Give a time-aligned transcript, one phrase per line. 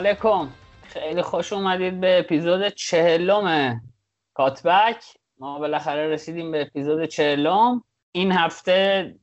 [0.00, 0.48] علیکم.
[0.82, 3.80] خیلی خوش اومدید به اپیزود چهلم
[4.34, 5.04] کاتبک.
[5.38, 7.84] ما بالاخره رسیدیم به اپیزود چهلم.
[8.12, 9.14] این هفته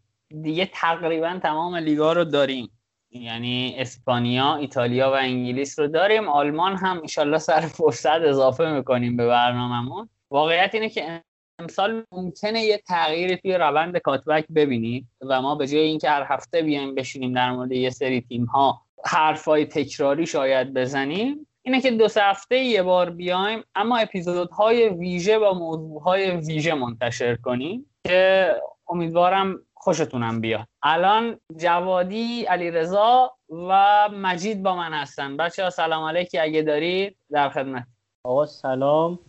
[0.41, 2.79] دیگه تقریبا تمام لیگا رو داریم.
[3.11, 6.29] یعنی اسپانیا، ایتالیا و انگلیس رو داریم.
[6.29, 10.09] آلمان هم ایشالله سر فرصت اضافه می‌کنیم به برنامهمون.
[10.31, 11.23] واقعیت اینه که
[11.59, 16.61] امسال ممکنه یه تغییری توی روند کاتبک ببینید و ما به جای اینکه هر هفته
[16.61, 22.07] بیایم بشینیم در مورد یه سری تیم ها حرفای تکراری شاید بزنیم اینه که دو
[22.07, 28.51] سه هفته یه بار بیایم اما اپیزودهای ویژه و موضوعهای ویژه منتشر کنیم که
[28.89, 30.67] امیدوارم خوشتونم بیاد.
[30.83, 35.37] الان جوادی علیرضا و مجید با من هستن.
[35.37, 36.37] بچه ها سلام علیکی.
[36.39, 37.87] اگه دارید در خدمت.
[38.25, 39.19] آقا سلام.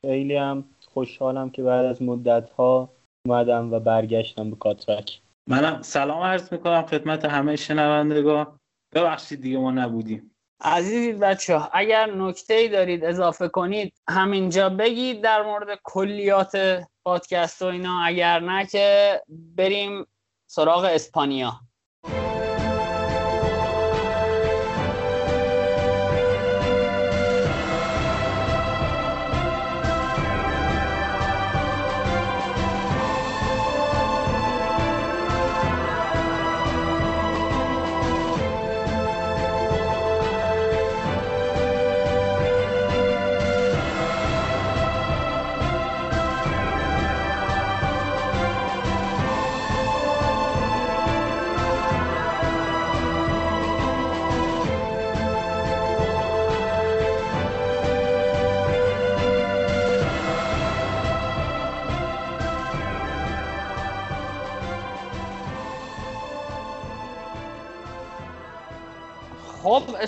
[0.00, 2.88] خیلی هم خوشحالم که بعد از مدت ها
[3.26, 5.20] اومدم و برگشتم به کاترک.
[5.46, 8.57] منم سلام عرض می‌کنم خدمت همه شنوندگان.
[8.92, 10.34] ببخشید دیگه ما نبودیم.
[10.60, 17.62] عزیزی بچه ها اگر نکته ای دارید اضافه کنید همینجا بگید در مورد کلیات پادکست
[17.62, 18.02] و اینا.
[18.04, 20.06] اگر نه که بریم
[20.46, 21.60] سراغ اسپانیا.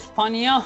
[0.00, 0.62] اسپانیا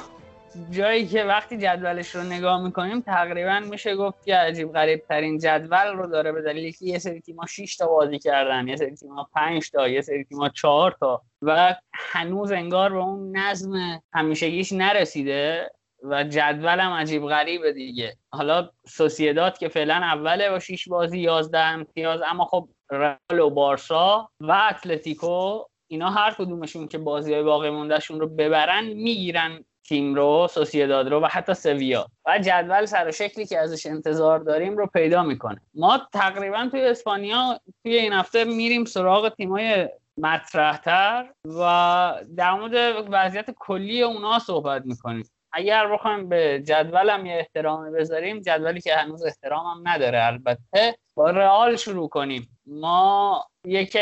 [0.71, 5.87] جایی که وقتی جدولش رو نگاه می‌کنیم تقریبا میشه گفت که عجیب غریب ترین جدول
[5.97, 6.33] رو داره.
[6.33, 9.89] به دلیلی که یه سری تیما 6 تا بازی کردن یه سری تیما 5 تا
[9.89, 15.71] یه سری تیما 4 تا و هنوز انگار به اون نظم همیشگیش نرسیده
[16.03, 18.17] و جدول هم عجیب غریبه دیگه.
[18.33, 24.31] حالا سوسیداد که فعلا اوله با 6 بازی 11 امتیاز اما خب رئال و بارسا
[24.41, 30.49] و اتلتیکو اینا هر کدومشون که بازی های باقی موندهشون رو ببرن می‌گیرن تیم رو
[30.51, 32.07] سوسیداد رو و حتی سویا.
[32.27, 35.61] و جدول سر شکلی که ازش انتظار داریم رو پیدا می‌کنه.
[35.75, 43.51] ما تقریبا توی اسپانیا توی این هفته میریم سراغ تیمای مطرحتر و در مورد وضعیت
[43.59, 45.31] کلی اونا صحبت می‌کنیم.
[45.53, 51.77] اگر بخوایم به جدولم یه احترامی بذاریم جدولی که هنوز احترامم نداره البته با رئال
[51.77, 52.59] شروع کنیم.
[52.67, 53.97] ما یک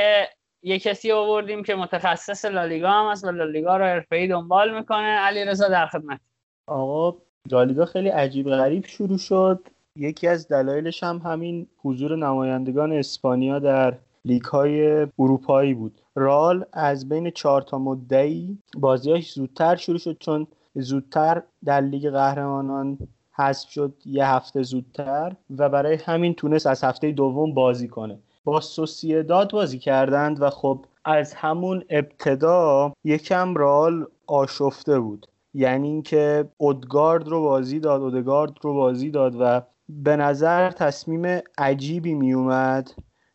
[0.62, 5.06] یه کسی آوردیم که متخصص لالیگا هم هست و لالیگا رو حرفه‌ای دنبال می‌کنه.
[5.06, 6.20] علی رضا در خدمت.
[6.66, 7.18] آقا
[7.50, 9.68] لالیگا خیلی عجیب غریب شروع شد.
[9.96, 16.00] یکی از دلایلش هم همین حضور نمایندگان اسپانیا در لیگ های اروپایی بود.
[16.14, 22.98] رال از بین چهار تا مدعی بازیاش زودتر شروع شد چون زودتر در لیگ قهرمانان
[23.32, 28.18] حذف شد یه هفته زودتر و برای همین تونست از هفته دوم بازی کنه.
[28.44, 35.26] با سوسیداد بازی کردند و خب از همون ابتدا یکم رال آشفته بود.
[35.54, 42.14] یعنی اینکه اودگارد رو بازی داد اودگارد رو بازی داد و به نظر تصمیم عجیبی
[42.14, 42.90] می اومد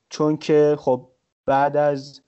[0.10, 1.08] چون که خب
[1.46, 2.22] بعد از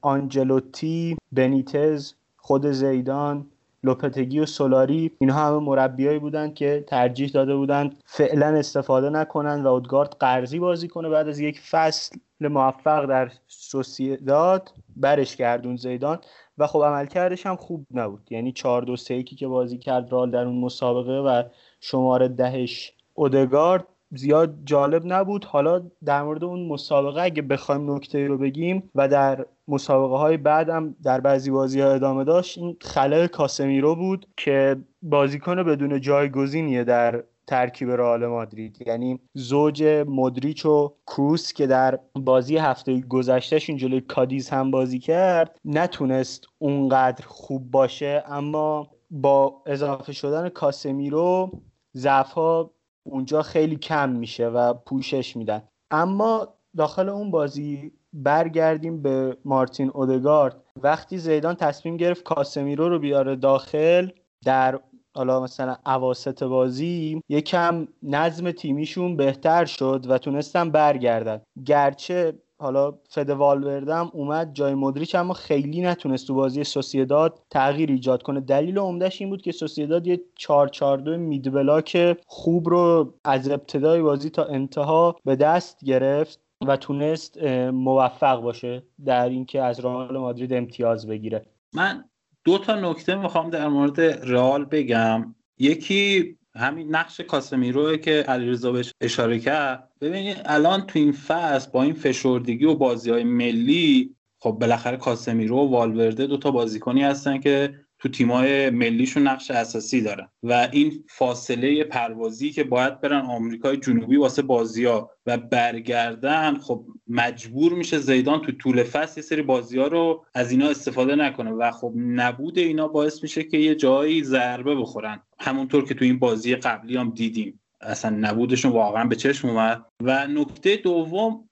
[0.00, 3.46] آنجلوتی بنیتز خود زیدان
[3.84, 9.68] لوپتگی و سولاری اینها همه مربیایی بودند که ترجیح داده بودند فعلا استفاده نکنند و
[9.68, 11.08] اودگارد قرضی بازی کنه.
[11.08, 16.18] بعد از یک فصل موفق در سوسیداد برش گردون زیدان
[16.58, 18.28] و خب عملکردش هم خوب نبود.
[18.30, 21.42] یعنی 4 2 3 که بازی کرد رال در اون مسابقه و
[21.80, 23.86] شماره دهش اودگارد.
[24.14, 25.44] زیاد جالب نبود.
[25.44, 30.96] حالا در مورد اون مسابقه اگه بخوایم نکته رو بگیم و در مسابقه های بعدم
[31.02, 37.24] در بعضی بازی ها ادامه داشت این خلل کاسمیرو بود که بازیکن بدون جایگزینیه در
[37.46, 38.86] ترکیب رئال مادرید.
[38.86, 45.58] یعنی زوج مدریچ و کروس که در بازی هفته گذشتهشون جلوی کادیز هم بازی کرد
[45.64, 48.24] نتونست اونقدر خوب باشه.
[48.26, 51.50] اما با اضافه شدن کاسمیرو
[51.96, 52.70] ضعف ها
[53.10, 55.62] اونجا خیلی کم میشه و پوشش میدن.
[55.90, 60.56] اما داخل اون بازی برگردیم به مارتین اودگارد.
[60.82, 64.08] وقتی زیدان تصمیم گرفت کاسمیرو رو بیاره داخل
[64.44, 64.80] در
[65.14, 71.40] حالا مثلا اواسط بازی یکم نظم تیمیشون بهتر شد و تونستن برگردن.
[71.66, 78.22] گرچه حالا فد والوردم اومد جای مدریچ اما خیلی نتونست تو بازی سوسیداد تغییر ایجاد
[78.22, 78.40] کنه.
[78.40, 83.50] دلیل عمدهش این بود که سوسیداد یه 4 4 2 مید بلاک خوب رو از
[83.50, 90.18] ابتدای بازی تا انتها به دست گرفت و تونست موفق باشه در اینکه از رئال
[90.18, 91.46] مادرید امتیاز بگیره.
[91.74, 92.04] من
[92.44, 95.34] دو تا نکته می‌خوام در مورد رئال بگم.
[95.58, 99.92] یکی همین نقش کاسمیروه که علیرضا بهش اشاره کرد.
[100.00, 105.56] ببینید الان تو این فصل با این فشردگی و بازی های ملی خب بالاخره کاسمیرو
[105.56, 110.28] و والورده دو تا بازیکنی هستن که تو تیمای ملیشون نقش اساسی دارن.
[110.42, 116.84] و این فاصله پروازی که باید برن آمریکای جنوبی واسه بازی ها و برگردن خب
[117.08, 121.50] مجبور میشه زیدان تو طول فصل یه سری بازی ها رو از اینا استفاده نکنه.
[121.50, 125.22] و خب نبود اینا باعث میشه که یه جایی ضربه بخورن.
[125.40, 127.60] همونطور که تو این بازی قبلی هم دیدیم.
[127.80, 129.84] اصلا نبودشون واقعا به چشم اومد.
[130.02, 131.48] و نکته دوم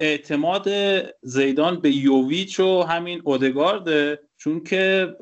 [0.00, 0.68] اعتماد
[1.22, 5.16] زیدان به یوویچ و همین اودگارد چون که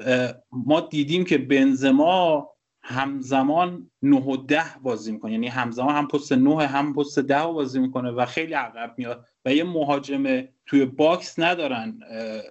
[0.53, 2.51] ما دیدیم که بنزما
[2.83, 5.33] همزمان 9 و 10 بازی می‌کنه.
[5.33, 9.55] یعنی همزمان هم پست 9 هم پست 10 بازی می‌کنه و خیلی عقب میاد و
[9.55, 12.01] یه مهاجم توی box ندارن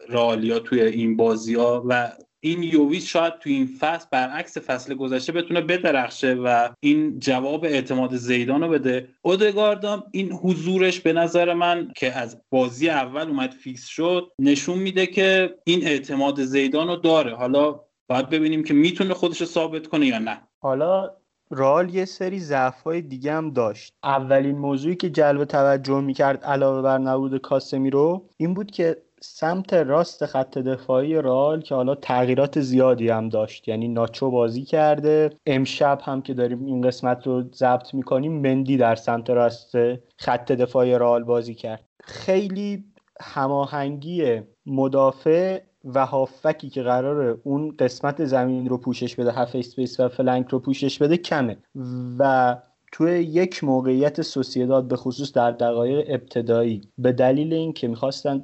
[0.09, 5.31] رئالیا توی این بازی ها و این یوویچ شاید تو این فصل برعکس فصل گذشته
[5.31, 9.07] بتونه بدرخشه و این جواب اعتماد زیدان رو بده.
[9.21, 15.05] اودگاردام این حضورش به نظر من که از بازی اول اومد فیکس شد نشون میده
[15.05, 17.35] که این اعتماد زیدان رو داره.
[17.35, 20.41] حالا باید ببینیم که می‌تونه خودش رو ثابت کنه یا نه.
[20.61, 21.11] حالا
[21.51, 23.93] رال یه سری ضعف های دیگه هم داشت.
[24.03, 29.73] اولین موضوعی که جلب توجه می‌کرد علاوه بر نبود کاسمی رو این بود که سمت
[29.73, 33.67] راست خط دفاعی رال که حالا تغییرات زیادی هم داشت.
[33.67, 35.29] یعنی ناچو بازی کرده.
[35.45, 39.71] امشب هم که داریم این قسمت رو ضبط می‌کنیم مندی در سمت راست
[40.17, 41.85] خط دفاعی رئال بازی کرد.
[42.03, 42.83] خیلی
[43.21, 50.09] هماهنگی مدافع و هافبکی که قراره اون قسمت زمین رو پوشش بده half space و
[50.09, 51.57] flank رو پوشش بده کمه.
[52.19, 52.55] و
[52.91, 58.43] توی یک موقعیت سوسیداد به خصوص در دقایق ابتدایی به دلیل اینکه می‌خواستن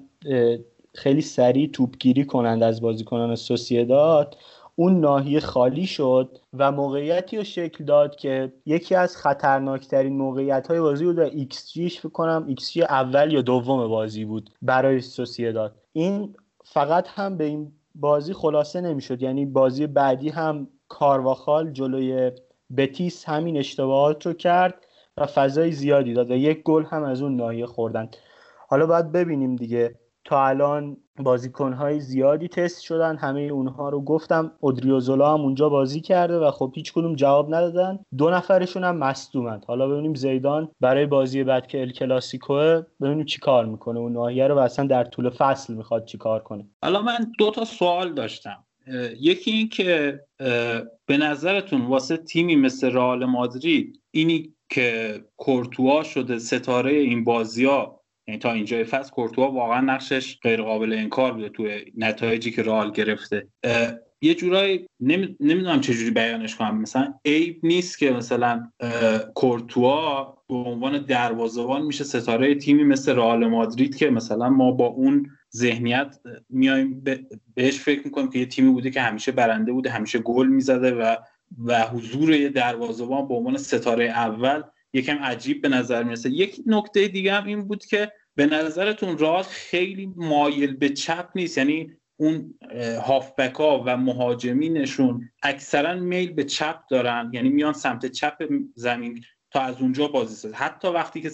[0.94, 4.38] خیلی سریع توپگیری کنند از بازیکنان سوسیداد.
[4.76, 10.80] اون ناحیه خالی شد و موقعیتی رو شکل داد که یکی از خطرناکترین موقعیت های
[10.80, 15.76] بازی بود و ایکس جیش فکر کنم ایکس اول یا دوم بازی بود برای سوسیداد.
[15.94, 19.22] این فقط هم به این بازی خلاصه نمی‌شد.
[19.22, 22.32] یعنی بازی بعدی هم کارواخال جلوی
[22.78, 24.76] بتیس همین اشتباهات رو کرد
[25.18, 28.10] و فضای زیادی داد و یک گل هم از اون ناحیه خوردن.
[28.68, 29.96] حالا باید ببینیم دیگه
[30.26, 33.18] تا الان بازیکنهای زیادی تست شدن.
[33.18, 34.52] همه اونها رو گفتم.
[34.60, 38.00] اودریوزولا هم اونجا بازی کرده و خب هیچ کدوم جواب ندادن.
[38.18, 43.40] دو نفرشون هم مصدومند حالا ببینیم زیدان برای بازی بعد که ال کلاسیکوه ببینیم چی
[43.40, 44.00] کار می‌کنه.
[44.00, 46.70] اون ناحیه رو اصلا در طول فصل می‌خواد چی کار کنه.
[46.84, 48.64] حالا من دو تا سوال داشتم.
[49.20, 50.20] یکی این که
[51.06, 58.02] به نظرتون واسه تیمی مثل رئال مادرید اینی که کورتوا شده ستاره این بازی ها
[58.28, 62.92] یعنی تا اینجای فصل کورتوا واقعا نقشش غیر قابل انکار بوده توی نتایجی که رئال
[62.92, 63.48] گرفته.
[64.22, 66.82] یه جورایی نمی‌دونم چجوری بیانش کنم.
[66.82, 68.72] مثلا عیب نیست که مثلا
[69.36, 75.30] کورتوا به عنوان دروازه‌بان میشه ستاره تیمی مثل رئال مادرید که مثلا ما با اون
[75.56, 77.04] ذهنیت میایم
[77.56, 81.16] بهش فکر می‌کنیم که یه تیمی بوده که همیشه برنده بوده همیشه گل می‌زده و
[81.66, 84.64] و حضور یه دروازه‌بان به عنوان ستاره اول
[84.96, 86.30] یکم عجیب به نظر می‌رسه.
[86.30, 91.58] یک نکته دیگه هم این بود که به نظرتون رال خیلی مایل به چپ نیست.
[91.58, 92.60] یعنی اون
[93.04, 97.32] هافبک ها و مهاجمینشون اکثرا میل به چپ دارن.
[97.34, 101.30] یعنی میان سمت چپ زمین تا از اونجا بازی سازه حتی وقتی که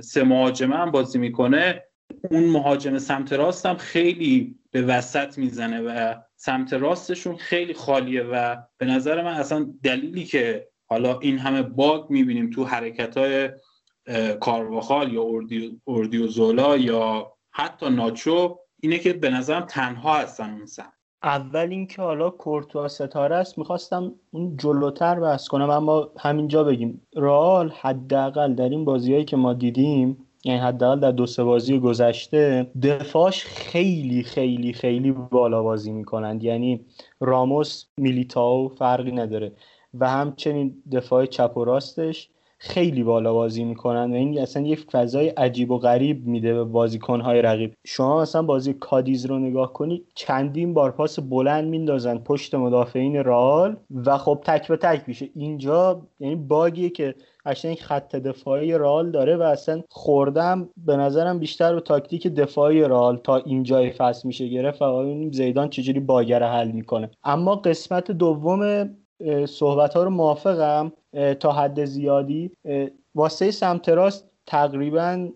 [0.00, 1.82] سه مهاجمه هم بازی می‌کنه
[2.30, 8.56] اون مهاجم سمت راست هم خیلی به وسط می‌زنه و سمت راستشون خیلی خالیه و
[8.78, 13.50] به نظر من اصلا دلیلی که حالا این همه باگ می‌بینیم تو حرکت های
[14.40, 15.24] کارواخال یا
[15.86, 20.92] اردیو زولا یا حتی ناچو اینه که به نظرم تنها هستن اون سمت
[21.22, 27.06] اول اینکه حالا کورتوا ستاره است می‌خواستم اون جلوتر بحث کنم اما همینجا بگیم.
[27.16, 32.70] رال حداقل در این بازیهایی که ما دیدیم یعنی حداقل در دو سه بازی گذشته
[32.82, 36.44] دفاعش خیلی خیلی خیلی بالا بازی می‌کنند.
[36.44, 36.86] یعنی
[37.20, 39.52] راموس میلیتاو فرقی نداره.
[39.94, 42.30] و همچنین دفاع چپ و راستش
[42.60, 47.42] خیلی بالا بازی می‌کنن و این اصلا یک فضای عجیب و غریب میده به بازیکنهای
[47.42, 47.74] رقیب.
[47.86, 53.76] شما مثلا بازی کادیز رو نگاه کنید چندین بار پاس بلند میندازن پشت مدافعین رئال
[54.06, 55.28] و خب تک به تک میشه.
[55.34, 57.14] اینجا یعنی باگیه که
[57.46, 63.16] قشنگ خط دفاعی رال داره و اصلا خوردم به نظرم بیشتر به تاکتیک دفاعی رال
[63.16, 67.10] تا اینجای فصل میشه گرفت و زیدان چجوری باگر حل می‌کنه.
[67.24, 68.90] اما قسمت دوم
[69.48, 70.92] صحبت ها رو موافقم.
[71.40, 72.50] تا حد زیادی.
[73.14, 75.28] واسه سمت راست تقریبا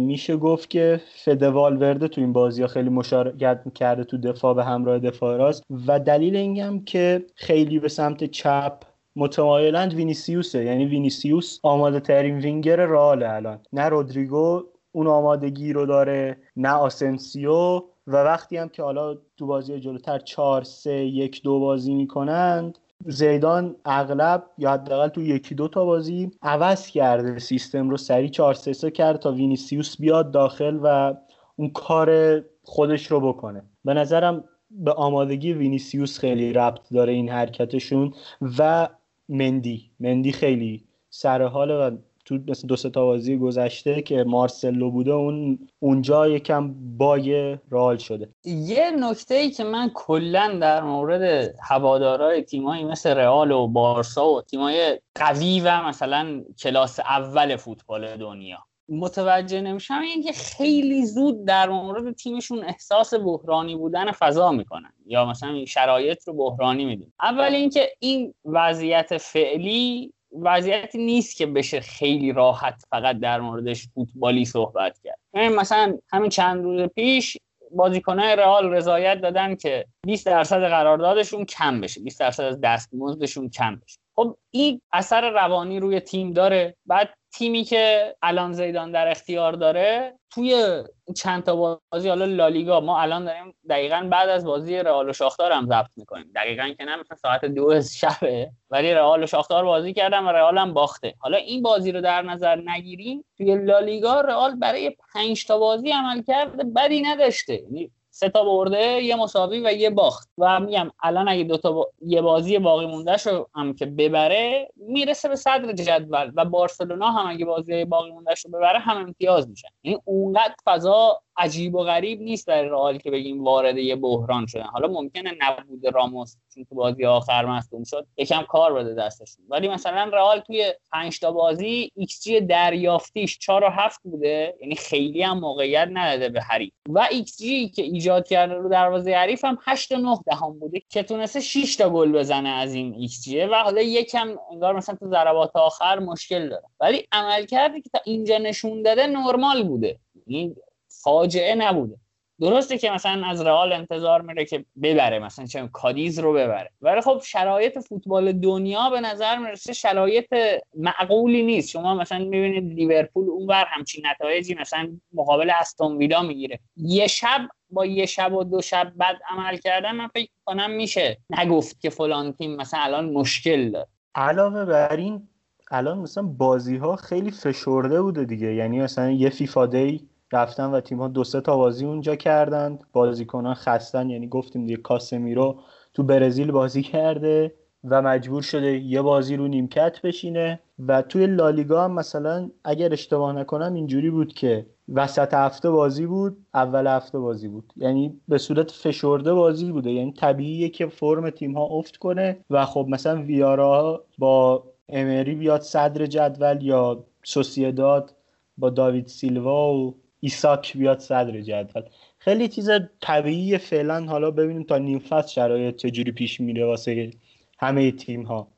[0.00, 4.64] میشه گفت که فده والورده تو این بازی ها خیلی مشارکت کرده تو دفاع به
[4.64, 5.64] همراه دفاع راست.
[5.86, 8.72] و دلیل اینم که خیلی به سمت چپ
[9.16, 10.64] متمایلند وینیسیوسه.
[10.64, 13.60] یعنی وینیسیوس آماده ترین وینگر رئال الان.
[13.72, 14.62] نه رودریگو
[14.92, 17.82] اون آمادگی رو داره نه آسنسیو.
[18.06, 23.76] و وقتی هم که حالا تو بازی جلوتر 4 3 1 2 بازی می‌کنند زیدان
[23.84, 28.72] اغلب یا حداقل تو یکی دو تا بازی عوض کرده سیستم رو سریع 4 3
[28.72, 31.14] 3 کرد تا وینیسیوس بیاد داخل و
[31.56, 33.62] اون کار خودش رو بکنه.
[33.84, 38.14] به نظرم به آمادگی وینیسیوس خیلی ربط داره این حرکتشون
[38.58, 38.88] و
[39.28, 39.90] مندی.
[40.00, 45.68] مندی خیلی سر حاله و تو مثل دو تا بازی گذشته که مارسلو بوده اون
[45.78, 48.28] اونجا یکم bug رئال شده.
[48.44, 54.42] یه نکته ای که من کلا در مورد هوادارای تیمایی مثل رئال و بارسا و
[54.42, 62.14] تیمای قوی و مثلا کلاس اول فوتبال دنیا متوجه نمیشم اینکه خیلی زود در مورد
[62.14, 68.34] تیمشون احساس بحرانی بودن فضا می‌کنن یا مثلا شرایط رو بحرانی میدون اول اینکه این
[68.44, 75.18] وضعیت فعلی وضعیتی نیست که بشه خیلی راحت فقط در موردش فوتبالی صحبت کرد.
[75.34, 77.36] مثلا همین چند روز پیش
[77.70, 83.76] بازیکنهای رئال رضایت دادن که 20 درصد قراردادشون کم بشه 20 درصد از دستمزدشون کم
[83.76, 83.98] بشه.
[84.16, 86.76] خب این اثر روانی روی تیم داره.
[86.86, 90.82] بعد تیمی که الان زیدان در اختیار داره توی
[91.16, 95.52] چند تا بازی حالا لالیگا ما الان داریم دقیقا بعد از بازی رئال و شاختار
[95.52, 96.32] هم ضبط می‌کنیم.
[96.34, 100.58] دقیقا که نه مثلا ساعت دو شبه ولی رئال و شاختار بازی کردن و رئال
[100.58, 101.14] هم باخته.
[101.18, 106.22] حالا این بازی رو در نظر نگیریم توی لالیگا رئال برای پنج تا بازی عمل
[106.22, 107.54] کرده بدی نداشته.
[107.54, 110.28] یعنی سه تا برده یه مساوی و یه باخت.
[110.38, 115.28] و میگم الان اگه دو تا یه بازی باقی مونده شو هم که ببره می‌رسه
[115.28, 116.32] به صدر جدول.
[116.36, 121.22] و بارسلونا هم اگه بازی باقی مونده رو ببره هم امتیاز میشن یعنی اونقدر فضا
[121.36, 124.62] عجیب و غریب نیست در رئال که بگیم وارد یه بحران شدن.
[124.62, 129.44] حالا ممکنه نبود راموس چون تو بازی آخر مصدوم شد یکم کار بده دستشون.
[129.48, 134.74] ولی مثلا رئال توی 5 تا بازی ایکس جی دریافتیش 4 و 7 بوده یعنی
[134.74, 136.72] خیلی هم موقعیت نداده به حریف.
[136.88, 140.82] و ایکس جی که ایجاد کرده رو دروازه حریف هم 8 و 9 دهم بوده
[140.88, 143.44] که تونسته 6 تا گل بزنه از این ایکس جی.
[143.44, 146.64] و حالا یکم انگار مثلا تو ضربات آخر مشکل داره.
[146.80, 149.98] ولی عمل کرده که تا اینجا نشون داده نرمال بوده.
[150.26, 150.56] این
[151.04, 151.96] فاجعه نبوده.
[152.40, 156.70] درسته که مثلا از رئال انتظار میره که ببره مثلا چه کادیز رو ببره.
[156.80, 160.34] ولی خب شرایط فوتبال دنیا به نظر می‌رسه شرایط
[160.74, 161.68] معقولی نیست.
[161.68, 166.60] شما مثلا می‌بینید لیورپول اونور همچین نتایجی مثلا مقابل استون ویلا می‌گیره.
[166.76, 171.18] یه شب با یه شب و دو شب بعد عمل کردن من فکر کنم میشه.
[171.30, 173.88] نگفت که فلان تیم مثلا الان مشکل داره.
[174.14, 175.28] علاوه بر این
[175.70, 178.54] الان مثلا بازی ها خیلی فشرده بوده دیگه.
[178.54, 182.84] یعنی مثلا یه فیفا دی رفتن و تیم ها دو سه تا بازی اونجا کردند
[182.92, 185.60] بازیکنان خستن یعنی گفتیم دیگه کاسمیرو
[185.94, 190.60] تو برزیل بازی کرده و مجبور شده یه بازی رو نیمکت بشینه.
[190.78, 196.36] و توی لالیگا هم مثلا اگر اشتباه نکنم اینجوری بود که وسط هفته بازی بود
[196.54, 197.72] اول هفته بازی بود.
[197.76, 199.90] یعنی به صورت فشرده بازی بوده.
[199.90, 205.60] یعنی طبیعیه که فرم تیم ها افت کنه و خب مثلا ویارا با امری بیاد
[205.60, 208.14] صدر جدول یا سوسیداد
[208.58, 211.82] با داوید سیلوا و ایساک بیاد صدر جدول.
[212.18, 217.10] خیلی چیز طبیعی فعلا حالا ببینیم تا نیم فصل شرایط چجوری پیش میره واسه
[217.58, 218.48] همه تیم ها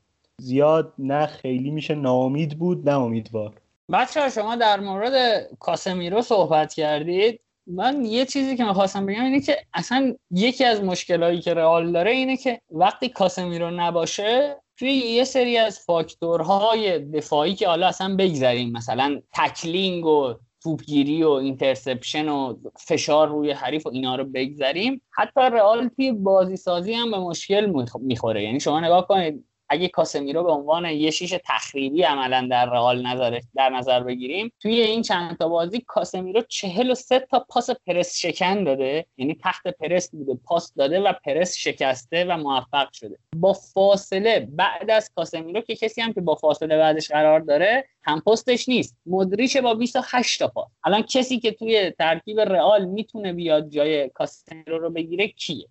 [0.41, 3.53] زیاد نه خیلی میشه ناامید بود نه امیدوار.
[3.91, 7.39] بچه شما در مورد کاسمیرو صحبت کردید.
[7.67, 12.11] من یه چیزی که می‌خواستم بگم اینه که اصلا یکی از مشکلهایی که رئال داره
[12.11, 18.71] اینه که وقتی کاسمیرو نباشه توی یه سری از فاکتورهای دفاعی که حالا اصلا بگذاریم
[18.71, 20.33] مثلا تکلینگ و
[20.67, 25.01] توپگیری و interception و فشار روی حریف و اینا رو بگذریم.
[25.11, 28.43] حتی رئال توی بازی سازی هم به مشکل می‌خوره.
[28.43, 33.39] یعنی شما نگاه کنید اگه کاسمیرو به عنوان یه شیش تخریبی عملا در رئال نظر
[33.55, 39.05] در نظر بگیریم توی این چند تا بازی کاسمیرو 43 تا پاس پرس شکن داده.
[39.17, 43.17] یعنی تحت پرس بوده پاس داده و پرس شکسته و موفق شده.
[43.35, 48.21] با فاصله بعد از کاسمیرو که کسی هم که با فاصله بعدش قرار داره هم
[48.21, 48.97] پستش نیست.
[49.05, 50.67] مودریچ با 28 تا پاس.
[50.83, 55.67] الان کسی که توی ترکیب رئال می‌تونه بیاد جای کاسمیرو رو بگیره کیه؟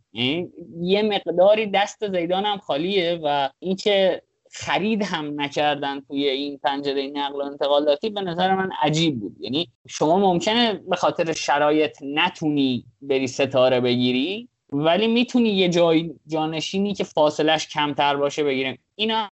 [0.80, 7.42] یه مقداری دست زیدان هم خالیه و اینکه خرید هم نکردن توی این پنجره نقل
[7.42, 9.37] و انتقالاتی به نظر من عجیب بود.
[9.40, 16.94] یعنی شما ممکنه به خاطر شرایط نتونی بری ستاره بگیری ولی می‌تونی یه جای جانشینی
[16.94, 19.28] که فاصلش کمتر باشه بگیریم اینا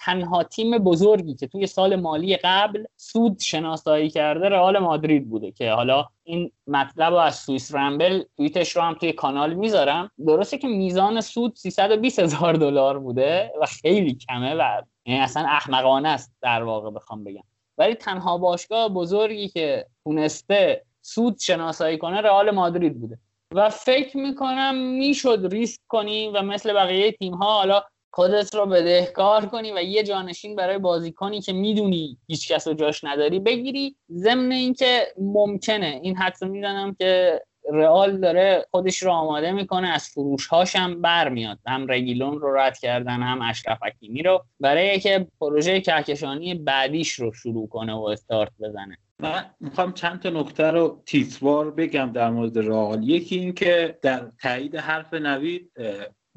[0.00, 5.72] تنها تیم بزرگی که توی سال مالی قبل سود شناسایی کرده رئال مادرید بوده که
[5.72, 10.10] حالا این مطلب رو از سوئیس رمبل توییتش رو هم توی کانال می‌ذارم.
[10.26, 16.08] درسته که میزان سود 320 هزار دلار بوده و خیلی کمه و یعنی اصلا احمقانه
[16.08, 17.44] است در واقع بخوام بگم.
[17.78, 23.18] ولی تنها باشگاه بزرگی که تونسته سود شناسایی کنه رئال مادرید بوده.
[23.54, 29.46] و فکر می‌کنم می‌شد ریسک کنی و مثل بقیه تیم ها حالا خودت رو بدهکار
[29.46, 33.96] کنی و یه جانشین برای بازیکنی که می‌دونی هیچ کس رو جاش نداری بگیری.
[34.10, 40.46] ضمن اینکه ممکنه این حدس می‌دانم که رئال داره خودش رو آماده می‌کنه از فروش
[40.46, 41.58] هاش هم برمیاد.
[41.66, 47.32] هم رگیلون رو رد کردن هم اشرف حکیمی رو برای که پروژه کهکشانی بعدیش رو
[47.32, 48.98] شروع کنه و استارت بزنه.
[49.20, 53.08] من می‌خوام چند تا نکته رو تیتوار بگم در مورد رئال.
[53.08, 55.72] یکی این که در تایید حرف نوید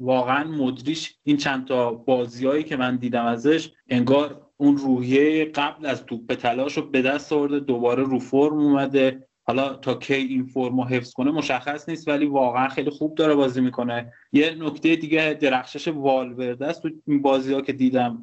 [0.02, 6.06] واقعا مدریش این چند تا بازیایی که من دیدم ازش انگار اون روحیه قبل از
[6.06, 9.28] توپ تلاش رو به دست آورده دوباره رو فرم اومده.
[9.44, 13.34] حالا تا کی این فرم رو حفظ کنه مشخص نیست ولی واقعا خیلی خوب داره
[13.34, 14.12] بازی می‌کنه.
[14.32, 16.82] یه نکته دیگه درخشش والورده است.
[16.82, 18.22] تو این بازی ها که دیدم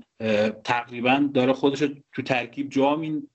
[0.64, 1.80] تقریبا داره خودش
[2.14, 2.70] تو ترکیب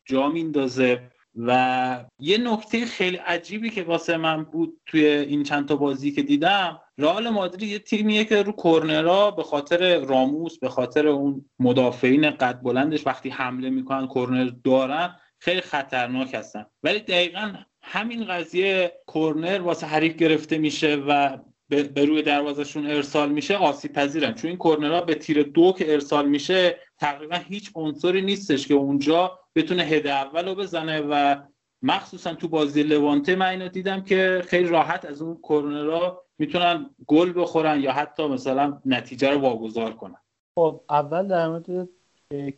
[0.05, 5.77] جا میندازه و یه نکته خیلی عجیبی که واسه من بود توی این چند تا
[5.77, 11.07] بازی که دیدم رئال مادرید یه تیمیه که رو کرنرها به خاطر راموس به خاطر
[11.07, 16.67] اون مدافعین قد بلندش وقتی حمله می‌کنن کرنر دارن خیلی خطرناک هستن.
[16.83, 23.57] ولی دقیقا همین قضیه کرنر واسه حریف گرفته میشه و به روی دروازشون ارسال میشه
[23.57, 28.69] آسیب پذیرن چون این کرنرها به تیر دو که ارسال میشه تقریبا هیچ عنصری نیستش
[28.69, 31.37] که اونجا بتونه هده اول رو بزنه و
[31.83, 37.33] مخصوصا تو بازی لوانته من اینو دیدم که خیلی راحت از اون کرنرها می‌تونن گل
[37.37, 40.19] بخورن یا حتی مثلا نتیجه رو واگذار کنن.
[40.59, 41.89] خب اول در مورد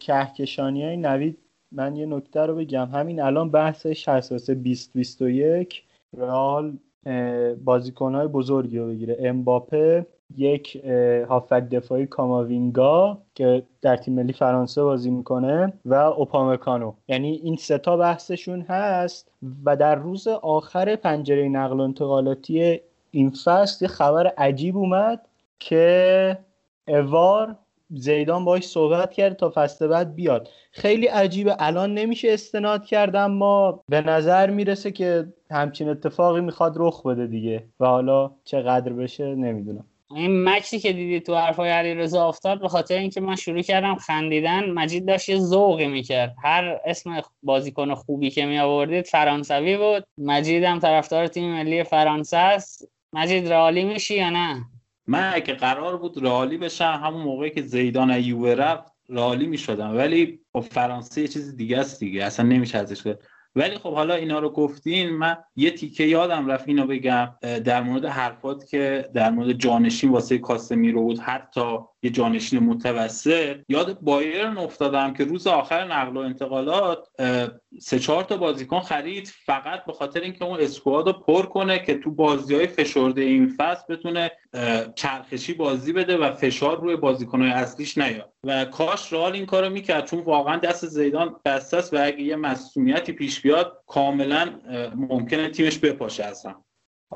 [0.01, 1.39] کهکشانی های نوید
[1.73, 2.87] من یه نکته رو بگم.
[2.87, 5.85] همین الان بحثش حساسه 2021
[6.17, 6.79] رئال
[7.65, 9.17] بازیکنهای بزرگی رو بگیره.
[9.21, 10.77] امباپه یک
[11.29, 16.93] هافک دفاعی کاماوینگا که در تیم ملی فرانسه بازی می‌کنه و اوپامکانو.
[17.09, 19.31] یعنی این ستا بحثشون هست
[19.65, 26.39] و در روز آخر پنجره نقل و انتقالاتی این فصل یه خبر عجیب اومد که
[26.89, 27.57] اوار
[27.91, 30.49] زیدان باش صحبت کرد تا فصل بعد بیاد.
[30.73, 31.57] خیلی عجیبه.
[31.59, 37.65] الان نمیشه استناد کرد اما به نظر می‌رسه که همچین اتفاقی می‌خواد رخ بده دیگه.
[37.81, 39.85] و حالا چقدر بشه نمی‌دونم.
[40.11, 44.71] این مکسی که دیدی تو حرفای علیرضا افتاد به خاطر اینکه من شروع کردم خندیدن
[44.71, 46.35] مجید داشت یه ذوقی می‌کرد.
[46.45, 50.05] هر اسم بازیکن خوبی که می آوردید فرانسوی بود.
[50.19, 52.89] مجید هم طرفدار تیم ملی فرانسه است.
[53.13, 54.65] مجید رالی میشی یا نه؟
[55.07, 59.97] من اگه قرار بود رالی بشم همون موقعی که زیدان یووه رفت رالی می‌شدم.
[59.97, 62.25] ولی خب فرانسه یه چیز دیگه است دیگه.
[62.25, 63.03] اصلا نمیشه ازش
[63.57, 67.29] ولی خب حالا اینا رو گفتین من یه تیکه یادم رفت اینو بگم
[67.65, 73.57] در مورد حرفات که در مورد جانشین واسه کاسمیرو بود حتی یه جانشین متوسط.
[73.69, 77.09] یاد بایرن افتادم که روز آخر نقل و انتقالات
[77.81, 81.99] سه چهار تا بازیکن خرید فقط به خاطر اینکه اون اسکواد رو پر کنه که
[81.99, 84.31] تو بازی های فشرده این فصل بتونه
[84.95, 86.97] چرخشی بازی بده و فشار روی
[87.33, 88.33] های اصلیش نیاد.
[88.45, 92.37] و کاش رئال این کارو می‌کرد چون واقعا دست زیدان بسته است و اگه یه
[92.37, 94.51] مسئولیتی پیش بیاد کاملا
[94.95, 96.55] ممکنه تیمش بپاشه اصلا.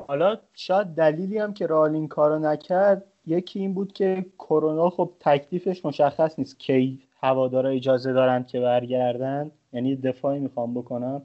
[0.07, 5.09] حالا شاید دلیلی هم که رئال این کارو نکرد یکی این بود که کرونا خب
[5.19, 6.59] تکلیفش مشخص نیست.
[6.59, 11.21] کی هوادارا اجازه دارند که برگردن؟ یعنی دفاعی می‌خوام بکنم.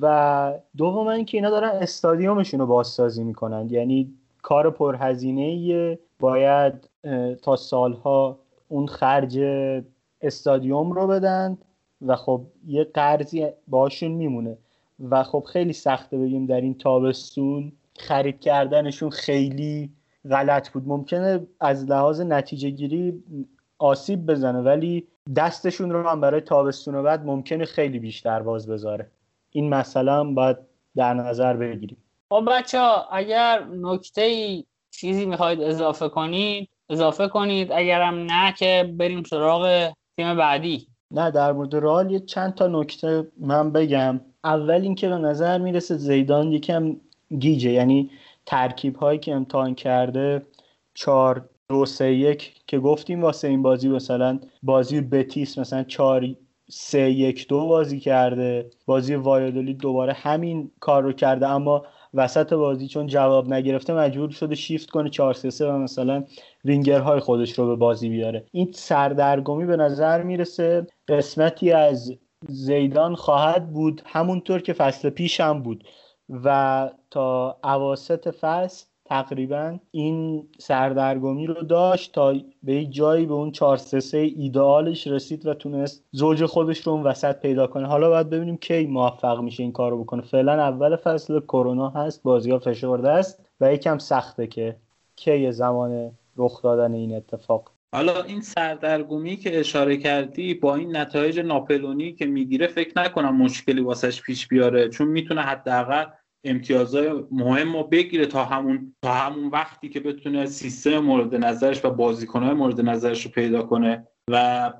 [0.00, 3.68] و دوم اینکه اینا دارن استادیومشون رو بازسازی می‌کنن.
[3.70, 6.88] یعنی کار پرهزینه باید
[7.42, 9.38] تا سالها اون خرج
[10.20, 11.58] استادیوم رو بدن
[12.06, 14.58] و خب یه قرضی باشون میمونه.
[15.10, 19.90] و خب خیلی سخته بگیم در این تابستون خرید کردنشون خیلی
[20.30, 20.88] غلط بود.
[20.88, 23.22] ممکنه از لحاظ نتیجه گیری
[23.78, 25.06] آسیب بزنه ولی
[25.36, 29.10] دستشون رو هم برای تابستون و بعد ممکنه خیلی بیشتر باز بذاره.
[29.50, 30.56] این مسئله هم باید
[30.96, 31.96] در نظر بگیریم.
[32.30, 37.72] خب بچه ها اگر نکته چیزی می‌خواید اضافه کنید اضافه کنید.
[37.72, 40.86] اگرم نه که بریم سراغ تیم بعدی.
[41.10, 44.20] نه در مورد رال یه چند تا نکته من بگم.
[44.44, 46.96] اول اینکه به نظر می‌رسه زیدان یکم
[47.38, 47.70] گیجه.
[47.70, 48.10] یعنی
[48.46, 50.42] ترکیب هایی که امتحان کرده
[50.94, 56.28] چهار دو سه یک که گفتیم واسه این بازی مثلا بازی بتیس مثلا چهار
[56.70, 62.88] سه یک دو بازی کرده بازی وایادولی دوباره همین کار رو کرده اما وسط بازی
[62.88, 66.24] چون جواب نگرفته مجبور شده شیفت کنه 4 3 و مثلا
[66.64, 68.44] وینگرهای خودش رو به بازی بیاره.
[68.52, 72.12] این سردرگمی به نظر می‌رسه قسمتی از
[72.48, 75.84] زیدان خواهد بود همونطور که فصل پیش هم بود.
[76.28, 83.76] و تا اواسط فصل تقریبا این سردرگمی رو داشت تا به جایی به اون 4
[83.76, 87.86] 3 ایدئالش رسید و تونست زوج خودش رو اون وسط پیدا کنه.
[87.86, 90.22] حالا باید ببینیم کی موفق میشه این کار رو بکنه.
[90.22, 94.76] فعلا اول فصل کرونا هست بازی ها فشرده است و یکم سخته که
[95.16, 101.40] کی زمان رخ دادن این اتفاق حالا این سردرگمی که اشاره کردی با این نتایج
[101.40, 106.04] ناپلونی که می‌گیره فکر نکنم مشکلی واسش پیش بیاره چون می‌تونه حداقل
[106.44, 111.90] امتیازهای مهم رو بگیره تا همون تا همون وقتی که بتونه سیستم مورد نظرش و
[111.90, 114.06] بازیکنهای مورد نظرش رو پیدا کنه.
[114.30, 114.72] و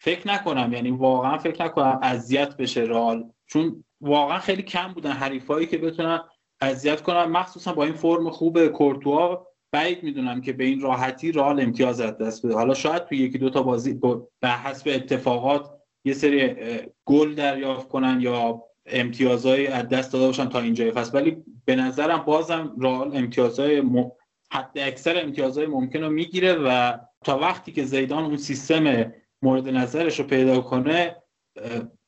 [0.00, 5.66] فکر نکنم یعنی واقعا فکر نکنم اذیت بشه رال چون واقعا خیلی کم بودن حریفایی
[5.66, 6.20] که بتونن
[6.60, 7.24] اذیت کنن.
[7.24, 12.18] مخصوصا با این فرم خوب کورتوا بعید می‌دونم که به این راحتی رال امتیاز از
[12.18, 12.54] دست بده.
[12.54, 14.00] حالا شاید تو یکی دو تا بازی
[14.40, 15.70] به حسب اتفاقات
[16.04, 16.56] یه سری
[17.04, 21.18] گل دریافت کنن یا امتیازهای از دست داده باشن تا اینجای فصل.
[21.18, 24.10] ولی به نظرم بازم رئال امتیازهای م...
[24.52, 30.20] حد اکثر امتیازهای ممکن رو می‌گیره و تا وقتی که زیدان اون سیستم مورد نظرش
[30.20, 31.16] رو پیدا کنه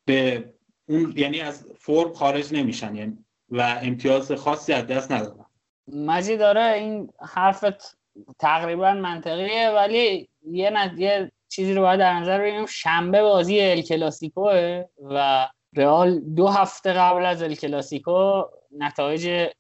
[0.05, 0.53] به
[0.89, 2.95] اون یعنی از فرم خارج نمیشن.
[2.95, 3.19] یعنی
[3.51, 5.42] و امتیاز خاصی از دست ندادن
[5.89, 7.99] مجید داره این حرفت
[8.39, 12.67] تقریبا منطقیه ولی یه, یه چیزی رو باید در نظر بگیریم.
[12.67, 18.43] شنبه بازی ال کلاسیکوه و رئال دو هفته قبل از الکلاسیکو
[18.79, 19.51] نتایج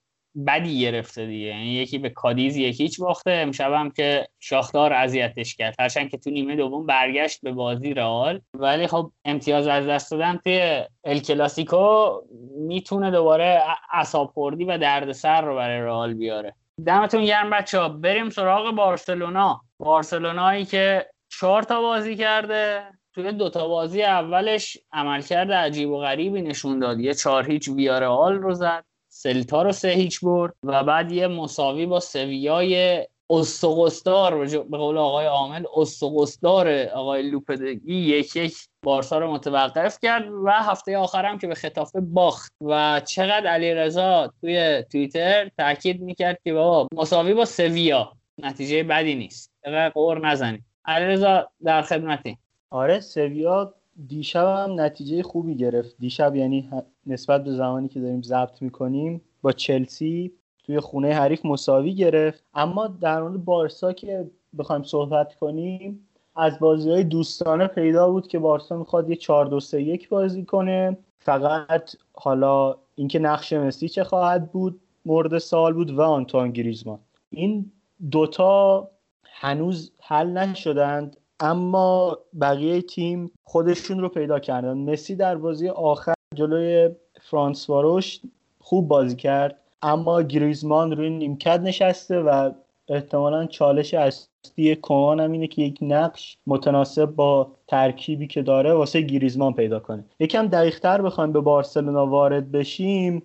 [0.46, 1.46] بدی گرفته دیگه.
[1.46, 3.30] یعنی یکی به کادیز یکی هیچ باخته.
[3.30, 5.74] امشب هم که شاختار اذیتش کرد.
[5.78, 8.40] هرچند که تو نیمه دوم برگشت به بازی رئال.
[8.54, 12.10] ولی خب امتیاز از دست دادن توی الکلاسیکو
[12.58, 16.54] می‌تونه دوباره اعصاب خوردی و دردسر رو برای رئال بیاره.
[16.86, 17.88] دمتون گرم بچه ها.
[17.88, 19.60] بریم سراغ بارسلونا.
[19.78, 22.82] بارسلونایی که چهار تا بازی کرده.
[23.14, 27.00] توی دوتا بازی اولش عملکرد عجیب و غریبی نشون داد.
[27.00, 28.84] یه چهار هیچ ویارال رو زد.
[29.14, 35.26] سلتا رو سه هیچ برد و بعد یه مساوی با سویای استقستار به قول آقای
[35.26, 41.54] عامل استقستار آقای لوپدگی یک یک بارسا رو متوقف کرد و هفته آخرم که به
[41.54, 42.52] خطافه باخت.
[42.60, 49.14] و چقدر علی رضا توی توییتر تاکید می‌کرد که بابا مساوی با سویا نتیجه بدی
[49.14, 49.52] نیست.
[49.94, 50.64] قور نزنید.
[50.84, 52.38] علیرضا در خدمتی.
[52.70, 53.74] آره سویا
[54.08, 55.96] دیشب هم نتیجه خوبی گرفت.
[55.98, 56.70] دیشب یعنی
[57.06, 60.32] نسبت به زمانی که داریم ضبط می‌کنیم با چلسی
[60.64, 62.44] توی خونه حریف مساوی گرفت.
[62.54, 68.38] اما در مورد بارسا که بخوایم صحبت کنیم از بازی های دوستانه پیدا بود که
[68.38, 70.96] بارسا می‌خواد یه 4 2 3 1 بازی کنه.
[71.18, 76.98] فقط حالا اینکه نقش مسی چه خواهد بود مورد سال بود و آنتوان گریزمان.
[77.30, 77.72] این
[78.10, 78.88] دوتا
[79.24, 81.16] هنوز حل نشدند.
[81.42, 84.78] اما بقیه تیم خودشون رو پیدا کردن.
[84.78, 86.90] مسی در بازی آخر جلوی
[87.22, 88.20] فرانس واروش
[88.58, 89.58] خوب بازی کرد.
[89.82, 92.50] اما گریزمان روی نیمکت نشسته و
[92.88, 99.00] احتمالا چالش اصلی کمان هم اینه که یک نقش متناسب با ترکیبی که داره واسه
[99.00, 100.04] گریزمان پیدا کنه.
[100.20, 103.22] یکم دقیقتر بخوایم به بارسلونا وارد بشیم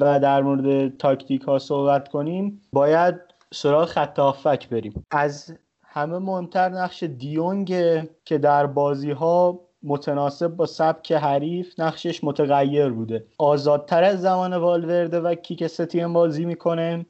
[0.00, 3.14] و در مورد تاکتیک ها صحبت کنیم باید
[3.54, 5.06] سراغ خط بریم.
[5.10, 5.54] از
[5.94, 7.68] همه مهمتر نقش دیونگ
[8.24, 13.24] که در بازی ها متناسب با سبک حریف نقشش متغیر بوده.
[13.38, 17.06] آزادتر از زمان والورده و کیک ستیم بازی می‌کنه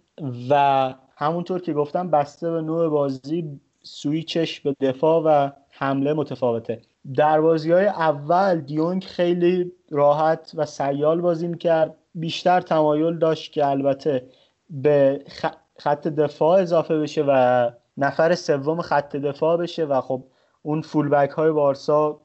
[0.51, 6.81] و همونطور که گفتم بسته به نوع بازی سویچش به دفاع و حمله متفاوته.
[7.15, 11.95] در بازی های اول دیونگ خیلی راحت و سیال بازی می‌کرد.
[12.15, 14.27] بیشتر تمایل داشت که البته
[14.71, 15.25] به
[15.79, 20.25] خط دفاع اضافه بشه و نفر سوم خط دفاع بشه و خب
[20.63, 22.21] اون فولبک های بارسا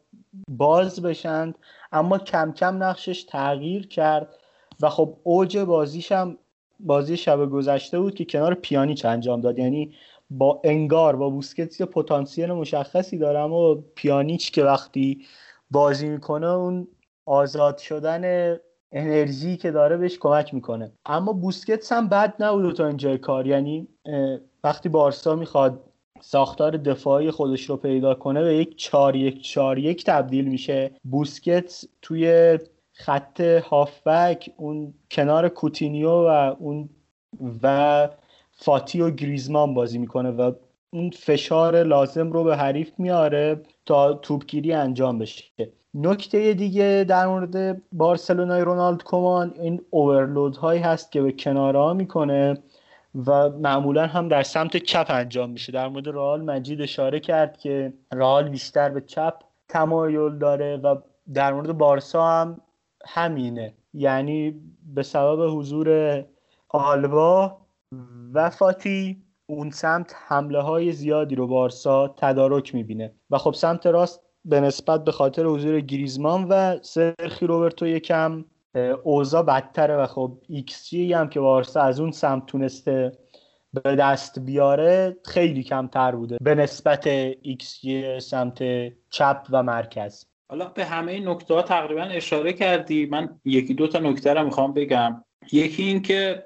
[0.48, 1.58] باز بشند.
[1.92, 4.36] اما کم کم نقشش تغییر کرد
[4.82, 6.38] و خب اوج بازیش هم
[6.80, 9.60] بازی شب گذشته بود که کنار پیانیچ انجام داد.
[9.60, 9.94] یعنی
[10.30, 15.26] با انگار با بوسکتس یه پتانسیل مشخصی داره اما پیانیچ که وقتی
[15.72, 16.88] بازی می‌کنه اون
[17.26, 18.56] آزاد شدن
[18.92, 20.92] انرژی که داره بهش کمک می‌کنه.
[21.06, 23.48] اما بوسکتس هم بد نبود تا اینجای کار.
[23.48, 23.88] یعنی
[24.64, 25.84] وقتی بارسا می‌خواد
[26.22, 30.92] ساختار دفاعی خودش رو پیدا کنه به یک چار یک چار یک تبدیل میشه.
[31.04, 32.58] بوسکتس توی
[32.94, 36.90] خط هافبک اون کنار کوتینیو و اون
[37.64, 38.10] و
[38.52, 40.52] فاتی و گریزمان بازی می‌کنه و
[40.94, 45.44] اون فشار لازم رو به حریف میاره تا توپگیری انجام بشه.
[45.94, 52.58] نکته دیگه در مورد بارسلونای رونالد کومان این اوورلود هایی هست که به کنارها می‌کنه.
[53.16, 55.72] و معمولا هم در سمت چپ انجام میشه.
[55.72, 59.34] در مورد رئال مجید اشاره کرد که رئال بیشتر به چپ
[59.70, 60.96] تمایل داره و
[61.34, 62.62] در مورد بارسا هم
[63.08, 63.74] همینه.
[63.94, 64.62] یعنی
[64.96, 66.20] به سبب حضور
[66.70, 67.58] آلبا
[68.34, 73.14] و فاتی اون سمت حمله های زیادی رو بارسا تدارک می‌بینه.
[73.30, 78.46] و خب سمت راست به نسبت به خاطر حضور گریزمان و سرجی روبرتو یکم
[79.04, 83.12] اوضاع بدتره و خب ایکس جی هم که بارسا از اون سمت تونسته
[83.74, 87.08] به دست بیاره خیلی کمتر بوده به نسبت
[87.42, 88.64] ایکس جی سمت
[89.10, 90.26] چپ و مرکز.
[90.50, 93.06] حالا به همه نکته ها تقریبا اشاره کردی.
[93.06, 95.24] من یکی دو تا نکته رو می‌خوام بگم.
[95.52, 96.44] یکی این که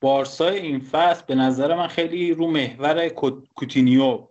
[0.00, 3.08] بارسا این فصل به نظر من خیلی رو محور
[3.54, 4.28] کوتینیو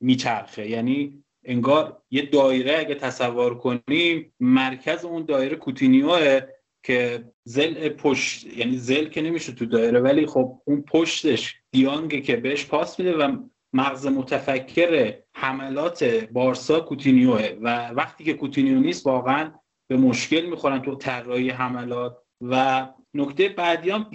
[0.00, 0.68] میچرخه.
[0.70, 6.40] یعنی انگار یه دایره اگه تصور کنیم مرکز اون دایره کوتینیوه
[6.82, 12.36] که ضلع پشت یعنی ضلع که نمیشه تو دایره ولی خب اون پشتش دیانگه که
[12.36, 13.36] بهش پاس میده و
[13.72, 17.48] مغز متفکر حملات بارسا کوتینیوه.
[17.62, 19.52] و وقتی که کوتینیو نیست واقعا
[19.90, 22.18] به مشکل می‌خورن تو طراحی حملات.
[22.40, 24.10] و نکته بعدی هم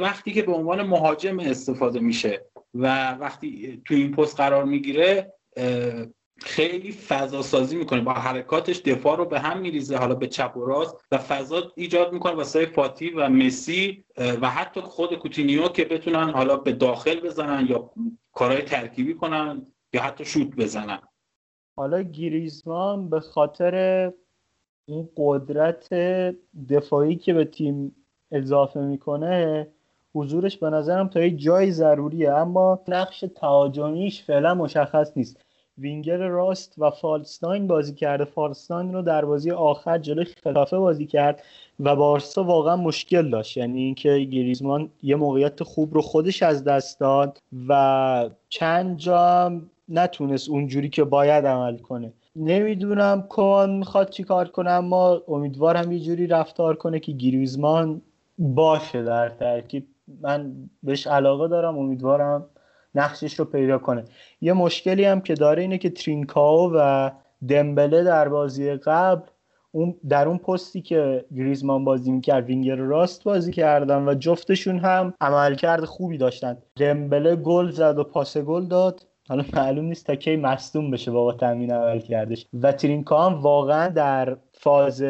[0.00, 2.46] وقتی که به عنوان مهاجم استفاده میشه.
[2.74, 5.32] و وقتی تو این پست قرار می‌گیره
[6.42, 8.00] خیلی فضا سازی می‌کنه.
[8.00, 12.12] با حرکاتش دفاع رو به هم میریزه حالا به چپ و راست و فضا ایجاد
[12.12, 17.66] می‌کنه واسه فاتی و مسی و حتی خود کوتینیو که بتونن حالا به داخل بزنن
[17.66, 17.90] یا
[18.32, 20.98] کارهای ترکیبی کنن یا حتی شوت بزنن.
[21.76, 24.12] حالا گریزمان به خاطر
[24.86, 25.88] این قدرت
[26.70, 27.96] دفاعی که به تیم
[28.32, 29.68] اضافه می‌کنه
[30.14, 35.44] حضورش به نظرم تا یه جای ضروریه اما نقش تهاجمیش فعلا مشخص نیست.
[35.78, 41.42] وینگر راست و فالستاین بازی کرده فالستاین رو در بازی آخر جلوی خلافه بازی کرد
[41.80, 43.56] و بارسا واقعا مشکل داشت.
[43.56, 49.52] یعنی اینکه گریزمان یه موقعیت خوب رو خودش از دست داد و چند جا
[49.88, 52.12] نتونست اونجوری که باید عمل کنه.
[52.36, 58.02] نمی‌دونم کمان می‌خواد چی کار کنه اما امیدوارم یه جوری رفتار کنه که گریزمان
[58.38, 59.86] باشه در ترکیب.
[60.22, 60.52] من
[60.82, 62.46] بهش علاقه دارم امیدوارم
[62.94, 64.04] نقشش رو پیدا کنه.
[64.40, 67.10] یه مشکلی هم که داره اینه که ترینکاو و
[67.48, 69.26] دمبله در بازی قبل
[69.72, 75.14] اون در اون پستی که گریزمان بازی می‌کرد وینگر راست بازی کردن و جفتشون هم
[75.20, 76.58] عملکرد خوبی داشتن.
[76.76, 79.06] دمبله گل زد و پاس گل داد.
[79.28, 82.46] حالا معلوم نیست تا کی مصدوم بشه بابا تامین عمل کردش.
[82.62, 85.04] و ترینکا هم واقعا در فاز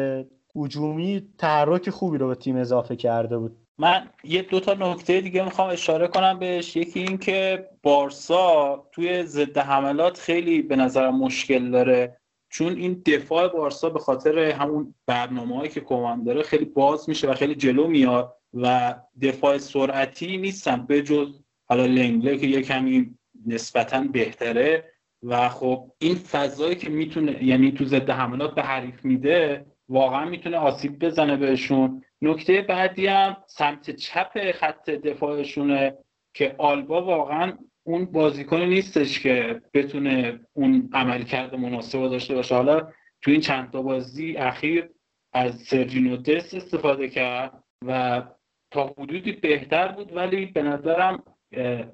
[0.55, 3.57] هجومی تحرک خوبی رو به تیم اضافه کرده بود.
[3.81, 6.75] من یه دو تا نکته دیگه می‌خوام اشاره کنم بهش.
[6.75, 12.17] یکی این که بارسا توی ضد حملات خیلی به نظرم مشکل داره.
[12.49, 17.29] چون این دفاع بارسا به خاطر همون برنامه هایی که کمان داره خیلی باز میشه
[17.29, 20.85] و خیلی جلو میاد و دفاع سرعتی نیستن.
[20.85, 23.15] به جز حالا لنگله که یه کمی
[23.47, 24.91] نسبتا بهتره.
[25.23, 30.57] و خب این فضایی که می‌تونه یعنی تو ضد حملات به حریف میده واقعا می‌تونه
[30.57, 32.03] آسیب بزنه بهشون.
[32.21, 35.97] نکته بعدی هم سمت چپ خط دفاعشونه
[36.33, 42.55] که آلبا واقعا اون بازیکنی نیستش که بتونه اون عملکرد مناسب داشته باشه.
[42.55, 42.87] حالا
[43.21, 44.89] تو این چند تا بازی اخیر
[45.33, 48.21] از سرجینو دست استفاده کرد و
[48.71, 51.23] تا حدودی بهتر بود ولی به نظرم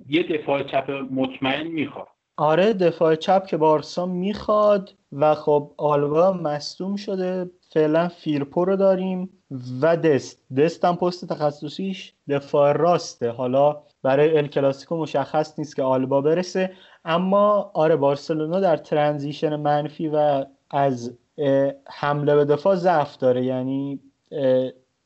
[0.07, 2.07] یه دفاع چپ مطمئن می‌خواد.
[2.37, 7.49] آره دفاع چپ که بارسا می‌خواد و خب آلبا مصدوم شده.
[7.73, 9.36] فعلا فیرپو رو داریم.
[9.81, 10.41] و دست.
[10.57, 13.31] دست هم پست تخصصیش دفاع راسته.
[13.31, 16.71] حالا برای ال کلاسیکو مشخص نیست که آلبا برسه.
[17.05, 21.17] اما آره بارسلونا در ترانزیشن منفی و از
[21.89, 23.45] حمله به دفاع ضعف داره.
[23.45, 23.99] یعنی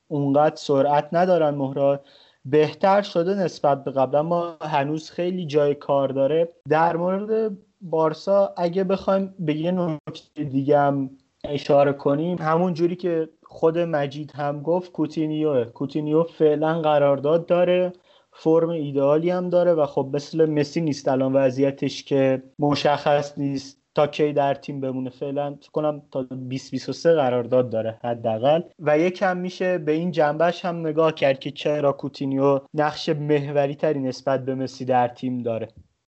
[0.07, 2.01] اونقدر سرعت ندارن مهرا
[2.45, 6.49] بهتر شده نسبت به قبل اما هنوز خیلی جای کار داره.
[6.69, 11.09] در مورد بارسا اگه بخوایم به یه نکته دیگه هم
[11.43, 17.93] اشاره کنیم همون جوری که خود مجید هم گفت کوتینیو کوتینیو فعلا قرارداد داره
[18.33, 24.07] فرم ایدئالی هم داره و خب مثل مسی نیست الان وضعیتش که مشخص نیست تا
[24.07, 25.09] کی در تیم بمونه.
[25.09, 28.61] فعلا فکر کنم تا 2023 قرارداد داره حداقل.
[28.79, 33.99] و یکم میشه به این جنبش هم نگاه کرد که چرا کوتینیو نقش محوری تری
[33.99, 35.67] نسبت به مسی در تیم داره.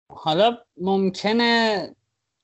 [0.09, 1.81] حالا ممکنه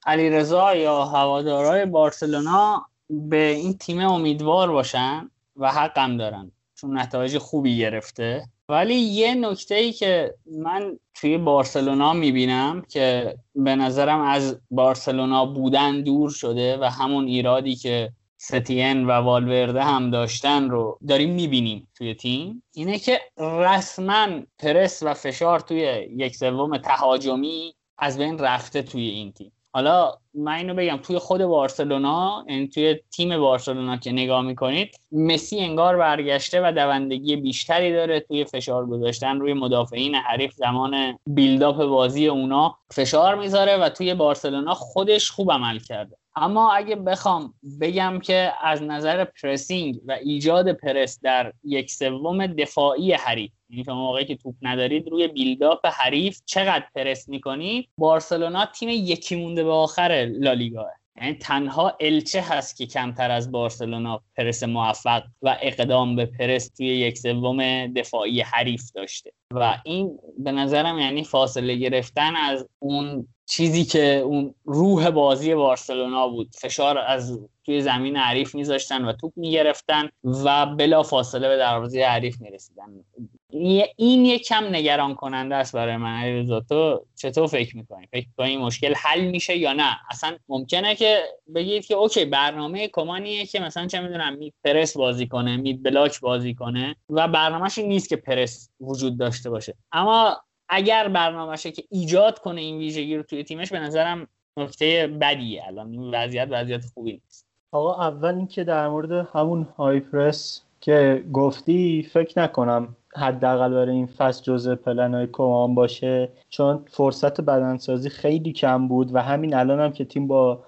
[0.06, 7.78] علیرضا یا هوادارهای بارسلونا به این تیم امیدوار باشن و حقم دارن چون نتایج خوبی
[7.78, 8.50] گرفته.
[8.70, 16.02] ولی یه نکته ای که من توی بارسلونا می‌بینم که به نظرم از بارسلونا بودن
[16.02, 22.16] دور شده و همون ایرادی که ستین و والورده هم داشتن رو داریم می‌بینیم توی
[22.16, 24.28] تیم اینه که رسما
[24.60, 29.52] پرس و فشار توی یک سوم تهاجمی از بین رفته توی این تیم.
[29.74, 34.96] حالا من اینو بگم توی خود بارسلونا این یعنی توی تیم بارسلونا که نگاه می‌کنید
[35.12, 41.86] مسی انگار برگشته و دوندگی بیشتری داره توی فشار گذاشتن روی مدافعین حریف زمان بیلداپ
[41.86, 46.18] بازی اونا فشار می‌ذاره و توی بارسلونا خودش خوب عمل کرده.
[46.40, 53.14] اما اگه بخوام بگم که از نظر پرسینگ و ایجاد پرس در یک سوم دفاعی
[53.14, 58.90] حریف یعنی شما موقعی که توپ ندارید روی بیلداپ حریف چقدر پرس می‌کنید بارسلونا تیم
[58.90, 60.92] یکی مونده به آخر لالیگاه.
[61.22, 66.88] یعنی تنها الچه هست که کمتر از بارسلونا پرس موفق و اقدام به پرس توی
[66.88, 69.32] یک سوم دفاعی حریف داشته.
[69.54, 76.28] و این به نظرم یعنی فاصله گرفتن از اون چیزی که اون روح بازی بارسلونا
[76.28, 76.50] بود.
[76.56, 82.42] فشار از توی زمین حریف میذاشتن و توپ می‌گرفتن و بلا فاصله به دروازه حریف
[82.42, 83.04] می‌رسیدن.
[83.50, 86.60] این یک کم نگران کننده است برای من علیرضا.
[86.60, 91.24] تو چطور فکر می‌کنی؟ فکر می‌کنی مشکل حل میشه یا نه؟ اصلا ممکنه که
[91.56, 96.20] بگید که اوکی برنامه کومانیه که مثلا چه می‌دونم mid press بازی کنه mid block
[96.20, 99.76] بازی کنه و برنامهش این نیست که پرس وجود داشته باشه.
[99.92, 100.38] اما
[100.70, 105.64] اگر برنامهشه که ایجاد کنه این ویژگی رو توی تیمش به نظرم نکته بدیه.
[105.68, 107.48] الان این وضعیت وضعیت خوبی نیست.
[107.72, 114.06] آقا اول اینکه در مورد همون high press که گفتی فکر نکنم حداقل برای این
[114.06, 116.30] فصل جزء پلن های کومان باشه.
[116.50, 120.64] چون فرصت بدنسازی خیلی کم بود و همین الان هم که تیم با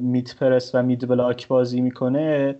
[0.00, 2.56] میت پرس و میت بلاک بازی می‌کنه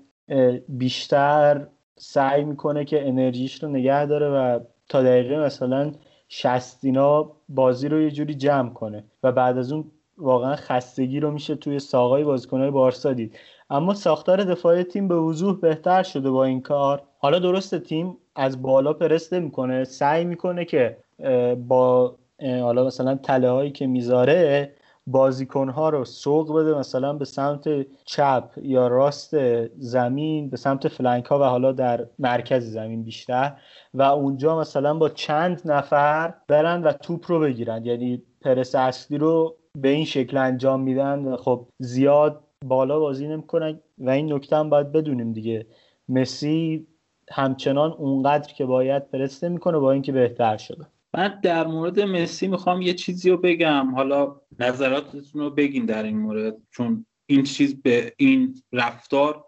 [0.69, 1.67] بیشتر
[1.97, 5.93] سعی می‌کنه که انرژیش رو نگه داره و تا دقیقه مثلا
[6.29, 9.05] شستینا بازی رو یه جوری جمع کنه.
[9.23, 9.85] و بعد از اون
[10.19, 13.39] واقعا خستگی رو میشه توی ساقای بازیکنهای بارسا دید.
[13.71, 17.03] اما ساختار دفاعی تیم به وضوح بهتر شده با این کار.
[17.19, 20.97] حالا درست تیم از بالا پرسته می‌کنه سعی می‌کنه که
[21.69, 24.75] با حالا مثلا تله هایی که می‌ذاره
[25.07, 29.37] بازیکن ها رو سوق بده مثلا به سمت چپ یا راست
[29.79, 33.53] زمین به سمت فلنک ها و حالا در مرکز زمین بیشتر
[33.95, 37.85] و اونجا مثلا با چند نفر برن و توپ رو بگیرن.
[37.85, 41.37] یعنی پرس اصلی رو به این شکل انجام میدن.
[41.37, 45.67] خب زیاد بالا بازی نمی‌کنن و این نکته هم باید بدونیم دیگه.
[46.09, 46.87] مسی
[47.33, 50.87] همچنان اونقدر که باید پرس می‌کنه با اینکه بهتر شده.
[51.15, 53.95] من در مورد مسی می‌خوام یه چیزی رو بگم.
[53.95, 59.45] حالا نظراتتون رو بگین در این مورد چون این چیز به این رفتار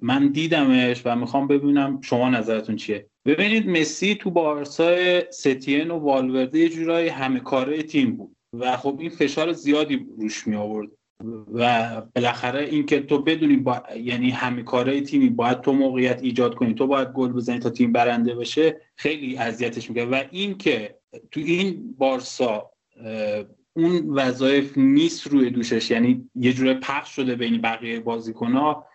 [0.00, 3.06] من دیدمش و می‌خوام ببینم شما نظرتون چیه.
[3.24, 4.96] ببینید مسی تو بارسا
[5.30, 10.46] ستین و والورده یه جورایی همه کاره تیم بود و خب این فشار زیادی روش
[10.46, 10.88] می آورد
[11.52, 13.82] و بالاخره اینکه تو بدونی با...
[13.96, 16.74] یعنی همه کارهای تیمی باید تو موقعیت ایجاد کنی.
[16.74, 18.80] تو باید گل بزنی تا تیم برنده بشه.
[18.96, 20.04] خیلی اذیتش می‌کنه.
[20.04, 20.98] و اینکه
[21.30, 22.70] تو این بارسا
[23.72, 25.90] اون وظایف نیست روی دوشش.
[25.90, 28.02] یعنی یه جوره پخش شده بین بقیه
[28.40, 28.86] ها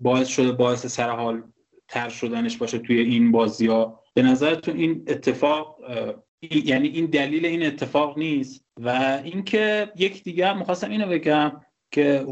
[0.00, 1.42] باعث شده باعث سرحال
[1.88, 5.78] تر شدنش باشه توی این بازی ها به نظرتون این اتفاق
[6.64, 11.52] یعنی این دلیل این اتفاق نیست؟ و اینکه یک دیگه می‌خواستم اینو بگم.
[11.92, 12.26] که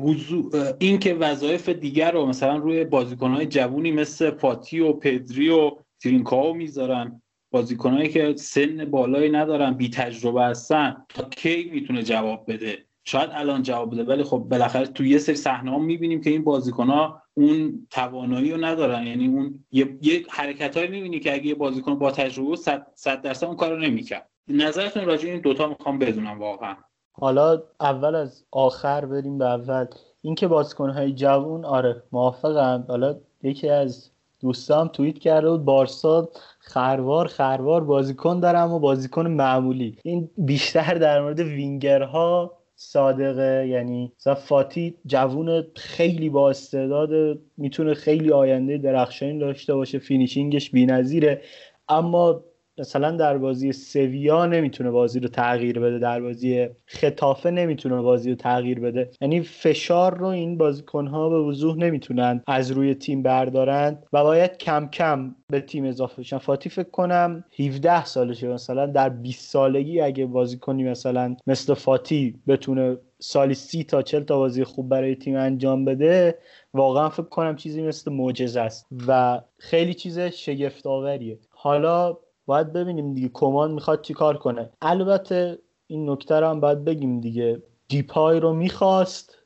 [0.78, 5.70] این که وظایف دیگر رو مثلا روی بازیکنهای جوونی مثل فاتی و پدری و
[6.02, 7.22] ترینکاو می‌ذارن.
[7.52, 13.62] بازیکنهایی که سن بالایی ندارن بی تجربه هستن تا کی می‌تونه جواب بده؟ شاید الان
[13.62, 17.22] جواب بده ولی خب بالاخره تو یه سری صحنه ها می‌بینیم که این بازیکن ها
[17.34, 19.06] اون توانایی رو ندارن.
[19.06, 22.56] یعنی اون یه, یه حرکت هایی می‌بینی که اگه یه بازیکن با تجربه
[22.94, 24.30] صد درصد اون کارو نمی‌کرد.
[24.48, 26.76] نظرتون راجع این دوتا می‌خوام بدونم واقعا.
[27.20, 29.86] حالا اول از آخر بریم به اول.
[30.22, 30.48] اینکه
[30.78, 32.84] های جوون آره موافقم.
[32.88, 34.10] حالا یکی از
[34.40, 36.28] دوستام توییت کرده بود بارسا
[36.60, 39.96] خروار خروار بازیکن دارم و بازیکن معمولی.
[40.02, 43.66] این بیشتر در مورد وینگرها صادقه.
[43.68, 51.42] یعنی فاتی جوون خیلی با استعداد می‌تونه خیلی آینده درخشانی داشته باشه finishing ش بی‌نظیره.
[51.88, 52.40] اما
[52.81, 58.37] مثلا در بازی سویا نمی‌تونه بازی رو تغییر بده در بازی ختافه نمی‌تونه بازی رو
[58.37, 59.11] تغییر بده.
[59.20, 64.89] یعنی فشار رو این بازیکنها به وضوح نمی‌تونن از روی تیم بردارن و باید کم
[64.89, 66.39] کم به تیم اضافه بشن.
[66.39, 72.35] فاتی فکر کنم 17 سالشه مثلا در 20 سالگی اگه بازی کنی مثلا مثل فاتی
[72.49, 76.39] بتونه سالی سی تا چل تا بازی خوب برای تیم انجام بده
[76.74, 82.16] واقعا فکر کنم چیزی مثل معجزه است و خیلی چیز شگفت آوریه حالا
[82.51, 84.70] باید ببینیم دیگه کمان می‌خواد چیکار کنه.
[84.82, 87.62] البته این نکته رو هم باید بگیم دیگه.
[87.88, 89.38] دیپای رو می‌خواست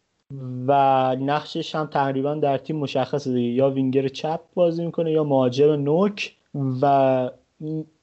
[0.69, 0.73] و
[1.21, 3.53] نقشش هم تقریبا در تیم مشخصه دیگه.
[3.53, 6.37] یا وینگر چپ بازی می‌کنه یا مهاجم نوک
[6.83, 7.31] و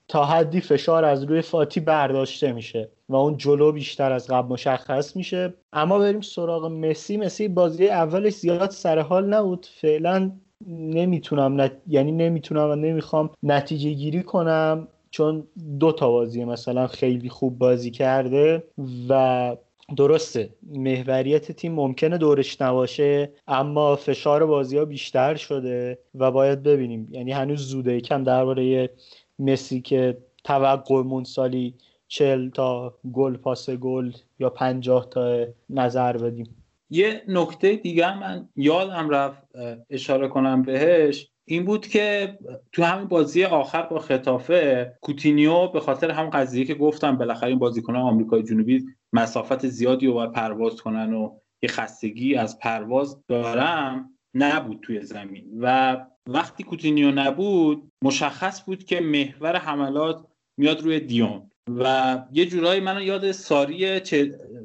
[0.07, 5.15] تا حدی فشار از روی فاتی برداشته میشه و اون جلو بیشتر از قبل مشخص
[5.15, 5.53] میشه.
[5.73, 7.17] اما بریم سراغ مسی.
[7.17, 9.65] مسی بازی اولش زیاد سر حال نبود.
[9.81, 10.31] فعلا
[10.67, 11.71] نمی‌تونم نت...
[11.87, 15.47] یعنی نمی‌تونم و نمی‌خوام نتیجه گیری کنم چون
[15.79, 18.63] دو تا بازی مثلا خیلی خوب بازی کرده
[19.09, 19.55] و
[19.97, 27.07] درسته محوریت تیم ممکنه دورش نباشه اما فشار بازی ها بیشتر شده و باید ببینیم.
[27.11, 28.89] یعنی هنوز زوده یکم درباره
[29.39, 31.73] مسی که توقع سالی
[32.07, 36.60] چل تا گل پاس گل یا پنجاه تا نظر بدیم.
[36.91, 39.43] یه نکته دیگه من یادم رفت
[39.89, 42.37] اشاره کنم بهش این بود که
[42.71, 47.59] تو همین بازی آخر با خطافه کوتینیو به خاطر همون قضیه که گفتم بالاخره این
[47.59, 54.09] بازیکنان آمریکای جنوبی مسافت زیادی رو باید پرواز کنن و یه خستگی از پرواز دارم
[54.33, 60.25] نبود توی زمین و وقتی کوتینیو نبود مشخص بود که محور حملات
[60.57, 63.99] میاد روی دیون و یه جورایی منو یاد ساری.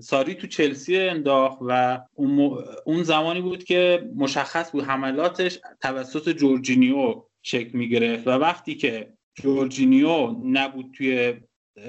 [0.00, 7.22] ساری تو چلسی انداخت و اون, اون زمانی بود که مشخص بود حملاتش توسط جورجینیو
[7.42, 11.34] شکل می‌گرفت و وقتی که جورجینیو نبود توی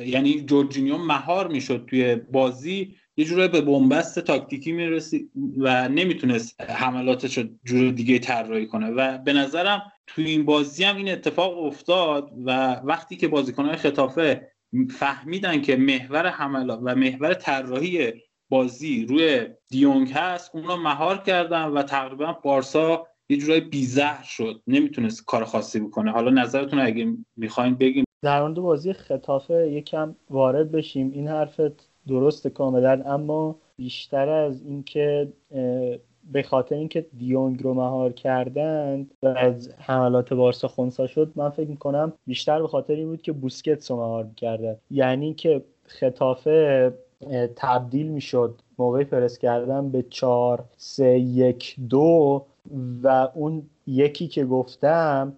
[0.06, 7.38] یعنی جورجینیو مهار می‌شد توی بازی یه جورایی به بنبست تاکتیکی می‌رسی و نمی‌تونست حملاتش
[7.38, 8.90] رو جور دیگه طراحی کنه.
[8.90, 14.52] و به نظرم توی این بازی هم این اتفاق افتاد و وقتی که بازیکنهای خطافه
[14.90, 18.14] فهمیدن که محور حملات و محور طراحی
[18.50, 24.62] بازی روی دیونگ هست اون رو مهار کردن و تقریبا بارسا یه جورایی بیزهر شد.
[24.68, 26.12] نمی‌تونست کار خاصی بکنه.
[26.12, 31.12] حالا نظرتون اگه می‌خواین بگیم در مورد بازی خطافه یکم وارد بشیم.
[31.12, 35.34] این حرفت درست کاملا اما بیشتر از اینکه
[36.32, 41.70] به خاطر اینکه دیونگ رو مهار کردند و از حملات بارسا خونسا شد من فکر
[41.70, 46.94] می‌کنم بیشتر به خاطر این بود که بوسکتس رو مهار کردن یعنی که خطافه
[47.56, 52.46] تبدیل می‌شد موقع پرس کردن به چهار سه یک دو
[53.04, 55.34] و اون یکی که گفتم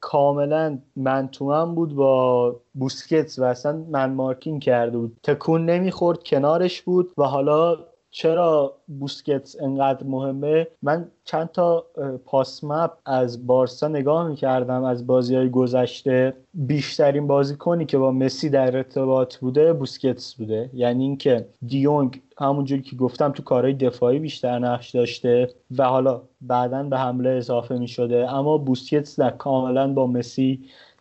[0.00, 1.28] کاملا من
[1.74, 5.16] بود با بوسکتس و اصلا من مارکینگ کرده بود.
[5.22, 7.76] تکون نمی‌خورد کنارش بود و حالا
[8.10, 11.86] چرا بوسکتس انقدر مهمه؟ من چند تا
[12.24, 16.34] پاس مپ از بارسا نگاه می‌کردم از بازی های گذشته.
[16.54, 20.70] بیشترین بازیکنی که با مسی در ارتباط بوده بوسکتس بوده.
[20.74, 26.82] یعنی اینکه دیونگ همونجوری که گفتم تو کارهای دفاعی بیشتر نقش داشته و حالا بعدا
[26.82, 30.60] به حمله اضافه می شده اما بوسکتس در کاملا با مسی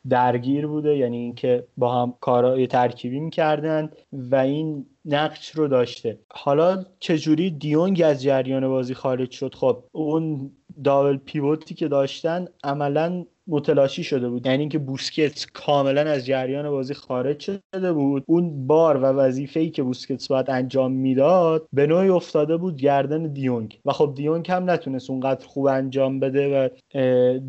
[0.09, 0.97] درگیر بوده.
[0.97, 6.19] یعنی اینکه با هم کارهای ترکیبی می‌کردن و این نقش رو داشته.
[6.33, 10.51] حالا چجوری دیونگ از جریان بازی خارج شد؟ خب اون
[10.83, 14.45] دابل پیوتی که داشتن عملا متلاشی شده بود.
[14.45, 18.23] یعنی اینکه بوسکتس کاملا از جریان بازی خارج شده بود.
[18.27, 23.33] اون بار و وظیفه ای که بوسکتس باید انجام می‌داد به نوعی افتاده بود گردن
[23.33, 23.79] دیونگ.
[23.85, 26.69] و خب دیونگ هم نتونست اونقدر خوب انجام بده و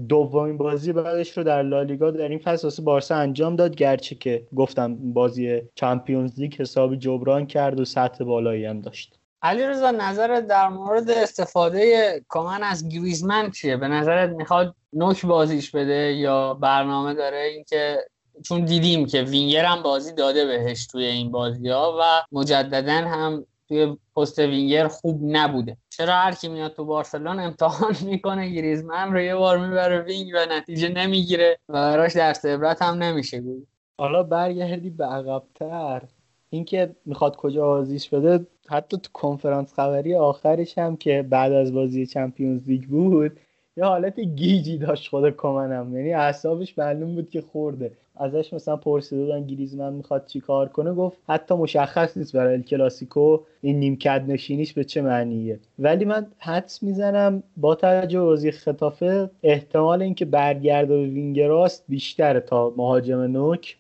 [0.08, 3.76] دومین بازی بعدش رو در لالیگا در این فصل واسه بارسا انجام داد.
[3.76, 9.19] گرچه که گفتم بازی Champions League حسابی جبران کرد و سطح بالایی هم داشت.
[9.42, 15.70] علی رضا نظرت در مورد استفاده کومان از گریزمن چیه؟ به نظرت می‌خواد نوک بازیش
[15.70, 17.98] بده یا برنامه داره؟ اینکه
[18.44, 23.46] چون دیدیم که وینگر هم بازی داده بهش توی این بازی ها و مجددا هم
[23.68, 25.76] توی پست وینگر خوب نبوده.
[25.90, 30.46] چرا هر کی میاد تو بارسلون امتحان می‌کنه گریزمن رو یه بار می‌بره wing و
[30.50, 33.66] نتیجه نمی‌گیره و براش درس عبرت هم نمیشه بود
[33.98, 36.02] حالا برگردی به عقبتر.
[36.50, 42.06] اینکه می‌خواد کجا بازیش بده حتی تو کنفرانس خبری آخرش هم که بعد از بازی
[42.06, 43.32] Champions League بود
[43.76, 47.92] یه حالت گیجی داشت خود کومنم یعنی اعصابش معلوم بود که خورده.
[48.16, 53.38] ازش مثلا پرسیده بودن گریزمن می‌خواد چی کار کنه گفت حتی مشخص نیست برای الکلاسیکو
[53.62, 55.58] این نیمکت نشینیش به چه معنیه.
[55.78, 62.40] ولی من حدس می‌زنم با توجه به بازی ختافه احتمال اینکه برگرده به وینگراست بیشتره
[62.40, 63.76] تا مهاجم نوک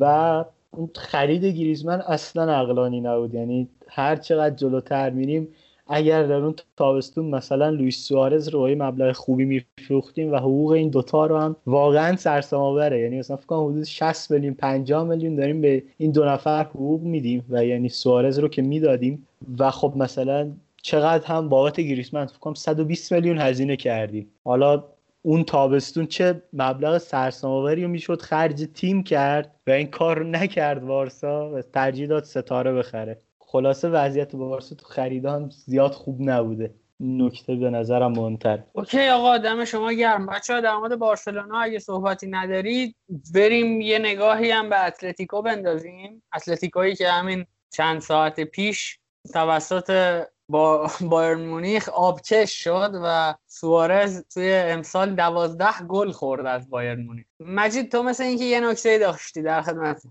[0.00, 0.44] و
[0.76, 3.34] اون خرید گریزمن اصلا عقلانی نبود.
[3.34, 5.48] یعنی هر چقدر جلوتر میریم
[5.86, 11.26] اگر در اون تابستون مثلا لوئیس سوارز رو مبلغ خوبی میفروختیم و حقوق این دوتا
[11.26, 15.82] رو هم واقعا سرسام یعنی مثلا فکر کنم حدود 60 میلیون 50 میلیون داریم به
[15.98, 19.26] این دو نفر حقوق میدیم و یعنی سوارز رو که می‌دادیم.
[19.58, 20.50] و خب مثلا
[20.82, 24.26] چقدر هم بابت گریسمن فکر کنم 120 میلیون هزینه کردیم.
[24.44, 24.84] حالا
[25.22, 31.50] اون تابستون چه مبلغ سرسام‌آوری می‌شد خرج تیم کرد و این کار رو نکرد وارسا
[31.50, 33.18] و ترجیح داد ستاره بخره.
[33.38, 36.74] خلاصه وضعیت بارسا تو خریدا هم زیاد خوب نبوده.
[37.00, 38.62] نکته به نظرم مهمتر.
[38.72, 40.26] اوکی آقا دم شما گرم.
[40.26, 42.96] بچه ها در مورد بارسلونا اگه صحبتی ندارید
[43.34, 46.22] بریم یه نگاهی هم به اتلتیکو بندازیم.
[46.36, 48.98] اتلتیکویی که همین چند ساعت پیش
[49.32, 50.22] توسط
[50.52, 57.26] با بایرن مونیخ آبکش شد و سوارز توی امسال دوازده گل خورد از بایرن مونیخ.
[57.40, 60.02] مجید تو مثل اینکه یه نکته داشتی در خدمت.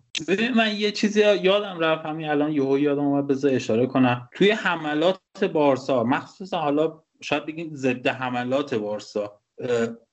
[0.55, 4.29] من یه چیزی یادم رفت همین الان یهو یادم اومد بذار اشاره کنم.
[4.33, 9.41] توی حملات بارسا مخصوصا حالا شاید بگیم ضد حملات بارسا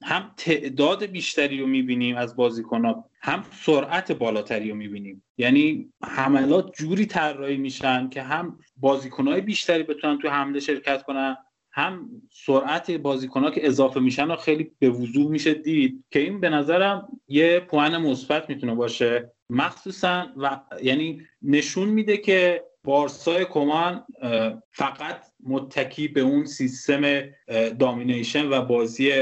[0.02, 3.07] هم تعداد بیشتری رو می‌بینیم از بازیکنها.
[3.20, 5.24] هم سرعت بالاتری رو می‌بینیم.
[5.38, 11.36] یعنی حملات جوری طراحی میشن که هم بازیکنهای بیشتری بتونن تو حمله شرکت کنن
[11.72, 16.48] هم سرعت بازیکنها که اضافه میشن و خیلی به وضوح میشه دید که این به
[16.48, 19.32] نظرم یه پوان مثبت می‌تونه باشه.
[19.50, 24.04] مخصوصا و یعنی نشون میده که بارسای کمان
[24.72, 27.20] فقط متکی به اون سیستم
[27.78, 29.12] دامینیشن و بازی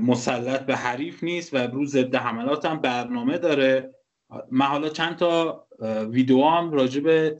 [0.00, 3.94] مسلط به حریف نیست و روز ضد حملات هم برنامه داره.
[4.50, 5.66] من حالا چند تا
[6.10, 7.36] ویدیو هم راجع به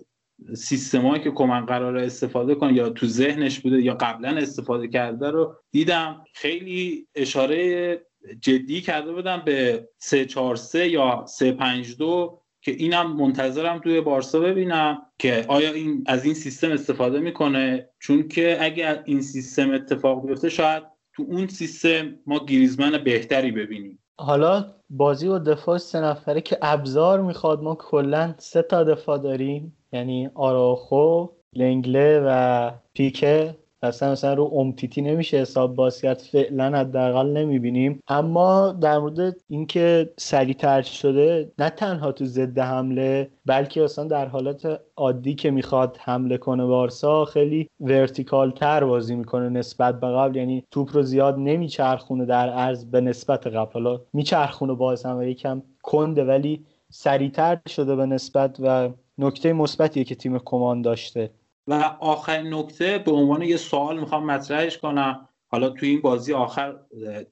[0.54, 5.54] سیستمایی که کمن قرار استفاده کنه یا تو ذهنش بوده یا قبلا استفاده کرده رو
[5.70, 6.24] دیدم.
[6.34, 8.00] خیلی اشاره
[8.40, 15.72] جدی کرده بودم به 343 یا 352 که اینم منتظرم توی بارسا ببینم که آیا
[15.72, 21.24] این از این سیستم استفاده می‌کنه؟ چون که اگر این سیستم اتفاق بیفته شاید تو
[21.28, 23.98] اون سیستم ما گریزمن بهتری ببینیم.
[24.18, 29.76] حالا بازی و دفاع سه نفره که ابزار می‌خواد ما کلا سه تا دفاع داریم.
[29.92, 33.56] یعنی آراخو لنگله و پیکه.
[33.84, 38.00] اصلا مثلا رو امتیتی نمیشه حساب باز کرد فعلا حداقل نمی‌بینیم.
[38.08, 44.80] اما در مورد اینکه سریعتر شده نه تنها تو ضد حمله بلکه اصلا در حالت
[44.96, 50.36] عادی که می‌خواد حمله کنه بارسا خیلی ورتیکال تر بازی می‌کنه نسبت به قبل.
[50.36, 53.72] یعنی توپ رو زیاد نمیچرخونه در عرض به نسبت قبل.
[53.72, 60.04] حالا میچرخونه باز هم و یکم کنده ولی سریعتر شده به نسبت و نکته مثبتیه
[60.04, 61.30] که تیم کمان داشته.
[61.66, 65.28] و آخرین نکته به عنوان یه سوال می‌خوام مطرحش کنم.
[65.48, 66.76] حالا توی این بازی آخر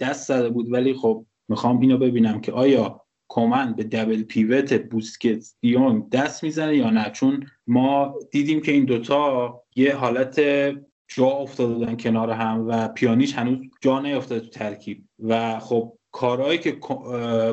[0.01, 5.47] دست زده بود ولی خب می‌خوام اینو ببینم که آیا کومن به دبل پیوت بوسکت
[5.61, 10.41] دیونگ دست می‌زنه یا نه؟ چون ما دیدیم که این دوتا یه حالت
[11.09, 15.05] جا افتاده کنار هم و پیانیش هنوز جا نیافتاده تو ترکیب.
[15.19, 16.79] و خب کارهایی که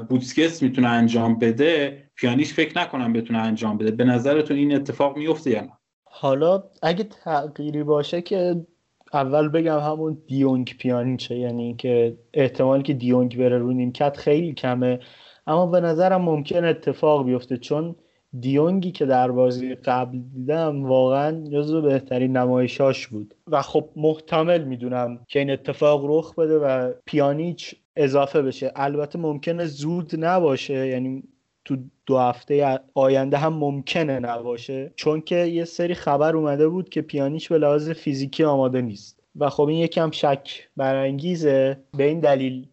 [0.10, 3.92] بوسکت می‌تونه انجام بده پیانیش فکر نکنم بتونه انجام بده.
[3.92, 5.79] به نظرتون این اتفاق میفته یا نه؟
[6.22, 8.66] حالا اگه تغییری باشه که
[9.14, 15.00] اول بگم همون دیونگ پیانیچه یعنی اینکه احتمالی که دیونگ بره رو نیمکت خیلی کمه.
[15.48, 17.96] اما به نظرم ممکن اتفاق بیفته چون
[18.40, 23.36] دیونگی که در بازی قبل دیدم واقعا جزو بهترین نمایشاش بود.
[23.48, 28.72] و خب محتمل می‌دونم که این اتفاق رخ بده و پیانیچ اضافه بشه.
[28.76, 31.24] البته ممکنه زود نباشه یعنی
[31.70, 34.94] تو دو هفته آینده هم ممکنه نباشه.
[34.96, 39.20] چون که یه سری خبر اومده بود که پیانیش به لحاظ فیزیکی آماده نیست.
[39.36, 41.84] و خب این یکم شک برانگیزه.
[41.98, 42.68] به این دلیل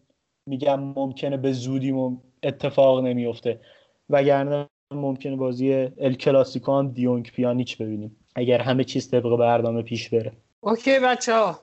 [0.49, 1.93] میگم ممکنه به زودی
[2.43, 3.61] اتفاق نمیفته.
[4.09, 8.17] وگرنه ممکنه بازی ال کلاسیکو هم دیونگ پیانیچ ببینیم.
[8.35, 10.31] اگر همه چیز طبق برنامه پیش بره.
[10.59, 11.59] اوکی بچه ها.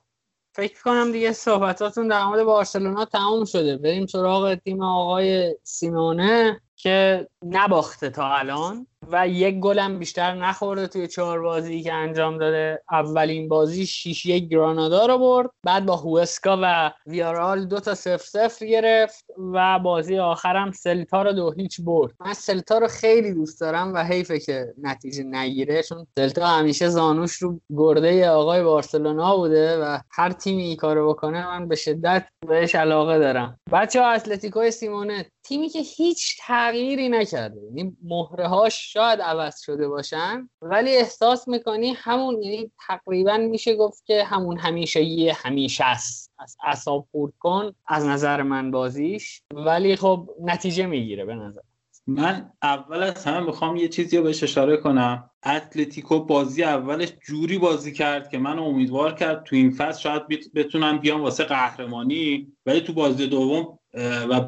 [0.56, 3.76] فکر کنم دیگه صحبتاتون در مورد بارسلونا تموم شده.
[3.76, 6.60] بریم سراغ تیم آقای سیمونه.
[6.76, 8.86] که نباخته تا الان.
[9.12, 12.82] و یک گلم بیشتر نخورده توی چهار بازی که انجام داده.
[12.90, 15.50] اولین بازی 6 یک گرانادا رو برد.
[15.62, 21.32] بعد با هوسکا و ویارال دو تا سف سفر گرفت و بازی آخرم سلتا رو
[21.32, 22.12] دو هیچ برد.
[22.20, 27.32] من سلتا رو خیلی دوست دارم و حیفه که نتیجه نگیره چون سلتا همیشه زانوش
[27.32, 32.74] رو گرده آقای بارسلونا بوده و هر تیمی این کارو بکنه من به شدت بهش
[32.74, 33.60] علاقه دارم.
[33.72, 37.60] بچه ها اتلتیکو سیمونه تیمی که هیچ تغییری نکرده.
[37.60, 40.48] یعنی مهره هاش شاید عوض شده باشن.
[40.62, 46.56] ولی احساس می‌کنی همون یعنی تقریبا میشه گفت که همون همیشه یه همیشه است از
[46.64, 49.42] اصاب خورد کن از نظر من بازیش.
[49.54, 51.60] ولی خب نتیجه می‌گیره به نظر.
[52.06, 55.30] من اول از همه می‌خوام یه چیزی رو بهش اشاره کنم.
[55.46, 60.22] اتلتیکو بازی اولش جوری بازی کرد که من امیدوار کرد تو این فصل شاید
[60.54, 62.52] بتونم بیام واسه قهرمانی.
[62.66, 64.40] ولی تو بازی دوم و,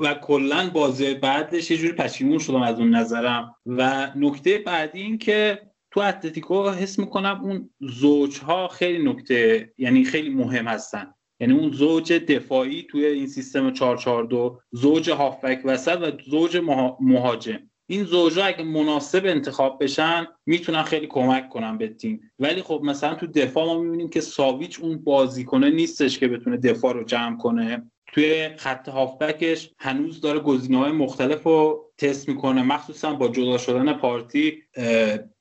[0.00, 3.54] و کلا بازی بعدش یه جوری پشیمون شدم از اون نظرم.
[3.66, 10.30] و نکته بعدی این که تو اتلتیکو حس می‌کنم اون زوجها خیلی نکته یعنی خیلی
[10.30, 11.14] مهم هستن.
[11.40, 16.56] یعنی اون زوج دفاعی توی این سیستم 442 زوج هافک وسط و زوج
[17.00, 17.70] مهاجم.
[17.88, 22.20] این زوجا اگه مناسب انتخاب بشن می‌تونن خیلی کمک کنن به تیم.
[22.38, 26.92] ولی خب مثلا تو دفاع ما می‌بینیم که ساویچ اون بازیکنه نیستش که بتونه دفاع
[26.92, 27.90] رو جمع کنه.
[28.12, 32.62] توی خط هافبکش هنوز داره گزینه های مختلف رو تست می‌کنه.
[32.62, 34.62] مخصوصا با جدا شدن پارتی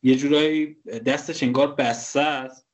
[0.04, 2.68] یه جورایی دستش انگار بسته است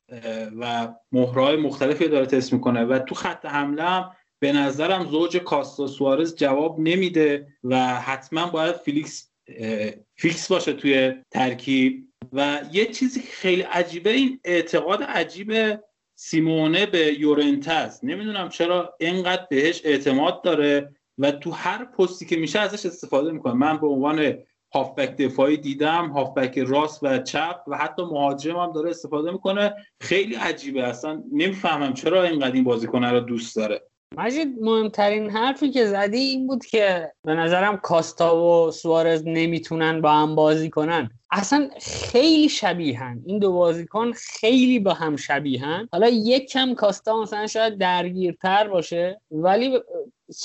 [0.60, 2.84] و مهره‌های مختلفی داره تست می‌کنه.
[2.84, 8.76] و تو خط حمله هم به نظرم زوج کاستا سوارز جواب نمیده و حتما باید
[8.76, 9.32] فیلیکس
[10.16, 12.08] فیکس باشه توی ترکیب.
[12.34, 15.54] و یه چیزی خیلی عجیبه این اعتقاد عجیب
[16.24, 22.60] سیمونه به یورنتس نمی‌دونم چرا اینقدر بهش اعتماد داره و تو هر پستی که میشه
[22.60, 23.54] ازش استفاده می‌کنه.
[23.54, 24.34] من به عنوان
[24.74, 29.76] هافبک دفاعی دیدم هافبک راست و چپ و حتی مهاجم هم داره استفاده می‌کنه.
[30.02, 30.84] خیلی عجیبه.
[30.84, 33.82] اصلا نمی‌فهمم چرا اینقدر این بازیکنه رو دوست داره.
[34.18, 40.12] مجید مهمترین حرفی که زدی این بود که به نظرم کاستا و سوارز نمی‌تونن با
[40.12, 41.10] هم بازی کنن.
[41.32, 43.24] اصلا خیلی شبیهن.
[43.26, 45.90] این دو بازیکن خیلی با هم شبیهن.
[45.92, 49.80] حالا یک کم کاستا مثلا شاید درگیرتر باشه ولی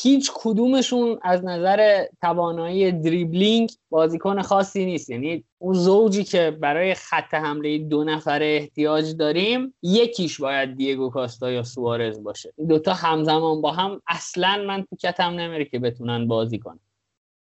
[0.03, 5.11] هیچ کدومشون از نظر توانایی دریبلینگ بازیکن خاصی نیست.
[5.11, 11.51] یعنی اون زوجی که برای خط حمله دو نفره احتیاج داریم یکیش باید دیگو کاستا
[11.51, 12.53] یا سوارز باشه.
[12.57, 16.81] این دوتا همزمان با هم اصلا من تو کتم نمیره که بتونن بازی کنن.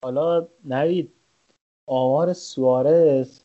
[0.04, 1.17] حالا نوید
[1.88, 3.40] آمار سوارز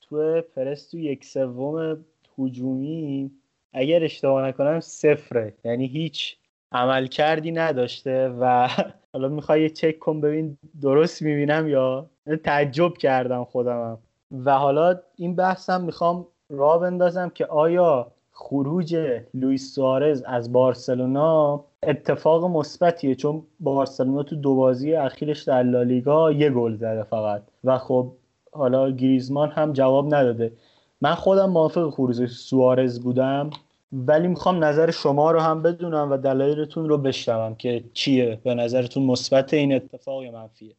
[0.00, 2.04] تو پرس تو یک سوم
[2.38, 3.30] هجومی
[3.72, 5.54] اگر اشتباه نکنم صفره.
[5.64, 6.36] یعنی هیچ
[6.72, 8.68] عمل کردی نداشته و
[9.12, 12.10] حالا می‌خوای یه چک کن ببین درست می‌بینم یا
[12.44, 13.98] تعجب کردم خودمم.
[14.44, 18.96] و حالا این بحثم می‌خوام را بندازم که آیا خروج
[19.34, 26.50] لوئیس سوارز از بارسلونا اتفاق مثبتیه چون بارسلونا تو دو بازی اخیرش در لالیگا یه
[26.50, 27.42] گل زده فقط.
[27.64, 28.12] و خب
[28.52, 30.52] حالا گریزمان هم جواب نداده.
[31.00, 33.50] من خودم موافق خروج سوارز بودم
[33.92, 38.38] ولی می‌خوام نظر شما رو هم بدونم و دلایلتون رو بشنوم که چیه.
[38.44, 40.74] به نظرتون مثبت این اتفاق یا منفیه؟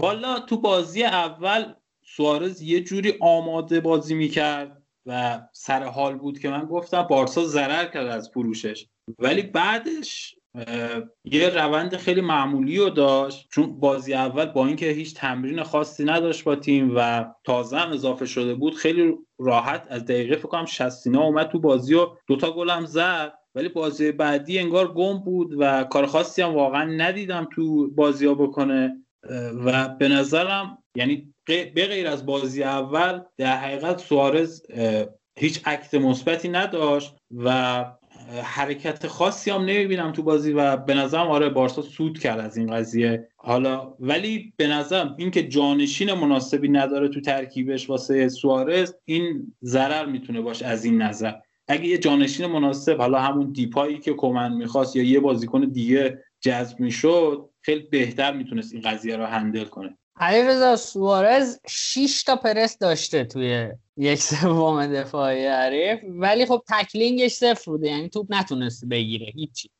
[0.00, 1.64] والا تو بازی اول
[2.02, 4.82] سوارز یه جوری آماده بازی می‌کرد.
[5.06, 8.86] و سر حال بود که من گفتم بارسا ضرر کرد از فروشش.
[9.18, 10.34] ولی بعدش
[11.24, 13.48] یه روند خیلی معمولی رو داشت.
[13.50, 18.26] چون بازی اول با اینکه هیچ تمرین خاصی نداشت با تیم و تازه هم اضافه
[18.26, 22.70] شده بود خیلی راحت از دقیقه فکر کنم 60 اومد تو بازی و دوتا گل
[22.70, 23.32] هم زد.
[23.54, 28.34] ولی بازی بعدی انگار گم بود و کار خاصی هم واقعا ندیدم تو بازی ها
[28.34, 29.04] بکنه
[29.64, 34.62] و به نظرم یعنی به غیر از بازی اول در حقیقت سوارز
[35.38, 37.84] هیچ عکت مثبتی نداشت و
[38.42, 42.74] حرکت خاصی هم نمی‌بینم تو بازی و به نظرم آره بارسا سود کرد از این
[42.74, 43.28] قضیه.
[43.36, 50.40] حالا ولی به نظرم اینکه جانشین مناسبی نداره تو ترکیبش واسه سوارز این ضرر می‌تونه
[50.40, 51.32] باشه از این نظر.
[51.68, 56.80] اگه یه جانشین مناسب حالا همون دیپایی که کمن می‌خواست یا یه بازیکن دیگه جذب
[56.80, 59.98] می‌شد خیلی بهتر می‌تونست این قضیه رو هندل کنه.
[60.20, 67.70] علیرضا سوارز 6 تا پرس داشته توی یک سوم دفاعی حریف ولی خب تکلینگش صفر
[67.70, 69.70] بوده یعنی توپ نتونست بگیره هیچی.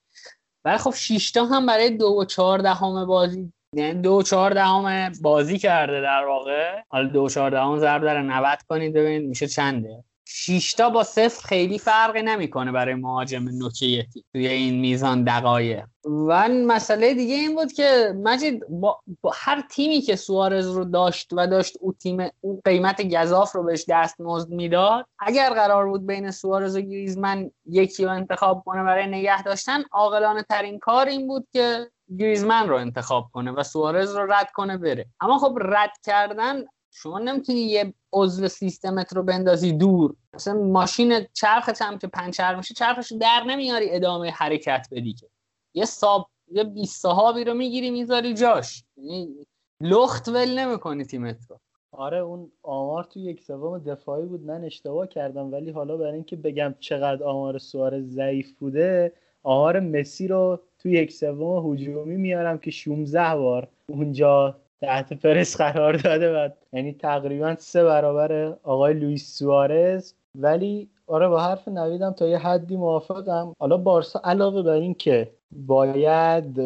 [0.64, 4.54] ولی خب 6 تا هم برای دو و چهار دهم بازی یعنی دو و چهار
[4.54, 6.82] دهم بازی کرده در واقع.
[6.88, 10.04] حالا دو و چهار دهم ضرب در 90 کنید ببینید میشه چنده.
[10.30, 15.84] شیشتا با صفر خیلی فرقی نمی‌کنه برای مهاجم نوکه توی این میزان دقایق.
[16.04, 21.32] و مسئله دیگه این بود که مجید با, با هر تیمی که سوارز رو داشت
[21.32, 26.30] و داشت او تیم اون قیمت گذاف رو بهش دستمزد می‌داد اگر قرار بود بین
[26.30, 31.48] سوارز و گریزمن یکی رو انتخاب کنه برای نگه داشتن عاقلانه ترین کار این بود
[31.52, 35.06] که گریزمن رو انتخاب کنه و سوارز رو رد کنه بره.
[35.20, 40.14] اما خب رد کردن شما نمی‌تونی یه عضو سیستمت رو بندازی دور.
[40.34, 45.26] مثلا ماشین چرخت هم که پنچر میشه چرخش در نمیاری ادامه حرکت بدی که.
[45.74, 48.84] یه ساب یه 20 صحابی رو می‌گیری می‌ذاری جاش.
[48.96, 49.46] یعنی
[49.82, 51.58] لخت ول نمی‌کنی تیمت رو.
[51.92, 54.46] آره اون آمار تو یک سوم دفاعی بود.
[54.46, 59.12] من اشتباه کردم ولی حالا برای اینکه بگم چقدر آمار سوار ضعیف بوده
[59.42, 65.96] آمار مسی رو تو یک سوم هجومی میارم که 16 بار اونجا تحت پرس قرار
[65.96, 70.12] داده و یعنی تقریبا سه برابر آقای لوئیس سوارز.
[70.34, 73.52] ولی آره با حرف نویدم تا یه حدی موافقم.
[73.58, 75.30] حالا بارسا علاوه بر این که
[75.66, 76.60] باید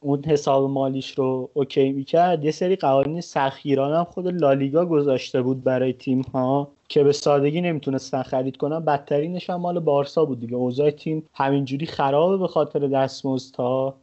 [0.00, 5.64] اون حساب مالیش رو اوکی می‌کرد یه سری قوانین سخیران هم خود لالیگا گذاشته بود
[5.64, 8.84] برای تیم ها که به سادگی نمی‌تونستن خرید کنن.
[8.84, 10.54] بدترینش هم مال بارسا بود دیگه.
[10.54, 13.94] اوضاع تیم همینجوری خرابه به خاطر دستمزدها.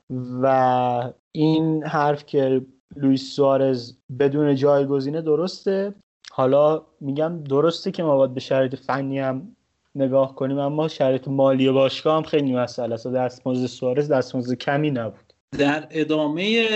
[0.42, 2.62] و این حرف که
[2.96, 5.94] لوئیس سوارز بدون جایگزینه درسته.
[6.32, 9.56] حالا میگم درسته که ما باید به شرایط فنی هم
[9.96, 13.08] نگاه کنیم اما شرایط مالی باشگاه هم خیلی مسئله است.
[13.08, 15.34] دستمزد سوارز دستمزد کمی نبود.
[15.58, 16.68] در ادامه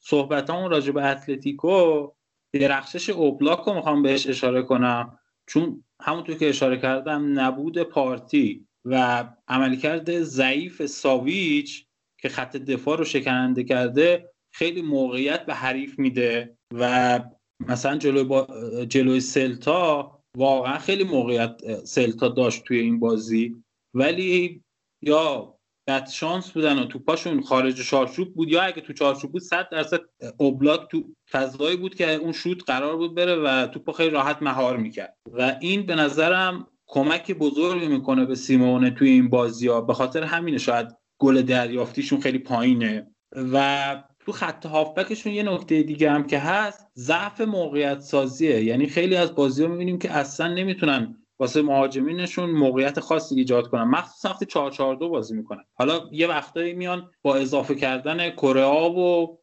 [0.00, 2.08] صحبت همون راجع به اتلتیکو
[2.52, 5.18] درخشش اوبلاک رو می‌خوام بهش اشاره کنم.
[5.46, 11.86] چون همونطور که اشاره کردم نبود پارتی و عملکرد ضعیف ساویچ
[12.18, 17.20] که خط دفاع رو شکننده کرده خیلی موقعیت به حریف میده و
[17.68, 18.46] مثلا جلوی, با...
[18.88, 23.56] جلوی سلتا واقعا خیلی موقعیت سلتا داشت توی این بازی.
[23.94, 24.62] ولی
[25.02, 25.54] یا
[25.88, 30.00] بد شانس بودن و توپاشون خارج چارچوب بود یا اگه تو چارچوب بود 100 درصد
[30.36, 34.76] اوبلاک تو فضایی بود که اون شوت قرار بود بره و توپو خیلی راحت مهار
[34.76, 35.16] می‌کرد.
[35.32, 40.22] و این به نظرم کمک بزرگی می‌کنه به سیمونه توی این بازی ها به خاطر
[40.22, 43.10] همینه شاید گل دریافتیشون خیلی پایینه.
[43.52, 49.16] و تو خط هافبکشون یه نکته دیگه هم که هست ضعف موقعیت سازیه یعنی خیلی
[49.16, 53.82] از بازی ها می‌بینیم که اصلا نمی‌تونن واسه مهاجمینشون موقعیت خاصی ایجاد کنن.
[53.84, 55.64] مخصوصا وقتی 4 4 2 بازی می‌کنن.
[55.74, 59.36] حالا یه وقتایی میان با اضافه کردن کره و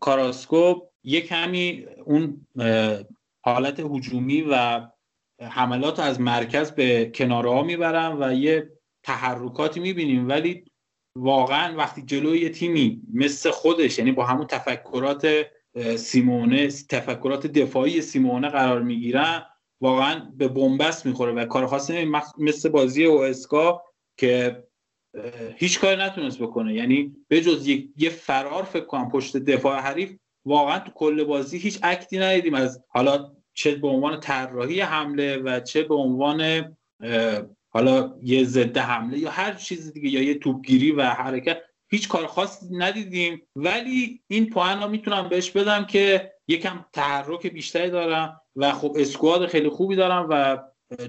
[0.00, 0.74] کاراسکو
[1.04, 2.46] یه کمی اون
[3.44, 4.80] حالت هجومی و
[5.42, 8.70] حملات از مرکز به کناره ها می‌برن و یه
[9.02, 10.28] تحرکاتی می‌بینیم.
[10.28, 10.64] ولی
[11.16, 15.46] واقعا وقتی جلوی یه تیمی مثل خودش یعنی با همون تفکرات
[15.96, 19.46] سیمونه تفکرات دفاعی سیمونه قرار می‌گیرن
[19.80, 23.82] واقعا به بنبست می‌خوره و کار خاصی مثل بازی او اسکا
[24.16, 24.64] که
[25.56, 26.74] هیچ کاری نتونست بکنه.
[26.74, 31.78] یعنی به جز یه فرار فکر کنم پشت دفاع حریف واقعا تو کل بازی هیچ
[31.82, 32.54] اکتی ندیدیم.
[32.54, 36.64] از حالا چه به عنوان طراحی حمله و چه به عنوان
[37.74, 41.58] حالا یه ضد حمله یا هر چیز دیگه یا یه توپگیری و حرکت
[41.90, 43.42] هیچ کار خاصی ندیدیم.
[43.56, 49.46] ولی این پوان رو می‌تونم بهش بدم که یکم تحرک بیشتری دارم و خب اسکواد
[49.46, 50.58] خیلی خوبی دارم و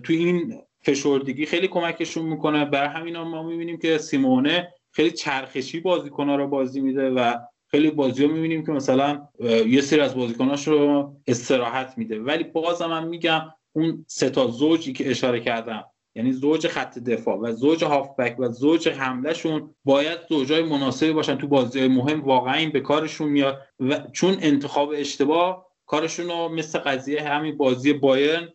[0.03, 2.65] تو این فشردگی خیلی کمکشون می‌کنه.
[2.65, 7.37] بر همین ما می‌بینیم که سیمونه خیلی چرخشی بازیکنها رو بازی میده و
[7.67, 9.27] خیلی بازی رو می‌بینیم که مثلا
[9.67, 12.19] یه سری از بازیکناش رو استراحت میده.
[12.19, 13.41] ولی بازم من میگم
[13.75, 15.85] اون سه تا زوجی که اشاره کردم
[16.15, 21.47] یعنی زوج خط دفاع و زوج هافبک و زوج حملهشون باید زوجای مناسبی باشن تو
[21.47, 22.21] بازی مهم.
[22.21, 27.93] واقعا این به کارشون میاد و چون انتخاب اشتباه کارشون رو مثل قضیه همین بازی
[27.93, 28.49] بایرن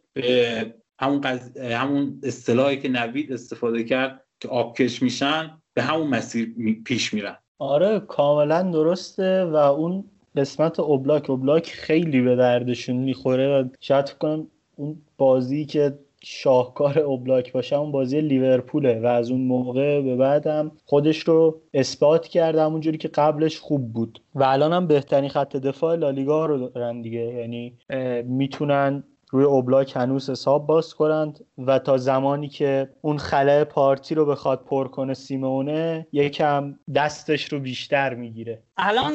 [0.98, 1.56] همون قض...
[1.56, 6.54] همون اصطلاحی که نوید استفاده کرد که آبکش میشن به همون مسیر
[6.84, 7.36] پیش میرن.
[7.58, 10.04] آره کاملا درسته و اون
[10.36, 14.46] قسمت اوبلاک اوبلاک خیلی به دردشون می‌خوره و شاید کنم
[14.76, 20.72] اون بازی که شاهکار اوبلاک باشه اون بازی لیورپوله و از اون موقع به بعدم
[20.84, 24.22] خودش رو اثبات کرده همونجوری که قبلش خوب بود.
[24.34, 27.20] و الان هم بهترین خط دفاع لالیگا رو دارن دیگه.
[27.20, 27.78] یعنی
[28.24, 34.26] می‌تونن روی اوبلاک هنوز حساب باز کنند و تا زمانی که اون خلاه پارتی رو
[34.26, 38.62] بخواد پر کنه سیمونه یکم دستش رو بیشتر می‌گیره.
[38.76, 39.12] الان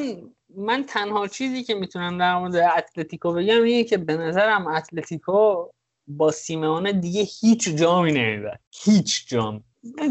[0.56, 5.68] من تنها چیزی که می‌تونم در مورد اتلتیکو بگم اینه که به نظرم اتلتیکو
[6.08, 9.64] با سیمونه دیگه هیچ جامی نمیبر هیچ جام.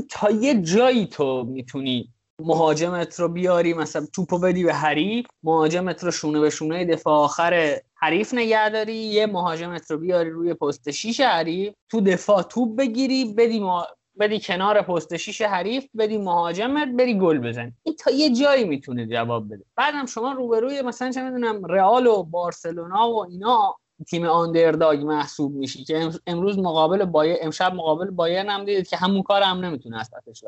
[0.09, 6.11] تا یه جایی تو می‌تونی مهاجمت رو بیاری مثلا توپو بدی به حریف مهاجمت رو
[6.11, 11.19] شونه به شونه دفاع آخر حریف نگه داری یه مهاجمت رو بیاری روی پست شیش
[11.19, 13.61] حریف تو دفاع توپ بگیری بدی
[14.19, 19.07] بدی کنار پست شیش حریف بدی مهاجمت بری گل بزن این تا یه جایی می‌تونه
[19.07, 19.65] جواب بده.
[19.75, 23.75] بعدم شما روبروی مثلا چه می‌دونم رئال و بارسلونا و اینا
[24.07, 29.23] تیم آندرداگ محسوب میشی که امروز مقابل بایر امشب مقابل بایرن هم دیدید که همون
[29.23, 30.43] کار هم نمی‌تونه از پسش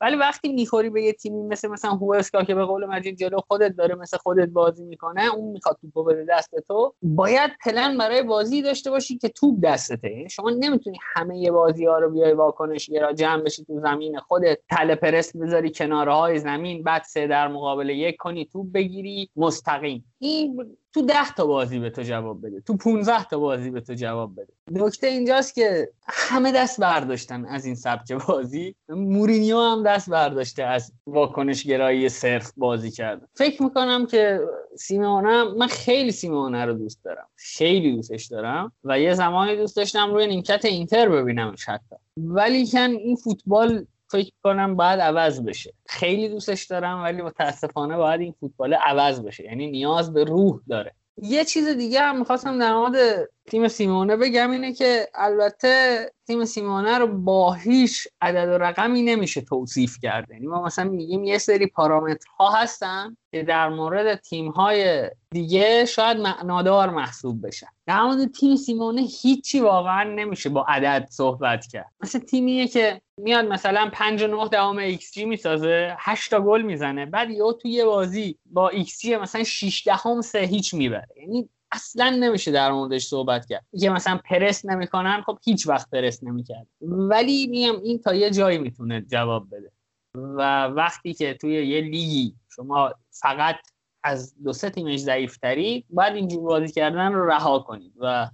[0.00, 3.76] ولی وقتی می‌خوری به یه تیمی مثل مثلا هوسکا که به قول مجید جلو خودت
[3.76, 8.62] داره مثل خودت بازی می‌کنه اون می‌خواد توپو بده دست تو باید پلن برای بازی
[8.62, 10.10] داشته باشی که توپ دستته.
[10.10, 14.18] یعنی شما نمی‌تونی همه یه بازی ها رو بیای واکنش را جمع بشی تو زمین
[14.18, 19.30] خودت تله پرست بذاری کناره های زمین بعد سه در مقابل یک کنی توپ بگیری
[19.36, 20.13] مستقیم.
[20.18, 22.60] این تو ده تا بازی به تو جواب بده.
[22.60, 24.52] تو 15 تا بازی به تو جواب بده.
[24.70, 28.74] نکته اینجاست که همه دست برداشتن از این سبک بازی.
[28.88, 34.40] مورینیو هم دست برداشته از واکنش گرایی صرف بازی کرده فکر می‌کنم که
[34.78, 37.26] سیمونه من خیلی سیمونه رو دوست دارم.
[37.36, 41.96] خیلی دوستش دارم و یه زمانی دوست داشتم روی نیمکت اینتر ببینمش حتی.
[42.16, 45.74] ولی کن این فوتبال فکر کنم باید عوض بشه.
[45.86, 49.44] خیلی دوستش دارم ولی متاسفانه باید این فوتبال عوض بشه.
[49.44, 50.92] یعنی نیاز به روح داره.
[51.22, 56.98] یه چیز دیگه هم می‌خواستم در مورد تیم سیمونه بگم اینه که البته تیم سیمونه
[56.98, 60.30] رو با هیچ عدد و رقمی نمیشه توصیف کرد.
[60.30, 66.90] یعنی ما مثلا میگیم یه سری پارامترها هستن که در مورد تیم‌های دیگه شاید معنادار
[66.90, 67.66] محسوب بشن.
[67.86, 71.92] در مورد تیم سیمونه هیچی واقعا نمیشه با عدد صحبت کرد.
[72.00, 76.62] مثل تیمیه که میاد مثلا 5 و 9 دهم ایکس جی می‌سازه 8 تا گل
[76.62, 81.08] می‌زنه بعد یهو توی یه بازی با ایکس جی مثلا 6 دهم سه هیچ می‌بره.
[81.16, 83.64] یعنی اصلا نمیشه در موردش صحبت کرد.
[83.80, 86.66] که مثلا پرس نمی‌کنن خب هیچ وقت پرس نمی‌کرد.
[86.80, 89.70] ولی میگم این تا یه جایی می‌تونه جواب بده.
[90.14, 93.56] و وقتی که توی یه لیگی شما فقط
[94.04, 98.30] از دو سه تیمش ضعیفتری باید اینجور بازی کردن رو رها کنید و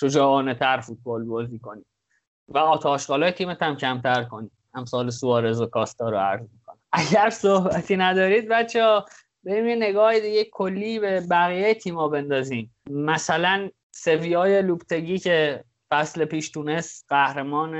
[0.00, 1.86] شجاعانه تر فوتبال بازی کنید.
[2.48, 4.52] و آتاشقالای تیمت هم کمتر کنید.
[4.74, 6.78] امثال سوارز و کاستا رو عرض می‌کنم.
[6.92, 9.02] اگر صحبتی ندارید بچه
[9.44, 12.74] بریم یه نگاه دیگه کلی به بقیه تیما بندازیم.
[12.90, 17.74] مثلا سویای لوپتگی که فصل پیش تونست قهرمان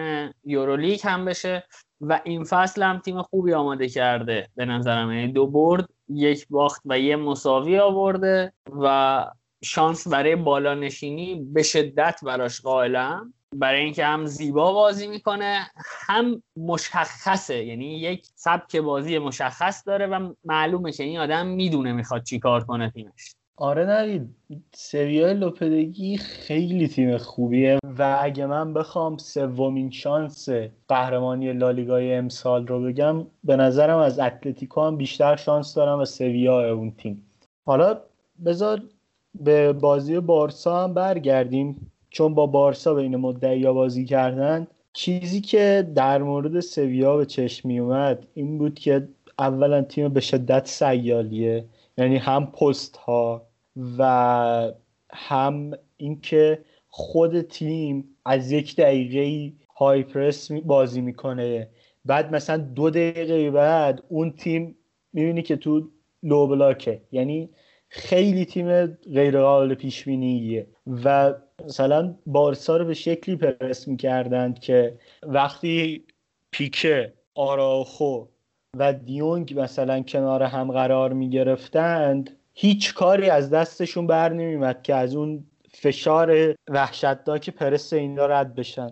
[0.45, 1.65] یورولیگ هم بشه
[2.01, 5.13] و این فصل هم تیم خوبی آماده کرده به نظرم.
[5.13, 8.53] یعنی دو برد یک باخت و یه مساوی آورده
[8.83, 9.27] و
[9.65, 13.35] شانس برای بالا نشینی به شدت براش قائلم.
[13.53, 15.71] برای اینکه هم زیبا بازی می‌کنه
[16.07, 17.65] هم مشخصه.
[17.65, 22.65] یعنی یک سبک بازی مشخص داره و معلومه که این آدم می‌دونه می‌خواد چی کار
[22.65, 23.35] کنه تیمش.
[23.57, 24.37] آره نوید
[24.75, 30.49] سویای لوپدگی خیلی تیم خوبیه و اگه من بخوام سومین شانس
[30.89, 36.75] قهرمانی لالیگای امسال رو بگم به نظرم از اتلتیکو هم بیشتر شانس دارم و سویا
[36.75, 37.27] اون تیم.
[37.67, 38.01] حالا
[38.45, 38.83] بذار
[39.35, 41.92] به بازی بارسا هم برگردیم.
[42.13, 47.79] چون با بارسا بین مدعی بازی کردن چیزی که در مورد سویا به چشم می
[47.79, 49.09] اومد این بود که
[49.39, 51.65] اولا تیم به شدت سیالیه
[51.99, 53.47] یعنی هم پست ها
[53.99, 54.73] و
[55.13, 61.69] هم اینکه خود تیم از یک دقیقه های پرس بازی می‌کنه.
[62.05, 64.77] بعد مثلا دو دقیقه بعد اون تیم
[65.13, 65.89] می‌بینی که تو
[66.23, 67.51] لو بلاکه یعنی
[67.89, 70.09] خیلی تیم غیر قابل پیش
[70.87, 76.05] و مثلا بارسا رو به شکلی پرس می‌کردند که وقتی
[76.51, 78.25] پیکه آراخو
[78.77, 85.17] و دیونگ مثلا کنار هم قرار می‌گرفتند هیچ کاری از دستشون بر نمیمد که از
[85.17, 85.45] اون
[85.75, 88.91] فشار وحشتناک پرس اینا رد بشن.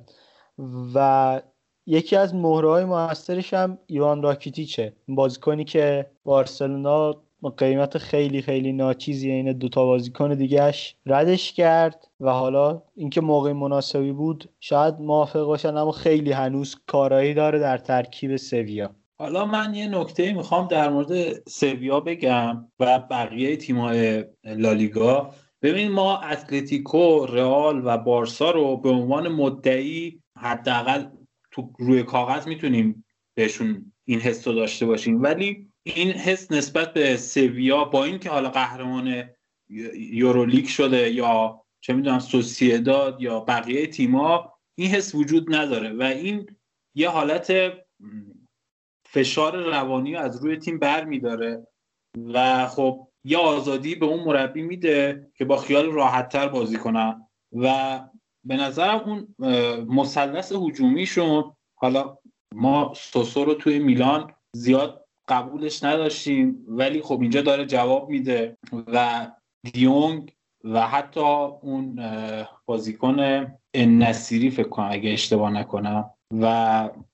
[0.94, 1.42] و
[1.86, 9.52] یکی از مهرهای موثرش هم ایوان راکیتیچه بازیکنی که بارسلونا قیمت خیلی خیلی ناچیزی این
[9.52, 15.92] دوتا بازیکن دیگهش ردش کرد و حالا اینکه موقع مناسبی بود شاید موافق باشن اما
[15.92, 18.90] خیلی هنوز کارایی داره در ترکیب سویا.
[19.18, 25.34] حالا من یه نکته می‌خوام در مورد سویا بگم و بقیه تیم‌های لالیگا.
[25.62, 31.04] ببین ما اتلتیکو، رئال و بارسا رو به عنوان مدعی حداقل
[31.50, 35.22] تو روی کاغذ می‌تونیم بهشون این حس داشته باشیم.
[35.22, 39.30] ولی این حس نسبت به سویا با اینکه حالا قهرمان
[39.94, 46.56] یورولیک شده یا چه می‌دونم سوسیداد یا بقیه تیما این حس وجود نداره و این
[46.94, 47.72] یه حالت
[49.08, 51.66] فشار روانی از روی تیم بر میداره
[52.34, 58.00] و خب یه آزادی به اون مربی میده که با خیال راحتتر بازی کنن و
[58.44, 59.34] به نظرم اون
[59.84, 62.18] مثلث هجومیشون حالا
[62.54, 64.99] ما سوسو رو توی میلان زیاد
[65.30, 69.26] قبولش نداشتیم ولی خب اینجا داره جواب میده و
[69.72, 70.32] دیونگ
[70.64, 71.98] و حتی اون
[72.66, 76.10] بازیکن نصیری فکر کنم اگه اشتباه نکنم
[76.40, 76.44] و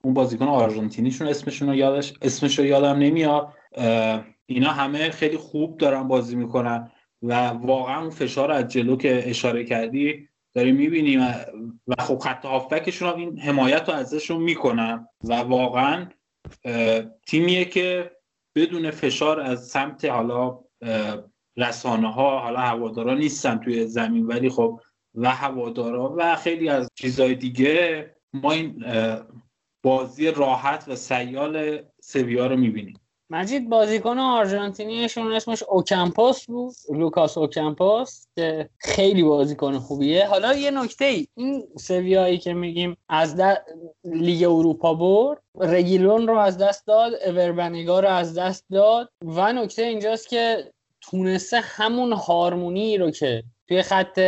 [0.04, 3.52] اون بازیکن آرژانتینیشون اسمشون رو یادش اسمش رو یادم نمیاد.
[4.46, 6.90] اینا همه خیلی خوب دارن بازی می‌کنن
[7.22, 11.20] و واقعا اون فشار از جلو که اشاره کردی داریم می‌بینیم
[11.86, 16.06] و خب خط هافبکشون این حمایت رو ازشون می‌کنن و واقعا
[17.26, 18.10] تیمیه که
[18.54, 20.58] بدون فشار از سمت حالا
[21.56, 24.26] رسانه ها حالا هوادارا نیستن توی زمین.
[24.26, 24.80] ولی خب
[25.14, 28.84] و هوادارا و خیلی از چیزهای دیگه ما این
[29.82, 33.00] بازی راحت و سیال سویا رو می‌بینیم.
[33.30, 40.26] مجید بازیکن آرژانتینیشون اسمش اوکمپوس بود لوکاس اوکمپوس که خیلی بازیکن خوبیه.
[40.26, 43.40] حالا یه نکته ای این سویایی که میگیم از
[44.04, 49.52] لیگ اروپا برد رگیلون رو از دست داد اور بانگا رو از دست داد و
[49.52, 54.20] نکته اینجاست که تونسته همون هارمونی رو که توی خط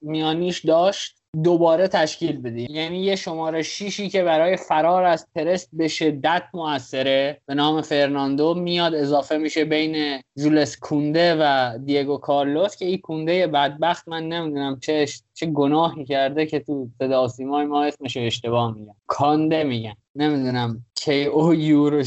[0.00, 5.88] میانیش داشت دوباره تشکیل بده یعنی یه شماره شیشی که برای فرار از پرس به
[5.88, 12.84] شدت موثره به نام فرناندو میاد اضافه میشه بین جولس کونده و دیگو کارلوس که
[12.84, 18.74] این کونده بدبخت من نمی‌دونم چه چه گناهی کرده که تو صدا ما اسمش اشتباه
[18.74, 18.94] میگن.
[19.06, 19.94] کانده میگن.
[20.14, 22.02] نمی‌دونم کی او یورو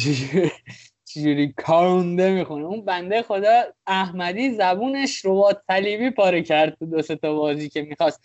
[1.05, 2.65] چجوری کانده می‌خونه.
[2.65, 8.21] اون بنده خدا احمدی زبونش رو طلیبی پاره کرد تو دو تا بازی که می‌خواست.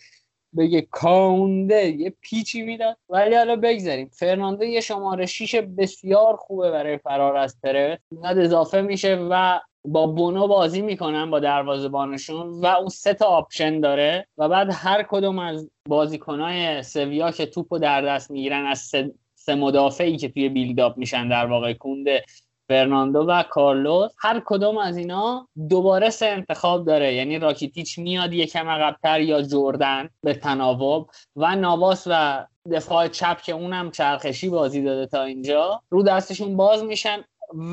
[0.57, 4.09] بگه کاونده یه پیچی می‌داد ولی حالا بگذاریم.
[4.13, 10.07] فرناندو یه شماره شیش بسیار خوبه برای فرار از پرس میاد اضافه میشه و با
[10.07, 15.39] بونو بازی می‌کنن با دروازه‌بانشون و اون سه تا آپشن داره و بعد هر کدوم
[15.39, 20.97] از بازیکنهای سویا که توپو در دست می‌گیرن از سه, سه مدافعی که توی بیلداپ
[20.97, 22.23] میشن در واقع کونده
[22.67, 27.13] فرناندو و کارلوس هر کدوم از اینا دوباره سه انتخاب داره.
[27.13, 33.51] یعنی راکیتیچ میاد یکم عقبتر یا جردن به تناوب و ناواس و دفاع چپ که
[33.51, 37.23] اونم چرخشی بازی داده تا اینجا رو دستشون باز میشن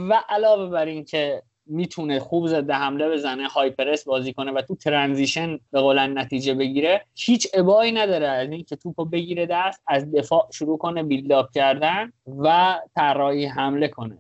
[0.09, 4.63] و علاوه بر این که می‌تونه خوب ضد حمله بزنه high press بازی کنه و
[4.63, 9.83] تو transition به قول نتیجه بگیره هیچ ابایی نداره از این که توپو بگیره دست
[9.87, 14.19] از دفاع شروع کنه build-up کردن و طراحی حمله کنه.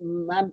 [0.00, 0.52] من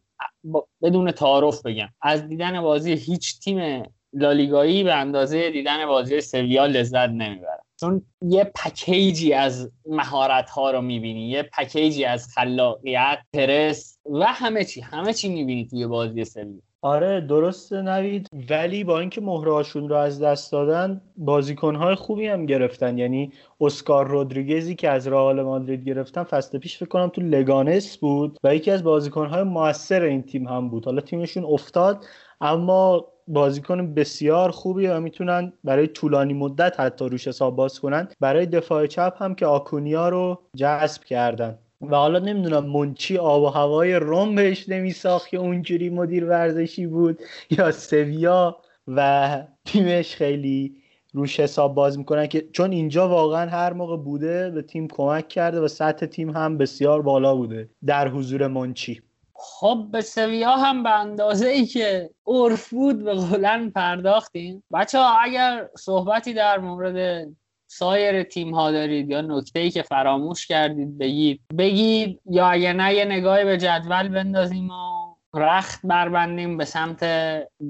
[0.82, 3.84] بدون تعارف بگم از دیدن بازی هیچ تیم
[4.14, 7.64] لالیگایی به اندازه دیدن بازی سویا لذت نمی‌برم.
[7.82, 14.65] چون یه پکیجی از مهارت ها رو می‌بینی یه پکیجی از خلاقیت پرس و همه
[14.65, 18.27] چی همه چی می‌بینی توی بازی سویا آره درسته نوید.
[18.49, 22.97] ولی با اینکه مهرهاشون رو از دست دادن بازیکنهای خوبی هم گرفتن.
[22.97, 28.38] یعنی اسکار رودریگزی که از رئال مادرید گرفتن فصل پیش فکر کنم تو لگانس بود
[28.43, 30.86] و یکی از بازیکنهای موثر این تیم هم بود.
[30.86, 32.05] حالا تیمشون افتاد
[32.41, 38.07] اما بازیکن بسیار خوبی و می‌تونن برای طولانی مدت حتی روش حساب باز کنن.
[38.19, 41.57] برای دفاع چپ هم که آکونیا رو جذب کردن.
[41.82, 47.19] و حالا نمی‌دونم منچی آب و هوای روم بهش نمیساخت که اونجوری مدیر ورزشی بود
[47.49, 48.57] یا سویا
[48.88, 49.30] و
[49.65, 50.76] تیمش خیلی
[51.13, 55.59] روش حساب باز می‌کنن که چون اینجا واقعا هر موقع بوده به تیم کمک کرده
[55.59, 59.01] و سطح تیم هم بسیار بالا بوده در حضور منچی.
[59.44, 64.64] خب به سویا هم به اندازه ای که عرف بود به قولن پرداختیم.
[64.74, 67.28] بچه ها اگر صحبتی در مورد
[67.68, 72.94] سایر تیم ها دارید یا نکته ای که فراموش کردید بگید بگید یا اگر نه
[72.94, 77.04] یه نگاهی به جدول بندازیم و رخت بربندیم به سمت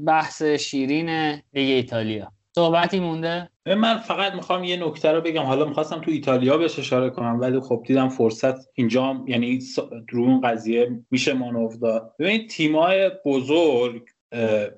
[0.06, 2.32] بحث شیرین لیگ ایتالیا.
[2.56, 5.43] صحبتی مونده؟ من فقط می‌خوام یه نکته رو بگم.
[5.43, 9.60] حالا می‌خواستم تو ایتالیا بهش اشاره کنم ولی خب دیدم فرصت اینجا یعنی
[10.10, 12.16] رو اون قضیه میشه مانور داد.
[12.20, 14.10] ببینید تیمای بزرگ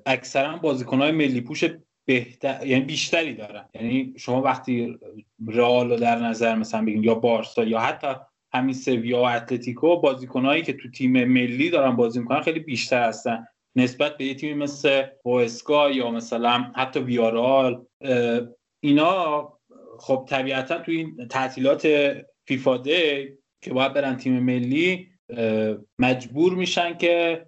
[0.06, 1.64] اکثرا بازیکنهای ملی پوش
[2.06, 3.68] بهتر یعنی بیشتری دارن.
[3.74, 4.98] یعنی شما وقتی
[5.48, 8.06] رئال رو در نظر مثلا بگیم یا بارسا یا حتی
[8.52, 13.46] همین سویا و اتلتیکو بازیکنهایی که تو تیم ملی دارن بازی می‌کنن خیلی بیشتر هستن.
[13.76, 17.84] نسبت به یه تیمی مثل اوسکا یا مثلا حتی ویارال
[18.82, 19.52] اینا
[19.98, 21.88] خب طبیعتا تو این تعطیلات
[22.46, 23.28] فیفا دی
[23.62, 25.08] که باید برن تیم ملی
[25.98, 27.46] مجبور میشن که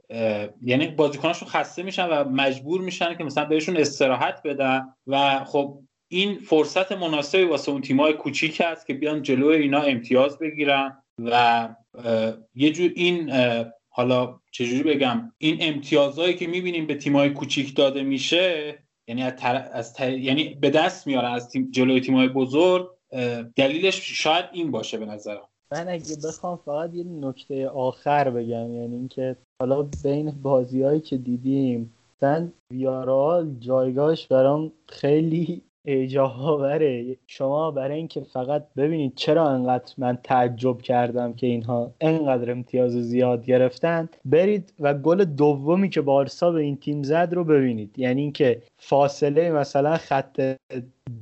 [0.62, 6.39] یعنی بازیکناشون خسته میشن و مجبور میشن که مثلا بهشون استراحت بدن و خب این
[6.39, 11.68] فرصت مناسبی واسه اون تیمای کوچیک هست که بیان جلو اینا امتیاز بگیرن و
[12.55, 13.31] یه جور این
[13.97, 18.79] حالا چجوری بگم؟ این امتیازهایی که می‌بینیم به تیمای کوچیک داده میشه
[19.09, 19.33] یعنی از,
[19.73, 22.91] از یعنی به دست میارن از تیم جلوی تیمای بزرگ
[23.57, 25.49] دلیلش شاید این باشه به نظرم.
[25.73, 31.95] من اگه بخوام فقط یه نکته آخر بگم یعنی اینکه حالا بین بازیهایی که دیدیم
[32.17, 40.82] مثلا ویارال جایگاهش برام خیلی اجاهاوره شما برای اینکه فقط ببینید چرا انقدر من تعجب
[40.82, 46.76] کردم که اینها انقدر امتیاز زیاد گرفتن برید و گل دومی که بارسا به این
[46.76, 47.99] تیم زد رو ببینید.
[47.99, 50.57] یعنی اینکه فاصله مثلا خط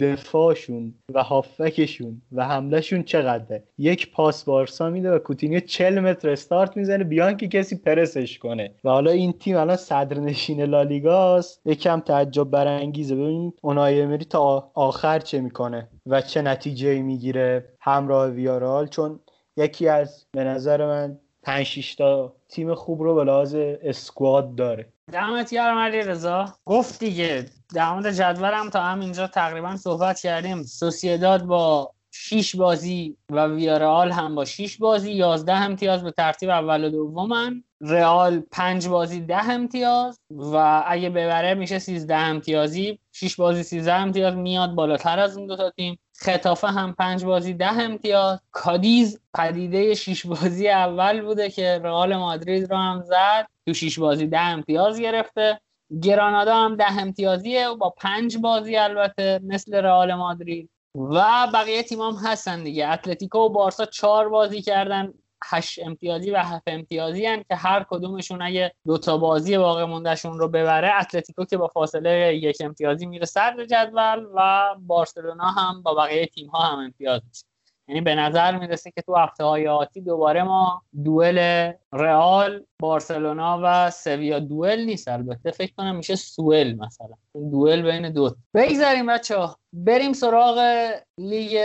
[0.01, 6.77] دفاعشون و هافکشون و حملهشون چقدره؟ یک پاس بارسا میده و کوتینیو 40 متر استارت
[6.77, 7.05] می‌زنه.
[7.05, 8.75] بیان که کسی پرسش کنه.
[8.85, 11.61] و حالا این تیم الان صدرنشین لالیگاست.
[11.67, 13.15] یکم تعجب برانگیزه.
[13.15, 17.65] ببینید اونای امری تا آخر چه می‌کنه و چه نتیجه می‌گیره.
[17.81, 19.21] همراه ویارال چون
[19.57, 24.89] یکی از به نظر من 5 تا تیم خوب رو به لحاظ اسکواد داره.
[25.13, 26.47] دمت گرم علی رضا.
[26.65, 30.63] گفت دیگه در مورد جدولم تا همینجا تقریبا صحبت کردیم.
[30.63, 36.85] سوسیداد با 6 بازی و ویارال هم با 6 بازی 11 امتیاز به ترتیب اول
[36.85, 37.65] و دومن.
[37.81, 40.21] رئال 5 بازی 10 امتیاز.
[40.31, 42.99] و اگه ببره میشه 13 امتیازی.
[43.13, 44.35] 6 بازی 13 امتیاز.
[44.35, 45.99] میاد بالاتر از اون دو تا تیم.
[46.17, 48.39] خطافه هم 5 بازی 10 امتیاز.
[48.53, 53.47] کادیز پدیده 6 بازی اول بوده که رئال مادرید رو هم زد.
[53.67, 55.61] تو 6 بازی 10 امتیاز گرفته.
[56.03, 60.71] گرانادا هم ده امتیازیه و با پنج بازی البته مثل رئال مادرید.
[60.95, 62.89] و بقیه تیم هم هستن دیگه.
[62.89, 65.15] اتلتیکو و بارسا چهار بازی کردن.
[65.51, 70.49] هشت امتیازی و هفت امتیازی هن که هر کدومشون اگه دوتا بازی باقی موندهشون رو
[70.49, 76.27] ببره اتلتیکو که با فاصله یک امتیازی میره صدر جدول و بارسلونا هم با بقیه
[76.27, 77.45] تیم ها هم امتیاز میشه
[77.89, 83.91] یعنی به نظر می‌رسه که تو هفته های آتی دوباره ما دوئل رئال بارسلونا و
[83.91, 85.09] سویا دوئل نیست.
[85.09, 87.15] البته فکر کنم میشه سوئل مثلا.
[87.35, 91.59] دوئل بین دو بگذاریم بچه بریم سراغ لیگ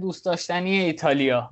[0.00, 1.50] دوست داشتنی ایتالیا.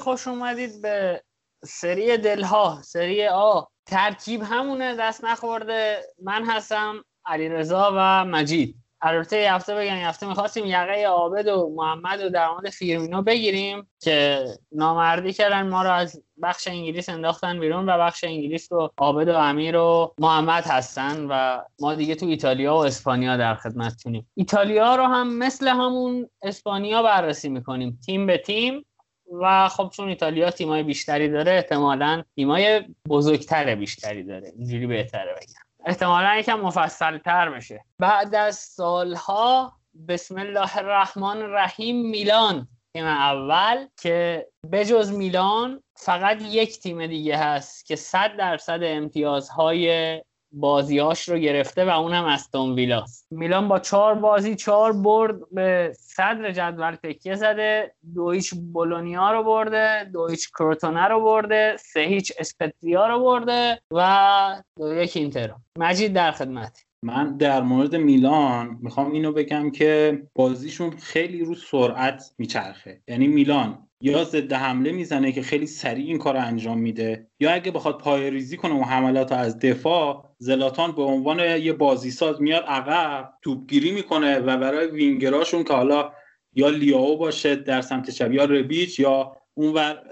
[0.00, 1.22] خوش اومدید به
[1.64, 3.62] سری دلها سری آ.
[3.86, 6.00] ترکیب همونه دست نخورده.
[6.22, 8.76] من هستم علیرضا و مجید.
[9.02, 13.22] البته یه هفته بگم یه هفته می‌خواستیم یقه عابد و محمد و در مورد فیرمینو
[13.22, 15.68] بگیریم که نامردی کردن.
[15.68, 20.14] ما رو از بخش انگلیس انداختن بیرون و بخش انگلیس رو عابد و امیر و
[20.18, 24.30] محمد هستن و ما دیگه تو ایتالیا و اسپانیا در خدمتتونیم.
[24.34, 27.98] ایتالیا رو هم مثل همون اسپانیا بررسی می‌کنیم.
[28.06, 28.86] تیم به تیم.
[29.30, 34.52] و خب چون ایتالیا تیمای بیشتری داره احتمالا تیمای بزرگتر بیشتری داره.
[34.56, 35.86] اینجوری بهتره بگم.
[35.86, 37.84] احتمالا یکم مفصل تر بشه.
[37.98, 39.72] بعد از سالها
[40.08, 47.86] بسم الله الرحمن الرحیم میلان تیم اول که بجز میلان فقط یک تیم دیگه هست
[47.86, 50.22] که 100 درصد امتیازهای
[50.52, 56.52] بازیاش رو گرفته و اونم استون ویلاست میلان با چهار بازی چهار برد به صدر
[56.52, 57.94] جدول تکیه زده.
[58.14, 63.80] دو هیچ بولونیا رو برده دو هیچ کروتونه رو برده سه هیچ اسپتریا رو برده
[63.92, 65.54] و دو یک اینتر.
[65.78, 66.84] مجید در خدمت.
[67.02, 73.02] من در مورد میلان می‌خوام اینو بگم که بازیشون خیلی رو سرعت میچرخه.
[73.08, 77.52] یعنی میلان یا ضد حمله می‌زنه که خیلی سریع این کار رو انجام میده یا
[77.52, 82.64] اگه بخواد پای ریزی کنه و حملات از دفاع زلاتان به عنوان یه بازیساز میاد
[82.66, 86.12] عقب توپگیری می‌کنه و برای وینگراشون که حالا
[86.54, 90.02] یا لیاو باشه در سمت چپ یا ربیچ یا اونور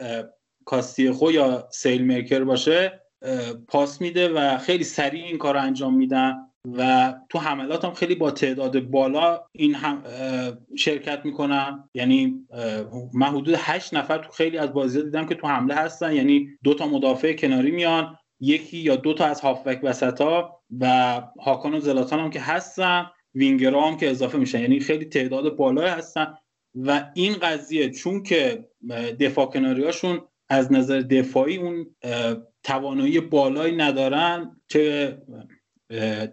[0.65, 3.01] کاستیخو یا سیل میکر باشه
[3.69, 6.48] پاس میده و خیلی سریع این کار رو انجام میدن.
[6.77, 10.03] و تو حملات هم خیلی با تعداد بالا این هم
[10.77, 12.47] شرکت می‌کنم یعنی
[13.15, 16.13] من حدود هشت نفر تو خیلی از بازی دیدم که تو حمله هستن.
[16.13, 21.75] یعنی دو تا مدافع کناری میان یکی یا دو تا از هافبک وسطا و هاکان
[21.75, 23.07] و زلاتان هم که هستن.
[23.35, 24.61] وینگرا هم که اضافه میشن.
[24.61, 26.35] یعنی خیلی تعداد بالای هستن.
[26.75, 28.69] و این قضیه چون که
[29.21, 31.87] دفاع کناریاشون از نظر دفاعی اون
[32.63, 35.19] توانایی بالایی ندارن چه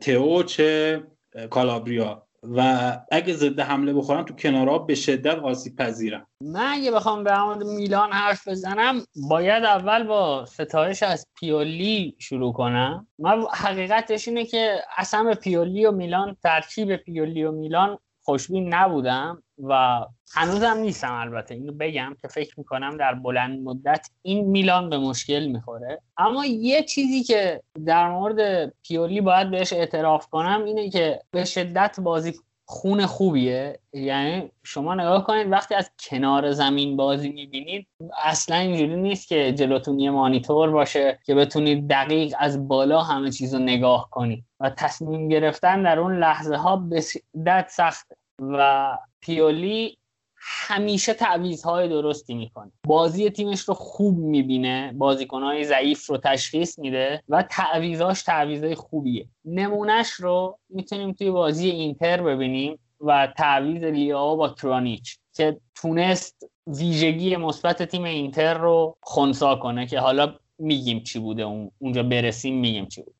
[0.01, 1.03] تئو چه
[1.49, 2.25] کالابریا.
[2.49, 7.39] و اگه ضد حمله بخورن تو کنارها به شدت آسیب پذیرن من اگه بخوام به
[7.39, 13.07] مورد میلان حرف بزنم باید اول با ستایش از پیولی شروع کنم.
[13.19, 20.01] من حقیقتش اینه که اصلا پیولی و میلان ترکیب پیولی و میلان خوشبین نبودم و
[20.33, 21.55] هنوزم نیستم البته.
[21.55, 26.01] اینو بگم که فکر می‌کنم در بلند مدت این میلان به مشکل می‌خوره.
[26.17, 31.99] اما یه چیزی که در مورد پیولی باید بهش اعتراف کنم اینه که به شدت
[31.99, 32.33] بازی
[32.65, 33.79] خون خوبیه.
[33.93, 37.87] یعنی شما نگاه کنید وقتی از کنار زمین بازی می‌بینید
[38.23, 43.53] اصلا اینجوری نیست که جلوتون یه مانیتور باشه که بتونید دقیق از بالا همه چیز
[43.53, 44.43] رو نگاه کنید.
[44.59, 48.15] و تصمیم گرفتن در اون لحظه ها بسیدت سخته.
[48.41, 49.97] و پیولی
[50.47, 52.71] همیشه تعویضهای درستی می‌کنه.
[52.83, 59.27] بازی تیمش رو خوب می‌بینه بازیکنهای ضعیف رو تشخیص میده و تعویضاش تعویضهای خوبیه.
[59.45, 67.35] نمونهش رو می‌تونیم توی بازی اینتر ببینیم و تعویض لیاو با کرانیچ که تونست ویژگی
[67.35, 71.43] مثبت تیم اینتر رو خونسا کنه که حالا میگیم چی بوده
[71.79, 73.14] اونجا برسیم میگیم چی بوده.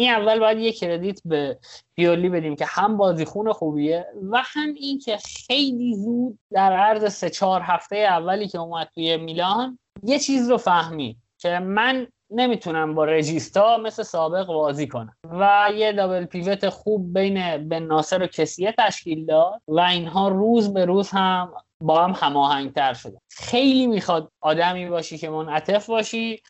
[0.00, 1.58] این اول باید یه کردیت به
[1.96, 7.30] پیولی بدیم که هم بازیخون خوبیه و هم این که خیلی زود در عرض سه
[7.30, 13.04] چهار هفته اولی که اومد توی میلان یه چیز رو فهمید که من نمی‌تونم با
[13.04, 18.74] رجیستا مثل سابق بازی کنم و یه دابل پیوت خوب بین بن ناصر و کسیه
[18.78, 24.88] تشکیل داد و اینها روز به روز هم با هم هماهنگتر شده خیلی می‌خواد آدمی
[24.88, 26.42] باشی که منعطف باشی.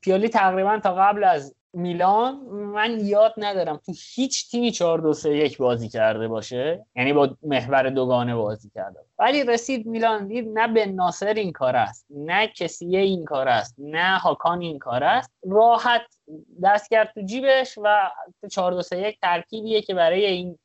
[0.00, 5.30] پیولی تقریبا تا قبل از میلان من یاد ندارم تو هیچ تیمی 4 2 3
[5.30, 6.86] 1 بازی کرده باشه.
[6.96, 9.00] یعنی با محور دوگانه بازی کرده.
[9.18, 13.74] ولی رسید میلان دید نه به ناصر این کار است نه کسی این کار است
[13.78, 15.30] نه هاکان این کار است.
[15.50, 16.02] راحت
[16.64, 18.10] دست کرد تو جیبش و
[18.50, 20.58] 4 2 3 1 ترکیبیه که برای این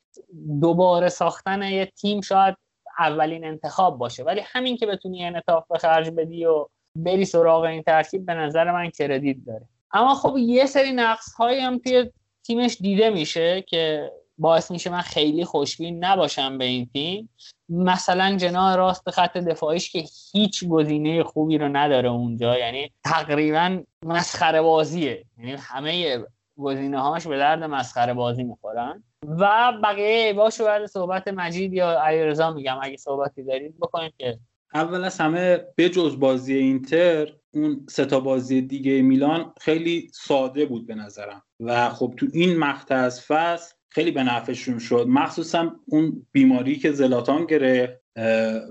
[0.61, 2.55] دوباره ساختن یه تیم شاید
[2.99, 4.23] اولین انتخاب باشه.
[4.23, 8.71] ولی همین که بتونی انعطاف به خرج بدی و بری سراغ این ترکیب به نظر
[8.71, 9.67] من کردیت داره.
[9.93, 12.11] اما خب یه سری نقص هایی هم توی
[12.43, 17.29] تیمش دیده میشه که باعث میشه من خیلی خوشبین نباشم به این تیم.
[17.69, 22.57] مثلا جناح راست خط دفاعیش که هیچ گزینه خوبی رو نداره اونجا.
[22.57, 25.25] یعنی تقریبا مسخره بازیه.
[25.37, 26.23] یعنی همه
[26.57, 29.03] گزینه هاش به درد مسخره بازی می‌خورن.
[29.27, 32.79] و بقیه باش بعد صحبت مجید یا علیرضا میگم.
[32.81, 34.39] اگه صحبتی دارید بکنید که
[34.73, 40.95] اول از همه بجز بازی اینتر اون ستا بازی دیگه میلان خیلی ساده بود به
[40.95, 41.43] نظرم.
[41.59, 45.05] و خب تو این مقطع از فصل خیلی به نفعشون شد.
[45.09, 47.93] مخصوصا اون بیماری که زلاتان گرفت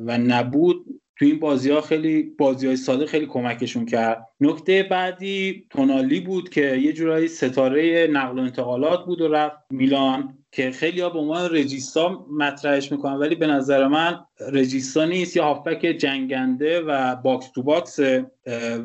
[0.01, 0.85] و نبود
[1.16, 4.27] تو این بازی ها خیلی بازی های ساده خیلی کمکشون کرد.
[4.40, 10.39] نکته بعدی تونالی بود که یه جورایی ستاره نقل و انتقالات بود و رفت میلان.
[10.52, 14.18] که خیلی ها به عنوان رجیستا مطرحش می‌کنن ولی به نظر من
[14.52, 17.98] regista نیست یا هافبک جنگنده و box to box.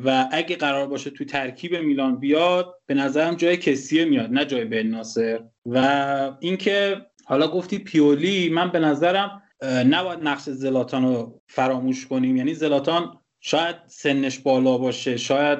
[0.04, 4.64] و اگه قرار باشه تو ترکیب میلان بیاد به نظرم جای کسیه میاد نه جای
[4.64, 5.40] بن ناصر.
[5.66, 12.36] و اینکه حالا گفتی پیولی من به نظرم نباید نقش زلاتان رو فراموش کنیم.
[12.36, 15.58] یعنی زلاتان شاید سنش بالا باشه شاید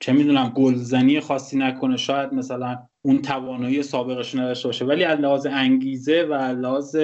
[0.00, 4.84] چه می‌دونم گلزنی خاصی نکنه شاید مثلا اون توانایی سابقش نداشته باشه.
[4.84, 6.96] ولی از لحاظ انگیزه و لحاظ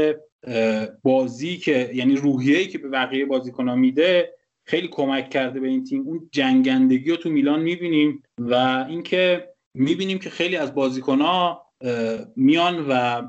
[1.02, 6.02] بازی که یعنی روحیه‌ای که به بقیه بازیکن‌ها میده خیلی کمک کرده به این تیم.
[6.02, 8.54] اون جنگندگی رو تو میلان می‌بینیم و
[8.88, 11.66] اینکه می‌بینیم که خیلی از بازیکن‌ها
[12.36, 13.22] میان و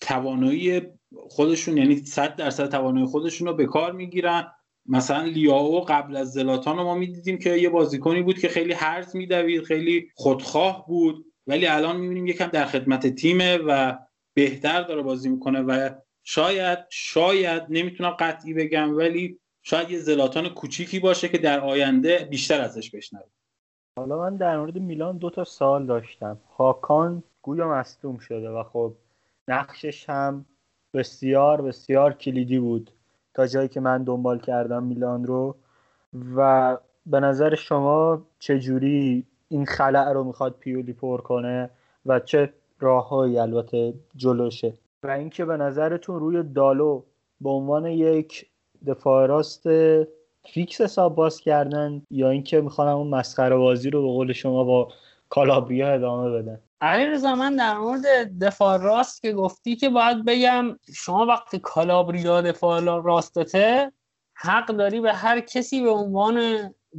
[0.00, 0.82] توانایی
[1.28, 4.46] خودشون یعنی 100 درصد توانایی خودشون رو به کار می‌گیرن.
[4.86, 9.16] مثلا لیاو قبل از زلاتان رو ما می‌دیدیم که یه بازیکنی بود که خیلی هرز
[9.16, 11.24] میدوید خیلی خودخواه بود.
[11.48, 13.96] ولی الان می‌بینیم یکم در خدمت تیمه و
[14.34, 15.90] بهتر داره بازی می‌کنه و
[16.24, 22.60] شاید شاید نمی‌تونم قطعی بگم ولی شاید یه زلاتان کوچیکی باشه که در آینده بیشتر
[22.60, 23.30] ازش بشنویم
[23.98, 26.38] حالا من در مورد میلان دو تا سال داشتم.
[26.56, 28.94] هاکان گویا مصدوم شده و خب
[29.48, 30.46] نقشش هم
[30.94, 32.90] بسیار بسیار کلیدی بود
[33.34, 35.56] تا جایی که من دنبال کردم میلان رو.
[36.36, 36.76] و
[37.06, 41.70] به نظر شما چجوری این خلع رو می‌خواد پیولی پر کنه
[42.06, 44.72] و چه راههایی البته جلوشه.
[45.02, 47.02] و اینکه به نظرتون روی دالو
[47.40, 48.46] به عنوان یک
[48.86, 49.62] دفاع راست
[50.52, 54.88] فیکس حساب باز کردن یا اینکه می‌خوان اون مسخره بازی رو به قول شما با
[55.28, 58.04] کالابریا ادامه بدن؟ علی رضا من در مورد
[58.40, 63.92] دفاع راست که گفتی که باید بگم شما وقتی کالابریا دفاع راستته
[64.34, 66.38] حق داری به هر کسی به عنوان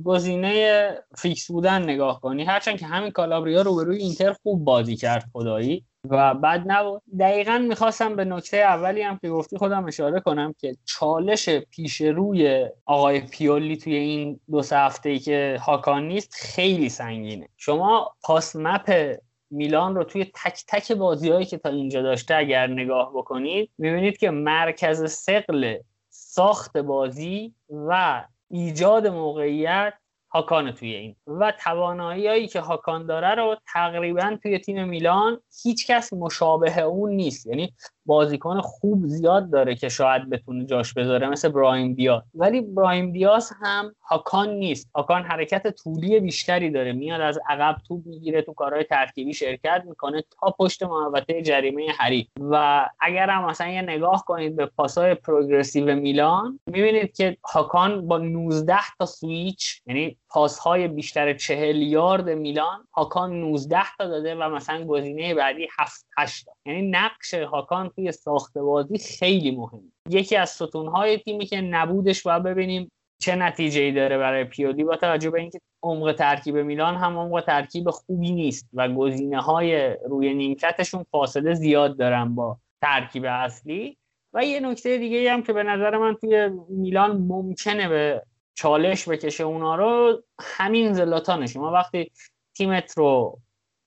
[0.06, 2.44] گزینه فیکس بودن نگاه کنی.
[2.44, 5.86] هرچند که همین کالابریا رو روی اینتر خوب بازی کرد خدایی.
[6.10, 10.76] و بعد نبود دقیقا می‌خواستم به نکته اولی هم که گفتی خودم اشاره کنم که
[10.86, 17.50] چالش پیش روی آقای پیولی توی این دو سه هفته که هاکان نیست خیلی سنگینه.
[17.58, 19.18] شما پاس مپ
[19.52, 24.30] میلان رو توی تک تک بازیهایی که تا اینجا داشته اگر نگاه بکنید می‌بینید که
[24.30, 25.78] مرکز سقل
[26.10, 29.94] ساخت بازی و ایجاد موقعیت
[30.32, 31.16] هاکان توی این.
[31.28, 37.48] و توانایی که هاکان داره رو تقریبا توی تیم میلان هیچ کس مشابه اون نیست.
[37.48, 37.74] یعنی
[38.10, 42.22] بازیکن خوب زیاد داره که شاید بتونه جاش بذاره مثل برایم دیاز.
[42.36, 44.90] ولی برایم دیاز هم هاکان نیست.
[44.96, 46.94] هاکان حرکت طولی بیشتری داره.
[46.94, 52.28] میاد از عقب توپ می‌گیره تو کارهای ترکیبی شرکت می‌کنه تا پشت محوطه جریمه حریف.
[52.40, 58.18] و اگر هم مثلا یه نگاه کنید به پاسای پروگرسیو میلان می‌بینید که هاکان با
[58.18, 64.86] 19 تا سویچ یعنی پاسهای بیشتر 40 یارد میلان هاکان 19 تا داده و مثلا
[64.86, 66.52] گزینه بعدی 7 8 تا.
[66.66, 69.92] یعنی نقش هاکان توی ساخت بازی خیلی مهم.
[70.10, 72.92] یکی از ستونهای تیمی که نبودش باید ببینیم
[73.22, 77.44] چه نتیجه ای داره برای پیولی با توجه به اینکه عمق ترکیب میلان هم عمق
[77.46, 83.98] ترکیب خوبی نیست و گزینه های روی نیمکتشون فاصله زیاد دارن با ترکیب اصلی.
[84.34, 88.24] و یه نکته دیگه هم که به نظر من توی میلان ممکنه به
[88.60, 92.12] چالش بکشه اونا رو همین زلاتانه شما وقتی
[92.58, 93.40] تیمت رو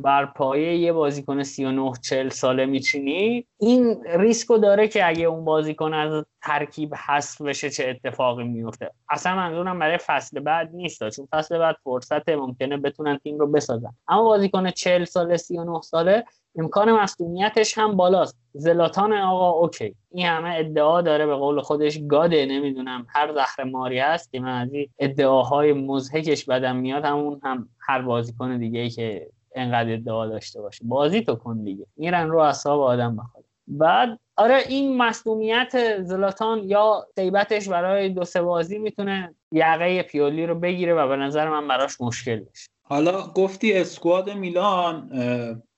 [0.03, 5.95] بر پایه یه بازیکن 39 40 ساله میچینی؟ این ریسکو داره که اگه اون بازیکن
[5.95, 11.59] از ترکیب حذف بشه چه اتفاقی میفته اصلا منظورم برای فصل بعد نیست چون فصل
[11.59, 13.95] بعد فرصت ممکنه بتونن تیم رو بسازن.
[14.09, 16.25] اما بازیکن 40 ساله 39 ساله
[16.57, 18.39] امکان مصدومیتش هم بالاست.
[18.55, 19.95] زلاتان آقا okay.
[20.11, 23.07] این همه ادعا داره به قول خودش god ه نمی‌دونم.
[23.09, 24.69] هر زهر ماری هست که من از
[24.99, 30.85] ادعاهای مضحکش بدم میاد همون هم هر بازیکن دیگه ای که انقدر ادعا داشته باشه.
[30.85, 31.87] بازی تو کن دیگه.
[31.97, 38.43] میرن رو اصاب آدم بخواد بعد آره این مصدومیت زلاتان یا سیبتش برای دو سه
[38.43, 42.67] بازی می‌تونه یقه پیولی رو بگیره و به نظر من براش مشکل بشه.
[42.83, 45.09] حالا گفتی اسکواد میلان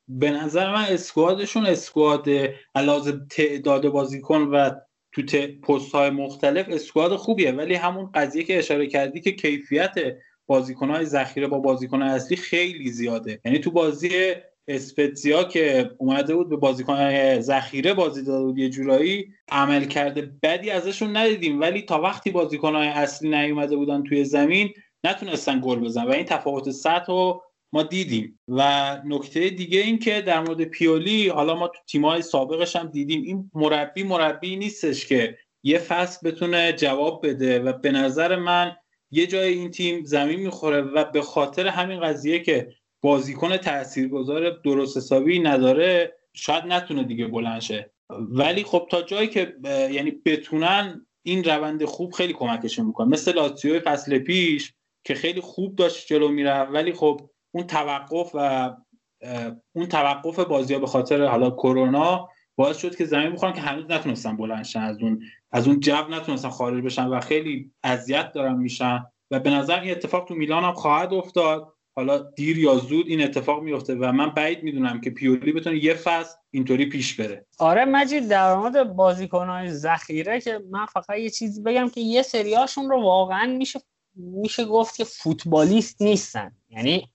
[0.08, 2.26] به نظر من اسکوادشون اسکواد
[2.74, 4.70] علاوه تعداد بازیکن و
[5.12, 5.22] تو
[5.62, 7.52] پست های مختلف اسکواد خوبیه.
[7.52, 9.94] ولی همون قضیه که اشاره کردی که کیفیت
[10.48, 13.40] های ذخیره با بازیکن اصلی خیلی زیاده.
[13.44, 14.10] یعنی تو بازی
[14.68, 20.70] اسپتزیا که اومده بود به بازیکن ذخیره بازی داده بود یه جورایی عمل کرده بدی
[20.70, 21.60] ازشون ندیدیم.
[21.60, 22.30] ولی تا وقتی
[22.62, 24.70] های اصلی نیومده بودن توی زمین
[25.04, 27.42] نتونستن گل بزنن و این تفاوت سطح رو
[27.72, 28.40] ما دیدیم.
[28.48, 28.62] و
[29.04, 33.22] نکته دیگه این که در مورد پیولی حالا ما تو تیمای سابقش هم دیدیم.
[33.22, 37.58] این مربی مربی نیستش که یه فصل بتونه جواب بده.
[37.58, 38.76] و به نظر من
[39.14, 42.68] یه جای این تیم زمین می‌خوره و به خاطر همین قضیه که
[43.02, 47.90] بازیکن تاثیرگذار درست حسابی نداره شاید نتونه دیگه بلند شه.
[48.10, 49.54] ولی خب تا جایی که
[49.90, 53.08] یعنی بتونن این روند خوب خیلی کمکشون می‌کنه.
[53.08, 54.72] مثل لاتزیو فصل پیش
[55.04, 58.70] که خیلی خوب داشت جلو میره ولی خب اون توقف و
[59.72, 63.84] اون توقف بازی ها به خاطر حالا کرونا باعث شد که زمین بخورن که هنوز
[63.90, 65.22] نتونستن بلند از اون
[65.52, 69.04] از اون جو نتونستن خارج بشن و خیلی اذیت دارن میشن.
[69.30, 71.74] و به نظر این اتفاق تو میلان هم خواهد افتاد.
[71.96, 75.94] حالا دیر یا زود این اتفاق میفته و من بعید می‌دونم که پیولی بتونه یه
[75.94, 77.46] فصل اینطوری پیش بره.
[77.58, 82.90] آره مجید در مورد بازیکنهای ذخیره که من فقط یه چیزی بگم که یه سریاشون
[82.90, 83.80] رو واقعا میشه
[84.16, 86.52] میشه گفت که فوتبالیست نیستن.
[86.70, 87.10] یعنی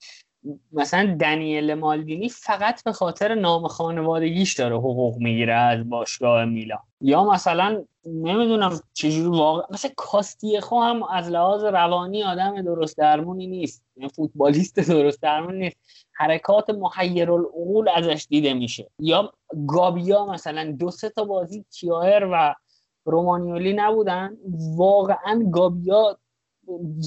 [0.71, 6.79] مثلا دنیل مالدینی فقط به خاطر نام خانوادگیش داره حقوق می‌گیره از باشگاه میلان.
[7.01, 13.83] یا مثلا نمی‌دونم چجوری واقع مثلا کاستیخو هم از لحاظ روانی آدم درست درمونی نیست.
[14.15, 15.77] فوتبالیست درست درمونی نیست.
[16.13, 18.89] حرکات محیر العقول ازش دیده میشه.
[18.99, 19.33] یا
[19.67, 22.55] گابیا مثلا دو سه تا بازی کیایر و
[23.05, 24.37] رومانیولی نبودن.
[24.77, 26.17] واقعا گابیا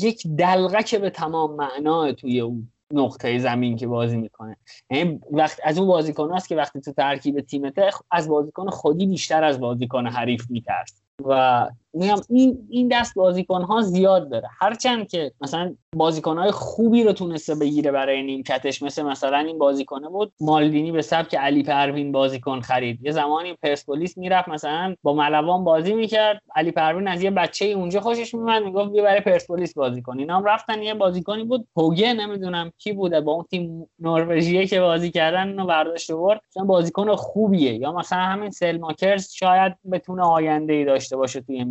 [0.02, 4.56] یک دلغک به تمام معنا توی اون نقطه زمین که بازی می‌کنه.
[4.90, 9.44] یعنی وقت از اون بازیکن هست که وقتی تو ترکیب تیمته از بازیکن خودی بیشتر
[9.44, 14.48] از بازیکن حریف میترس و میگم این این دست بازیکن ها زیاد داره.
[14.60, 20.08] هرچند که مثلا بازیکن های خوبی رو تونسته بگیره برای نیمکتش مثل مثلا این بازیکنه
[20.08, 22.98] بود مالدینی به سبک علی پروین بازیکن خرید.
[23.02, 28.00] یه زمانی پرسپولیس می‌رفت مثلا با ملوان بازی می‌کرد علی پروین از یه بچه اونجا
[28.00, 30.18] خوشش میومد می‌گفت بیا برای پرسپولیس بازی کن.
[30.18, 34.80] اینا هم رفتن یه بازیکنی بود هوگه نمی‌دونم کی بوده با اون تیم نروژیه که
[34.80, 37.74] بازی کردن اینو برداشت آورد مثلا بازیکن خوبیه.
[37.74, 41.64] یا مثلا همین سلماکرز شاید بتونه آینده ای داشته باشه توی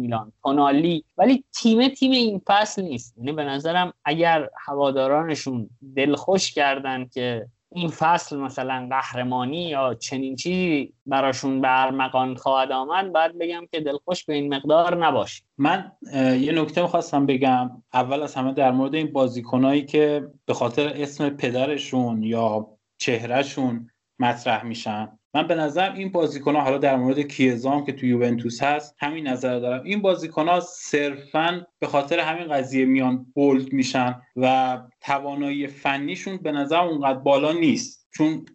[0.44, 1.04] تونالی.
[1.18, 3.18] ولی تیم تیم این فصل نیست.
[3.18, 10.94] یعنی به نظرم اگر هوادارانشون دلخوش کردن که این فصل مثلا قهرمانی یا چنین چیزی
[11.06, 15.44] براشون به ارمغان خواهد آمد بعد بگم که دلخوش به این مقدار نباشه.
[15.58, 15.92] من
[16.40, 17.84] یه نکته می‌خواستم بگم.
[17.94, 22.68] اول از همه در مورد این بازیکنایی که به خاطر اسم پدرشون یا
[22.98, 23.90] چهرهشون
[24.20, 25.20] مطرح میشن.
[25.34, 29.28] من به نظرم این بازیکن ها حالا در مورد کیزام که تو یوونتوس هست همین
[29.28, 29.84] نظر دارم.
[29.84, 36.52] این بازیکن ها صرفا به خاطر همین قضیه میان بولد میشن و توانایی فنیشون به
[36.52, 38.08] نظر اونقدر بالا نیست.
[38.14, 38.46] چون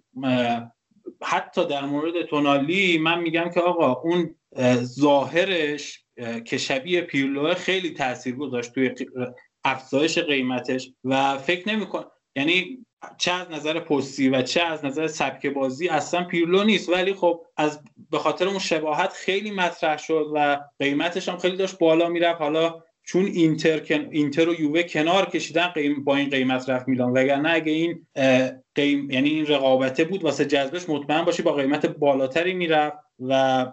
[1.23, 4.35] حتی در مورد تونالی من میگم که آقا اون
[4.75, 6.05] ظاهرش
[6.45, 8.95] که شبیه پیرلو خیلی تاثیر گذاشت توی
[9.65, 12.05] افزایش قیمتش و فکر نمیکن
[12.37, 12.86] یعنی
[13.19, 16.89] چه از نظر پستی و چه از نظر سبک بازی اصلا پیرلو نیست.
[16.89, 21.79] ولی خب از به خاطر اون شباهت خیلی مطرح شد و قیمتش هم خیلی داشت
[21.79, 22.41] بالا می‌رفت.
[22.41, 27.13] حالا چون اینتر اینتر و یووه کنار کشیدن قیم با این قیمت رفت میلان.
[27.13, 28.07] وگرنه اگه این
[28.75, 33.67] قیم یعنی این رقابته بود واسه جذبش مطمئن باشی با قیمت بالاتری می‌رفت و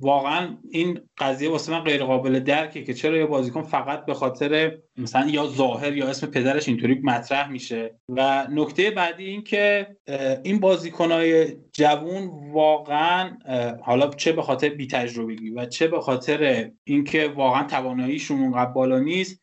[0.00, 4.78] واقعا این قضیه واسه من غیر قابل درکه که چرا یه بازیکن فقط به خاطر
[4.96, 7.94] مثلا یا ظاهر یا اسم پدرش اینطوری مطرح میشه.
[8.08, 9.96] و نکته بعدی این که
[10.44, 13.30] این بازیکنهای جوون واقعا
[13.82, 18.98] حالا چه به خاطر بی تجربگی و چه به خاطر اینکه واقعا تواناییشون اونقدر بالا
[18.98, 19.42] نیست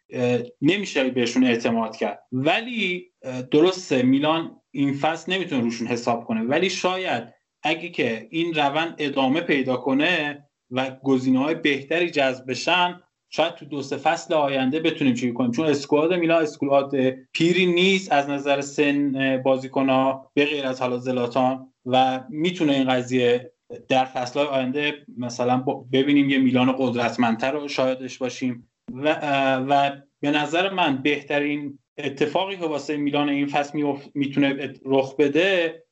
[0.62, 2.20] نمیشه بهشون اعتماد کرد.
[2.32, 3.12] ولی
[3.52, 6.42] درسته میلان این فصل نمی‌تونه روشون حساب کنه.
[6.42, 7.24] ولی شاید
[7.64, 13.66] اگه که این روند ادامه پیدا کنه و گزینه های بهتری جذب بشن شاید تو
[13.66, 15.52] دو سه فصل آینده بتونیم چیکار کنیم.
[15.52, 20.98] چون اسکواد میلا اسکواد پیری نیست از نظر سن بازیکن ها به غیر از حالا
[20.98, 23.52] زلاتان و می‌تونه این قضیه
[23.90, 25.58] در فصل آینده مثلا
[25.92, 28.70] ببینیم یه میلان قدرتمندتر رو شاهدش باشیم.
[28.94, 29.14] و,
[29.70, 33.80] و به نظر من بهترین اتفاقی که واسه میلان این فصل
[34.14, 35.84] می‌تونه رخ بده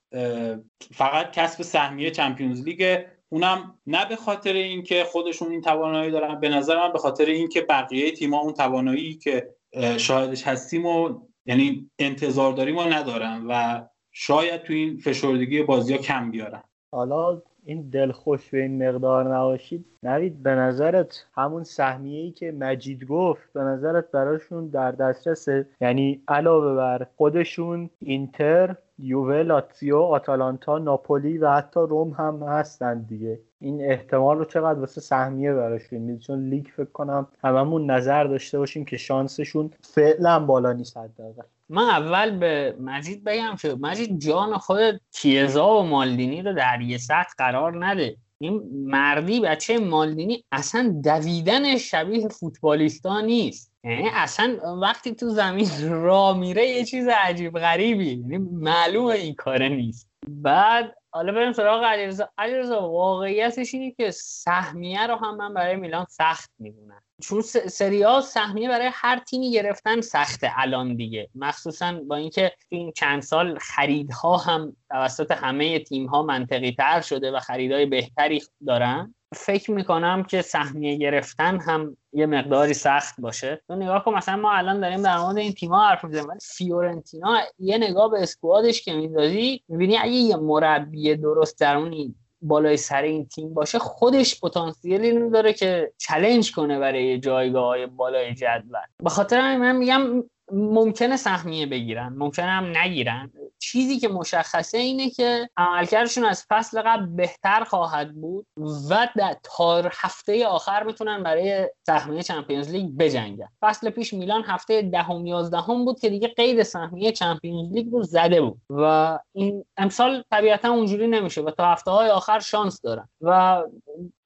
[0.94, 3.04] فقط کسب سهمیه چمپیونز لیگ.
[3.30, 7.62] اونم نه به خاطر اینکه خودشون این توانایی دارن به نظر من به خاطر اینکه
[7.62, 9.56] بقیه تیم‌ها اون توانایی که
[9.98, 13.82] شاهدش هستیم و یعنی انتظار داریم و ندارن و
[14.12, 16.64] شاید تو این فشردگی بازی ها کم بیارن.
[16.92, 23.06] حالا این دلخوش به این مقدار نباشید نوید به نظرت همون سهمیه ای که مجید
[23.06, 31.38] گفت به نظرت براشون در دسترسه یعنی علاوه بر خودشون اینتر یووه لاتزیو آتالانتا ناپولی
[31.38, 33.40] و حتی روم هم هستن دیگه.
[33.62, 38.60] این احتمال رو چقدر واسه سهمیه براشون میده چون لیگ فکر کنم هممون نظر داشته
[38.60, 41.44] باشیم که شانسشون فعلا بالا نیست حداقل.
[41.70, 46.98] من اول به مجید بگم که مجید جان خود کیزا و مالدینی رو در یه
[46.98, 48.16] سطح قرار نده.
[48.42, 53.72] این مردی بچه مالدینی اصلا دویدن شبیه فوتبالیستا نیست.
[53.84, 58.12] یعنی اصلا وقتی تو زمین را میره یه چیز عجیب غریبی.
[58.12, 60.10] یعنی معلومه این کاره نیست.
[60.28, 62.30] بعد حالا بریم سراغ علیرضا.
[62.38, 67.02] علیرضا واقعیتش اینه که سهمیه رو هم من برای میلان سخت می‌دونم.
[67.22, 71.30] چون سریا سهمیه برای هر تیمی گرفتن سخته الان دیگه.
[71.36, 77.32] مخصوصا با اینکه این چند سال خریدها هم توسط همه تیم ها منطقی تر شده
[77.32, 79.16] و خریدهای بهتری دارن.
[79.36, 83.62] فکر می‌کنم که سهمیه گرفتن هم یه مقداری سخت باشه.
[83.68, 87.40] تو نگاه کن مثلا ما الان داریم در مورد این تیم‌ها حرف می‌زنیم ولی فیورنتینا
[87.60, 93.26] یه نگاه به اسکوادش که میندازی می‌بینی اگه یه مربی درست درونی بالای سر این
[93.26, 98.80] تیم باشه خودش پتانسیلی داره که چلنج کنه برای جایگاه های بالای جدول.
[99.04, 103.32] به خاطر من میگم ممکنه سهمیه بگیرن ممکنه هم نگیرن.
[103.60, 108.46] چیزی که مشخصه اینه که عملکردشون از فصل قبل بهتر خواهد بود
[108.90, 109.08] و
[109.44, 113.50] تا هفته آخر می‌تونن برای سهمیه چمپیونز لیگ بجنگن.
[113.62, 118.42] فصل پیش میلان هفته دهم یازدهم بود که دیگه قید سهمیه چمپیونز لیگ رو زده
[118.42, 123.10] بود و این امسال طبیعتا اونجوری نمیشه و تا هفته های آخر شانس دارن.
[123.22, 123.64] و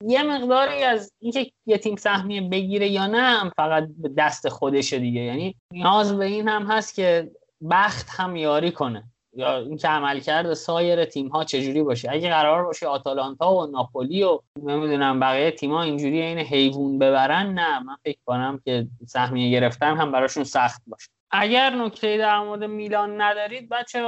[0.07, 5.22] یه مقداری از اینکه یه تیم سهمیه بگیره یا نه فقط دست خودشه دیگه.
[5.22, 7.31] یعنی نیاز به این هم هست که
[7.69, 9.03] بخت هم یاری کنه.
[9.35, 14.39] یا اینکه عملکرد سایر تیم ها چجوری باشه؟ اگه قرار باشه آتالانتا و ناپولی و
[14.64, 19.97] نمی‌دونم بقیه تیم ها اینجوری این حیوان ببرن نه من فکر کنم که سهمیه گرفتن
[19.97, 21.10] هم براشون سخت باشه.
[21.31, 24.03] اگر نکته در مورد میلان ندارید بچه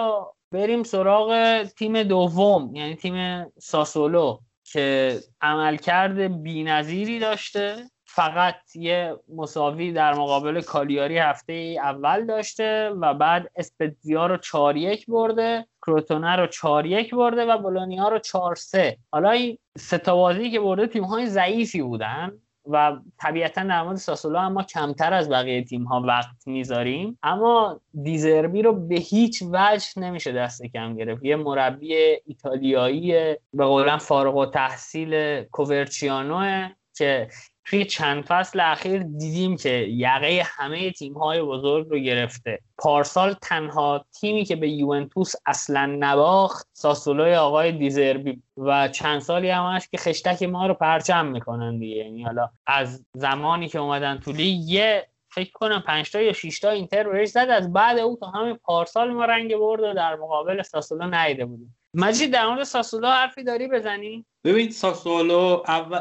[0.52, 7.90] بریم سراغ تیم دوم یعنی تیم ساسولو که عملکرد بینظیری داشته.
[8.16, 15.06] فقط یه مساوی در مقابل کالیاری هفته اول داشته و بعد اسپتزیا رو 4 یک
[15.06, 20.52] برده کروتونه رو 4 یک برده و بولونیا رو 4 3 حالا این سه بازی
[20.52, 22.32] که برده تیم های ضعیفی بودن
[22.70, 27.20] و طبیعتا در مورد ساسولو هم ما کمتر از بقیه تیم ها وقت می‌ذاریم.
[27.24, 31.24] اما دیزربی رو به هیچ وجه نمیشه دست کم گرفت.
[31.24, 37.28] یه مربی ایتالیایی به قولن فارغ و تحصیل کوورچیانو که
[37.66, 42.60] توی چند فصل اخیر دیدیم که یقه همه تیم های بزرگ رو گرفته.
[42.78, 48.42] پارسال تنها تیمی که به یوونتوس اصلا نباخت ساسولوی آقای دیزربی.
[48.58, 51.96] و چند سالی هم هست که خشتک ما رو پرچم می‌کنن دیگه.
[51.96, 56.60] یعنی حالا از زمانی که اومدن تو لیگ یه فکر کنم 5 تا یا 6
[56.60, 57.48] تا اینتر بهش زد.
[57.50, 61.76] از بعد او تا همین پارسال ما رنگ برد و در مقابل ساسولو نیده بودیم.
[61.94, 66.00] مجید در مورد ساسولو حرفی داری بزنی؟ ببین ساسولو اول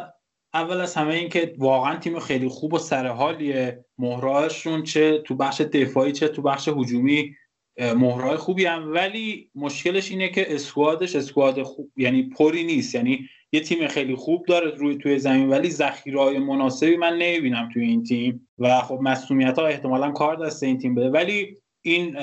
[0.54, 5.60] اول از همه این که واقعا تیم خیلی خوب و سرحالیه مهرهاشون چه تو بخش
[5.60, 7.34] دفاعی چه تو بخش هجومی
[7.78, 8.92] مهرهای خوبی هم.
[8.92, 12.94] ولی مشکلش اینه که اسکوادش اسکواد خوب یعنی پری نیست.
[12.94, 17.84] یعنی یه تیم خیلی خوب داره روی توی زمین ولی ذخیره مناسبی من نمی‌بینم توی
[17.84, 18.48] این تیم.
[18.58, 21.10] و خب مسئولیت ها احتمالا کار دست این تیم بده.
[21.10, 22.16] ولی این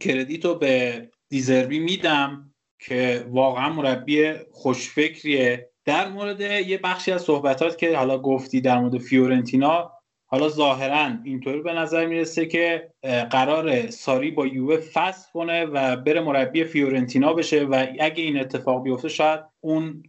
[0.00, 5.71] کردیت رو به دیزربی میدم که واقعا مربی خوشفکریه.
[5.84, 9.92] در مورد یه بخشی از صحبتات که حالا گفتی در مورد فیورنتینا
[10.26, 12.92] حالا ظاهرا اینطوری به نظر می‌رسه که
[13.30, 18.82] قراره ساری با یووه فسخ کنه و بره مربی فیورنتینا بشه و اگه این اتفاق
[18.82, 20.02] بیفته شاید اون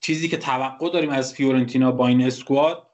[0.00, 2.88] چیزی که توقع داریم از فیورنتینا با این squad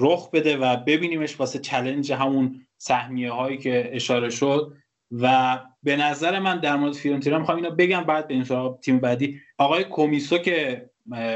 [0.00, 4.72] رخ بده و ببینیمش واسه challenge همون سهمیه هایی که اشاره شد.
[5.12, 9.40] و به نظر من در مورد فیورنتینا می‌خوام اینو بگم بعد به این تیم بعدی.
[9.58, 10.90] آقای کومیسو که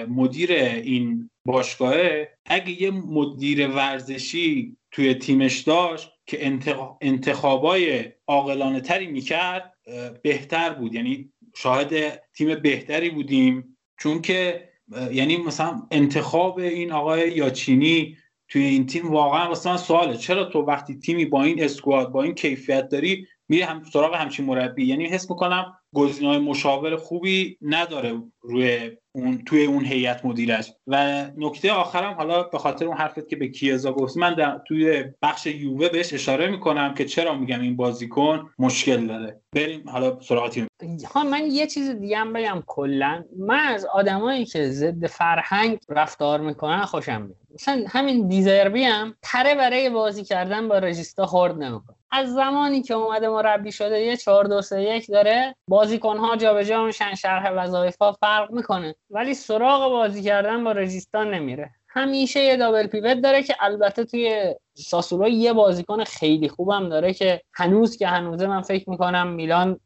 [0.09, 6.59] مدیر این باشگاهه اگه یه مدیر ورزشی توی تیمش داشت که
[7.01, 9.75] انتخابای عاقلانه تری می‌کرد
[10.23, 10.95] بهتر بود.
[10.95, 13.77] یعنی شاهد تیم بهتری بودیم.
[14.01, 14.69] چون که
[15.13, 18.17] یعنی مثلا انتخاب این آقای یاچینی
[18.49, 20.17] توی این تیم واقعا من سواله.
[20.17, 24.47] چرا تو وقتی تیمی با این اسکواد با این کیفیت داری میری هم سراغ همچین
[24.47, 24.87] مربی.
[24.87, 30.73] یعنی حس می‌کنم گزینه‌های مشاور خوبی نداره روی اون توی اون هیئت مدیرش.
[30.87, 35.05] و نکته آخرم حالا به خاطر اون حرفت که به کیزا گفتی من در توی
[35.23, 39.41] بخش یووه بهش اشاره می‌کنم که چرا میگم این بازیکن مشکل داره.
[39.55, 40.67] بریم حالا سراغ
[41.15, 43.25] ها من یه چیز دیگه هم بگم کلا.
[43.39, 47.37] من از آدمایی که ضد فرهنگ رفتار می‌کنن خوشم میاد.
[47.55, 51.97] مثلا همین دیزربی هم تره برای بازی کردن با رژیستا خورد نمی‌کنه.
[52.13, 56.85] از زمانی که اومده مربی شده یه 4 2 3 1 داره بازیکن ها جابجا
[56.85, 58.95] میشن شرح وظایف فرق می‌کنه.
[59.11, 61.71] ولی سراغ بازی کردن با رژیستان نمیره.
[61.95, 67.41] همیشه یه دابل پیوت داره که البته توی ساسولو یه بازیکن خیلی خوبم داره که
[67.55, 69.81] هنوز که هنوزه من فکر می‌کنم میلان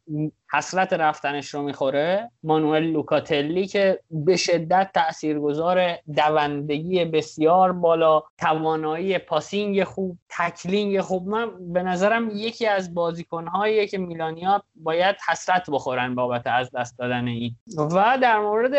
[0.53, 2.31] حسرت رفتنش رو می‌خوره.
[2.43, 11.29] مانوئل لوکاتلی که به شدت تاثیرگذار دوندگی بسیار بالا توانایی passing خوب tackling خوب.
[11.29, 17.27] من به نظرم یکی از بازیکنهایی که میلانیا باید حسرت بخورن بابت از دست دادن
[17.27, 17.57] این.
[17.79, 18.75] و در مورد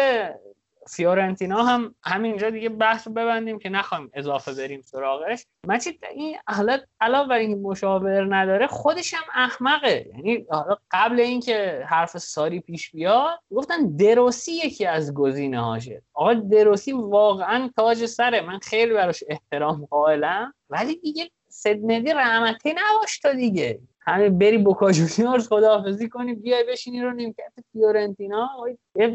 [0.90, 5.46] فیورنتینا هم همینجا دیگه بحث رو ببندیم که نخوایم اضافه بریم سراغش.
[5.68, 10.06] مجید این حالا علاوه بر این مشاور نداره خودش هم احمقه.
[10.16, 16.02] یعنی حالا قبل اینکه حرف ساری پیش بیاد گفتن دروسی یکی از گزینه هاشه.
[16.14, 18.42] آقا دروسی واقعا تاج سره.
[18.42, 20.54] من خیلی براش احترام قائلم.
[20.70, 23.80] ولی دیگه سدندی رحمتی نباش تو دیگه.
[24.08, 28.50] همه بری بوکا جونیورز خداحافظی کنی بیای بشینی رو نیمکت فیورنتینا.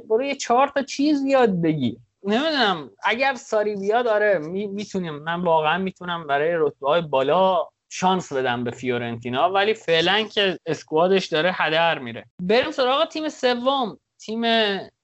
[0.09, 1.99] برو یه چهار تا چیز یاد بگی.
[2.25, 4.39] نمی‌دونم اگر ساری بیاد آره
[4.73, 5.15] می‌تونیم.
[5.15, 11.10] من واقعا می‌تونم برای رتبه های بالا شانس بدم به فیورنتینا ولی فعلا که squad
[11.10, 12.25] ش داره هدر میره.
[12.43, 14.43] بریم سراغ تیم سوم تیم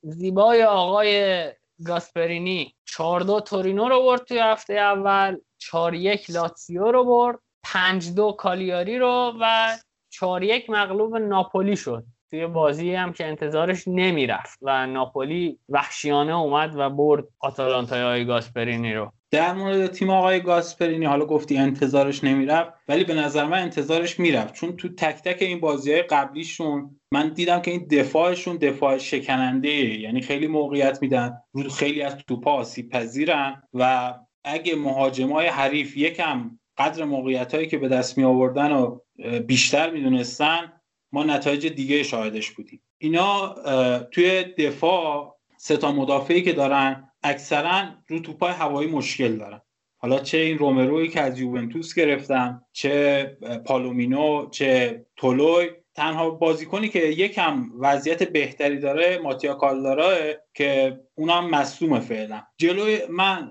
[0.02, 1.44] زیبای آقای
[1.86, 2.74] گاسپرینی.
[2.84, 7.38] 4 دو تورینو رو برد توی هفته اول 4 یک لاتسیو رو برد.
[7.72, 9.76] پنج دو کالیاری رو و
[10.10, 12.04] چهار یک مغلوب ناپولی شد.
[12.30, 18.94] توی بازی هم که انتظارش نمی‌رفت و ناپولی وحشیانه اومد و برد آتالانتای آقای گاسپرینی
[18.94, 19.12] رو.
[19.30, 24.54] در مورد تیم آقای گاسپرینی حالا گفتی انتظارش نمی‌رفت ولی به نظر من انتظارش می‌رفت.
[24.54, 29.70] چون تو تک تک این بازی های قبلیشون من دیدم که این دفاعشون دفاع شکننده
[30.00, 34.14] یعنی خیلی موقعیت میدن رو خیلی از توپا آسیب پذیرن و
[34.44, 38.98] اگه مهاجمای حریف یکم قدر موقعیت هایی که به دست می آوردن و
[39.46, 40.72] بیشتر می‌دونستن
[41.12, 42.80] ما نتایج دیگه شاهدش بودیم.
[42.98, 43.54] اینا
[44.02, 49.60] توی دفاع سه تا مدافعی که دارن اکثرا رو توپای هوایی مشکل دارن.
[49.96, 53.24] حالا چه این رومروی که از یوونتوس گرفتن چه
[53.64, 60.14] پالومینو چه تولوی تنها بازیکنی که یکم وضعیت بهتری داره ماتیا کالدارا
[60.54, 62.42] که اونم مصوم فعلا.
[62.58, 63.50] جلوی من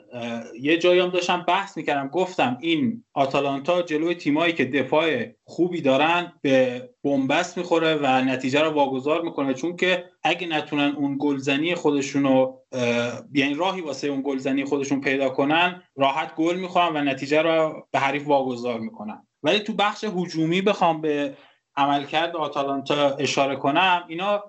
[0.62, 6.34] یه جایی هم داشتم بحث می‌کردم گفتم این آتالانتا جلوی تیمایی که دفاع خوبی دارن
[6.42, 9.54] به بنبست می‌خوره و نتیجه رو واگذار می‌کنه.
[9.54, 12.54] چون که اگه نتونن اون گلزنی خودشونو
[13.34, 18.00] یعنی راهی واسه اون گلزنی خودشون پیدا کنن راحت گل می‌خورن و نتیجه رو به
[18.00, 19.28] حریف واگذار می‌کنن.
[19.44, 21.34] ولی تو بخش هجومی بخوام به
[21.78, 24.44] عملکرد آتالانتا اشاره کنم اینا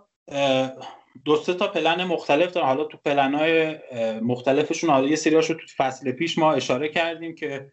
[1.24, 2.66] دو سه تا پلن مختلف دارن.
[2.66, 3.76] حالا تو پلن های
[4.20, 7.72] مختلفشون حالا یه سریاشو تو فصل پیش ما اشاره کردیم که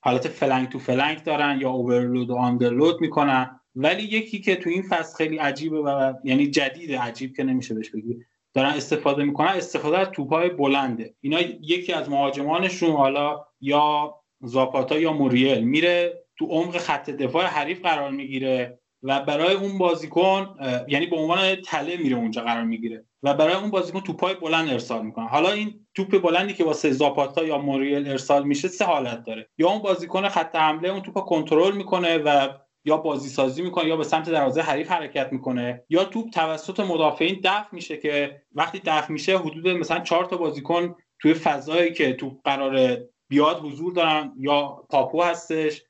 [0.00, 3.60] حالت فلنگ تو فلنگ دارن یا اوورلود و آندرلود می‌کنن.
[3.74, 7.90] ولی یکی که تو این فصل خیلی عجیبه و یعنی جدید عجیب که نمیشه بهش
[7.90, 8.18] بگی.
[8.54, 9.48] دارن استفاده می‌کنن.
[9.48, 11.14] استفاده از توپای بلنده.
[11.20, 15.64] اینا یکی از مهاجمانشون حالا یا زاپاتا یا موریل.
[15.64, 20.56] میره تو عمق خط دفاع حریف قرار می‌گیره و برای اون بازیکن
[20.88, 25.06] یعنی به عنوان تله میره اونجا قرار می‌گیره و برای اون بازیکن توپای بلند ارسال
[25.06, 25.28] می‌کنه.
[25.28, 29.48] حالا این توپ بلندی که واسه زاپاتا یا موریل ارسال میشه سه حالت داره.
[29.58, 32.48] یا اون بازیکن خط حمله اون توپ کنترل می‌کنه و
[32.84, 37.40] یا بازی سازی می‌کنه یا به سمت دروازه حریف حرکت می‌کنه یا توپ توسط مدافعین
[37.44, 42.32] دفع میشه که وقتی دفع میشه حدود مثلا چهار تا بازیکن توی فضایی که توپ
[42.44, 42.98] قرار
[43.28, 45.82] بیاد حضور دارن یا پاپو هستش.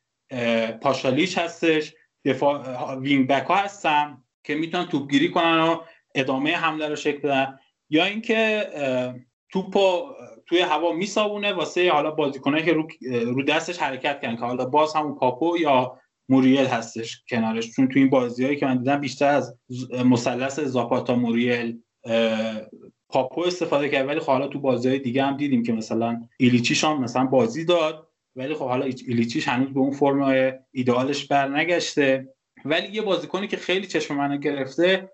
[0.82, 1.94] پاشالیش هستش
[2.24, 5.80] دفاع wing back ها هستن که می‌تونن توپگیری کنن و
[6.14, 7.58] ادامه حمله رو شکل بدن.
[7.90, 8.70] یا اینکه
[9.52, 10.02] توپو
[10.46, 14.94] توی هوا می‌خوابونه واسه حالا بازیکنایی که رو, رو دستش حرکت کردن که حالا باز
[14.94, 15.98] همون پاپو یا
[16.28, 17.70] موریل هستش کنارش.
[17.70, 19.58] چون توی این بازیهایی که من دیدم بیشتر از
[20.04, 21.78] مثلث زاپاتا موریل
[23.08, 24.08] پاپو استفاده کرد.
[24.08, 27.64] ولی خب حالا تو بازی های دیگه هم دیدیم که مثلا ایلیچیش هم مثلا بازی
[27.64, 28.05] داد.
[28.36, 32.28] ولی خب حالا ایلیچیش هنوز به اون فرم ایدئالش برنگشته.
[32.64, 35.12] ولی یه بازیکنی که خیلی چشم منو گرفته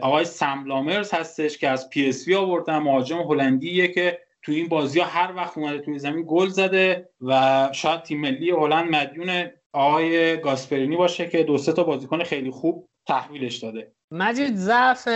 [0.00, 2.78] آقای سم لامرز هستش که از پی اس وی آوردن.
[2.78, 7.68] مهاجم هلندیه که تو این بازی ها هر وقت اومده توی زمین گل زده و
[7.72, 12.88] شاید تیم ملی هلند مدیون آقای گاسپرینی باشه که دو سه تا بازیکن خیلی خوب
[13.06, 13.92] تحویلش داده.
[14.10, 15.08] مجید ضعف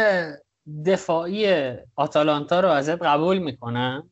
[0.87, 4.11] دفاعی آتالانتا رو ازت قبول می‌کنم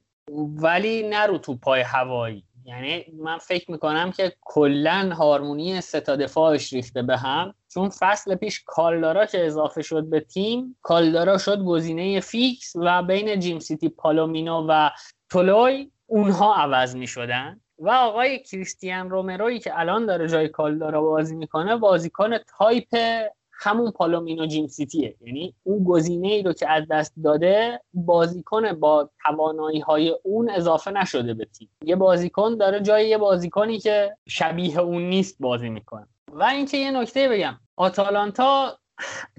[0.63, 2.45] ولی نرو تو پای هوایی.
[2.65, 7.55] یعنی من فکر می‌کنم که کلا هارمونی ستا دفاعش ریخته به هم.
[7.69, 13.41] چون فصل پیش کالدارا که اضافه شد به تیم کالدارا شد گزینه فیکس و بین
[13.41, 14.91] جیمسیتی پالومینو و
[15.31, 17.61] تولوی اونها عوض می‌شدن.
[17.79, 23.23] و آقای کریستیان رومروی که الان داره جای کالدارا بازی می‌کنه بازیکن تایپ
[23.63, 25.17] همون پالومینو جیمسیتیه.
[25.21, 30.91] یعنی اون گزینه ای رو که از دست داده بازیکن با توانایی های اون اضافه
[30.91, 31.69] نشده به تیم.
[31.85, 36.07] یه بازیکن داره جای یه بازیکنی که شبیه اون نیست بازی می‌کنه.
[36.33, 37.59] و اینکه یه نکته بگم.
[37.77, 38.79] آتالانتا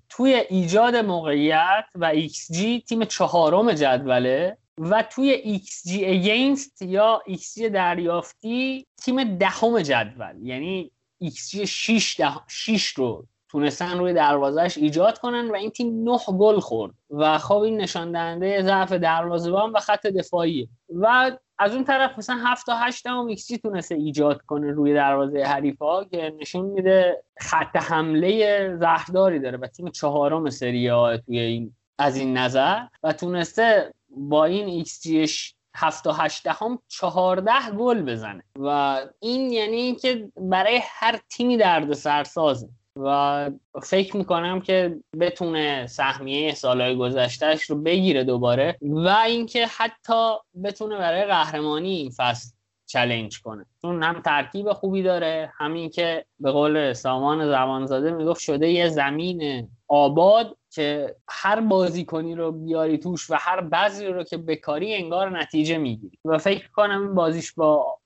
[0.09, 8.87] توی ایجاد موقعیت و XG تیم چهارم جدوله و توی XG against یا XG دریافتی
[9.03, 10.35] تیم دهم جدول.
[10.41, 10.91] یعنی
[11.23, 16.93] XG 6, 6 رو تونستن روی دروازهش ایجاد کنن و این تیم نه گل خورد.
[17.09, 22.35] و خب این نشان دهنده ضعف دروازه‌بان و خط دفاعی و از اون طرف مثلا
[22.35, 27.75] 7 تا 8 هم XG تونسته ایجاد کنه روی دروازه حریفا که نشون میده خط
[27.75, 32.79] حمله زهرداری داره و تیم چهارم سری آ توی این از این نظر.
[33.03, 38.43] و تونسته با این XG ش 7 تا 8 هم 14 گل بزنه.
[38.59, 43.49] و این یعنی اینکه برای هر تیمی درد سرسازه و
[43.83, 50.33] فکر می‌کنم که بتونه سهمیه سالهای گذشتهش رو بگیره دوباره و اینکه حتی
[50.63, 52.51] بتونه برای قهرمانی این فصل
[52.85, 53.65] چلنج کنه.
[53.81, 59.69] چون هم ترکیب خوبی داره همین که به قول سامان زبانزاده می‌گفت شده یه زمین
[59.87, 65.77] آباد که هر بازیکنی رو بیاری توش و هر بعضی رو که بکاری انگار نتیجه
[65.77, 66.17] می‌گیری.
[66.25, 67.97] و فکر کنم این بازیش با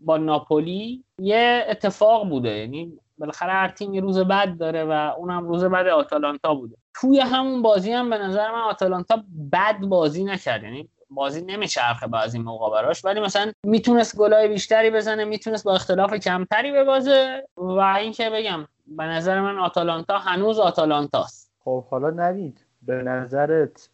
[0.00, 2.50] با ناپولی یه اتفاق بوده.
[2.50, 6.76] یعنی بالاخره هر تیم روز بد داره و اونم روز بد آتالانتا بوده.
[6.94, 9.22] توی همون بازی هم به نظر من آتالانتا
[9.52, 10.62] بد بازی نکرد.
[10.62, 16.14] یعنی بازی نمیچرخه بعضی موقع براش ولی مثلا می‌تونست گلای بیشتری بزنه می‌تونست با اختلاف
[16.14, 21.52] کمتری ببازه و اینکه بگم به نظر من آتالانتا هنوز آتالانتاست.
[21.64, 23.88] خب حالا نوید به نظرت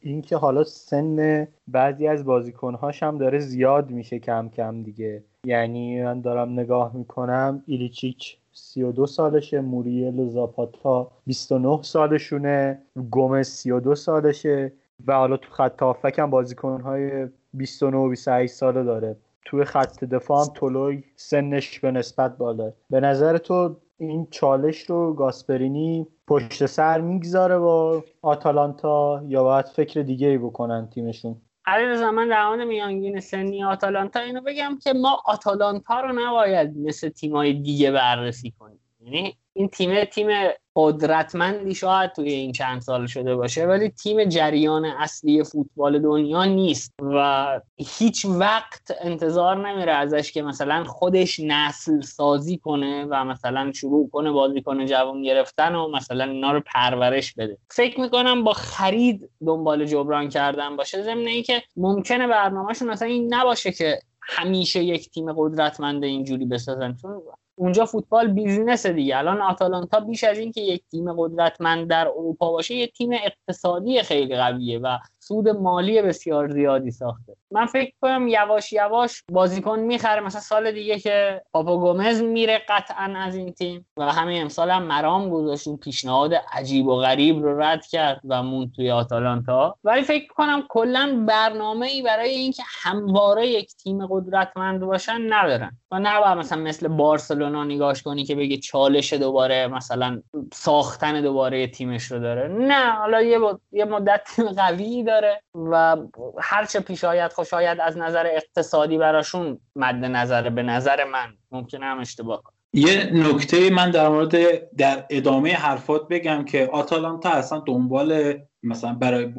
[0.00, 5.24] اینکه حالا سن بعضی از بازیکنهاش هم داره زیاد میشه کم کم دیگه.
[5.44, 13.94] یعنی من دارم نگاه می‌کنم ایلیچیچ 32 سالشه موریل و زاپاتا 29 سالشونه گومز 32
[13.94, 14.72] سالشه
[15.06, 19.16] و حالا تو خط هافک هم بازیکنهای 29 و 28 ساله داره.
[19.44, 22.72] توی خط دفاع هم تولوی سنش به نسبت بالا.
[22.90, 30.02] به نظر تو این چالش رو گاسپرینی پشت سر می‌گذاره با آتالانتا یا باید فکر
[30.02, 31.36] دیگه ای بکنن تیمشون؟
[31.66, 37.08] علی من در مورد میانگین سنی آتالانتا اینو بگم که ما آتالانتا رو نباید مثل
[37.08, 38.80] تیمای دیگه بررسی کنیم.
[39.00, 40.28] یعنی این تیم تیم
[40.76, 46.92] قدرتمندی شاید توی این چند سال شده باشه ولی تیم جریان اصلی فوتبال دنیا نیست
[47.00, 54.10] و هیچ وقت انتظار نمیره ازش که مثلا خودش نسل سازی کنه و مثلا شروع
[54.10, 57.58] کنه بازی کنه جوان گرفتن و مثلا اینا رو پرورش بده.
[57.70, 63.72] فکر می‌کنم با خرید دنبال جبران کردن باشه ضمن اینکه ممکنه برنامهشون مثلا این نباشه
[63.72, 66.96] که همیشه یک تیم قدرتمند اینجوری بسازن.
[67.02, 67.22] چون
[67.54, 69.18] اونجا فوتبال بیزینس دیگه.
[69.18, 74.36] الان آتالانتا بیش از اینکه یک تیم قدرتمند در اروپا باشه یک تیم اقتصادی خیلی
[74.36, 77.36] قویه و سود مالی بسیار زیادی ساخته.
[77.50, 80.20] من فکر کنم یواش یواش بازیکن می‌خره.
[80.20, 84.82] مثلا سال دیگه که پاپا گومز میره قطعا از این تیم و همین امسال هم
[84.82, 89.76] مرام گذاشت پیشنهاد عجیب و غریب رو رد کرد و مون توی آتالانتا.
[89.84, 95.78] ولی فکر کنم کلا برنامه ای برای اینکه همواره یک تیم قدرتمند باشن ندارن.
[95.90, 100.22] و نه مثلا مثل بارسلونا نگاش کنی که بگه چالش دوباره مثلا
[100.52, 102.48] ساختن دوباره تیمش رو داره.
[102.48, 103.38] نه حالا یه,
[103.72, 105.96] یه مدت قوی داره و
[106.40, 111.86] هرچه پیش آید خوش آید از نظر اقتصادی براشون مد نظر به نظر من ممکنه
[111.86, 112.54] هم اشتباه کنم.
[112.72, 114.34] یه نکته من در مورد
[114.76, 119.34] در ادامه حرفات بگم که آتالانتا اصلا دنبال مثلا برای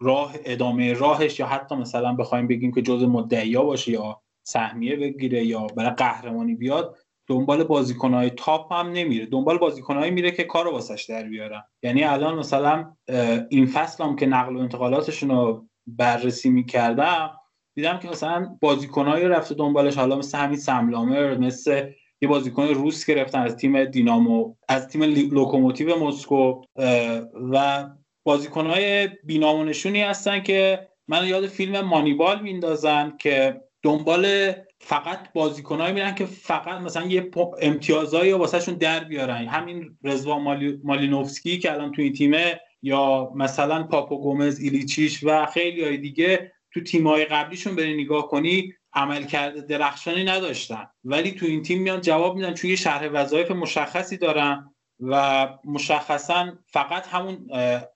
[0.00, 5.44] راه ادامه راهش یا حتی مثلا بخوایم بگیم که جز مدعیا باشه یا سهمیه بگیره
[5.44, 6.96] یا برای قهرمانی بیاد
[7.30, 9.26] دنبال بازیکنهای تاپ هم نمیره.
[9.26, 11.62] دنبال بازیکنهایی میره که کار واسش در بیارن.
[11.82, 12.96] یعنی الان مثلا
[13.48, 17.30] این فصل هم که نقل و انتقالاتشون رو بررسی می‌کردم
[17.74, 19.96] دیدم که مثلا بازیکنهایی رفته دنبالش.
[19.96, 21.90] حالا مثل همین سم لامرز مثل
[22.22, 26.62] یه بازیکن روس گرفتن از تیم دینامو از تیم لوکوموتیو مسکو
[27.52, 27.86] و
[28.24, 36.26] بازیکنهای بینامونشونی هستن که من یاد فیلم مانیبال میندازن که دنبال فقط بازیکنایی میرن که
[36.26, 37.30] فقط مثلا یه
[37.62, 39.48] امتیازایی واسهشون در بیارن.
[39.48, 40.80] همین مالی...
[40.84, 46.80] مالینوفسکی که الان توی تیمه یا مثلا پاپو گومز ایلیچیش و خیلی های دیگه تو
[46.80, 50.86] تیمای قبلیشون بری نگاه کنی عمل کرده درخشانی نداشتن.
[51.04, 56.52] ولی تو این تیم میان جواب میدن چون یه شرح وظایف مشخصی دارن و مشخصا
[56.66, 57.50] فقط همون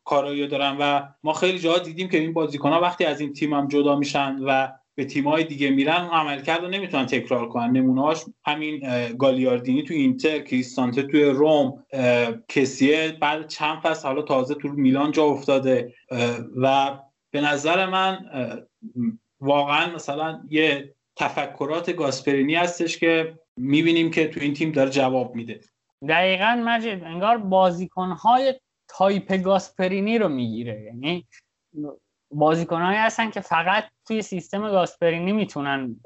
[0.05, 0.77] کارایی دارن.
[0.81, 3.97] و ما خیلی جاها دیدیم که این بازیکن ها وقتی از این تیم هم جدا
[3.97, 7.71] میشن و به تیم‌های دیگه میرن عملکرد رو نمی‌تونن تکرار کنن.
[7.71, 8.83] نمونه‌هاش همین
[9.19, 11.85] گالیاردینی تو اینتر کریستانته توی روم
[12.49, 13.17] کسیه.
[13.21, 15.95] بعد چند فصل حالا تازه تو میلان جا افتاده.
[16.57, 16.99] و
[17.31, 18.27] به نظر من
[19.41, 25.61] واقعا مثلا یه تفکرات گاسپرینی هستش که می‌بینیم که تو این تیم داره جواب میده.
[26.09, 28.55] دقیقا مجید انگار بازیکنهای
[28.89, 30.83] تایپ گاسپرینی رو می‌گیره.
[30.83, 31.27] یعنی
[32.35, 35.97] بازیکنهایی هستن که فقط توی سیستم گاسپرینی می‌تونن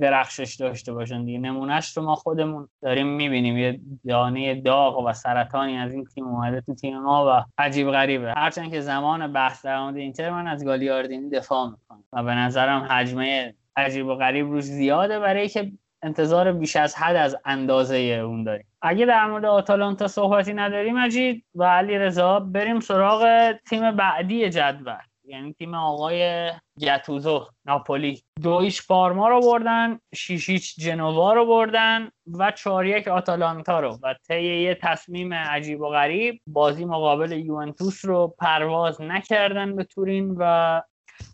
[0.00, 1.38] درخشش داشته باشن دیگه.
[1.38, 3.58] نمونهش رو ما خودمون داریم می‌بینیم.
[3.58, 8.32] یه دانه داغ و سرطانی از این تیم اومده تو تیم ما و عجیب غریبه.
[8.36, 12.82] هرچند که زمان بحث در مورد اینتر من از گالیاردینی دفاع می‌کنم و به نظرم
[12.82, 18.44] حجمه عجیب و غریب روش زیاده برای که انتظار بیش از حد از اندازه اون
[18.44, 18.66] داریم.
[18.82, 24.98] اگه در مورد آتالانتا صحبتی نداریم مجید و علی رضا بریم سراغ تیم بعدی جدول.
[25.26, 28.22] یعنی تیم آقای گتوزو ناپولی.
[28.42, 33.98] دویش پارما رو بردن شیشیچ جنوا رو بردن و چهار یک آتالانتا رو.
[34.02, 40.36] و طی یه تصمیم عجیب و غریب بازی مقابل یوونتوس رو پرواز نکردن به تورین
[40.38, 40.82] و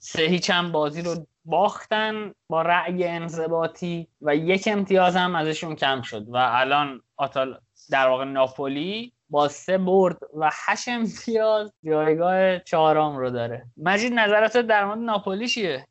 [0.01, 6.03] سه هیچ هم بازی رو باختن با رأی انضباطی و یک امتیاز هم ازشون کم
[6.03, 6.29] شد.
[6.29, 7.61] و الان آتال
[7.91, 13.67] در واقع ناپولی با سه برد و هشت امتیاز جایگاه چهارم رو داره.
[13.77, 15.87] مجید نظرت در مورد ناپولی چیه؟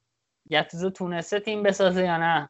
[0.52, 2.50] گتوزو تونسته تیم بسازه یا نه؟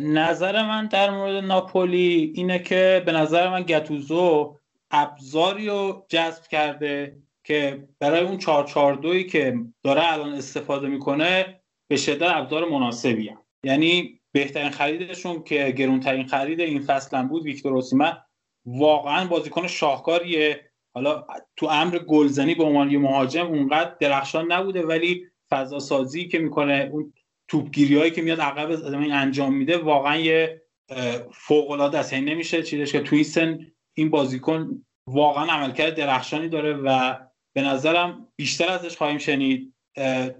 [0.00, 4.56] نظر من در مورد ناپولی اینه که به نظر من گتوزو
[4.90, 12.36] ابزاری رو جذب کرده که برای اون 442 که داره الان استفاده می‌کنه به شدت
[12.36, 13.38] ابزار مناسبی هم.
[13.64, 18.16] یعنی بهترین خریدشون که گرونترین خرید این فصل بود ویکتور اوسیمن.
[18.66, 20.70] واقعا بازیکن شاهکاریه.
[20.94, 21.24] حالا
[21.56, 26.90] تو امر گلزنی به عنوان یه مهاجم اونقدر درخشان نبوده ولی فضا سازی که می‌کنه
[26.92, 27.12] اون
[27.48, 30.62] توپگیری هایی که میاد عقب انجام میده واقعا یه
[31.32, 32.12] فوق العاده است.
[32.12, 33.58] یعنی نمیشه چیزش که تو این سن
[33.94, 37.14] این بازیکن واقعا عملکرد درخشانی داره و
[37.52, 39.74] به نظرم بیشتر ازش خواهیم شنید.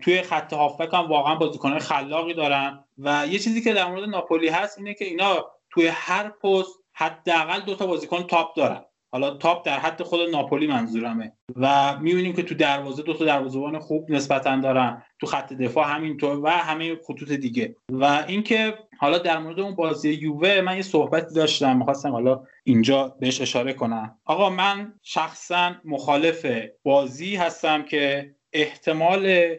[0.01, 2.85] توی خط هافبک هم واقعا بازیکنان خلاقی دارن.
[2.99, 7.61] و یه چیزی که در مورد ناپولی هست اینه که اینا توی هر پست حداقل
[7.61, 8.85] دو تا بازیکن تاپ دارن.
[9.13, 11.33] حالا تاپ در حد خود ناپولی منظورمه.
[11.57, 15.03] و می‌بینیم که تو دروازه دو تا دروازه‌بان خوب نسبتا دارن.
[15.21, 17.77] تو خط دفاع همینطور و همه خطوط دیگه.
[17.93, 21.77] و اینکه حالا در مورد اون بازی یووه من یه صحبتی داشتم.
[21.77, 24.19] می‌خواستم حالا اینجا بهش اشاره کنم.
[24.25, 26.47] آقا من شخصا مخالف
[26.83, 29.55] بازی هستم که احتمال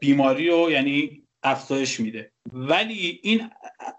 [0.00, 2.32] بیماری رو یعنی افزایش میده.
[2.52, 3.50] ولی این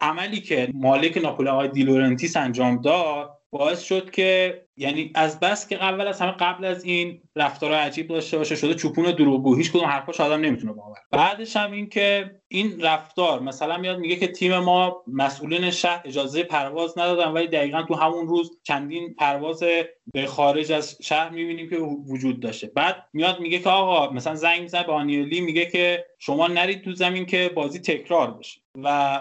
[0.01, 5.75] عملی که مالک ناپولی آقای دیلورنتیس انجام داد باعث شد که یعنی از بس که
[5.75, 9.55] اول از همه قبل از این رفتار عجیب داشته باشه شده چوپون دروغگو.
[9.55, 10.97] هیچ کدوم حرفاش آدم نمی‌تونه باور.
[11.11, 16.43] بعدش هم این که این رفتار مثلا میاد میگه که تیم ما مسئولین شهر اجازه
[16.43, 19.63] پرواز ندادن ولی دقیقا تو همون روز چندین پرواز
[20.13, 21.77] به خارج از شهر می‌بینیم که
[22.09, 22.67] وجود داشته.
[22.67, 26.93] بعد میاد میگه که آقا مثلا زنگ می‌زنه به آنیلی میگه که شما نرید تو
[26.93, 28.61] زمین که بازی تکرار بشه.
[28.83, 29.19] و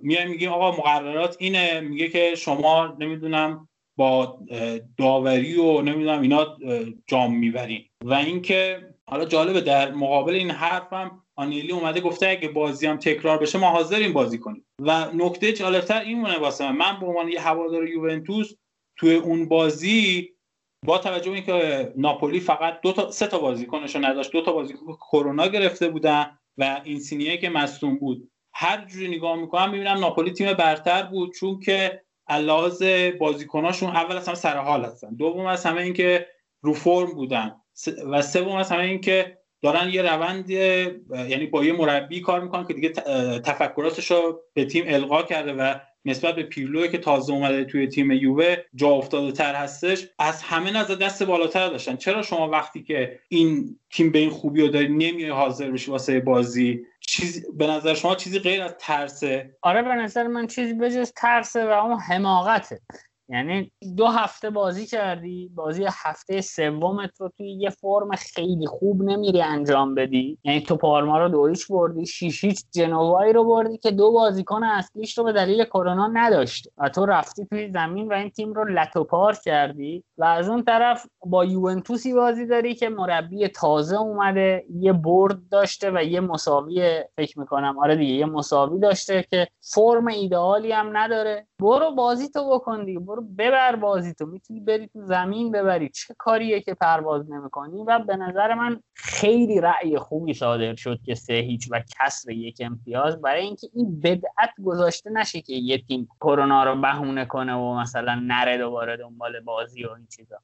[0.00, 4.38] میای میگیم آقا مقررات اینه میگه که شما نمی‌دونم با
[4.96, 6.56] داوری و نمی‌دونم اینا
[7.06, 8.78] جام می‌برین و اینکه
[9.10, 13.70] حالا جالبه در مقابل این حرفم آنیلی اومده گفته اگه بازی هم تکرار بشه ما
[13.70, 14.66] حاضریم بازی کنیم.
[14.78, 16.76] و نکته جالبتر این مونه واسه من.
[16.76, 18.52] من به عنوان یه هوادار یوونتوس
[18.96, 20.32] توی اون بازی
[20.86, 24.96] با توجه به اینکه ناپولی فقط دو تا سه تا بازیکنش نداشت دو تا بازیکن
[25.10, 28.30] کرونا گرفته بودن و اینسینیه که مصدوم بود.
[28.54, 32.82] هر جوری نگاه می‌کنم می‌بینم ناپولی تیم برتر بود چون که لحاظ
[33.18, 35.14] بازیکناشون اول از همه سر حال هستن.
[35.14, 36.26] دوم از همه اینکه
[36.62, 37.56] رو فرم بودن.
[38.10, 42.74] و سوم از همه اینکه دارن یه روند یعنی با یه مربی کار می‌کنن که
[42.74, 42.88] دیگه
[43.38, 45.74] تفکراتش رو به تیم القا کرده و
[46.04, 50.70] نسبت به پیرلو که تازه اومده توی تیم یووه جا افتاده تر هستش از همه
[50.70, 51.96] نظر دست بالاتر داشتن.
[51.96, 56.20] چرا شما وقتی که این تیم به این خوبی رو داری نمیای حاضر بشی واسه
[56.20, 61.12] بازی؟ چیز به نظر شما چیزی غیر از ترسه؟ آره به نظر من چیزی بجز
[61.16, 62.80] ترسه و اون حماقته.
[63.28, 69.42] یعنی دو هفته بازی کردی؟ بازی هفته سومت رو توی یه فرم خیلی خوب نمیری
[69.42, 74.64] انجام بدی؟ یعنی تو پارما رو دویش بردی شیشیچ جنوایی رو بردی که دو بازیکن
[74.64, 78.64] اصلیش رو به دلیل کرونا نداشت و تو رفتی توی زمین و این تیم رو
[78.64, 80.04] لتوپار کردی.
[80.18, 85.90] و از اون طرف با یوونتوسی بازی داری که مربی تازه اومده یه برد داشته
[85.90, 87.78] و یه مساوی فکر می‌کنم.
[87.78, 91.46] آره دیگه یه مساوی داشته که فرم ایدئالی هم نداره.
[91.58, 93.00] برو بازی تو بکن دیگه.
[93.00, 95.88] برو ببر بازی تو می‌تونی بری تو زمین ببری.
[95.88, 101.14] چه کاریه که پرواز نمی‌کنی؟ و به نظر من خیلی رأی خوبی صادر شد که
[101.14, 103.20] سه هیچ و کسر یک امتیاز.
[103.20, 108.14] برای اینکه این بدعت گذاشته نشه که یه تیم کرونا رو بهونه کنه و مثلا
[108.14, 110.36] نره دوباره دنبال بازی و این چیزا.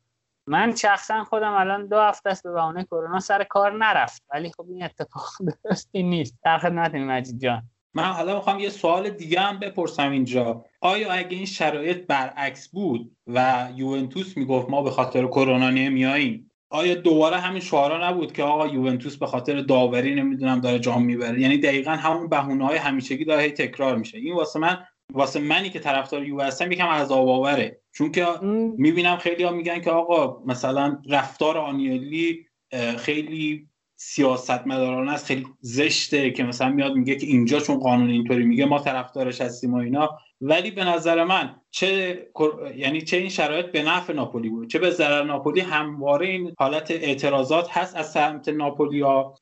[0.47, 4.23] من شخصا خودم الان دو هفته است به بهانه کرونا سر کار نرفت.
[4.33, 5.29] ولی خب این اتفاق
[5.65, 6.39] درستی نیست.
[6.45, 7.63] در خدمت مجید جان.
[7.95, 10.65] من حالا می‌خوام یه سوال دیگه هم بپرسم اینجا.
[10.81, 16.95] آیا اگه این شرایط برعکس بود و یوونتوس می‌گفت ما به خاطر کرونا نمیاییم آیا
[16.95, 21.59] دوباره همین شعارا نبود که آقا یوونتوس به خاطر داوری نمی‌دونم داره جام می‌بره؟ یعنی
[21.59, 24.19] دقیقا همون بهونه های همیشگی داره تکرار میشه.
[24.19, 24.79] این واسه من
[25.13, 27.81] واسه منی که طرفدار یو هستم یکم عذاب آوره.
[27.95, 28.27] چون که
[28.77, 32.47] می‌بینم خیلی ها میگن که آقا مثلا رفتار آنیلی
[32.99, 33.69] خیلی
[34.05, 35.27] سیاست مدارانه است.
[35.27, 39.75] خیلی زشته که مثلا میاد میگه که اینجا چون قانون اینطوری میگه ما طرفدارش هستیم
[39.75, 40.19] و اینا.
[40.41, 42.19] ولی به نظر من چه
[42.77, 46.91] یعنی چه این شرایط به نفع ناپولی بود چه به ضرر ناپولی همواره این حالت
[46.91, 49.35] اعتراضات هست از سمت ناپولیا.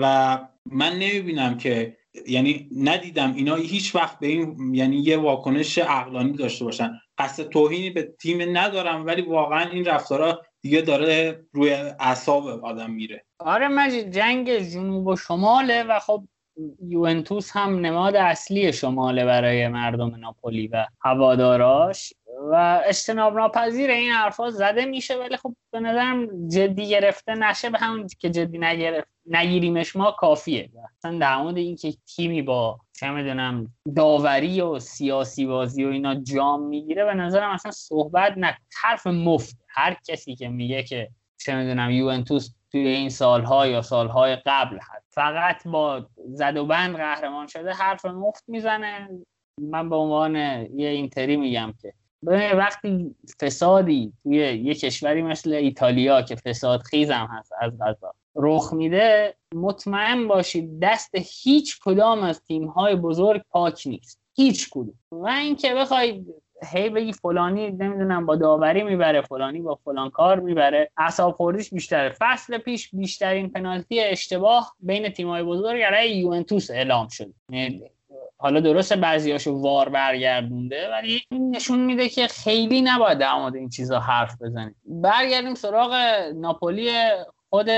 [0.00, 1.96] و من نمی‌بینم که
[2.28, 6.90] یعنی ندیدم اینا هیچ وقت به این یعنی یه واکنش عقلانی داشته باشن.
[7.18, 13.24] قصد توهینی به تیم ندارم ولی واقعا این رفتارا دیگه داره روی اعصاب آدم میره.
[13.38, 16.24] آره مجید جنگ جنوب و شماله و خب
[16.82, 22.12] یوونتوس هم نماد اصلی شماله برای مردم ناپولی و هواداراش
[22.50, 27.78] و اجتناب ناپذیر این حرفا زده میشه ولی خب به نظرم جدی گرفته نشه به
[27.78, 30.70] همون که جدی نگرفت نگیریمش ما کافیه.
[30.98, 36.62] اصلا در مورد اینکه تیمی با چه می‌دونم داوری و سیاسی بازی و اینا جام
[36.62, 39.56] می‌گیره به نظرم اصلا صحبت نه حرف مفت.
[39.68, 45.06] هر کسی که میگه که چه می‌دونم یوونتوس توی این سالها یا سالهای قبل هست.
[45.10, 49.08] فقط با زد و بند قهرمان شده حرف مفت می‌زنه.
[49.60, 51.92] من به عنوان یه اینتری میگم که
[52.54, 59.34] وقتی فسادی توی یه کشوری مثل ایتالیا که فساد خیزم هست از غذا رخ میده
[59.54, 61.10] مطمئن باشید دست
[61.42, 64.20] هیچ کدام از تیم‌های بزرگ پاک نیست.
[64.36, 64.94] هیچ کدوم.
[65.12, 66.34] و اینکه بخواید
[66.72, 70.90] هی بگی فلانی نمی‌دونم با داوری می‌بره فلانی با فلان کار می‌بره.
[70.96, 72.14] اعصاب خوردیش بیشتره.
[72.20, 77.32] فصل پیش بیشترین پنالتی اشتباه بین تیم‌های بزرگ برای یوونتوس اعلام شد.
[77.52, 77.82] یعنی
[78.36, 84.42] حالا درسته بعضیاشو وار برگردونده ولی نشون میده که خیلی نباید در این چیزا حرف
[84.42, 84.74] بزنیم.
[84.84, 85.94] برگردیم سراغ
[86.34, 86.90] ناپولی
[87.50, 87.68] خود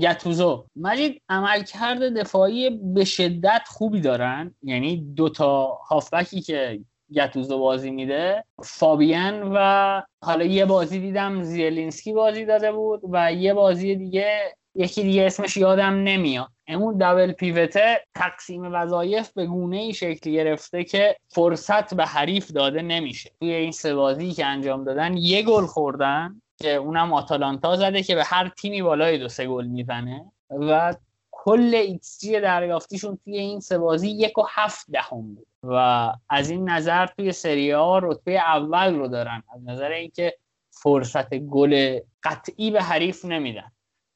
[0.00, 4.54] گتوزو مجید عملکرد دفاعی به شدت خوبی دارن.
[4.62, 6.80] یعنی دوتا هافبکی که
[7.14, 13.54] گتوزو بازی میده فابیان و حالا یه بازی دیدم زیلینسکی بازی داده بود و یه
[13.54, 16.48] بازی دیگه یکی دیگه اسمش یادم نمیاد.
[16.68, 22.50] اون double pivot ه تقسیم وظایف به گونه ای شکل گرفته که فرصت به حریف
[22.50, 23.30] داده نمیشه.
[23.40, 26.42] توی این سه بازی که انجام دادن یه گل خوردن.
[26.62, 30.94] که اونم آتالانتا زده که به هر تیمی بالای دو سه گل می‌زنه و
[31.30, 35.46] کل XG دریافتیشون توی این سه بازی یک و هفت دهم بود.
[35.62, 39.42] و از این نظر توی سری آ رتبه اول رو دارن.
[39.54, 40.34] از نظر اینکه
[40.70, 43.72] فرصت گل قطعی به حریف نمیدن.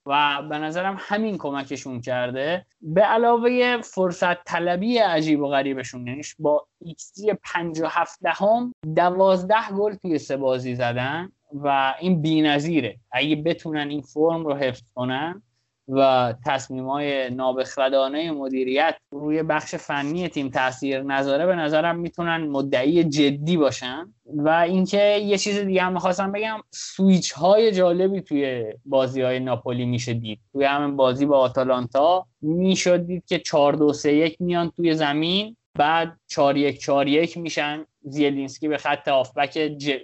[0.06, 2.66] و به نظرم همین کمکشون کرده.
[2.81, 10.19] به علاوه فرصت طلبی عجیب و غریبشون یعنی با XG 57 دهم دوازده گل توی
[10.19, 11.32] سه بازی زدن.
[11.54, 12.96] و این بی‌نظیره.
[13.12, 15.42] اگه بتونن این فرم رو حفظ کنن
[15.88, 23.04] و تصمیم های نابخردانه مدیریت روی بخش فنی تیم تاثیر نذاره به نظرم می‌تونن مدعی
[23.04, 24.14] جدی باشن.
[24.26, 29.84] و اینکه یه چیز دیگه هم می‌خواستم بگم سویچ های جالبی توی بازی های ناپولی
[29.84, 30.38] میشه دید.
[30.52, 35.56] توی همین بازی با آتالانتا می‌شد دید که 4 2 3 1 میان توی زمین
[35.78, 37.84] بعد 4 1 4 1 میشن.
[38.04, 39.58] زیلینسکی به خط آفبک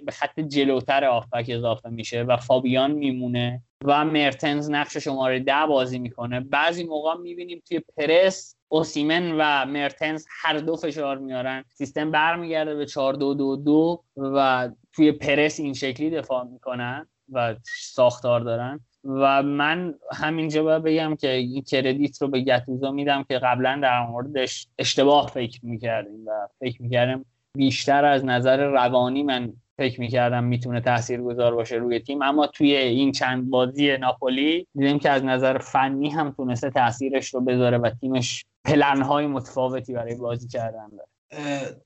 [0.05, 5.99] به خط جلوتر آفبک اضافه میشه و فابیان میمونه و مرتنز نقش شماره ده بازی
[5.99, 6.39] می‌کنه.
[6.39, 11.63] بعضی موقع می‌بینیم توی پرس اوسیمن و مرتنز هر دو فشار میارن.
[11.73, 17.55] سیستم برمیگرده به 4 2 2 2 و توی پرس این شکلی دفاع می‌کنن و
[17.79, 18.79] ساختار دارن.
[19.03, 24.05] و من همینجا باید بگم که این کردیت رو به گتوزا میدم که قبلا در
[24.05, 27.25] موردش اشتباه فکر می‌کردیم و فکر می‌کردم
[27.57, 32.21] بیشتر از نظر روانی من فکر می‌کردم می‌تونه تأثیر گذار باشه روی تیم.
[32.21, 37.41] اما توی این چند بازی ناپولی دیدیم که از نظر فنی هم تونسته تاثیرش رو
[37.41, 41.09] بذاره و تیمش پلنهای متفاوتی برای بازی کردن داره.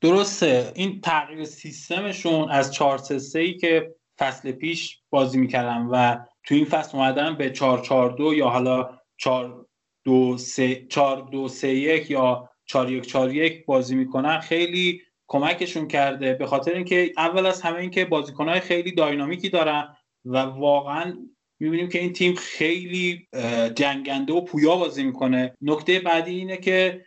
[0.02, 0.72] درسته.
[0.76, 6.66] این تغییر سیستمشون از 4 3 ای که فصل پیش بازی می‌کردن و تو این
[6.66, 9.66] فصل اومدن به 4 4 2 یا حالا 4
[10.06, 15.02] 2 3 4 2 3 1 یا 4 1 4 1 بازی می‌کنن خیلی
[15.34, 19.96] کمکشون کرده به خاطر اینکه اول از همه اینکه بازیکنهای خیلی داینامیکی دارن
[20.26, 21.14] و واقعا
[21.60, 23.28] می‌بینیم که این تیم خیلی
[23.76, 25.58] جنگنده و پویا بازی می‌کنه.
[25.62, 27.06] نکته بعدی اینه که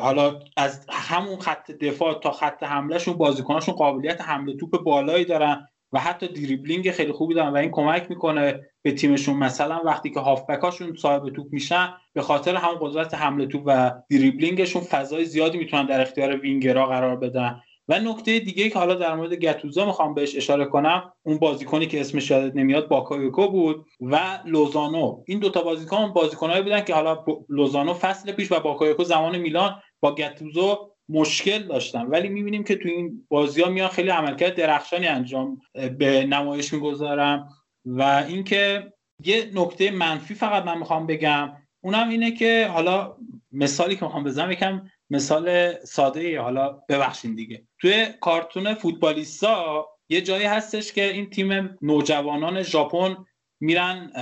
[0.00, 5.68] حالا از همون خط دفاع تا خط حملهشون بازیکناشون قابلیت حمله توپ بالایی دارن.
[5.94, 9.36] و حتی دریبلینگ خیلی خوبی دارن و این کمک می‌کنه به تیمشون.
[9.36, 14.82] مثلا وقتی که هافبکاشون صاحب توپ میشن به خاطر همون قدرت حمله توپ و دریبلینگشون
[14.82, 17.60] فضای زیادی می‌تونن در اختیار وینگرها قرار بدن.
[17.88, 22.00] و نکته دیگه که حالا در مورد گتوزو می‌خوام بهش اشاره کنم اون بازیکنی که
[22.00, 25.22] اسمش یادت نمیاد باکایوکو بود و لوزانو.
[25.26, 30.14] این دوتا بازیکن بازیکنایی بودن که حالا لوزانو فصل پیش و باکایوکو زمان میلان با
[30.14, 32.06] گتوزو مشکل داشتن.
[32.06, 35.60] ولی می‌بینیم که تو این بازی ها میان خیلی عملکرد درخشانی انجام
[35.98, 37.48] به نمایش می‌گذارن
[37.86, 38.92] و اینکه
[39.24, 43.16] یه نکته منفی فقط من می‌خوام بگم اونم اینه که حالا
[43.52, 47.66] مثالی که می‌خوام بزنم یکم مثال ساده ای حالا ببخشین دیگه.
[47.78, 53.16] توی کارتون فوتبالیستا یه جایی هستش که این تیم نوجوانان ژاپن
[53.60, 54.12] میرن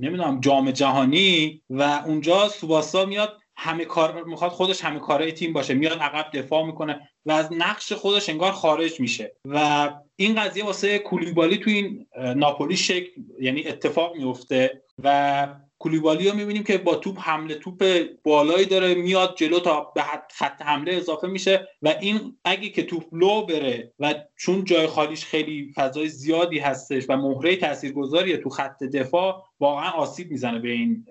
[0.00, 5.74] نمی‌دونم جام جهانی و اونجا سوباسا میاد همه کار می‌خواد خودش همه کارهای تیم باشه.
[5.74, 9.36] میاد عقب دفاع می‌کنه و از نقش خودش انگار خارج میشه.
[9.44, 12.06] و این قضیه واسه کولیبالی تو این
[12.36, 13.10] ناپولی شکل
[13.40, 15.48] یعنی اتفاق میفته و
[15.78, 20.62] کولیبالی رو می‌بینیم که با توپ حمله توپ بالایی داره میاد جلو تا به خط
[20.62, 25.72] حمله اضافه میشه و این اگه که توپ لو بره و چون جای خالیش خیلی
[25.74, 31.06] فضای زیادی هستش و مهره تاثیرگذاریه تو خط دفاع واقعا آسیب می‌زنه به این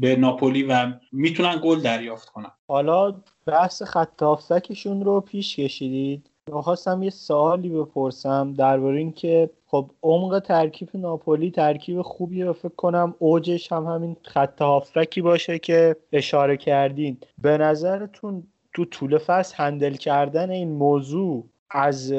[0.00, 2.50] به, ناپولی و می‌تونن گل دریافت کنن.
[2.68, 6.30] حالا بحث خط هافبکشون رو پیش کشیدید.
[6.52, 13.14] می‌خواستم یه سوالی بپرسم درباره اینکه خب عمق ترکیب ناپولی ترکیب خوبیه و فکر کنم
[13.18, 17.16] اوجش هم همین خط هافبکی باشه که اشاره کردین.
[17.42, 18.42] به نظرتون
[18.72, 22.12] تو طول فصل handle کردن این موضوع از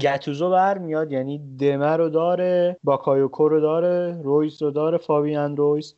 [0.00, 5.94] گتوزو برمیاد؟ یعنی دمه رو داره باکایوکو رو داره رویز رو داره فابیان رویز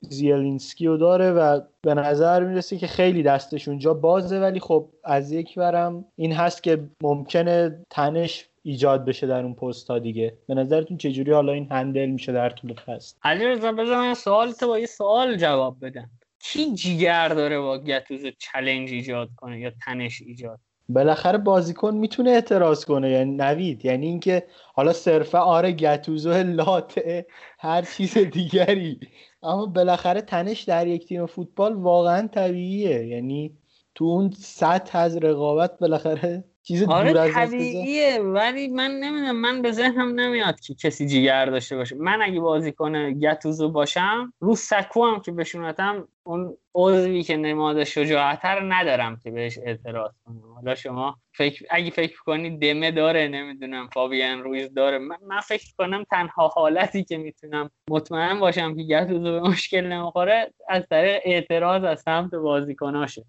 [0.00, 4.40] زیلینسکی رو داره و به نظر می‌رسه که خیلی دستش اونجا بازه.
[4.40, 9.90] ولی خب از یک برم این هست که ممکنه تنش ایجاد بشه در اون پست
[9.90, 10.38] ها دیگه.
[10.46, 14.52] به نظرتون چجوری حالا این handle میشه در طول فصل؟ علی رضا بذار من سوال
[14.52, 16.10] تو با یه سوال جواب بدم.
[16.40, 22.84] کی جیگر داره با گتوزو چلنج ایجاد کنه یا تنش ایجاد؟ بالاخره بازیکن می‌تونه اعتراض
[22.84, 23.84] کنه یعنی نوید.
[23.84, 27.26] یعنی اینکه حالا صرفا آره گتوزو لاته
[27.58, 29.00] هر چیز دیگری.
[29.42, 33.06] اما بالاخره تنش در یک تیم فوتبال واقعا طبیعیه.
[33.06, 33.58] یعنی
[33.94, 39.62] تو اون سطح از رقابت بالاخره چیز آره دور از طبیعیه ولی من نمی‌دونم من
[39.62, 41.96] به ذهنم نمیاد که کسی جیگر داشته باشه.
[41.96, 48.74] من اگه بازیکن گتوزو باشم رو سکو هم که بشونتم اون عضوی که نماد شجاعتر
[48.74, 50.52] ندارم که بهش اعتراض کنم.
[50.54, 54.98] حالا شما فکر اگه فکر کنید دمه داره نمی‌دونم فابیان رویز داره.
[54.98, 60.52] من, من فکر کنم تنها حالتی که می‌تونم مطمئن باشم که گتوزو به مشکل نمی‌خوره
[60.68, 63.24] از طریق اعتراض از سمت بازیکناشه.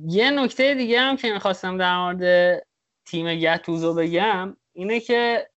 [0.00, 2.62] یه نکته دیگه هم که می‌خواستم در مورد
[3.06, 5.48] تیم گتوزو بگم اینه که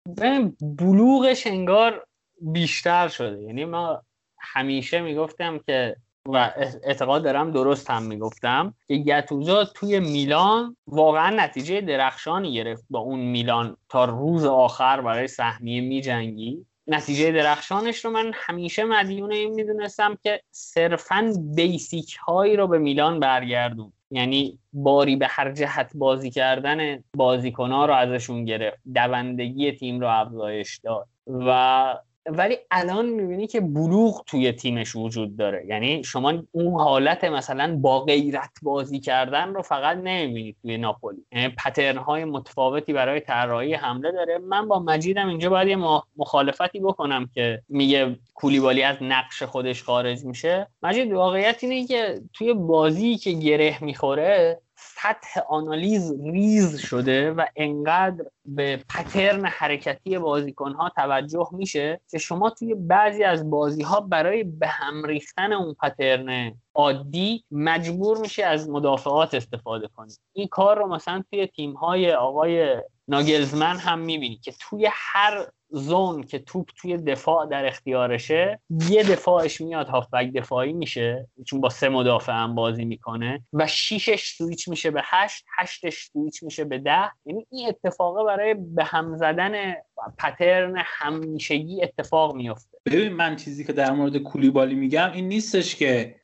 [0.61, 2.07] بلوغش انگار
[2.41, 3.41] بیشتر شده.
[3.41, 4.03] یعنی ما
[4.39, 5.95] همیشه می‌گفتم که
[6.27, 6.53] و
[6.83, 13.19] اعتقاد دارم درست هم می‌گفتم که گتوزو توی میلان واقعا نتیجه درخشانی گرفت با اون
[13.19, 16.65] میلان تا روز آخر برای سهمیه میجنگی.
[16.87, 23.19] نتیجه درخشانش رو من همیشه مدیون این می‌دونستم که صرفا بیسیک هایی رو به میلان
[23.19, 28.77] برگردون یعنی باری به هر جهت بازی کردن بازیکن ها رو ازشون گرفت.
[28.95, 31.07] دوندگی تیم رو افزایش داد.
[31.27, 31.95] و
[32.25, 35.65] ولی الان می‌بینی که بلوغ توی تیمش وجود داره.
[35.67, 41.25] یعنی شما اون حالت مثلا با غیرت بازی کردن رو فقط نمی‌بینید توی ناپولی.
[41.31, 44.37] یعنی پترن های متفاوتی برای طراحی حمله داره.
[44.37, 45.77] من با مجیدم اینجا باید یه
[46.17, 50.67] مخالفتی بکنم که میگه کولیبالی از نقش خودش خارج میشه.
[50.83, 54.61] مجید واقعیت اینه که توی بازی که گره می‌خوره
[55.05, 62.49] سطح آنالیز ریز شده و انقدر به pattern حرکتی بازیکن ها توجه میشه که شما
[62.49, 68.69] توی بعضی از بازی ها برای به هم ریختن اون pattern عادی مجبور میشه از
[68.69, 74.53] مدافعات استفاده کنید این کار رو مثلا توی تیم های آقای ناگلزمن هم می‌بینی که
[74.59, 78.59] توی هر zone که توپ توی دفاع در اختیارشه
[78.89, 83.43] یه دفاعش میاد هافبک دفاعی میشه چون با سه مدافع هم بازی می‌کنه.
[83.53, 87.11] و شیشش سویچ میشه به هشت هشتش سویچ میشه به ده.
[87.25, 89.73] یعنی این اتفاقه برای به هم زدن
[90.19, 92.77] پترن همیشگی اتفاق میفته.
[92.85, 96.15] ببین من چیزی که در مورد کولیبالی میگم این نیستش که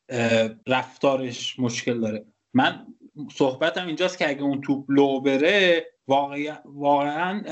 [0.66, 2.24] رفتارش مشکل داره.
[2.54, 2.86] من
[3.32, 7.42] صحبتم اینجاست که اگه اون توپ لو بره واقعا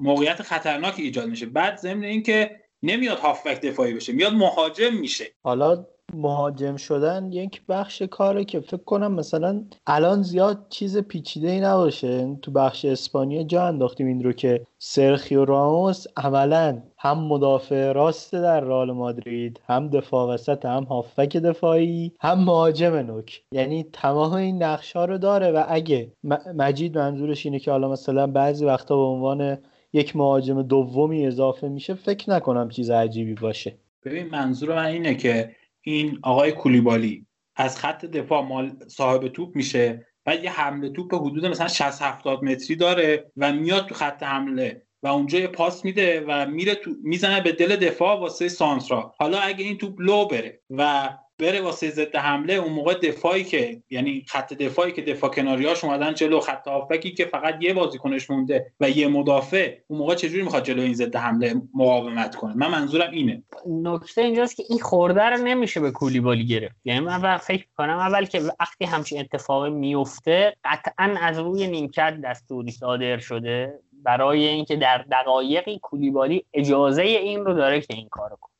[0.00, 1.46] موقعیت خطرناکی ایجاد میشه.
[1.46, 5.24] بعد ضمن اینکه نمیاد هافبک دفاعی بشه میاد مهاجم میشه.
[5.42, 11.60] حالا مهاجم شدن یک بخش کاره که فکر کنم مثلا الان زیاد چیز پیچیده ای
[11.60, 18.32] نباشه تو بخش اسپانیا جا انداختیم این رو که سرخیو راموس عملا هم مدافع راست
[18.32, 23.42] در رئال مادرید هم دفاع وسط هم هافک دفاعی هم مهاجم نوک.
[23.52, 26.12] یعنی تمام این نقش ها رو داره و اگه
[26.54, 29.58] مجید منظورش اینه که حالا مثلا بعضی وقتا به عنوان
[29.92, 33.76] یک مهاجم دومی اضافه میشه فکر نکنم چیز عجیبی باشه.
[34.04, 35.50] ببین منظور من اینه که
[35.86, 37.26] این آقای کولیبالی.
[37.56, 42.44] از خط دفاع مال صاحب توپ میشه و یه حمله توپ حدود مثلا 60 70
[42.44, 46.90] متری داره و میاد تو خط حمله و اونجا یه پاس میده و میره تو
[47.02, 51.08] می‌زنه به دل دفاع واسه سانسرا حالا اگه این توپ لو بره و
[51.38, 56.14] بره واسه ضد حمله اون موقع دفاعی که یعنی خط دفاعی که دفاع کناریاش اومدن
[56.14, 60.64] جلو خط هافبکی که فقط یه بازیکنش مونده و یه مدافع اون موقع چجوری می‌خواد
[60.64, 63.42] جلو این ضد حمله مقاومت کنه؟ من منظورم اینه.
[63.66, 66.76] نکته اینجاست که این خورده رو نمیشه به کولیبالی گرفت.
[66.84, 72.70] یعنی من فکر کنم اول که وقتی همچین اتفاقی میفته قطعا از روی نیمکت دستوری
[72.70, 73.80] صادر شده.
[74.02, 78.55] برای اینکه در دقایقی کولیبالی اجازه این رو داره که این کارو کنه.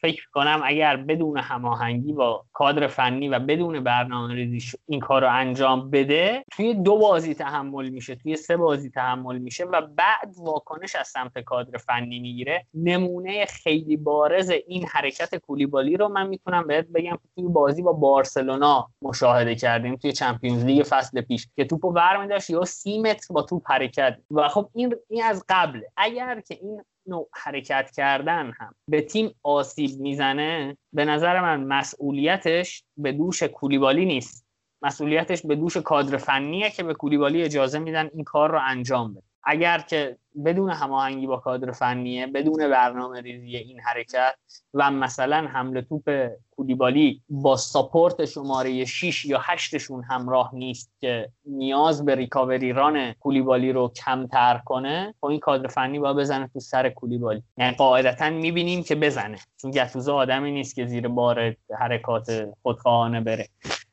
[0.00, 5.32] فکر کنم اگر بدون هماهنگی با کادر فنی و بدون برنامه ریزی این کار رو
[5.32, 10.96] انجام بده توی دو بازی تحمل میشه توی سه بازی تحمل میشه و بعد واکنش
[10.96, 12.66] از سمت کادر فنی می‌گیره.
[12.74, 17.18] نمونه خیلی بارز این حرکت کولیبالی رو من می‌تونم بهت بگم.
[17.34, 22.64] توی بازی با بارسلونا مشاهده کردیم توی چمپیونز لیگ فصل پیش که توپو برمیداشت یا
[22.64, 24.18] سی متر با توپ حرکت.
[24.30, 25.90] و خب این این از قبله.
[25.96, 28.74] اگر که این نوع حرکت کردن هم.
[28.88, 34.46] به تیم آسیب می‌زنه به نظر من مسئولیتش به دوش کولیبالی نیست.
[34.82, 39.29] مسئولیتش به دوش کادر فنیه که به کولیبالی اجازه میدن این کار رو انجام بده.
[39.44, 44.34] اگر که بدون هماهنگی با کادر فنیه بدون برنامه ریزی این حرکت
[44.74, 52.04] و مثلا حمله توپ کولیبالی با ساپورت شماره 6 یا 8شون همراه نیست که نیاز
[52.04, 56.88] به ریکاوری ران کولیبالی رو کمتر کنه خب این کادر فنی با بزنه تو سر
[56.88, 59.38] کولیبالی یعنی قاعدتا می‌بینیم که بزنه.
[59.62, 63.48] چون گتوزه آدمی نیست که زیر بار حرکات خودخواهانه بره.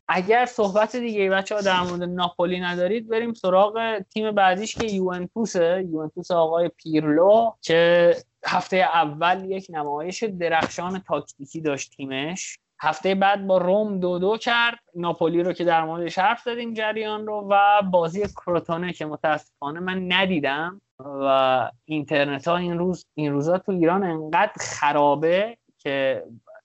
[0.07, 5.85] اگر صحبت دیگه بچه ها در مورد ناپولی ندارید بریم سراغ تیم بعدیش که یوونتوسه.
[5.89, 8.15] یوونتوس آقای پیرلو که
[8.45, 12.59] هفته اول یک نمایش درخشان تاکتیکی داشت تیمش.
[12.79, 14.79] هفته بعد با روم دو دو کرد.
[14.95, 20.13] ناپولی رو که در موردش حرف زدیم جریان رو و بازی کروتونه که متاسفانه من
[20.13, 26.23] ندیدم و اینترنت ها این روز این روزا تو ایران انقدر خرابه که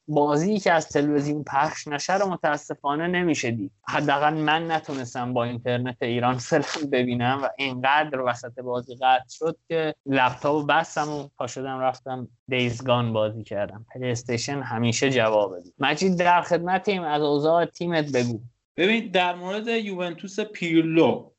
[0.08, 3.72] بازی که از تلویزیون پخش نشه رو متاسفانه نمیشه دید.
[3.88, 9.94] حداقل من نتونستم با اینترنت ایران فیلم ببینم و اینقدر وسط بازی قطع شد که
[10.06, 13.86] لپتاپ بستم و پا شدم رفتم Days Gone بازی کردم.
[13.94, 18.40] پلی استیشن همیشه جواب بدید مجید در خدمتیم از اوضاع تیمت بگو.
[18.76, 21.30] ببین در مورد یوونتوس پیرلو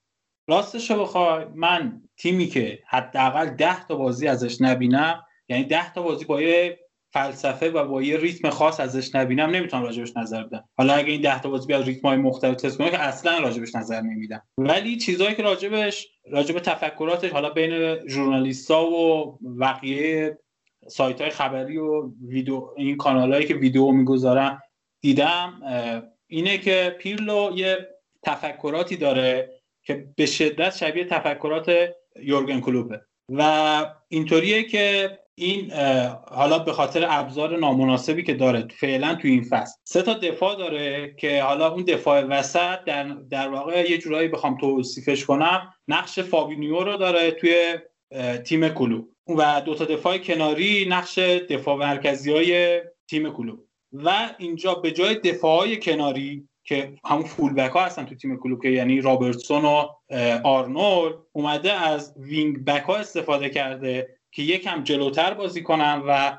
[0.47, 6.01] راستش رو بخوای من تیمی که حداقل ده تا بازی ازش نبینم یعنی ده تا
[6.01, 6.39] بازی با
[7.13, 10.69] فلسفه و با یه ریتم خاص ازش نبینم نمی‌تونم راجبش نظر بدم.
[10.77, 13.75] حالا اگه این ده تا بازی بیاد ریتم های مختلف تست کنه که اصلا راجبش
[13.75, 14.41] نظر نمیدم.
[14.57, 20.37] ولی چیزهایی که راجبش راجب تفکراتش حالا بین ژورنالیستا و بقیه
[20.87, 24.59] سایت های خبری و ویدیو این کانال که ویدیو می‌گذارن
[25.01, 25.61] دیدم
[26.27, 27.77] اینه که پیرلو یه
[28.23, 29.49] تفکراتی داره
[29.83, 31.71] که به شدت شبیه تفکرات
[32.21, 33.01] یورگن کلوپه.
[33.29, 35.71] و اینطوریه که این
[36.31, 39.79] حالا به خاطر ابزار نامناسبی که داره فعلا تو این فصل.
[39.83, 44.57] سه تا دفاع داره که حالا اون دفاع وسط در, در واقع یه جورایی بخوام
[44.57, 47.77] توصیفش کنم نقش فابینیو رو داره توی
[48.43, 53.57] تیم کلو و دو تا دفاع کناری نقش دفاع مرکزی های تیم کلو
[53.93, 58.37] و اینجا به جای دفاع های کناری که همون فول بک ها هستن تو تیم
[58.37, 59.87] کلوب که یعنی رابرتسون و
[60.43, 64.17] آرنولد اومده از wing back ها استفاده کرده.
[64.35, 66.37] که یکم جلوتر بازی کنن و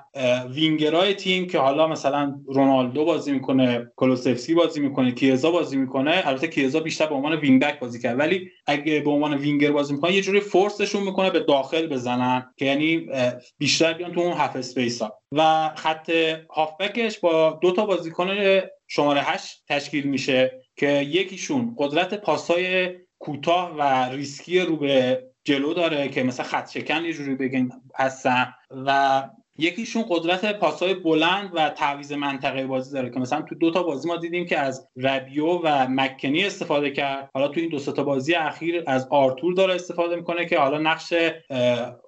[0.48, 6.46] وینگرای تیم که حالا مثلا رونالدو بازی می‌کنه کولوسفسکی بازی می‌کنه کیزا بازی می‌کنه البته
[6.48, 10.12] کیزا بیشتر به عنوان wing back بازی کرد ولی اگه به عنوان وینگر بازی می‌کنه
[10.12, 13.06] یه جوری force شون می‌کنه به داخل بزنن که یعنی
[13.58, 16.10] بیشتر بیان تو اون half space ها و خط
[16.50, 18.28] هافبکش با دو تا بازیکن
[18.86, 26.08] شماره 8 تشکیل میشه که یکیشون قدرت پاسای کوتاه و ریسکی رو به جلو داره
[26.08, 27.68] که مثلا خط شکن یه جوری بگیم
[27.98, 28.54] هستن.
[28.86, 29.22] و
[29.58, 34.08] یکیشون قدرت پاسای بلند و تعویض منطقه بازی داره که مثلا تو دو تا بازی
[34.08, 37.30] ما دیدیم که از ربیو و مکنی استفاده کرد.
[37.34, 41.14] حالا تو این دو تا بازی اخیر از آرتور داره استفاده می‌کنه که حالا نقش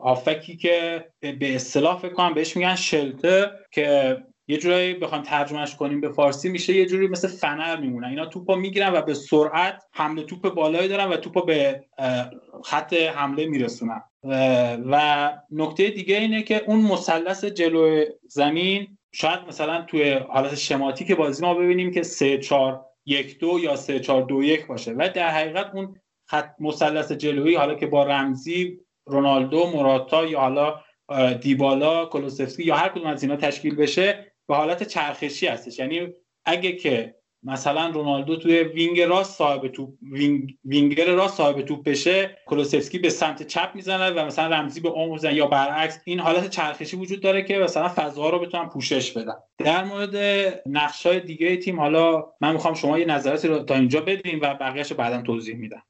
[0.00, 4.16] هافکی که به اصطلاح فکر کنم بهش میگن شلته که
[4.48, 8.54] یه جورایی بخوام ترجمهش کنیم به فارسی میشه یه جوری مثل فنر میمونن اینا توپا
[8.54, 11.84] می‌گیرن و به سرعت حمله توپ بالایی دارن و توپا به
[12.64, 14.02] خط حمله میرسونن.
[14.90, 21.44] و نکته دیگه اینه که اون مثلث جلو زمین شاید مثلا توی حالت شماتیک بازی
[21.44, 24.92] ما ببینیم که 3 4 1 2 یا 3 4 2 1 باشه.
[24.92, 30.80] و در حقیقت اون خط مثلث جلویی حالا که با رمزی رونالدو موراتا یا حالا
[31.40, 35.78] دیبالا کولوسفسکی یا هر کدوم از اینا تشکیل بشه به حالت چرخشی هستش.
[35.78, 36.08] یعنی
[36.44, 42.38] اگه که مثلا رونالدو توی wing راست صاحب توپ wing، winger راست صاحب توپ بشه
[42.46, 46.50] کولوسفسکی به سمت چپ می‌زنه و مثلا رمزی به اون می‌زنه یا برعکس این حالت
[46.50, 49.34] چرخشی وجود داره که مثلا فضاها رو بتونن پوشش بدن.
[49.58, 50.16] در مورد
[50.66, 54.54] نقش های دیگه تیم حالا من می‌خوام شما یه نظراتی رو تا اینجا بدین و
[54.54, 55.82] بقیهش بعدا توضیح میدم.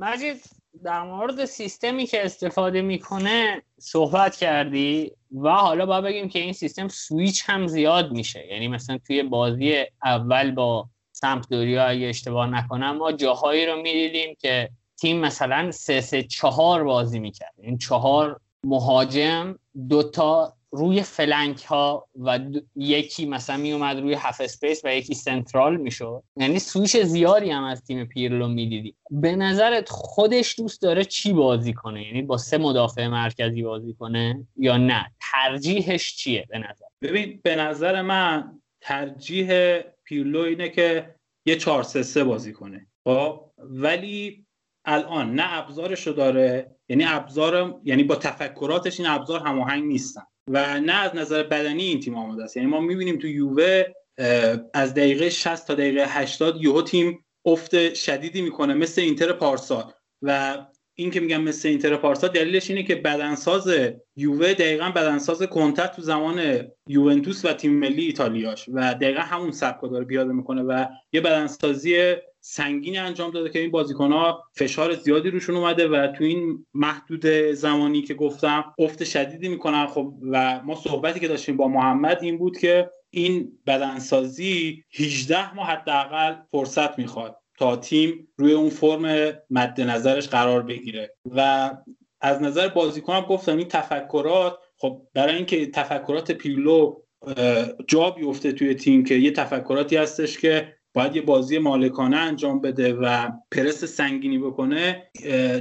[0.00, 5.12] مجید در مورد سیستمی که استفاده می‌کنه صحبت کردی
[5.42, 8.46] و حالا باید بگیم که این سیستم سویچ هم زیاد میشه.
[8.46, 14.70] یعنی مثلا توی بازی اول با سمپدوریا اگه اشتباه نکنم ما جاهایی رو می‌دیدیم که
[14.96, 17.54] تیم مثلا سه سه چهار بازی می‌کرد.
[17.58, 19.58] این چهار مهاجم
[19.88, 22.40] دوتا روی flank ها و
[22.76, 26.22] یکی مثلا می اومد روی half space و یکی central می‌شد.
[26.36, 28.94] یعنی سویش زیادی هم از تیم پیرلو می‌دیدی.
[29.10, 34.46] به نظرت خودش دوست داره چی بازی کنه؟ یعنی با سه مدافع مرکزی بازی کنه
[34.56, 41.14] یا نه؟ ترجیحش چیه به نظر؟ ببین به نظر من ترجیح پیرلو اینه که
[41.46, 42.86] یه 4 3 بازی کنه.
[43.04, 44.46] خب؟ ولی
[44.84, 50.22] الان نه ابزارشو داره یعنی ابزار یعنی با تفکراتش این ابزار هماهنگ نیستن.
[50.52, 52.56] و نه از نظر بدنی این تیم آماده است.
[52.56, 53.84] یعنی ما می‌بینیم تو یووه
[54.74, 59.92] از دقیقه 60 تا دقیقه 80 یهو تیم افت شدیدی می‌کنه مثل اینتر پارسال.
[60.22, 60.58] و
[60.94, 63.70] این که میگم مثل اینتر پارسال دلیلش اینه که بدنساز
[64.16, 69.88] یووه دقیقا بدنساز کنتر تو زمان یوونتوس و تیم ملی ایتالیاش و دقیقا همون سبکو
[69.88, 75.30] داره پیاده می‌کنه و یه بدنسازی سنگینی انجام داده که این بازیکن ها فشار زیادی
[75.30, 79.86] روشون اومده و تو این محدود زمانی که گفتم افت شدیدی می‌کنن.
[79.86, 85.66] خب و ما صحبتی که داشتیم با محمد این بود که این بدنسازی 18 ماه
[85.66, 91.14] حداقل فرصت می‌خواد تا تیم روی اون فرم مد نظرش قرار بگیره.
[91.36, 91.70] و
[92.20, 97.02] از نظر بازیکن هم گفتم این تفکرات خب برای اینکه تفکرات پیرلو
[97.88, 102.94] جا بیفته توی تیم که یه تفکراتی هستش که باید یه بازی مالکانه انجام بده
[102.94, 105.10] و پرس سنگینی بکنه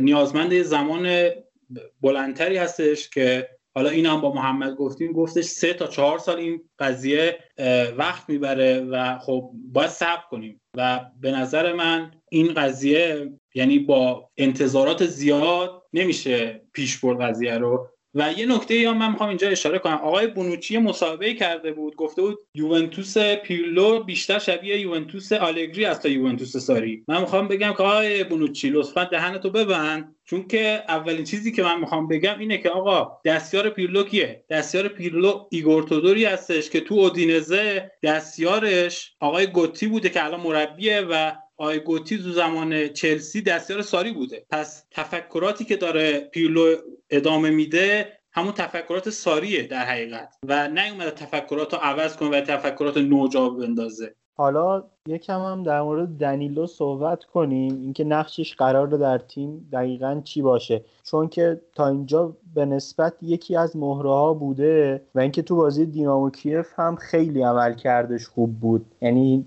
[0.02, 1.30] نیازمند یه زمان
[2.02, 6.70] بلندتری هستش که حالا این هم با محمد گفتیم گفتش سه تا چهار سال این
[6.80, 7.40] قضیه
[7.98, 10.62] وقت می‌بره و خب باید صبر کنیم.
[10.78, 17.88] و به نظر من این قضیه یعنی با انتظارات زیاد نمیشه پیش برد قضیه رو.
[18.16, 19.94] و یه نکته یا من می‌خوام اینجا اشاره کنم.
[19.94, 26.10] آقای بونوچی مصاحبه کرده بود گفته بود یوونتوس پیرلو بیشتر شبیه یوونتوس آلگری است تا
[26.10, 27.04] یوونتوس ساری.
[27.08, 30.16] من می‌خوام بگم که آقای بونوچی لطفا دهنتو ببند.
[30.26, 34.88] چون که اولین چیزی که من می‌خوام بگم اینه که آقا دستیار پیرلو کیه؟ دستیار
[34.88, 41.32] پیرلو ایگور تودوری هستش که تو اودینزه دستیارش آقای گوتی بوده که الان مربیه و
[41.58, 44.46] آقای گوتی تو زمان چلسی دستیار ساری بوده.
[44.50, 46.76] پس تفکراتی که داره پیرلو
[47.12, 50.36] ادامه میده همون تفکرات ساریه در حقیقت.
[50.48, 54.16] و نیومده تفکرات رو عوض کنه و تفکرات نوجا بندازه.
[54.38, 57.82] حالا یکم هم در مورد دنیلو صحبت کنیم.
[57.82, 60.84] اینکه نقشش قرار در تیم دقیقا چی باشه.
[61.04, 65.86] چون که تا اینجا به نسبت یکی از مهره ها بوده و اینکه تو بازی
[65.86, 68.86] دینامو کیف هم خیلی عمل کردش خوب بود.
[69.02, 69.46] یعنی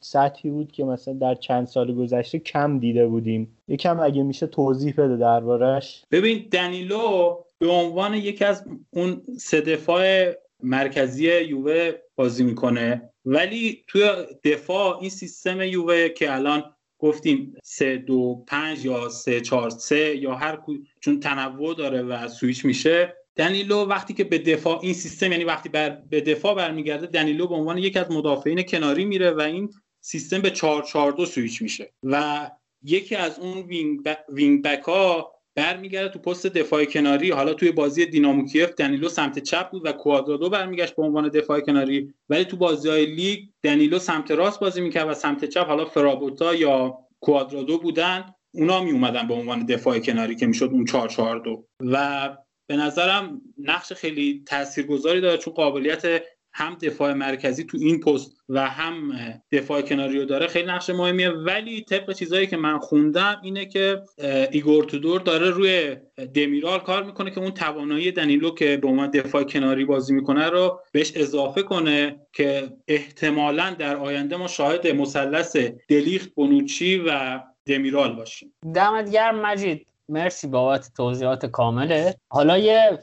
[0.00, 3.56] سطحی بود که مثلا در چند سال گذشته کم دیده بودیم.
[3.68, 10.32] یکم اگه میشه توضیح بده دربارش ببین دنیلو به عنوان یکی از اون سه دفاع
[10.62, 13.10] مرکزی یووه بازی می‌کنه.
[13.24, 14.10] ولی توی
[14.44, 20.34] دفاع این سیستم یووه که الان گفتیم سه دو پنج یا سه چهار سه یا
[20.34, 20.58] هر
[21.00, 25.68] چون تنوع داره و سویچ میشه دنیلو وقتی که به دفاع این سیستم یعنی وقتی
[25.68, 29.70] بر به دفاع برمیگرده دنیلو به عنوان یکی از مدافعین کناری میره و این
[30.00, 32.50] سیستم به 4 4 2 سویچ میشه و
[32.82, 37.30] یکی از اون wing, wing back ها برمیگرده تو پست دفاع کناری.
[37.30, 41.60] حالا توی بازی دینامو کیف دنیلو سمت چپ بود و کوادرادو برمیگشت به عنوان دفاع
[41.60, 42.14] کناری.
[42.28, 46.54] ولی تو بازی های لیگ دنیلو سمت راست بازی می‌کرد و سمت چپ حالا فرابوتا
[46.54, 51.38] یا کوادرادو بودن اونا می اومدن به عنوان دفاع کناری که می‌شد اون 4 4
[51.38, 56.22] 2 و به نظرم نقش خیلی تاثیرگذاری داره چون قابلیت
[56.56, 59.12] هم دفاع مرکزی تو این پست و هم
[59.52, 61.30] دفاع کناری رو داره خیلی نقش مهمیه.
[61.30, 64.02] ولی طبق چیزایی که من خوندم اینه که
[64.50, 65.96] ایگور تودور داره روی
[66.34, 70.80] دمیرال کار می‌کنه که اون توانایی دنیلو که به عنوان دفاع کناری بازی می‌کنه رو
[70.92, 75.56] بهش اضافه کنه که احتمالا در آینده ما شاهد مثلث
[75.88, 78.54] دلیخت بونوچی و دمیرال باشیم.
[78.74, 79.86] دمت گرم مجید.
[80.08, 82.16] مرسی بابت توضیحات کامله.
[82.28, 82.98] حالا یه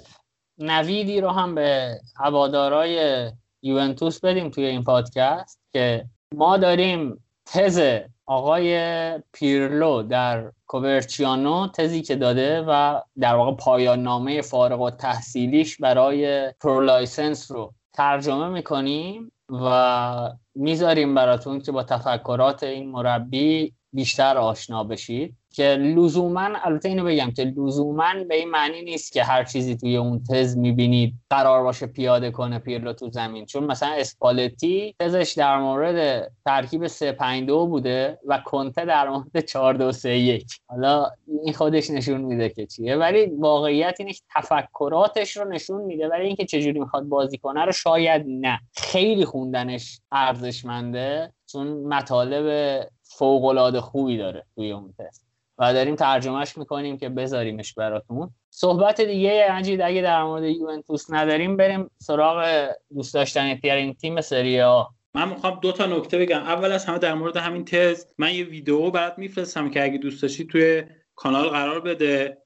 [0.58, 6.06] نویدی رو هم به هوادارای یوونتوس بدیم توی این پادکست که
[6.36, 14.42] ما داریم تز آقای پیرلو در کوورچیانو تزی که داده و در واقع پایان نامه
[14.42, 23.74] فارغ‌التحصیلیش برای Pro License رو ترجمه می‌کنیم و می‌ذاریم براتون که با تفکرات این مربی
[23.94, 25.41] بیشتر آشنا بشید.
[25.54, 29.98] که لزوما البته اینو بگم که لزوما به این معنی نیست که هر چیزی توی
[29.98, 33.46] اون تز می‌بینید قرار باشه پیاده کنه پیرلو تو زمین.
[33.46, 39.40] چون مثلا اسپالتی تزش در مورد ترکیب 3 5 2 بوده و کنته در مورد
[39.40, 41.10] 4 2 3 1 حالا
[41.44, 42.96] این خودش نشون میده که چیه.
[42.96, 46.08] ولی واقعیت اینه که تفکراتش رو نشون میده.
[46.08, 48.60] ولی اینکه چجوری می‌خواد بازی کنه رو شاید نه.
[48.74, 55.31] خیلی خوندنش ارزشمنده چون مطالب فوق خوبی داره توی اون تست
[55.62, 58.30] و داریم ترجمهش می‌کنیم که بذاریمش براتون.
[58.50, 64.88] صحبت دیگه انجید اگه در مورد یوونتوس نداریم بریم سراغ دوست داشتن ترین تیم سریا
[65.14, 66.42] من می‌خوام دو تا نکته بگم.
[66.42, 70.22] اول از همه در مورد همین تز من یه ویدیو برات میفرستم که اگه دوست
[70.22, 70.84] داشتی توی
[71.16, 72.38] کانال قرار بده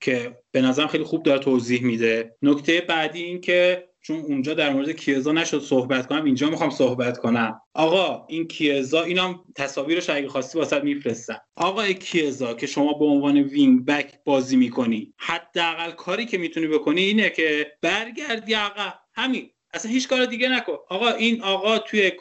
[0.00, 2.36] که به نظرم خیلی خوب داره توضیح میده.
[2.42, 7.18] نکته بعدی این که چون اونجا در مورد کیزا نشد صحبت کنم اینجا می‌خوام صحبت
[7.18, 7.60] کنم.
[7.74, 11.40] آقا این کیزا اینم تصاویرش اگه خواستی واسط میفرستم.
[11.56, 17.00] آقا کیزا که شما به عنوان وینگ بک بازی می‌کنی حداقل کاری که می‌تونی بکنی
[17.00, 18.92] اینه که برگردی آقا.
[19.14, 19.50] همین.
[19.74, 20.76] اصلا هیچ کار دیگه نکن.
[20.88, 22.12] آقا این آقا توی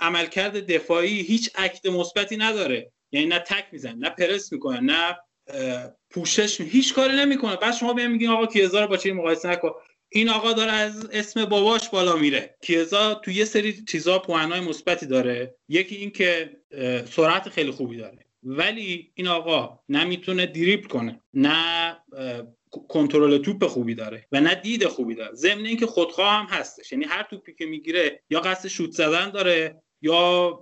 [0.00, 2.92] عملکرد دفاعی هیچ عکت مثبتی نداره.
[3.12, 5.16] یعنی نه تک میزن نه پرس می‌کنه نه
[6.10, 7.56] پوشش هیچ کاری نمی‌کنه.
[7.56, 9.70] بعد شما بهم میگین آقا کیزا رو با چی مقایسه نکن.
[10.16, 12.56] این آقا داره از اسم باباش بالا میره.
[12.62, 15.54] کیزا تو یه سری چیزا پوانای مثبتی داره.
[15.68, 16.56] یکی این که
[17.10, 18.18] سرعت خیلی خوبی داره.
[18.42, 21.96] ولی این آقا نمی‌تونه دریبل کنه نه
[22.88, 25.34] کنترل توپ خوبی داره و نه دید خوبی داره.
[25.34, 26.92] ضمن اینکه خودخواه هم هستش.
[26.92, 30.58] یعنی هر توپی که می‌گیره یا قصد شوت زدن داره یا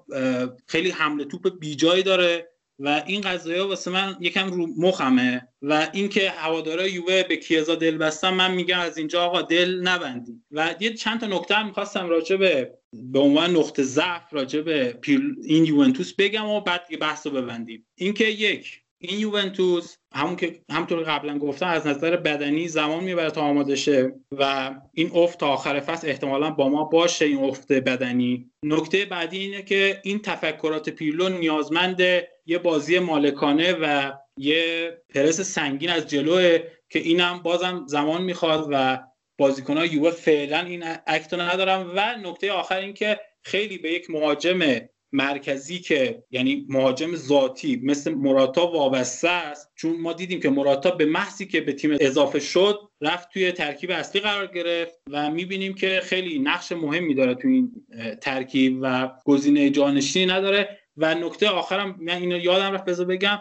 [0.66, 2.51] خیلی حمله توپ بیجایی داره.
[2.78, 7.96] و این قضايا واسه من یکم رو مخمه و اینکه هوادارا یووه به کیزا دل
[7.96, 10.42] بستن من میگم از اینجا آقا دل نبندی.
[10.50, 14.98] و یه چند تا نکته هم می‌خواستم راجع به به عنوان نقطه ضعف راجع به
[15.44, 17.86] این یوونتوس بگم و بعد یه بحث رو ببندیم.
[17.98, 23.40] اینکه یک این یوونتوس همون که همونطور قبلا گفتم از نظر بدنی زمان می‌بره تا
[23.40, 28.50] آماده شه و این افت تا آخر فصل احتمالا با ما باشه این افت بدنی.
[28.64, 32.02] نکته بعدی اینه که این تفکرات پیرلو نیازمند
[32.46, 36.58] یه بازی مالکانه و یه پرس سنگین از جلوه
[36.88, 38.98] که اینم بازم زمان می‌خواد و
[39.38, 44.80] بازیکنهای یووه فعلا این اکتو ندارم و نکته آخر این که خیلی به یک مهاجم
[45.12, 49.72] مرکزی که یعنی مهاجم ذاتی مثل مراتا وابسته است.
[49.76, 53.90] چون ما دیدیم که مراتا به محضی که به تیم اضافه شد رفت توی ترکیب
[53.90, 57.86] اصلی قرار گرفت و می‌بینیم که خیلی نقش مهمی داره توی این
[58.20, 60.78] ترکیب و گزینه جانشینی نداره.
[60.96, 63.38] و نکته آخرم من اینو یادم رفت بذار بگم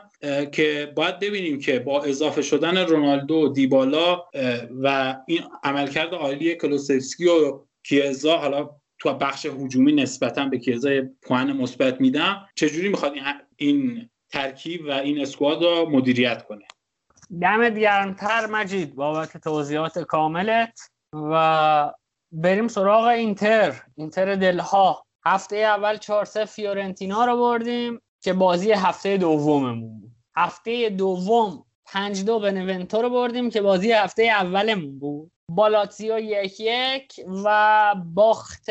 [0.52, 4.24] که باید ببینیم که با اضافه شدن رونالدو دیبالا
[4.84, 8.70] و این عملکرد عالی کلوسفسکی و کیزا حالا
[9.00, 10.90] تو بخش هجومی نسبتا به کیزا
[11.22, 12.48] پوان مثبت میدم.
[12.56, 13.14] چجوری می‌خواد
[13.56, 16.66] این ترکیب و این اسکواد رو مدیریت کنه؟
[17.42, 20.80] دمت گرمتر مجید بابت توضیحات کاملت.
[21.14, 21.94] و
[22.32, 25.06] بریم سراغ اینتر اینتر دلها.
[25.26, 30.12] هفته اول 4 فیورنتینا رو بردیم که بازی هفته دوممون بود.
[30.36, 35.32] هفته دوم 5 دو بنونتو رو بردیم که بازی هفته اولمون بود.
[35.50, 38.66] بالاتزیو یک یک و باخت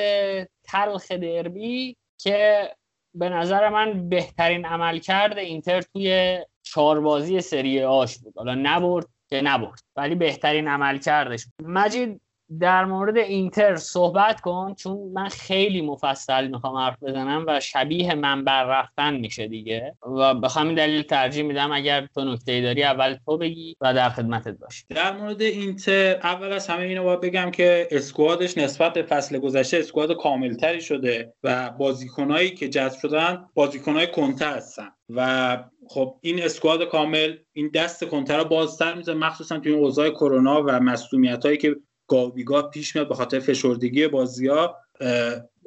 [0.64, 2.70] تلخ دربی که
[3.14, 8.34] به نظر من بهترین عمل کرده اینتر توی چهار بازی سری آش بود.
[8.36, 12.20] حالا نبرد که نبرد ولی بهترین عمل کردش مجید
[12.58, 18.44] در مورد اینتر صحبت کن چون من خیلی مفصل می‌خوام حرف بزنم و شبیه من
[18.46, 19.96] رفتن میشه دیگه.
[20.18, 24.08] و به همین دلیل ترجیح میدم اگر تو نکته داری اول تو بگی و در
[24.08, 24.84] خدمتت باشی.
[24.88, 29.76] در مورد اینتر اول از همه اینو باید بگم که اسکوادش نسبت به فصل گذشته
[29.76, 34.88] اسکواد کاملتری شده و بازیکنایی که جذب شدن بازیکنای کنته هستن.
[35.14, 35.58] و
[35.88, 40.62] خب این اسکواد کامل این دست کنتر رو بازتر میزه مخصوصا توی این اوضاع کرونا
[40.62, 41.76] و مسئولیت هایی که
[42.10, 44.76] گاویگاه پیش میاد به خاطر فشردگی بازی ها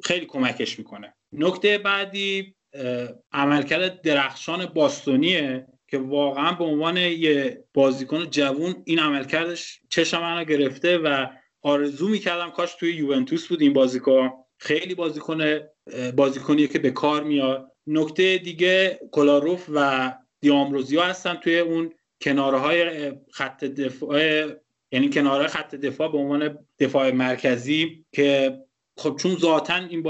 [0.04, 1.14] خیلی کمکش می‌کنه.
[1.32, 2.54] نکته بعدی
[3.32, 10.98] عملکرد درخشان باستونیه که واقعا به عنوان یه بازیکن جوون این عملکردش چشم منو گرفته
[10.98, 11.26] و
[11.62, 14.30] آرزو می‌کردم کاش توی یوونتوس بود این بازیکن.
[14.58, 15.60] خیلی بازیکن
[16.16, 17.70] بازیکنیه که به کار میاد.
[17.86, 24.46] نکته دیگه کلاروف و دیامروزیا هستن توی اون کناره های خط دفاع
[24.94, 28.58] یعنی کناره خط دفاع به عنوان دفاع مرکزی که
[28.98, 30.02] خب چون ذاتا این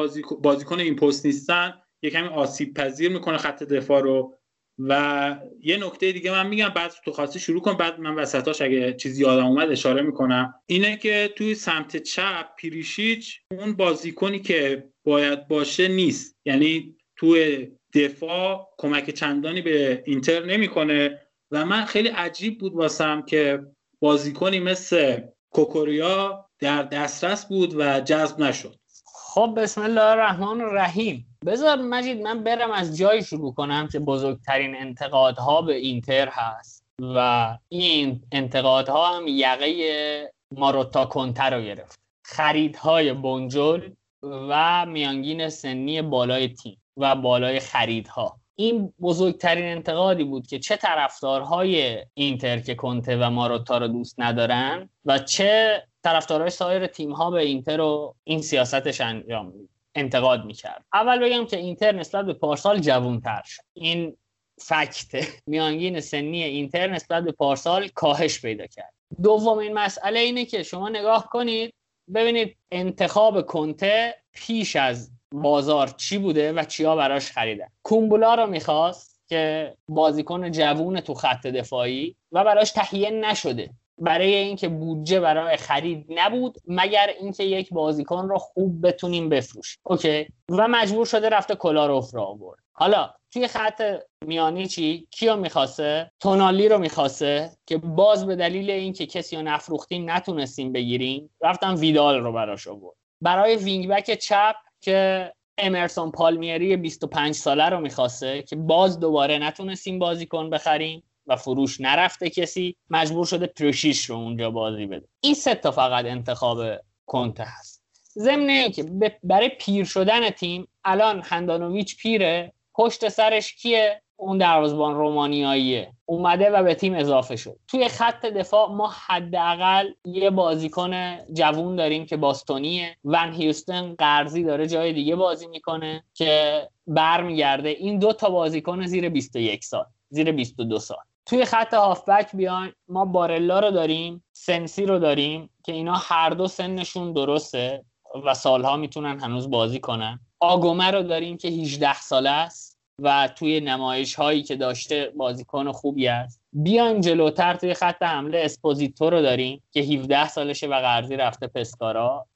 [0.43, 4.39] بازیکن این پست نیستن یه کمی آسیب پذیر می‌کنه خط دفاع رو.
[4.79, 8.93] و یه نکته دیگه من میگم بعد تو خواستی شروع کن بعد من وسطاش اگه
[8.93, 10.55] چیزی یادم اومد اشاره می‌کنم.
[10.67, 16.37] اینه که توی سمت چپ پیریشیچ اون بازیکنی که باید باشه نیست.
[16.45, 21.21] یعنی توی دفاع کمک چندانی به اینتر نمی‌کنه.
[21.51, 23.67] و من خیلی عجیب بود واسم که
[24.05, 25.21] بازیکنی مثل
[25.51, 28.77] کوکوریا در دسترس بود و جذب نشد.
[29.05, 31.37] خب بسم الله الرحمن الرحیم.
[31.47, 37.59] بذار مجید من برم از جایی شروع کنم که بزرگترین انتقادها به اینتر هست و
[37.69, 41.99] این انتقادها هم یقه ماروتا کنتر رو گرفت.
[42.25, 43.91] خریدهای بنجل
[44.23, 48.41] و میانگین سنی بالای تیم و بالای خریدها.
[48.57, 54.89] این بزرگترین انتقادی بود که چه طرفدارهای اینتر که کنته و ماروتا رو دوست ندارن
[55.05, 59.53] و چه طرفدارهای سایر تیم ها به اینتر رو این سیاستش انجام
[59.95, 60.85] انتقاد می‌کرد.
[60.93, 63.63] اول بگم که اینتر نسبت به پارسال جوانتر شد.
[63.73, 64.17] این
[64.61, 68.93] فکت میانگین سنی اینتر نسبت به پارسال کاهش پیدا کرد.
[69.23, 71.75] دومین مسئله اینه که شما نگاه کنید
[72.15, 75.11] ببینید انتخاب کنته پیش از
[75.43, 77.69] بازار چی بوده و چیا براش خریدن.
[77.83, 83.71] کومبولا رو می‌خواست که بازیکن جوون تو خط دفاعی و براش تهیه نشده.
[83.99, 89.81] برای اینکه بودجه برای خرید نبود مگر اینکه یک بازیکن رو خوب بتونیم بفروشیم.
[89.85, 90.27] اوکی.
[90.49, 92.59] و مجبور شده رفته کولاروف رو آورد.
[92.73, 93.83] حالا توی خط
[94.25, 100.11] میانی چی؟ کیو می‌خواسته؟ تونالی رو می‌خواسته که باز به دلیل اینکه کسی رو نفروختیم
[100.11, 102.97] نتونستیم بگیریم رفتم ویدال رو براش آورد.
[103.21, 104.55] برای wing back چپ
[104.85, 111.81] که امرسون پالمیری 25 ساله رو می‌خواسته که باز دوباره نتونستیم بازیکن بخریم و فروش
[111.81, 115.09] نرفته کسی مجبور شده پروشیش رو اونجا بازی بده.
[115.21, 116.59] این سه تا فقط انتخاب
[117.07, 117.83] کنته هست.
[118.19, 118.85] ضمن که
[119.23, 125.93] برای پیر شدن تیم الان هندانویچ پیره پشت سرش کیه؟ اون دروازبان رومانیاییه.
[126.07, 127.59] اومده و به تیم اضافه شد.
[127.69, 132.97] توی خط دفاع ما حداقل یه بازیکن جوون داریم که باستونیه.
[133.05, 137.69] ون هیوستن قرضی داره جای دیگه بازی می‌کنه که برمیگرده.
[137.69, 140.99] این دو تا بازیکن زیر 21 سال زیر 22 سال.
[141.27, 146.47] توی خط هافبک بیاین ما بارلا رو داریم سنسی رو داریم که اینا هر دو
[146.47, 147.85] سنشون درسته
[148.25, 150.21] و سالها می‌تونن هنوز بازی کنن.
[150.41, 152.74] آگومه رو داریم که 18 ساله است.
[153.03, 156.41] و توی نمایش هایی که داشته بازیکن خوبی است.
[156.53, 158.39] بیایم جلوتر توی خط حمله.
[158.39, 162.27] اسپوزیتو رو داریم که 17 سالشه و قرضی رفته پسکارا.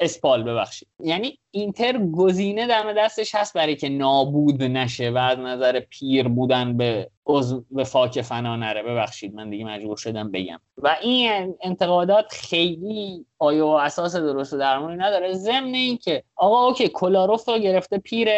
[0.00, 0.88] اسپال ببخشید.
[1.04, 6.76] یعنی اینتر گزینه دم دستش هست برای که نابود نشه و از نظر پیر بودن
[6.76, 7.10] به
[7.70, 8.82] به fuck فنا نره.
[8.82, 10.60] ببخشید من دیگه مجبور شدم بگم.
[10.78, 15.32] و این انتقادات خیلی آیا اساس درست و درمانی نداره.
[15.32, 18.28] ضمن اینکه آقا okay کولاروف رو گرفته پیر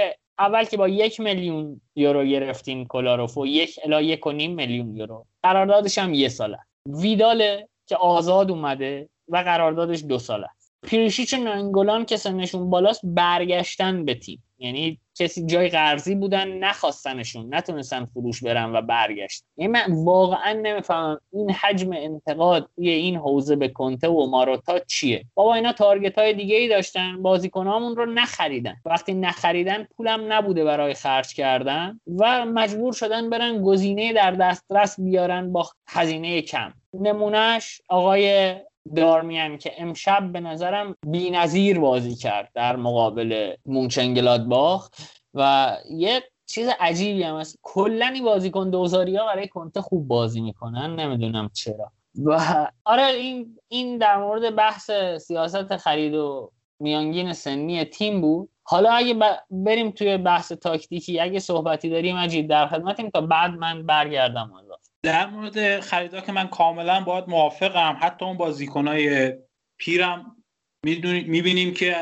[0.41, 4.97] اول که با یک میلیون یورو گرفتین کولاروف و یک الا یک و نیم میلیون
[4.97, 5.27] یورو.
[5.43, 6.59] قراردادش هم یه ساله.
[6.87, 10.47] ویداله که آزاد اومده و قراردادش دو ساله
[10.83, 14.43] پریشیچ و نانگولان که سنشون بالاست برگشتن به تیم.
[14.61, 21.20] یعنی کسی جای قرضی بودن نخواستنشون نتونستن فروش برن و برگشت یعنی من واقعا نمی‌فهمم
[21.32, 25.24] این حجم انتقاد توی این حوزه به کنته و ماروتا چیه.
[25.35, 28.77] بابا اینا target های دیگه ای داشتن بازیکنامون رو نخریدن.
[28.85, 35.53] وقتی نخریدن پولم نبوده برای خرج کردن و مجبور شدن برن گزینه در دسترس بیارن
[35.53, 36.73] با هزینه کم.
[36.95, 38.55] نمونهش آقای
[38.97, 44.89] دارمیان که امشب به نظرم نظیر بازی کرد در مقابل مونچنگلادباخ
[45.35, 47.59] و یه چیز عجیبی هم هست.
[47.62, 51.93] کلا این بازیکن دوزاری ها برای کنته خوب بازی می‌کنن نمی‌دونم چرا.
[52.25, 52.41] و
[52.85, 54.91] آره این این در مورد بحث
[55.21, 56.51] سیاست خرید و
[56.81, 58.49] میانگین سنی تیم بود.
[58.62, 59.17] حالا اگه
[59.51, 64.75] بریم توی بحث تاکتیکی اگه صحبتی داریم مجید در خدمتیم تا بعد من برگردم حالا.
[65.02, 69.32] در مورد خریدا که من کاملا باید موافقم حتی اون بازیکنای
[69.78, 70.36] پیرم
[70.85, 71.97] می‌بینیم که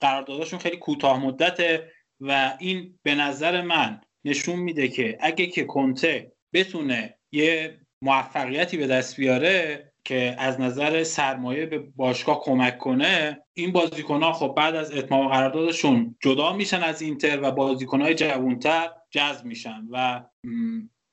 [0.00, 6.32] قراردادشون خیلی کوتاه مدته و این به نظر من نشون میده که اگه که کنته
[6.52, 13.72] بتونه یه موفقیتی به دست بیاره که از نظر سرمایه به باشگاه کمک کنه این
[13.72, 18.90] بازیکن ها خب بعد از اتمام قراردادشون جدا میشن از اینتر و بازیکن های جوانتر
[19.10, 20.24] جذب میشن و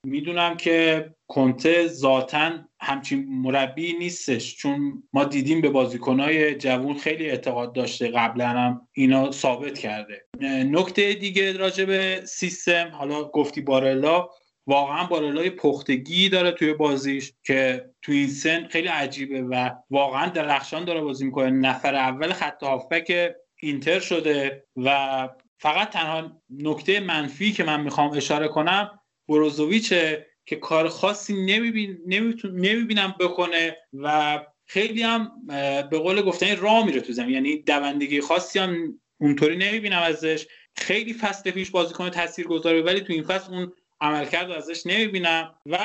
[0.03, 7.73] می‌دونم که کنته ذاتا همچین مربی نیستش چون ما دیدیم به بازیکنهای جوون خیلی اعتقاد
[7.73, 10.25] داشته قبلا هم اینا ثابت کرده.
[10.65, 14.29] نکته دیگه راجع به سیستم حالا گفتی بارلا
[14.67, 20.85] واقعا بارلای پختگی داره توی بازیش که توی این سن خیلی عجیبه و واقعا درخشان
[20.85, 21.49] داره بازی می‌کنه.
[21.49, 28.47] نفر اول خط هافبک اینتر شده و فقط تنها نکته منفی که من می‌خوام اشاره
[28.47, 31.97] کنم بروزوویچه که کار خاصی نمیبین
[32.43, 35.31] نمی‌بینم بکنه و خیلی هم
[35.91, 37.33] به قول گفتن راه میره تو زمین.
[37.33, 40.47] یعنی دوندگی خاصی هم اونطوری نمی‌بینم ازش.
[40.75, 45.55] خیلی فصل پیش بازیکن تاثیرگذاری ولی تو این فصل اون عملکرد ازش نمی‌بینم.
[45.65, 45.77] و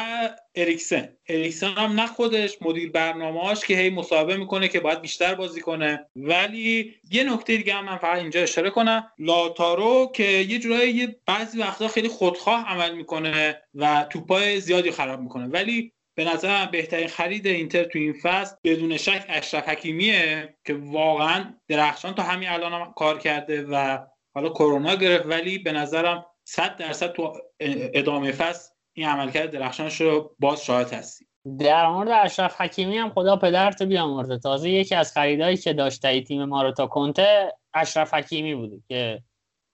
[0.55, 1.09] اریکسن.
[1.29, 6.07] اریکسن هم نه خودش مدیر برنامه‌اش که هی مصاحبه می‌کنه که باید بیشتر بازی کنه.
[6.17, 9.13] ولی یه نکته دیگه هم من فقط اینجا اشاره کنم.
[9.19, 15.47] لاتارو که یه جورایی بعضی وقتا خیلی خودخواه عمل می‌کنه و توپای زیادی خراب می‌کنه.
[15.47, 21.55] ولی به نظر بهترین خرید اینتر تو این فصل بدون شک اشرف حکیمیه که واقعا
[21.69, 23.99] درخشان تا همین الان هم کار کرده و
[24.35, 25.27] حالا کرونا گرفت.
[25.27, 31.27] ولی به نظرم صد درصد تو ادامه فصل این عملکرد درخشانش رو باز شاهد هستی
[31.59, 34.39] در مورد اشرف حکیمی هم خدا پدرت بیامرزه.
[34.39, 38.77] تازه یکی از خریدایی که داشته ای تیم ما رو تا کنته اشرف حکیمی بوده
[38.89, 39.23] که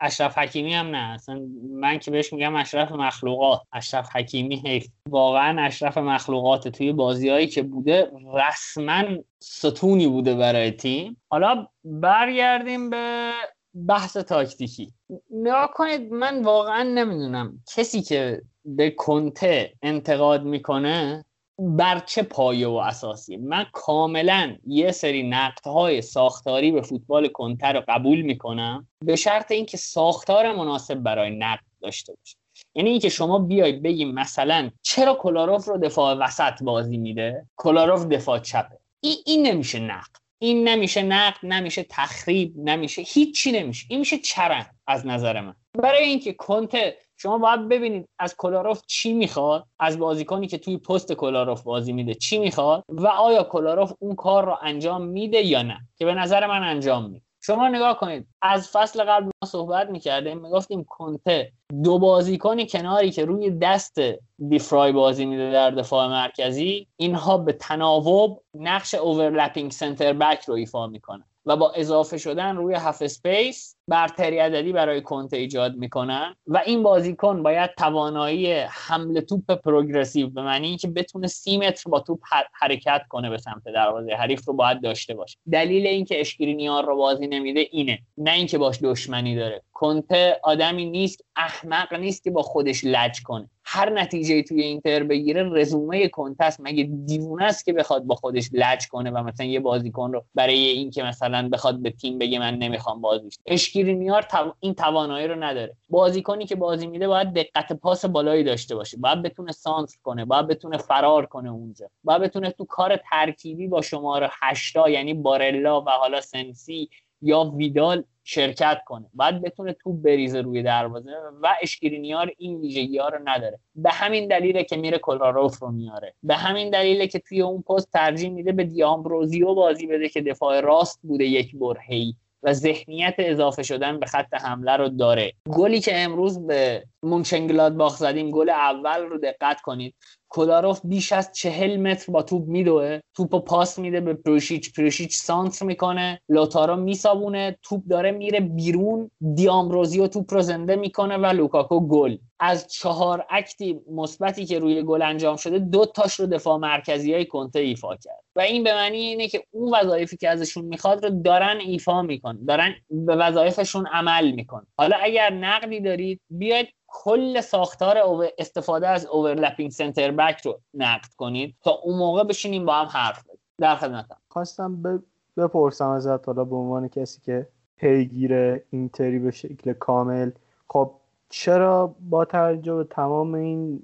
[0.00, 1.14] اشرف حکیمی هم نه.
[1.14, 1.40] اصلا
[1.70, 3.60] من که بهش میگم اشرف مخلوقات.
[3.72, 4.86] اشرف حکیمی حیف.
[5.08, 6.68] واقعا اشرف مخلوقات.
[6.68, 9.04] توی بازیهایی که بوده رسما
[9.42, 11.22] ستونی بوده برای تیم.
[11.30, 13.32] حالا برگردیم به
[13.74, 14.92] بحث تاکتیکی.
[15.30, 21.24] نگاه کنید من واقعا نمی‌دونم کسی که به کنته انتقاد می‌کنه
[21.58, 23.36] بر چه پایه و اساسی.
[23.36, 29.76] من کاملا یه سری نقدهای ساختاری به فوتبال کنته رو قبول می‌کنم به شرط اینکه
[29.76, 32.36] ساختار مناسب برای نقد داشته باشه.
[32.74, 38.38] یعنی اینکه شما بیای بگیم مثلا چرا کلاروف رو دفاع وسط بازی میده؟ کلاروف دفاع
[38.38, 38.78] چپه.
[39.00, 40.21] این, این نمیشه نقد.
[40.42, 43.86] این نمیشه نقد نمیشه تخریب نمیشه هیچی نمیشه.
[43.90, 45.54] این میشه چرند از نظر من.
[45.78, 51.12] برای اینکه کنته شما باید ببینید از کلاروف چی می‌خواد از بازیکنی که توی پست
[51.12, 55.80] کولاروف بازی میده چی می‌خواد و آیا کولاروف اون کار رو انجام میده یا نه
[55.98, 57.24] که به نظر من انجام میده.
[57.44, 61.52] شما نگاه کنید از فصل قبل ما صحبت می‌کردیم می‌گفتیم کنته
[61.84, 64.00] دو بازیکن کناری که روی دست
[64.48, 70.86] دیفرای بازی میده در دفاع مرکزی اینها به تناوب نقش overlapping center back رو ایفا
[70.86, 71.24] می‌کنن.
[71.46, 76.36] و با اضافه شدن روی half space برتری عددی برای کنته ایجاد می‌کنن.
[76.46, 82.00] و این بازیکن باید توانایی حمل توپ progressive به معنی اینکه بتونه سی متر با
[82.00, 82.20] توپ
[82.52, 84.12] حرکت کنه به سمت دروازه.
[84.12, 85.38] حریف رو باید داشته باشه.
[85.52, 87.98] دلیل اینکه اشکرینیار رو بازی نمیده اینه.
[88.18, 89.62] نه اینکه باش دشمنی داره.
[89.72, 93.50] کنته آدمی نیست احمق نیست که با خودش لج کنه.
[93.74, 98.88] هر نتیجه توی اینتر بگیره رزومه کنتست مگه دیوونه است که بخواد با خودش لج
[98.88, 103.00] کنه و مثلا یه بازیکن رو برای اینکه مثلا بخواد به تیم بگه من نمی‌خوام
[103.00, 104.26] بازیش؟ اشکرینیار
[104.60, 105.76] این توانایی رو نداره.
[105.88, 108.96] بازیکنی که بازی میده باید دقت پاس بالایی داشته باشه.
[108.96, 111.86] باید بتونه سانتر کنه باید بتونه فرار کنه اونجا.
[112.04, 116.90] باید بتونه تو کار ترکیبی با شماره هشتا یعنی بارلا و حالا سنسی
[117.22, 119.06] یا ویدال شرکت کنه.
[119.14, 121.10] باید بتونه توپ بریزه روی دروازه
[121.42, 123.58] و اشکرینیار این ویژگی ها رو نداره.
[123.74, 126.14] به همین دلیله که میره کولاروف رو میاره.
[126.22, 130.60] به همین دلیله که توی اون پست ترجیح میده به دی‌آمبروزیو بازی بده که دفاع
[130.60, 135.32] راست بوده یک برهه‌ای و ذهنیت اضافه شدن به خط حمله رو داره.
[135.50, 139.94] گلی که امروز به مونشن‌گلادباخ زدیم گل اول رو دقت کنید.
[140.32, 143.00] کولاروف بیش از چهل متر با توپ میدوه.
[143.16, 144.72] توپ پاس میده به پریشیچ.
[144.72, 146.20] پروشیچ سانتر می‌کنه.
[146.28, 147.58] لوتارو می‌چسبونه.
[147.62, 149.10] توپ داره میره بیرون.
[149.34, 152.16] دی‌آمبروزیو توپ رو زنده می‌کنه و لوکاکو گل.
[152.40, 157.14] از چهار act ی مثبتی که روی گل انجام شده دو تاش رو دفاع مرکزی
[157.14, 158.22] های کنته ایفا کرد.
[158.36, 162.44] و این به معنی اینه که اون وظایفی که ازشون می‌خواد رو دارن ایفا می‌کنن.
[162.44, 164.66] دارن به وظایفشون عمل می‌کنن.
[164.78, 167.98] حالا اگر نقدی دارید بیاید کل ساختار
[168.38, 173.24] استفاده از اوورلپینگ سنتر بک رو نقد کنید تا اون موقع بشینیم با هم حرف
[173.24, 173.38] بزنیم.
[173.58, 175.02] در خدمتم خواستم
[175.36, 180.30] بپرسم ازت حالا به عنوان کسی که پیگیر اینتری به شکل کامل
[180.68, 180.90] خب
[181.28, 183.82] چرا با توجه به تمام این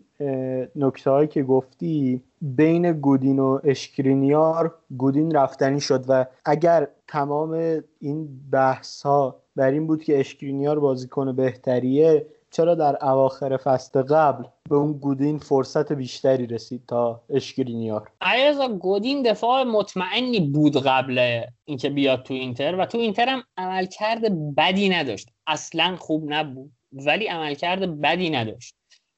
[0.76, 8.28] نکته هایی که گفتی بین گودین و اشکرینیار گودین رفتنی شد و اگر تمام این
[8.50, 14.76] بحث ها بر این بود که اشکرینیار بازیکن بهتریه چرا در اواخر فصل قبل به
[14.76, 22.22] اون گودین فرصت بیشتری رسید تا اشکرینیار عیرزا گودین دفاع مطمئنی بود قبل اینکه بیاد
[22.22, 25.28] تو اینتر و تو اینتر هم عملکرد بدی نداشت.
[25.46, 28.74] اصلا خوب نبود ولی عملکرد بدی نداشت.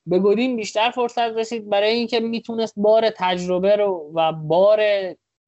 [0.06, 4.80] به گودین بیشتر فرصت رسید برای اینکه می‌تونست بار تجربه رو و بار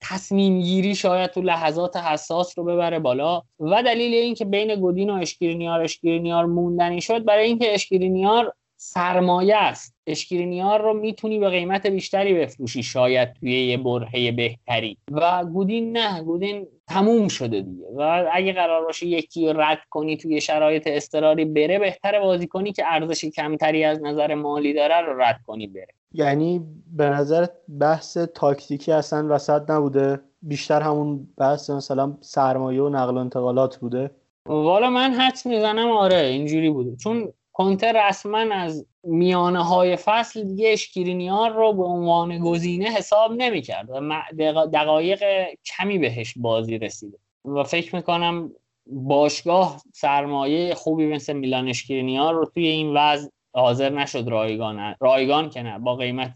[0.03, 3.43] تصمیم گیری شاید تو لحظات حساس رو ببره بالا.
[3.61, 9.97] و دلیل اینکه بین گودین و اشکرینیار اشکرینیار موندنی شد برای اینکه اشکرینیار سرمایه است.
[10.07, 14.97] اشکرینیار رو می‌تونی به قیمت بیشتری بفروشی شاید توی یه برهه بهتری.
[15.13, 17.87] و گودین نه گودین تموم شده دیگه.
[17.97, 22.85] و اگه قرار باشه یکی رد کنی توی شرایط استراری بره بهتر بازی کنی که
[22.87, 25.95] ارزش کمتری از نظر مالی داره رو رد کنی بره.
[26.15, 27.47] یعنی به نظر
[27.81, 30.21] بحث تاکتیکی اصلا وسط نبوده.
[30.43, 34.11] بیشتر همون بحث مثلا سرمایه و نقل و انتقالات بوده.
[34.47, 36.97] والا من حدس می‌زنم آره اینجوری بوده.
[36.97, 43.89] چون کنتر رسما از میانه های فصل دیگه اشکرینیار رو به عنوان گزینه حساب نمی‌کرد
[43.91, 45.25] و دقایق
[45.65, 47.19] کمی بهش بازی رسیده.
[47.45, 48.51] و فکر می‌کنم
[48.87, 55.63] باشگاه سرمایه خوبی مثل میلان اشکرینیار رو توی این وضع حاضر نشد رایگان رایگان که
[55.63, 56.33] نه با قیمت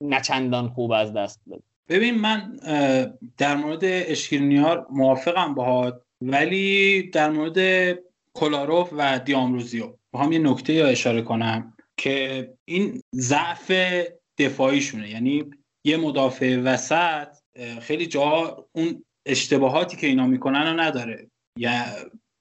[0.00, 1.62] نچندان خوب از دست بده.
[1.88, 2.56] ببین من
[3.38, 7.58] در مورد اشکرینیار موافقم باهات ولی در مورد
[8.34, 13.72] کلاروف و دیامروزیو هم یه نکته یا اشاره کنم که این ضعف
[14.38, 15.10] دفاعیشونه.
[15.10, 15.44] یعنی
[15.84, 17.28] یه مدافع وسط
[17.80, 21.30] خیلی جا اون اشتباهاتی که اینا می‌کنن رو نداره.
[21.58, 21.70] یا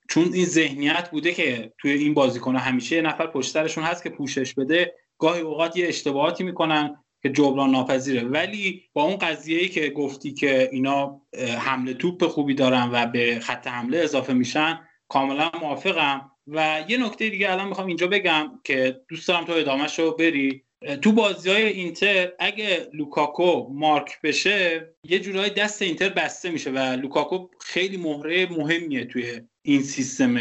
[0.09, 4.53] چون این ذهنیت بوده که توی این بازیکن همیشه یه نفر پشترشون هست که پوشش
[4.53, 8.23] بده گاهی اوقات یه اشتباهاتی می‌کنن که جبران ناپذیره.
[8.23, 11.21] ولی با اون قضیه که گفتی که اینا
[11.57, 16.31] حمل توپ خوبی دارن و به خط حمله اضافه میشن کاملا موافقم.
[16.47, 20.63] و یه نکته دیگه الان می‌خوام اینجا بگم که دوست دارم تو ادامهش رو بری
[21.01, 26.77] تو بازی های اینتر اگه لوکاکو مارک بشه یه جورایی دست اینتر بسته میشه و
[26.77, 30.35] لوکاکو خیلی مهره مهمیه توی این سیستم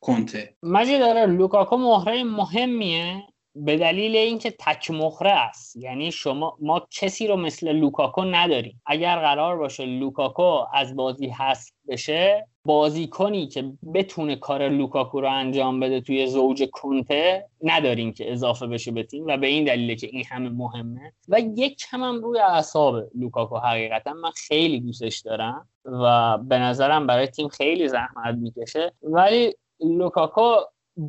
[0.00, 0.56] کنته.
[0.62, 3.22] مجید داره لوکاکو مهره مهمیه
[3.54, 5.76] به دلیل اینکه تک مهره است.
[5.76, 8.82] یعنی شما ما کسی رو مثل لوکاکو نداریم.
[8.86, 15.80] اگر قرار باشه لوکاکو از بازی حذف بشه بازیکنی که بتونه کار لوکاکو رو انجام
[15.80, 20.06] بده توی زوج کنته نداریم که اضافه بشه به تیم و به این دلیله که
[20.06, 21.12] این همه مهمه.
[21.28, 27.06] و یک کم هم روی اعصاب لوکاکو حقیقتا من خیلی دوستش دارم و به نظرم
[27.06, 28.92] برای تیم خیلی زحمت می‌کشه.
[29.02, 30.54] ولی لوکاکو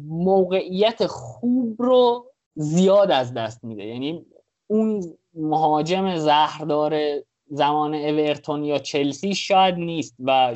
[0.07, 2.25] موقعیت خوب رو
[2.55, 3.85] زیاد از دست میده.
[3.85, 4.25] یعنی
[4.67, 6.99] اون مهاجم زهردار
[7.47, 10.55] زمان اورتون یا چلسی شاید نیست و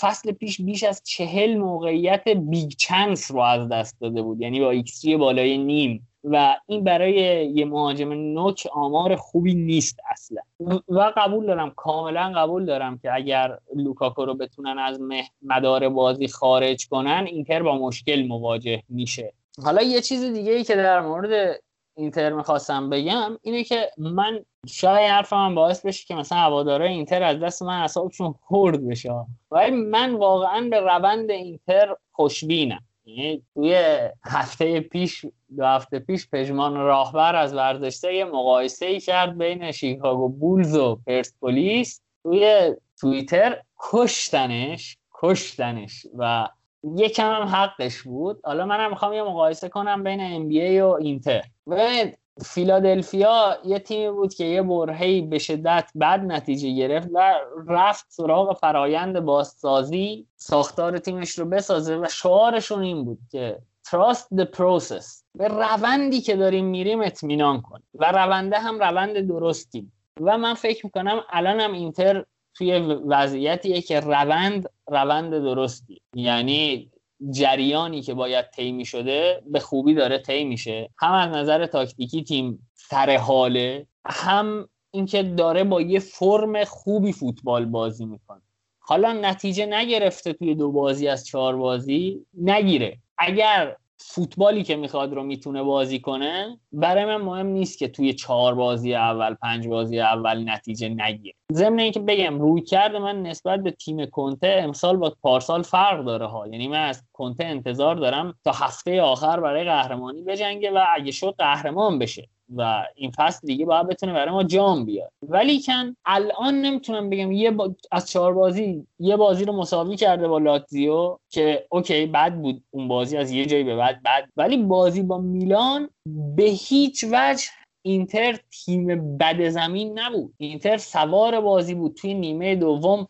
[0.00, 4.40] فصل پیش بیش از چهل موقعیت big chance رو از دست داده بود.
[4.40, 6.06] یعنی با x بالای نیم.
[6.24, 7.14] و این برای
[7.54, 10.42] یه مهاجم نوک آمار خوبی نیست اصلا.
[10.88, 15.00] و قبول دارم کاملا قبول دارم که اگر لوکاکو رو بتونن از
[15.42, 19.32] مدار بازی خارج کنن اینتر با مشکل مواجه میشه.
[19.64, 21.60] حالا یه چیز دیگه ای که در مورد
[22.00, 27.22] اینتر می‌خواستم بگم اینه که من شاید حرف من باعث بشه که مثلا هواداره اینتر
[27.22, 29.14] از دست من اصابشون خورد بشه.
[29.50, 32.82] ولی من واقعا به روند اینتر خوشبینم.
[33.04, 39.38] یعنی توی هفته پیش دو هفته پیش پژمان راهبر از ورزشته یه مقایسه ای کرد
[39.38, 46.48] بین شیکاگو بولز و پرسپولیس توی توییتر کشتنش کشتنش و
[46.82, 48.40] یکم هم حقش بود.
[48.44, 51.42] حالا منم می‌خوام یه مقایسه کنم بین ام بی و اینتر.
[51.70, 57.34] ببینید فیلادلفیا یه تیمی بود که یه برهی به شدت بد نتیجه گرفت و
[57.68, 60.26] رفت سراغ فرایند بازسازی.
[60.36, 65.22] ساختار تیمش رو بسازه و شعارشون این بود که trust the process.
[65.34, 67.80] به روندی که داریم میریم اطمینان کن.
[67.94, 72.24] و رونده هم روند درستی و من فکر می‌کنم الان هم اینتر
[72.60, 76.00] توی وضعیتیه که روند روند درستی.
[76.14, 76.90] یعنی
[77.30, 80.90] جریانی که باید طی شده به خوبی داره طی میشه.
[80.98, 87.64] هم از نظر تاکتیکی تیم سر حاله هم اینکه داره با یه فرم خوبی فوتبال
[87.64, 88.42] بازی می‌کنه.
[88.78, 92.98] حالا نتیجه نگرفته توی دو بازی از چهار بازی نگیره.
[93.18, 98.54] اگر فوتبالی که می‌خواد رو می‌تونه بازی کنه برای من مهم نیست که توی چهار
[98.54, 101.34] بازی اول پنج بازی اول نتیجه نگیره.
[101.52, 106.26] ضمن اینکه بگم روی کرده من نسبت به تیم کنته امسال با پارسال فرق داره
[106.26, 106.48] ها.
[106.48, 111.34] یعنی من از کنته انتظار دارم تا هفته آخر برای قهرمانی بجنگه و اگه شد
[111.38, 112.28] قهرمان بشه.
[112.56, 117.32] و این فصل دیگه باید بتونه برای ما جام بیاد ولی کن الان نمی‌تونم بگم
[117.32, 117.52] یه
[117.92, 122.88] از چهار بازی یه بازی رو مساوی کرده با لاتزیو که اوکی بد بود اون
[122.88, 124.28] بازی از یه جایی به بعد بد.
[124.36, 125.88] ولی بازی با میلان
[126.36, 127.44] به هیچ وجه
[127.82, 130.34] اینتر تیم بد زمین نبود.
[130.38, 133.06] اینتر سوار بازی بود توی نیمه دوم.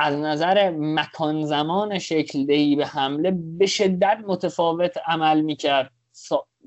[0.00, 5.90] از نظر مکان زمان شکل دهی به حمله به شدت متفاوت عمل می‌کرد.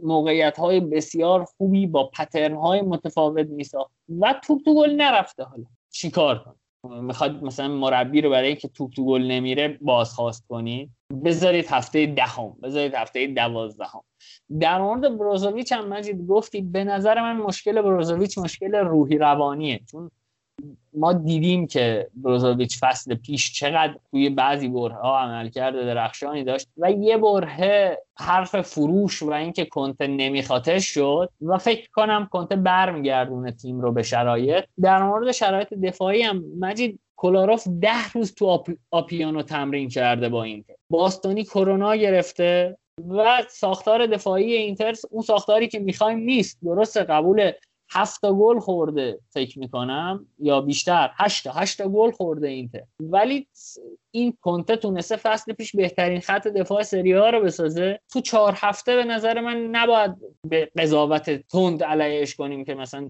[0.04, 5.44] موقعیت های بسیار خوبی با پترن های متفاوت میساخت و توپ تو گل نرفته.
[5.44, 10.90] حالا چیکار کن می‌خواد مثلا مربی رو برای اینکه توپ تو گل نمیره بازخواست کنید
[11.24, 14.02] بذارید هفته دهم بذارید هفته دوازدهم.
[14.60, 19.80] در مورد بروزوویچ هم مجید گفتی به نظر من مشکل بروزوویچ مشکل روحی روانیه.
[19.92, 20.12] چون
[20.94, 26.68] ما دیدیم که بروزوویچ فصل پیش چقدر توی بعضی بره ها عمل کرده درخشانی داشت
[26.78, 33.52] و یه بره حرف فروش و اینکه کنته نمیخواتش شد و فکر کنم کنته برمیگردونه
[33.52, 34.64] تیم رو به شرایط.
[34.82, 40.74] در مورد شرایط دفاعی هم مجید کلاروف ده روز تو آپیانو تمرین کرده با اینتر.
[40.90, 42.78] باستانی کرونا گرفته
[43.10, 46.58] و ساختار دفاعی اینتر اون ساختاری که می‌خوایم نیست.
[46.64, 47.52] درست قبول
[47.94, 52.84] هفت گل خورده فکر می‌کنم یا بیشتر هشت هشت گل خورده اینتر.
[53.00, 53.48] ولی
[54.12, 58.00] این کنته تونسته فصل پیش بهترین خط دفاع سری ها رو بسازه.
[58.12, 60.12] تو چهار هفته به نظر من نباید
[60.44, 63.10] به قضاوت تند علیهش کنیم که مثلا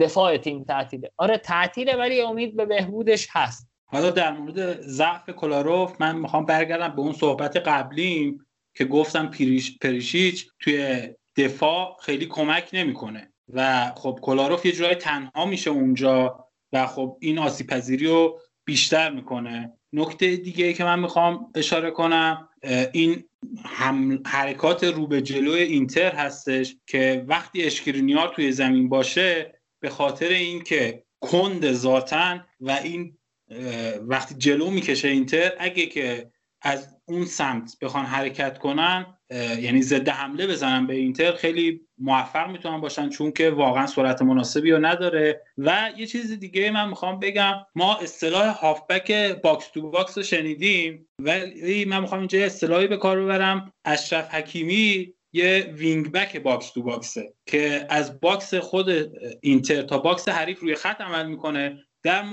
[0.00, 1.10] دفاع تیم تعطیله.
[1.16, 3.68] آره تعطیله ولی امید به بهبودش هست.
[3.88, 9.78] حالا در مورد ضعف کلاروف من می‌خوام برگردم به اون صحبت قبلیم که گفتم پریش
[9.78, 13.32] پریشیچ توی دفاع خیلی کمک نمی‌کنه.
[13.52, 19.10] و خب کلاروف یه جورای تنها میشه اونجا و خب این آسیب پذیری رو بیشتر
[19.10, 19.72] می‌کنه.
[19.92, 22.48] نکته دیگه ای که من می‌خوام اشاره کنم
[22.92, 23.24] این
[23.64, 30.28] هم حرکات رو به جلوی اینتر هستش که وقتی اشکرینیار توی زمین باشه به خاطر
[30.28, 33.18] اینکه کند ذاتن و این
[34.00, 36.30] وقتی جلو می‌کشه اینتر اگه که
[36.62, 42.80] از اون سمت بخوان حرکت کنن یعنی ضد حمله بزنن به اینتر خیلی موفق می‌تونن
[42.80, 45.42] باشن چون که واقعا سرعت مناسبی رو نداره.
[45.58, 51.08] و یه چیز دیگه من می‌خوام بگم ما اصطلاح هافبک box to box رو شنیدیم
[51.18, 53.72] ولی من می‌خوام اینجا اصطلاحی به کار ببرم.
[53.84, 58.90] اشرف حکیمی یه wing back box to box ه که از box خود
[59.42, 61.85] اینتر تا box حریف روی خط عمل می‌کنه.
[62.06, 62.24] در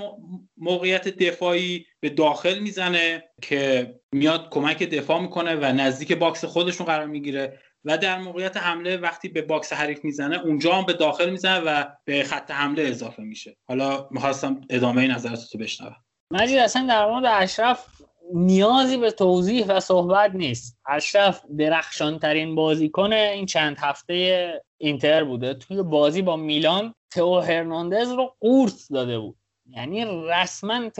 [0.56, 7.06] موقعیت دفاعی به داخل می‌زنه که میاد کمک دفاع می‌کنه و نزدیک box خودشون قرار
[7.06, 11.60] می‌گیره و در موقعیت حمله وقتی به box حریف می‌زنه اونجا هم به داخل می‌زنه
[11.60, 13.56] و به خط حمله اضافه میشه.
[13.68, 15.96] حالا می‌خواستم ادامه نظرتو بشنوم.
[16.30, 17.86] مجید اصلا در مورد اشرف
[18.34, 20.78] نیازی به توضیح و صحبت نیست.
[20.88, 25.54] اشرف درخشان ترین بازیکن این چند هفته اینتر بوده.
[25.54, 29.36] توی بازی با میلان تو هرناندز رو قورت داده بود.
[29.66, 30.90] یعنی رسما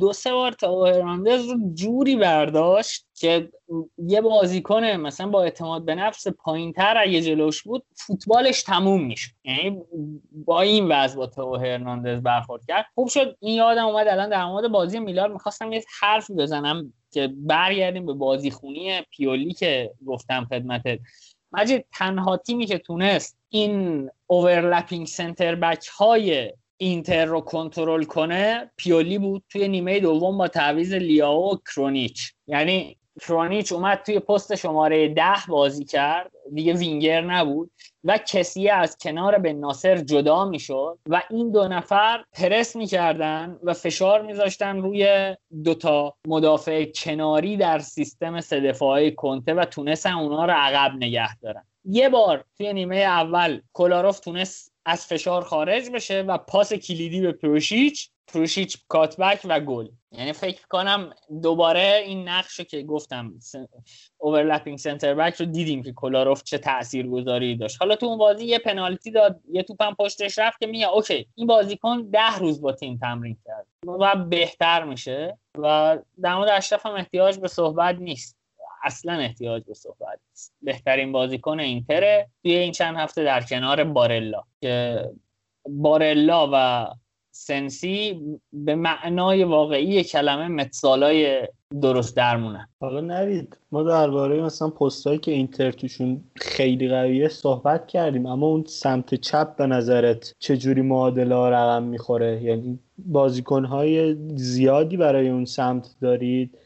[0.00, 3.50] دو سه بار تو هرناندز رو جوری برداشت که
[3.98, 9.30] یه بازیکن مثلا با اعتماد به نفس پایین تر اگه جلوش بود فوتبالش تموم میشه
[9.44, 9.82] یعنی
[10.32, 12.86] با این وضع با تو هرناندز برخورد کرد.
[12.94, 13.36] خوب شد.
[13.40, 18.12] این یادم اومد الان در مورد بازی میلان می‌خواستم یه حرف بزنم که برگردیم به
[18.12, 20.98] بازی خونی پیولی که گفتم خدمتت
[21.52, 29.18] مجید تنها تیمی که تونست این overlapping center back های اینتر رو کنترل کنه پیولی
[29.18, 32.32] بود توی نیمه دوم با تعویض لیائو و کرونیچ.
[32.46, 37.70] یعنی کرونیچ اومد توی پست شماره ده بازی کرد دیگه وینگر نبود
[38.04, 44.22] و کسی از کنار بن‌ناصر جدا می‌شد و این دو نفر پرس می‌کردن و فشار
[44.22, 50.92] میذاشتن روی دوتا مدافع کناری در سیستم سه دفاعی کنته و تونستن اونا رو عقب
[50.96, 51.64] نگه دارن.
[51.84, 57.32] یه بار توی نیمه اول کولاروف تونست از فشار خارج بشه و پاس کلیدی به
[57.32, 59.88] پریشیچ پریشیچ cutback و گل.
[60.12, 61.10] یعنی فکر کنم
[61.42, 63.34] دوباره این نقش که گفتم
[64.18, 67.76] اوورلپینگ سنتر بک رو دیدیم که کلاروف چه تاثیرگذاری داشت.
[67.80, 71.46] حالا تو اون بازی یه پنالتی داد یه توپم پشتش رفت که میگه اوکی این
[71.46, 76.92] بازیکن ده روز با تیم تمرین کرد و بهتر میشه و در مورد اشرف هم
[76.92, 78.41] احتیاج به صحبت نیست.
[78.82, 80.52] اصلا احتیاج به صحبت نیست.
[80.62, 85.04] بهترین بازیکن اینتره توی این چند هفته در کنار بارلا که
[85.68, 86.86] بارلا و
[87.34, 88.20] سنسی
[88.52, 91.48] به معنای واقعی کلمه متسالای
[91.82, 92.68] درست درمونن.
[92.80, 98.64] حالا نوید ما درباره مثلا پستایی که اینتر توشون خیلی قویه صحبت کردیم اما اون
[98.64, 105.94] سمت چپ به نظرت چجوری معادله ها رقم می‌خوره؟ یعنی بازیکنهای زیادی برای اون سمت
[106.00, 106.58] دارید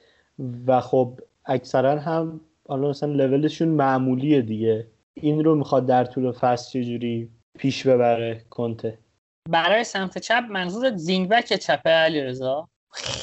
[0.66, 4.86] و خب اکثرا هم حالا مثلا لولشون معمولیه دیگه.
[5.14, 8.98] این رو می‌خواد در طول فصل چجوری پیش ببره کنته؟
[9.50, 12.68] برای سمت چپ منظور زینگبک چپه علی رضا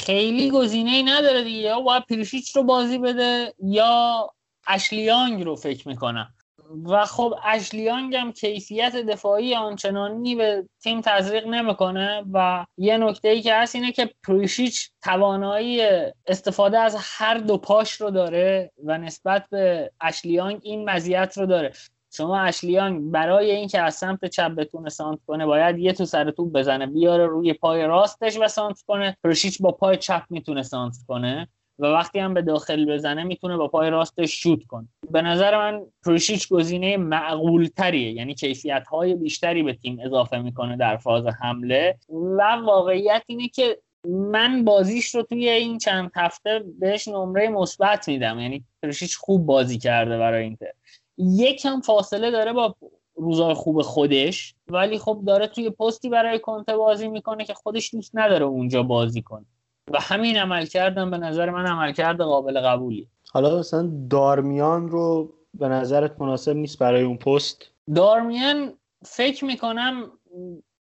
[0.06, 1.58] خیلی گزینه ای نداره دیگه.
[1.58, 4.30] یا باید پریشیچ رو بازی بده یا
[4.68, 6.34] اشلیانگ رو فکر می‌کنم.
[6.86, 13.42] و خب اشلیانگ هم کیفیت دفاعی آنچنانی به تیم تزریق نمی‌کنه و یه نکته ای
[13.42, 15.82] که هست اینه که پریشیچ توانایی
[16.28, 21.74] استفاده از هر دو پاش رو داره و نسبت به اشلیانگ این مزیت رو داره.
[22.16, 26.52] شما اشلیانگ برای اینکه از سمت چپ بتونه سانت کنه باید یه تو سر توپ
[26.52, 29.18] بزنه بیاره روی پای راستش و سانت کنه.
[29.24, 31.48] پرشیچ با پای چپ می‌تونه سانت کنه.
[31.80, 34.88] و وقتی هم به داخل بزنه می‌تونه با پای راستش شوت کنه.
[35.12, 40.78] به نظر من پروشیچ گزینه معقول تریه یعنی کیفیت های بیشتری به تیم اضافه می‌کنه
[40.78, 47.08] در فاز حمله و واقعیت اینه که من بازیش رو توی این چند هفته بهش
[47.08, 48.40] نمره مثبت میدم.
[48.40, 50.72] یعنی پروشیچ خوب بازی کرده برای اینتر.
[51.18, 52.76] یکم فاصله داره با
[53.16, 58.12] روزای خوب خودش ولی خب داره توی پستی برای کنته بازی می‌کنه که خودش دوست
[58.14, 59.46] نداره اونجا بازی کنه.
[59.92, 63.08] و همین عمل کردم به نظر من عمل کرده قابل قبولی.
[63.32, 68.74] حالا مثلا دارمیان رو به نظرت مناسب نیست برای اون پست؟ دارمیان
[69.06, 70.12] فکر می‌کنم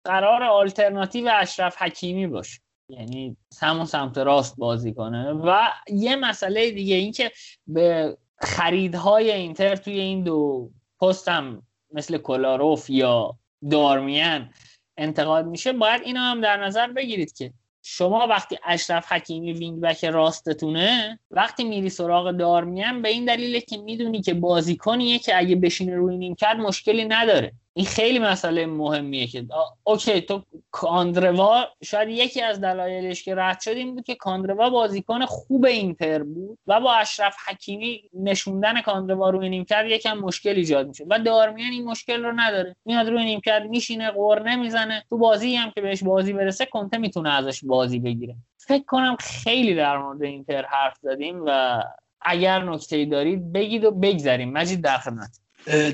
[0.04, 2.60] قرار آلترناتیو اشرف حکیمی باشه.
[2.90, 5.32] یعنی همون سمت راست بازی کنه.
[5.32, 7.32] و یه مسئله دیگه این که
[7.68, 10.70] به خریدهای اینتر توی این دو
[11.02, 13.38] پست هم مثل کلاروف یا
[13.72, 14.50] دارمیان
[14.98, 17.54] انتقاد میشه باید اینو هم در نظر بگیرید که
[17.86, 23.78] شما وقتی اشرف حکیمی wing back راستتونه وقتی میری سراغ دارمیان به این دلیله که
[23.78, 27.54] می‌دونی که بازیکنیه که اگه بشینه روی نیمکت مشکلی نداره.
[27.76, 29.46] این خیلی مسئله مهمیه که
[29.84, 35.66] okay تو کاندروا شاید یکی از دلایلش که رد شدیم بود که کاندروا بازیکن خوب
[35.66, 41.20] اینتر بود و با اشرف حکیمی نشوندن کاندروا روی نیمکت یکم مشکل ایجاد میشه و
[41.20, 42.76] دارمیان این مشکل رو نداره.
[42.86, 47.30] میاد روی نیمکت میشینه غر نمی‌زنه تو بازی هم که بهش بازی برسه کنته می‌تونه
[47.34, 48.36] ازش بازی بگیره.
[48.58, 51.82] فکر کنم خیلی در مورد اینتر حرف زدیم و
[52.22, 54.52] اگر نکته دارید بگید و بگذریم.
[54.52, 55.43] مجید در خدمت.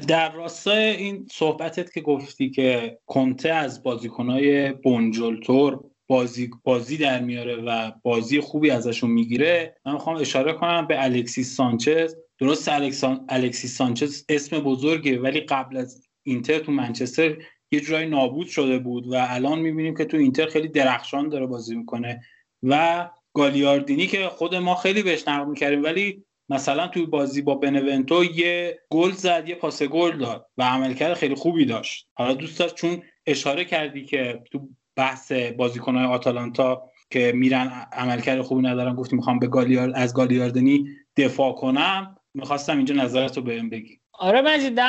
[0.08, 7.56] در راستای این صحبتت که گفتی که کنته از بازیکنهای بونجلتور بازی, بازی در میاره
[7.56, 12.16] و بازی خوبی ازشون می‌گیره من می‌خوام اشاره کنم به الکسیس سانچز.
[12.40, 17.38] درست الکسان، الکسیس سانچز اسم بزرگه ولی قبل از اینتر تو منچستر
[17.72, 21.76] یه جورایی نابود شده بود و الان می‌بینیم که تو اینتر خیلی درخشان داره بازی
[21.76, 22.22] می‌کنه.
[22.64, 28.24] و گالیاردینی که خود ما خیلی بهش نقد می‌کردیم ولی مثلا توی بازی با بنونتو
[28.24, 32.08] یه گل زد یه پاس گل داد و عملکرد خیلی خوبی داشت.
[32.14, 38.62] حالا دوست داشت چون اشاره کردی که تو بحث بازیکنهای آتالانتا که میرن عملکرد خوبی
[38.62, 40.88] ندارن گفتی می‌خوام به گالیار از گالیاردنی
[41.18, 44.00] دفاع کنم می‌خواستم اینجا نظرت رو بهم بگی.
[44.20, 44.80] آره مجید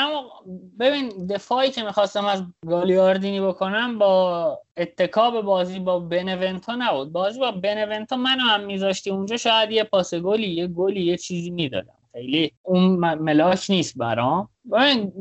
[0.80, 7.12] ببین دفاعی که می‌خواستم از گالیاردینی بکنم با اتکاب بازی با بنونتا نبود.
[7.12, 11.50] بازی با بنونتا منو هم میذاشتی اونجا شاید یه پاس گلی یه گلی یه چیزی
[11.50, 11.94] می‌دادم.
[12.12, 12.82] خیلی اون
[13.14, 14.48] ملاک نیست برام.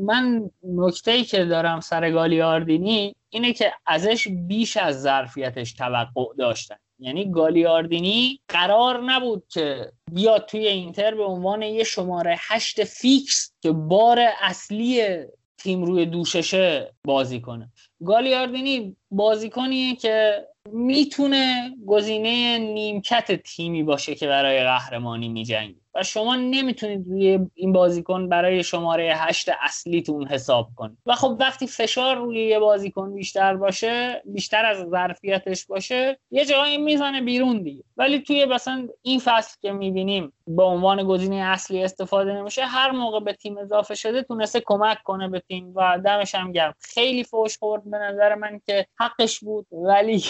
[0.06, 6.76] من نکته ای که دارم سر گالیاردینی اینه که ازش بیش از ظرفیتش توقع داشتن.
[7.00, 13.72] یعنی گالیاردینی قرار نبود که بیاد توی اینتر به عنوان یه شماره هشت فیکس که
[13.72, 15.16] بار اصلی
[15.58, 17.72] تیم روی دوششه بازی کنه.
[18.04, 25.80] گالیاردینی بازیکنیه که می‌تونه گزینه نیمکت تیمی باشه که برای قهرمانی میجنگه.
[25.94, 30.98] و شما نمی‌تونید روی این بازیکن برای شماره هشت اصلیتون حساب کنید.
[31.06, 36.78] و خب وقتی فشار روی یه بازیکن بیشتر باشه بیشتر از ظرفیتش باشه یه جایی
[36.78, 37.84] می‌زنه بیرون دیگه.
[37.96, 43.20] ولی توی مثلا این فصل که می‌بینیم به عنوان گزینه اصلی استفاده نمیشه هر موقع
[43.20, 46.74] به تیم اضافه شده تونسته کمک کنه به تیم و دمش هم گرم.
[46.80, 50.24] خیلی فوش خورد به نظر من که حقش بود ولی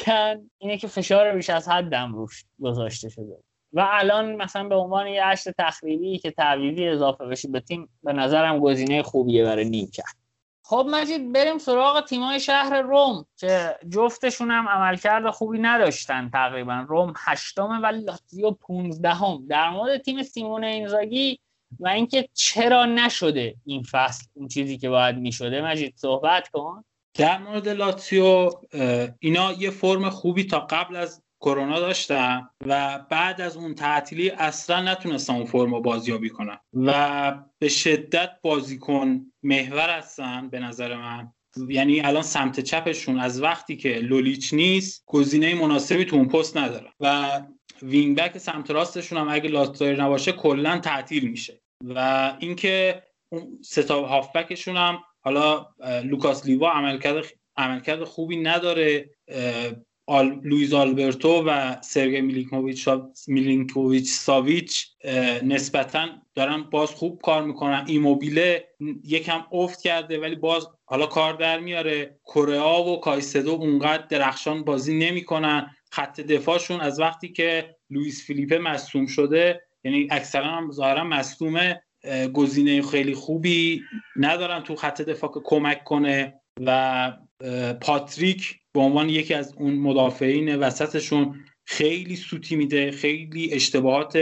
[0.59, 3.50] اینه که فشار بیش از حدم روش گذاشته شده.
[3.73, 8.13] و الان مثلا به عنوان یه عشت تخریبی که تعویضی اضافه بشه به تیم به
[8.13, 10.17] نظرم گزینه خوبیه برای نیم کرد.
[10.65, 16.85] خب مجید بریم سراغ تیمای شهر روم که جفتشون هم عملکرد خوبی نداشتن تقریبا.
[16.89, 19.47] روم هشتم و لاتزیو پونزدهم.
[19.49, 21.39] در مورد تیم سیمون اینزاگی
[21.81, 25.63] و اینکه چرا نشده این فصل اون چیزی که باید می‌شده.
[25.63, 26.85] مجید صحبت کن.
[27.15, 28.51] در مورد لاتزیو
[29.19, 34.93] اینا یه فرم خوبی تا قبل از کرونا داشتن و بعد از اون تعطیلی اصلا
[34.93, 36.59] نتونستن اون فرم بازیابی کنن.
[36.75, 41.33] و به شدت بازیکن محور هستن به نظر من.
[41.69, 46.93] یعنی الان سمت چپشون از وقتی که لولیچ نیست گزینه مناسبی تو اون پست ندارن.
[47.01, 47.41] و
[47.83, 51.61] وینگ بک سمت راستشون هم اگه لاتزایر نباشه کلا تعطیل میشه.
[51.85, 53.03] و اینکه
[53.33, 55.67] اون ستا هافبکشون هم حالا
[56.05, 57.25] لوکاس لیوا عملکرد
[57.57, 59.11] عملکرد خوبی نداره
[60.11, 60.41] آل...
[60.45, 62.89] لویز آلبرتو و سرگی میلینکوویچ
[63.27, 64.87] میلینکوویچ ساویچ
[65.43, 67.85] نسبتا دارن باز خوب کار می‌کنن.
[67.87, 68.69] ایموبیله
[69.05, 72.19] یکم افت کرده ولی باز حالا کار در میاره.
[72.25, 75.71] کوره‌آ و کایسدو اونقدر درخشان بازی نمی‌کنن.
[75.93, 81.83] خط دفاعشون از وقتی که لوئیس فیلیپه مصدوم شده یعنی اکثرا هم ظاهرا مصدومه
[82.33, 83.83] گزینه خیلی خوبی
[84.17, 86.35] ندارن تو خط دفاع کمک کنه
[86.67, 87.13] و
[87.81, 94.19] پاتریک به عنوان یکی از اون مدافعین وسطشون خیلی سوتی میده خیلی اشتباهات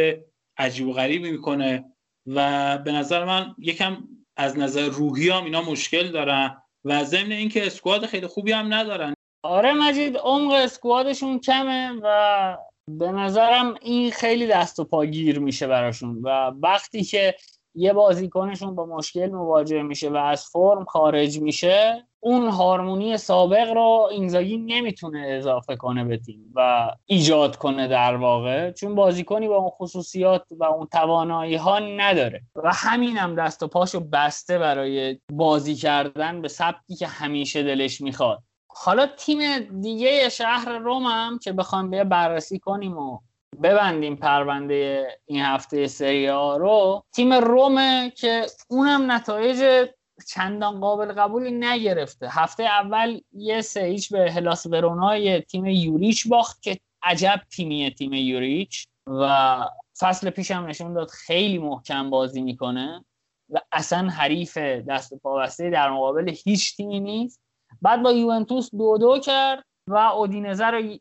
[0.59, 1.85] عجیب و غریبی می‌کنه
[2.27, 3.97] و به نظر من یکم
[4.36, 9.15] از نظر روحی هم اینا مشکل دارن و ضمن اینکه اسکواد خیلی خوبی هم ندارن.
[9.43, 12.57] آره مجید عمق اسکوادشون کمه و
[12.91, 16.28] به نظرم این خیلی دست و پا گیر میشه براشون و
[16.62, 17.35] وقتی که
[17.74, 24.08] یه بازیکنشون با مشکل مواجه میشه و از فرم خارج میشه اون هارمونی سابق رو
[24.12, 29.70] اینزاگی نمی‌تونه اضافه کنه به تیم و ایجاد کنه در واقع چون بازیکنی با اون
[29.70, 32.42] خصوصیات و اون توانایی ها نداره.
[32.55, 38.00] و همین هم دست و پاشو بسته برای بازی کردن به سبکی که همیشه دلش
[38.00, 38.42] می‌خواد.
[38.68, 39.40] حالا تیم
[39.80, 43.18] دیگه شهر روم هم که بخوام بیا بررسی کنیم و
[43.62, 47.05] ببندیم پرونده این هفته سری رو.
[47.12, 49.89] تیم رومه که اونم نتایج
[50.28, 52.28] چندان قابل قبولی نگرفته.
[52.31, 58.12] هفته اول یه سه هیچ به هلاس ورونای تیم یوریچ باخت که عجب تیمیه تیم
[58.12, 59.59] یوریچ و
[59.99, 63.05] فصل پیش هم نشون داد خیلی محکم بازی می‌کنه
[63.51, 67.41] و اصلا حریف دست پاوسته در مقابل هیچ تیمی نیست.
[67.83, 70.99] بعد با یوونتوس دو دو کرد و اودینزه رو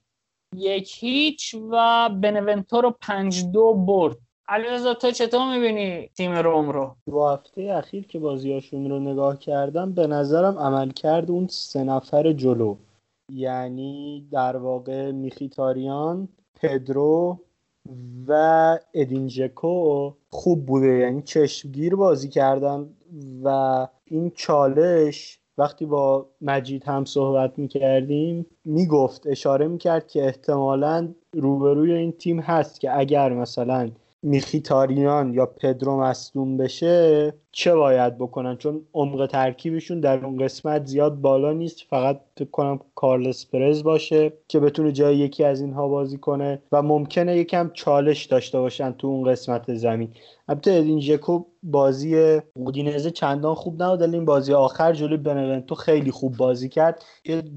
[0.56, 4.18] یک هیچ و بنونتو رو پنج دو برد.
[4.50, 9.94] علیرضا تو چطور می‌بینی تیم روم رو؟ دو هفته اخیر که بازیاشون رو نگاه کردم
[9.94, 12.76] به نظرم عمل کرد اون سه نفر جلو.
[13.30, 16.28] یعنی در واقع میخیتاریان
[16.62, 17.40] پدرو
[18.28, 20.88] و ادینجکو خوب بوده.
[20.88, 22.90] یعنی چشمگیر بازی کردن
[23.44, 31.94] و این چالش وقتی با مجید هم صحبت می‌کردیم می‌گفت اشاره می‌کرد که احتمالا روبروی
[31.94, 33.92] این تیم هست که اگر مثلا
[34.24, 41.16] میخیتاریان یا پدرو مصدوم بشه چه باید بکنن؟ چون عمق ترکیبشون در اون قسمت زیاد
[41.22, 41.82] بالا نیست.
[41.90, 46.82] فقط فکر کنم کارلس پرز باشه که بتونه جای یکی از اینها بازی کنه و
[46.82, 50.10] ممکنه یکم چالش داشته باشن تو اون قسمت زمین.
[50.48, 56.38] البته ادین ژکو بازی اودینزه چندان خوب نبود این بازی آخر جلوی بنونتو خیلی خوب
[56.38, 57.04] بازی کرد.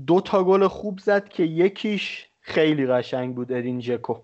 [0.07, 4.15] دو تا گل خوب زد که یکیش خیلی قشنگ بود ادین ژکو.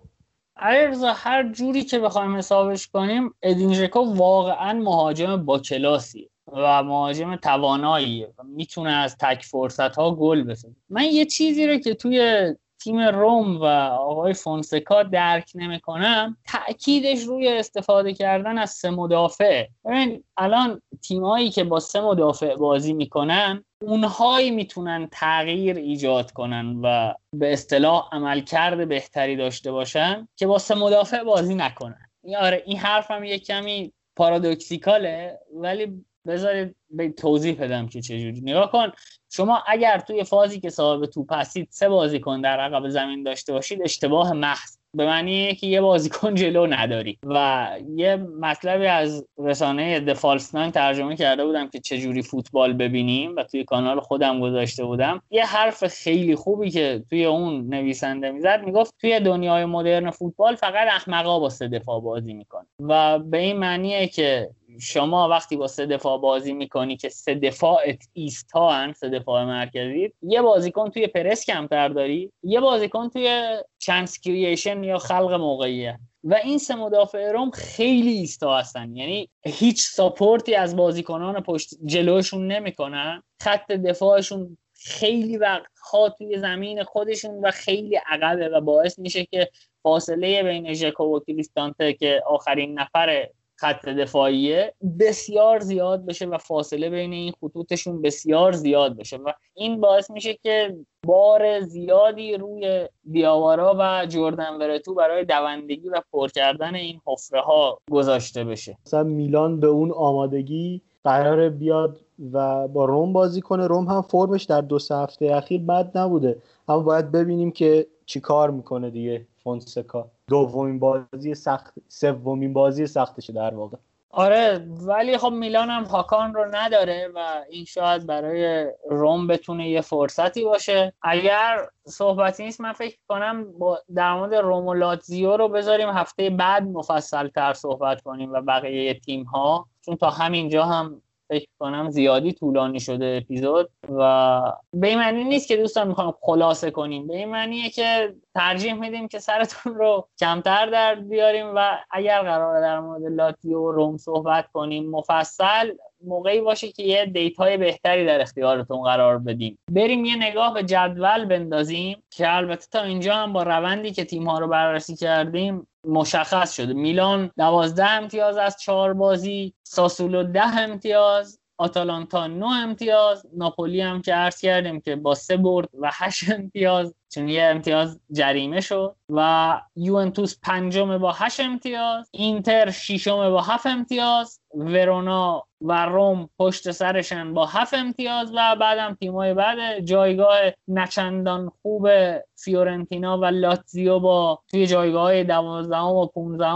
[0.56, 7.36] علیرضا هر جوری که بخوایم حسابش کنیم ادین ژکو واقعا مهاجم با کلاسی و مهاجم
[7.36, 12.98] تواناییه می‌تونه از تک فرصت ها گل بزنه من یه چیزی رو که توی تیم
[13.00, 19.66] روم و آقای فونسکا درک نمی‌کنم تاکیدش روی استفاده کردن از سه مدافع.
[19.84, 27.14] ببین الان تیمایی که با سه مدافع بازی می‌کنن اونهایی می‌تونن تغییر ایجاد کنن و
[27.32, 32.10] به اصطلاح عملکرد بهتری داشته باشن که با سه مدافع بازی نکنن.
[32.38, 38.40] آره این حرفم یه کمی پارادوکسیکاله ولی بذارید به توضیح بدم که چجوری.
[38.40, 38.92] نگاه کن
[39.30, 43.82] شما اگر توی فازی که صاحب توپ هستید سه بازیکن در عقب زمین داشته باشید
[43.82, 44.76] اشتباه محض.
[44.94, 47.18] به معنی که یه بازیکن جلو نداری.
[47.24, 53.42] و یه مطلبی از رسانه دفالس ناین ترجمه کرده بودم که چجوری فوتبال ببینیم و
[53.42, 55.22] توی کانال خودم گذاشته بودم.
[55.30, 60.88] یه حرف خیلی خوبی که توی اون نویسنده می‌زد می‌گفت توی دنیای مدرن فوتبال فقط
[60.88, 64.50] احمقا با سه دفاع بازی میکن و به این معنیه که
[64.80, 70.12] شما وقتی با سه دفاع بازی می‌کنی که سه دفاعت ایستا هن سه دفاع مرکزی
[70.22, 75.98] یه بازیکن توی پرس کمتر داری یه بازیکن توی چانس کریشن یا خلق موقعیه.
[76.24, 78.96] و این سه مدافع روم خیلی ایستا هستن.
[78.96, 86.84] یعنی هیچ ساپورتی از بازیکنان پشت جلوشون نمی‌کنن خط دفاعشون خیلی وقت ها توی زمین
[86.84, 89.50] خودشون و خیلی عقبه و باعث میشه که
[89.82, 96.90] فاصله بین ژکو و کریستانته که آخرین نفر خط دفاعیه بسیار زیاد بشه و فاصله
[96.90, 100.76] بین این خطوطشون بسیار زیاد بشه و این باعث میشه که
[101.06, 107.78] بار زیادی روی دیاوارا و جردن ورتو برای دوندگی و پر کردن این حفره ها
[107.90, 108.78] گذاشته بشه.
[108.86, 112.00] مثلا میلان به اون آمادگی قرار بیاد
[112.32, 113.66] و با روم بازی کنه.
[113.66, 116.42] روم هم فرمش در دو سه هفته اخیر بد نبوده.
[116.68, 120.10] اما باید ببینیم که چی کار می‌کنه دیگه فونسکا.
[120.28, 123.76] دومین بازی سخت سومین بازی سختشه در واقع.
[124.10, 129.80] آره ولی خب میلان هم هاکان رو نداره و این شاید برای روم بتونه یه
[129.80, 130.92] فرصتی باشه.
[131.02, 136.30] اگر صحبتی نیست من فکر کنم با در مورد روم و لاتزیو رو بذاریم هفته
[136.30, 141.90] بعد مفصل تر صحبت کنیم و بقیه تیم ها چون تا همینجا هم فکر کنم
[141.90, 147.06] زیادی طولانی شده اپیزود و به این معنی نیست که دوستان می‌خوام خلاصه کنیم.
[147.06, 152.60] به این معنیه که ترجیح میدیم که سرتون رو کمتر در بیاریم و اگر قرار
[152.60, 155.72] در مورد لاتزیو و رم صحبت کنیم مفصل
[156.04, 159.58] موقعی باشه که یه data ی بهتری در اختیارتون قرار بدیم.
[159.70, 164.28] بریم یه نگاه به جدول بندازیم که البته تا اینجا هم با روندی که تیم
[164.28, 166.72] ها رو بررسی کردیم مشخص شده.
[166.72, 174.14] میلان دوازده امتیاز از چهار بازی ساسولو ده امتیاز آتالانتا 9 امتیاز ناپولی هم که
[174.14, 178.96] عرض کردیم که با سه برد و 8 امتیاز چون یه امتیاز جریمه شد.
[179.08, 186.70] و یوونتوس پنجم با 8 امتیاز اینتر ششم با 7 امتیاز ورونا و روم پشت
[186.70, 191.88] سرشن با 7 امتیاز و بعدم تیمای بعد جایگاه نچندان خوب
[192.34, 196.46] فیورنتینا و لاتزیو با توی جایگاه 12 و 15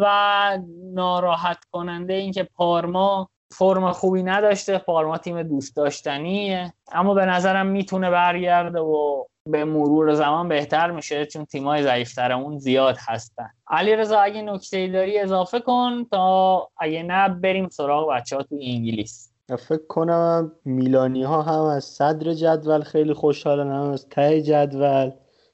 [0.00, 0.58] و
[0.94, 6.72] ناراحت کننده اینکه پارما فرم خوبی نداشته پارما تیم دوست داشتنیه.
[6.92, 12.96] اما به نظرم می‌تونه برگرده و به مرور زمان بهتر میشه چون تیمای ضعیفترمون زیاد
[13.00, 13.50] هستن.
[13.68, 18.54] علی رضا اگه نکته داری اضافه کن تا اگه نه بریم سراغ بچه ها تو
[18.60, 19.30] انگلیس.
[19.68, 25.10] فکر کنم میلانی ها هم از صدر جدول خیلی خوشحالن هم از ته جدول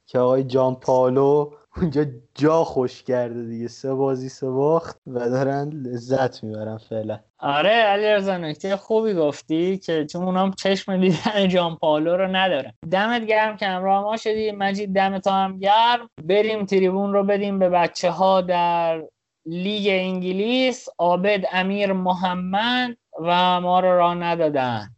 [0.07, 3.68] که آقای جان پالو اونجا جا خوش کرده دیگه.
[3.68, 7.20] سه بازی سه باخت و دارن لذت می‌برن فعلا.
[7.39, 13.26] آره علی نکته خوبی گفتی که چون اونام چشم دیدن جان پالو رو نداره دمت
[13.26, 14.50] گرم که همراه ما شدی.
[14.50, 16.10] مجید دمت هم گرم.
[16.24, 19.02] بریم تریبون رو بدیم به بچه ها در
[19.47, 20.89] لیگ انگلیس.
[20.99, 24.89] عابد امیر محمد و ما رو راه ندادن.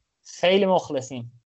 [0.41, 1.42] خیلی مخلصیم.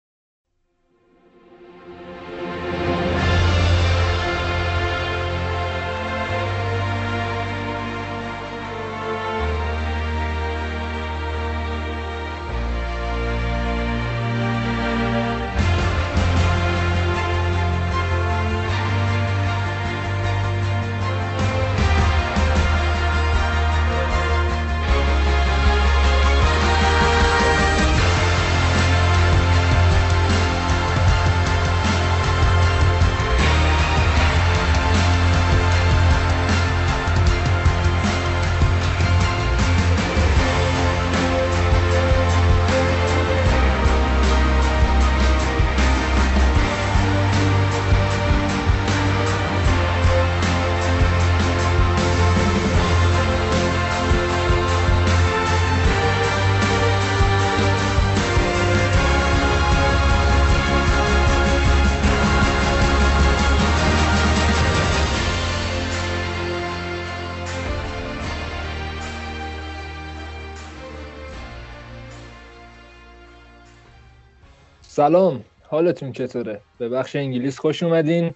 [75.03, 75.43] سلام.
[75.69, 78.31] حالتون چطوره؟ به بخش انگلیس خوش اومدین.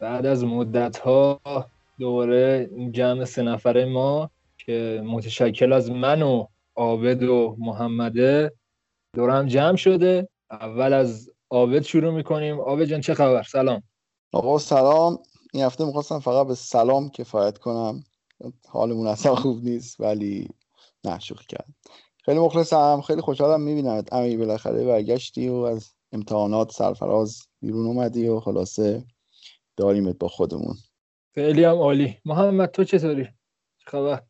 [0.00, 1.40] بعد از مدت ها
[1.98, 6.46] دوباره جمع سه نفره ما که متشکل از من و
[6.76, 8.52] عابد و محمده
[9.14, 10.28] دورم جمع شده.
[10.50, 12.60] اول از عابد شروع می‌کنیم.
[12.60, 13.82] عابد جان چه خبر؟ سلام.
[14.32, 15.18] آقا سلام.
[15.52, 18.04] این هفته می‌خواستم فقط به سلام کفایت کنم.
[18.68, 20.48] حالمون اصلا خوب نیست ولی
[21.04, 21.74] نه شوخی کردم.
[22.26, 23.00] خیلی مخلصم.
[23.00, 29.04] خیلی خوشحالم می‌بینم امی بالاخره برگشتی و از امتحانات سرفراز بیرون اومدی و خلاصه
[29.76, 30.74] داریمت با خودمون.
[31.34, 32.18] خیلی هم عالی.
[32.24, 33.28] محمد تو چطوری
[33.84, 34.22] خبر؟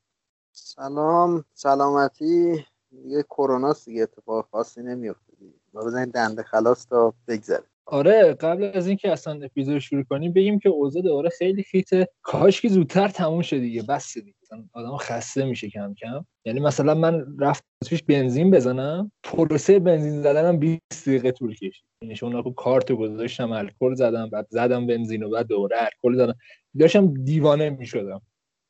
[0.52, 1.44] سلام.
[1.55, 2.65] سلامتی.
[3.02, 5.33] دیگه کرونا دیگه اتفاق خاصی نمیفته
[5.75, 7.65] ما بزنید دنده خلاص تا بگذره.
[7.86, 12.08] آره قبل از اینکه اصلا اپیزود شروع کنیم بگیم که اوضاع دوباره خیلی خیته.
[12.23, 13.83] کاش که زودتر تموم شه دیگه.
[13.83, 14.35] بس دیگه.
[14.73, 16.25] آدم خسته میشه کم کم.
[16.44, 21.84] یعنی مثلا من رفت پیش بنزین بزنم پروسه بنزین زدنم 20 دقیقه طول کشید.
[22.02, 26.34] یعنی شما رو کارت گذاشتم الکل زدم بعد زدم بنزین و بعد دوباره الکل زدم.
[26.78, 28.23] داشتم دیوانه می‌شدم.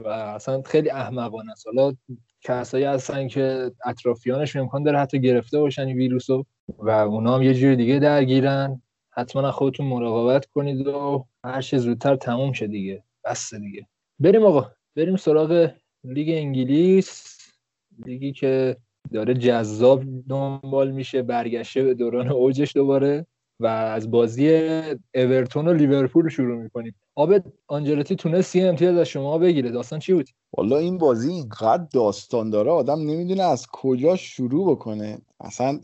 [0.04, 1.66] و اصلا خیلی احمقانه است.
[1.66, 1.92] حالا
[2.40, 6.44] کسایی هستن که اطرافیانش امکان داره حتی گرفته باشن این ویروسو
[6.78, 8.82] و اونا هم یه جوری دیگه درگیرن.
[9.10, 13.04] حتما خودتون مراقبت کنید و هر چه زودتر تموم شه دیگه.
[13.24, 13.86] بس دیگه.
[14.18, 14.70] بریم آقا.
[14.96, 15.70] بریم سراغ
[16.04, 17.38] لیگ انگلیس.
[18.06, 18.76] لیگی که
[19.12, 23.26] داره جذاب دنبال میشه برگشته به دوران اوجش دوباره
[23.60, 24.70] و از بازی
[25.14, 26.94] اورتون و لیورپول شروع می‌کنیم.
[27.14, 27.34] آب
[27.66, 29.70] آنجلتی تونست سی امتیاز از شما بگیره.
[29.70, 32.70] داستان چی بود؟ والا این بازی اینقدر داستان داره.
[32.70, 35.18] آدم نمی‌دونه از کجا شروع بکنه.
[35.40, 35.80] اصلا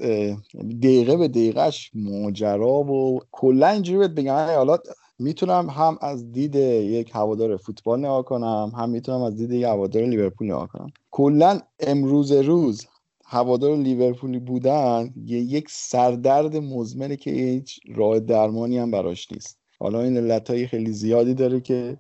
[0.82, 4.34] دقیقه به دقیقهش ماجرا و کلا اینجوری بهت بگم.
[4.34, 4.78] حالا
[5.18, 10.02] می‌تونم هم از دید یک هوادار فوتبال نگاه کنم هم می‌تونم از دید یک هوادار
[10.02, 10.92] لیورپول نگاه کنم.
[11.10, 12.86] کلا امروز روز
[13.24, 19.58] هوادار لیورپولی بودن یک سردرد مزمنه که هیچ راه درمانی هم براش نیست.
[19.78, 21.96] حالا این علت های خیلی زیادی داره که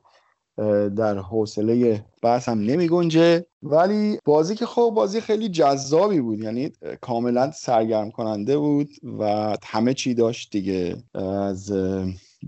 [0.96, 6.42] در حوصله بحث هم نمی گنجه ولی بازی که خب بازی خیلی جذابی بود.
[6.42, 10.96] یعنی کاملا سرگرم کننده بود و همه چی داشت دیگه.
[11.14, 11.72] از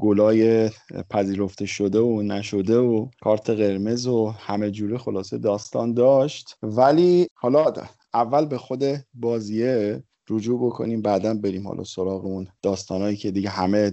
[0.01, 0.71] گلای
[1.11, 6.57] پذیرفته شده و نشده و کارت قرمز و همه جوره خلاصه داستان داشت.
[6.63, 7.73] ولی حالا
[8.15, 13.93] اول به خود بازیه رجوع بکنیم بعدا بریم حالا سراغ اون داستانهایی که دیگه همه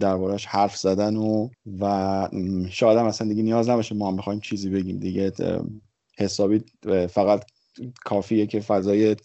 [0.00, 1.48] دربارش حرف زدن و
[1.80, 2.28] و
[2.70, 5.32] شاید هم اصلا دیگه نیاز نباشه ما هم بخوایم چیزی بگیم دیگه.
[6.18, 6.64] حسابی
[7.10, 7.44] فقط
[8.04, 9.16] کافیه که فضای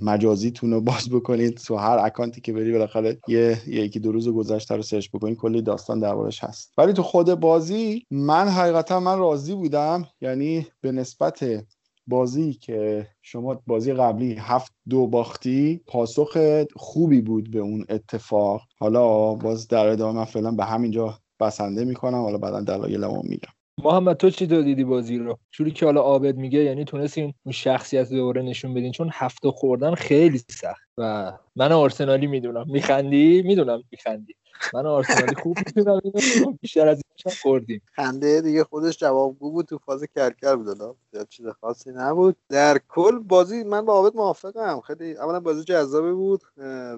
[0.00, 1.56] مجازیتون رو باز بکنید.
[1.56, 5.62] تو هر اکانتی که بری بالاخره یه یکی دو روز گذشته رو سرچ بکنید کلی
[5.62, 6.72] داستان دربارش هست.
[6.78, 10.08] ولی تو خود بازی من حقیقتا من راضی بودم.
[10.20, 11.64] یعنی به نسبت
[12.06, 18.62] بازی که شما بازی قبلی هفت دو باختی پاسخ خوبی بود به اون اتفاق.
[18.78, 22.22] حالا باز در ادامه من فعلا به همینجا بسنده می‌کنم.
[22.22, 23.52] حالا بعدا دلایلمو میگم.
[23.84, 27.52] محمد تو چی تو دیدی بازی رو؟ جوری که حالا عابد میگه یعنی تونستین اون
[27.52, 30.88] شخصیت دوباره نشون بدین چون هفته خوردن خیلی سخت.
[30.98, 32.66] و من آرسنالی می‌دونم.
[32.68, 34.34] میخندی؟ می‌دونم میخندی.
[34.72, 37.82] من آرسنالی خوب می‌تونم اینو بیشتر از این خوردیم.
[37.96, 42.36] خنده دیگه خودش جوابگو بود تو فاز کرکر بود یا چیز خاصی نبود.
[42.48, 44.80] در کل بازی من با عابد موافقم.
[44.80, 46.42] خیلی اولا بازی جذابی بود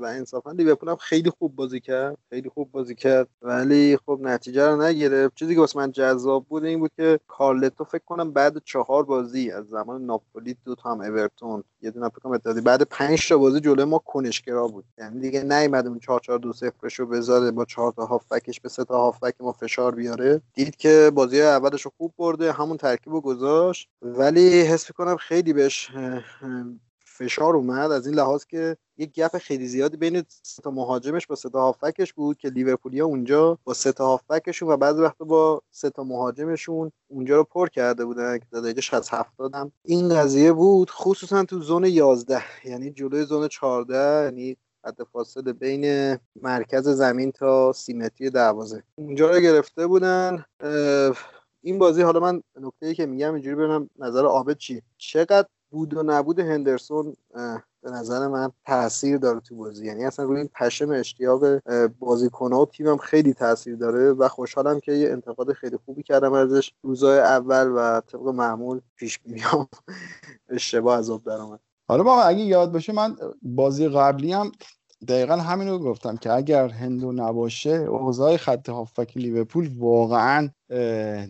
[0.01, 3.29] و انصافا لیورپول هم خیلی خوب بازی کرد خیلی خوب بازی کرد.
[3.43, 5.35] ولی خب نتیجه رو نگرفت.
[5.35, 9.51] چیزی که واسه من جذاب بود این بود که کارلتو فکر کنم بعد چهار بازی
[9.51, 13.61] از زمان ناپولی دو تا هم اورتون یه دونه فکر کنم بعد 5 تا بازی
[13.61, 14.85] جلوی ما کنشگرا بود.
[14.99, 17.51] یعنی دیگه نیومد اون 4 4 2 0 رو بذاره.
[17.55, 20.43] با 4 تا هافبکش به سه تا هافبک ما فشار بیاره.
[20.55, 23.89] دید که بازی اولش رو خوب برده همون ترکیب رو گذاشت.
[24.03, 25.91] ولی حس کنم خیلی بهش
[27.07, 27.91] فشار اومد.
[27.93, 31.61] از این لحاظ که یک گپ خیلی زیادی بین سه تا مهاجمش با سه تا
[31.61, 36.05] هافبکش بود که لیورپولیا اونجا با سه تا هافبکشون و بعضی وقتا با سه تا
[36.05, 38.39] مهاجمشون اونجا رو پر کرده بودن.
[38.39, 39.73] که دقیقش از 70 هم.
[39.85, 46.17] این قضیه بود خصوصا تو زون 11 یعنی جلوی زون 14 یعنی حد فاصله بین
[46.43, 48.83] مرکز زمین تا سیمتری دروازه.
[48.95, 50.45] اونجا رو گرفته بودن.
[51.63, 55.95] این بازی حالا من نکته ای که میگم اینجوری ببینم نظر عابد چی چقدر بود
[55.95, 57.17] و نبود هندرسون
[57.83, 59.87] به نظر من تاثیر داره تو بازی.
[59.87, 61.45] یعنی اصلا روی این پشم اشتیاق
[61.99, 66.73] بازیکن‌ها و تیمم خیلی تاثیر داره و خوشحالم که یه انتقاد خیلی خوبی کردم ازش.
[66.83, 69.69] روزای اول و طبق معمول پیش بینیام
[70.49, 71.61] اشتباه عذاب در اومد
[71.93, 74.53] حالا با اگه یاد باشه من بازی قبلی هم
[75.09, 80.49] دقیقا همین رو گفتم که اگر هندو نباشه اوضاع خط هافک لیورپول واقعا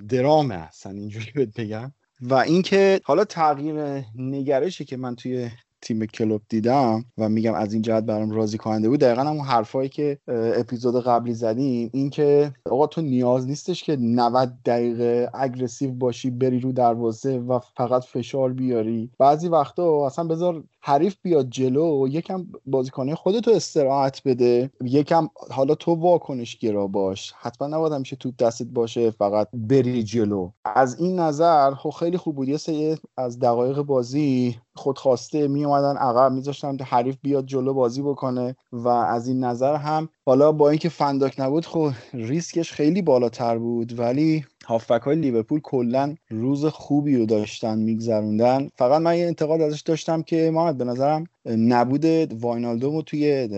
[0.08, 1.92] درامه هستن اینجوری بگم.
[2.20, 5.50] و اینکه حالا تغییر نگرشی که من توی
[5.82, 9.00] تیم کلوب دیدم و میگم از این جهت برام راضی کننده بود.
[9.00, 11.90] دقیقا همون حرفایی که اپیزود قبلی زدیم.
[11.92, 17.58] این که آقا تو نیاز نیستش که 90 دقیقه اگرسیو باشی بری رو دروازه و
[17.76, 19.10] فقط فشار بیاری.
[19.18, 24.70] بعضی وقتا اصلا بذار حریف بیاد جلو یکم بازیکنه خودتو استراحت بده.
[24.84, 27.32] یکم حالا تو واکنش گرا باش.
[27.40, 30.50] حتما نباید همیشه تو دستت باشه فقط بری جلو.
[30.64, 32.48] از این نظر خب خیلی خوب بود.
[32.48, 38.56] یه سری از دقایق بازی خودخواسته می اومدن عقب میذاشتن حریف بیاد جلو بازی بکنه
[38.72, 43.98] و از این نظر هم حالا با اینکه فنداک نبود خب ریسکش خیلی بالاتر بود.
[43.98, 48.68] ولی هافبک های لیورپول کلا روز خوبی رو داشتن میگذروندن.
[48.76, 52.04] فقط من یه انتقاد ازش داشتم که محمد به نظرم نبود
[52.42, 53.48] واینالدومو توی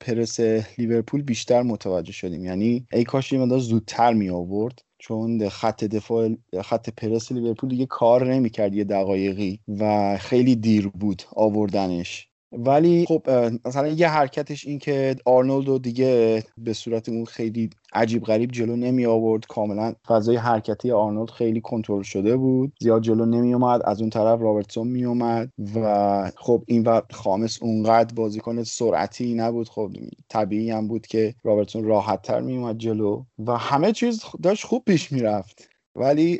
[0.00, 0.40] پرس
[0.78, 2.44] لیورپول بیشتر متوجه شدیم.
[2.44, 6.28] یعنی ای کاش یه زودتر می آورد چون خط دفاع
[6.64, 12.31] خط پرس لیورپول دیگه کار نمی‌کرد یه دقایقی و خیلی دیر بود آوردنش.
[12.52, 13.30] ولی خب
[13.64, 18.76] مثلا یه حرکتش این که آرنولد رو دیگه به صورت اون خیلی عجیب غریب جلو
[18.76, 19.46] نمی آورد.
[19.46, 22.72] کاملا فضای حرکتی آرنولد خیلی کنترل شده بود.
[22.80, 27.62] زیاد جلو نمی اومد از اون طرف رابرتسون می اومد و خب این وقت خامس
[27.62, 29.68] اونقدر بازیکن سرعتی نبود.
[29.68, 29.90] خب
[30.28, 34.82] طبیعی هم بود که رابرتسون راحت تر می اومد جلو و همه چیز داشت خوب
[34.86, 36.38] پیش می‌رفت ولی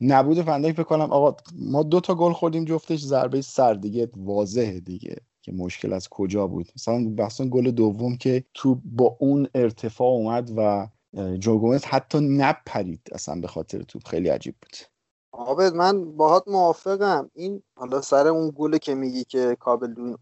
[0.00, 4.80] نبود فندک فکر کنم آقا ما دو تا گل خوردیم جفتش ضربه سر دیگه واضحه
[4.80, 5.16] دیگه.
[5.42, 6.72] که مشکل از کجا بود.
[6.76, 10.88] مثلا بحث گل دوم که تو با اون ارتفاع اومد و
[11.38, 14.76] جوگومز حتی نپرید اصلا به خاطر توپ خیلی عجیب بود.
[15.32, 17.30] عابد من باهات موافقم.
[17.34, 20.18] این حالا سر اون گل که میگی که کابل دون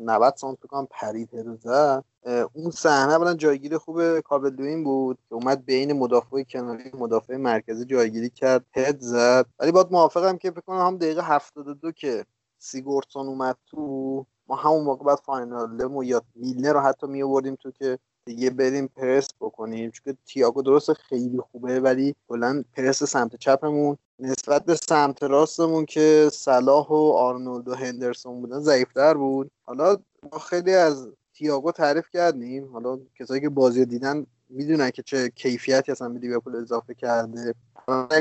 [0.00, 2.04] 90 سانت بکنم پرید زد
[2.52, 7.84] اون صحنه اولا جایگیری خوب کالورت لوین بود که اومد بین مدافع کناری مدافع مرکزی
[7.84, 9.46] جایگیری کرد هد زد.
[9.58, 12.24] ولی باید موافقم که فکر کنم هم دقیقه 72 که
[12.58, 17.70] سیگوردسون اومد تو ما همون موقع باید واینالدوم یا میلنر رو حتی می آوردیم تو
[17.70, 19.90] که دیگه بریم پرس بکنیم.
[19.90, 26.28] چون تیاگو درست خیلی خوبه ولی کلا پرس سمت چپمون نسبت به سمت راستمون که
[26.32, 29.50] صلاح و آرنولد و هندرسون بودن ضعیفتر بود.
[29.62, 29.96] حالا
[30.32, 32.72] ما خیلی از تییاگو تعریف کردیم.
[32.72, 37.54] حالا کسایی که بازی دیدن می‌دونن که چه کیفیتی اصلا به لیورپول اضافه کرده.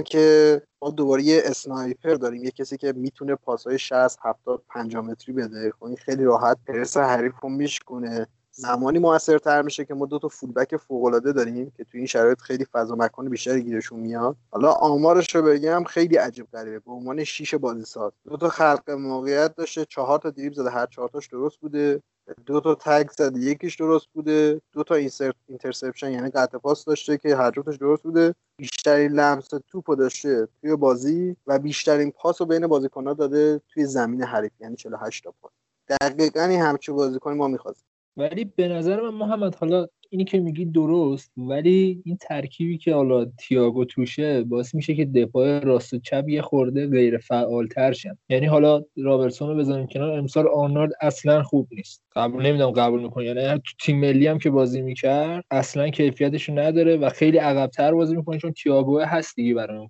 [0.05, 5.33] که ما دوباره یه اسنایپر داریم یه کسی که می‌تونه پاسهای 60 70 50 متری
[5.33, 5.71] بده.
[5.79, 10.27] خب این خیلی راحت پرس حریف رو میشکنه زمانی موثرتر میشه که ما دو تا
[10.27, 14.35] فولبک فوق العاده داریم که تو این شرایط خیلی فضا مکان بیشتری گیرشون میاد.
[14.51, 16.79] حالا آمارش رو بگم خیلی عجیب غریبه.
[16.79, 20.85] به عنوان شیش بازی ساز دو تا خلق موقعیت داشته چهار تا دریبل زده هر
[20.85, 22.01] چهار تاش درست بوده.
[22.45, 23.39] دو تا تکل زده.
[23.39, 24.61] یکیش درست بوده.
[24.71, 28.35] دو تا interception یعنی قطع پاس داشته که هر جفتش درست بوده.
[28.57, 34.23] بیشترین لمس توپ داشته توی بازی و بیشترین پاس رو بین بازیکن‌ها داده توی زمین
[34.23, 35.51] حریف یعنی 48 تا پاس.
[35.89, 37.85] دقیقا این همچین بازیکن ما می‌خواست
[38.17, 43.25] ولی به نظر من محمد حالا اینی که میگی درست ولی این ترکیبی که حالا
[43.25, 48.17] تیاگو توشه باعث میشه که دفاع راست و چپ یه خورده غیر فعال تر شن
[48.29, 52.03] یعنی حالا رابرتسون رو بزنیم کنار امسال آرنولد اصلا خوب نیست.
[52.15, 56.97] قبول نمی‌دونم قبول می‌کنه یعنی تو تیم ملی هم که بازی می‌کرد اصلا کیفیتش نداره
[56.97, 59.89] و خیلی عقبتر بازی می‌کنه چون تیاگو هست دیگه برای اون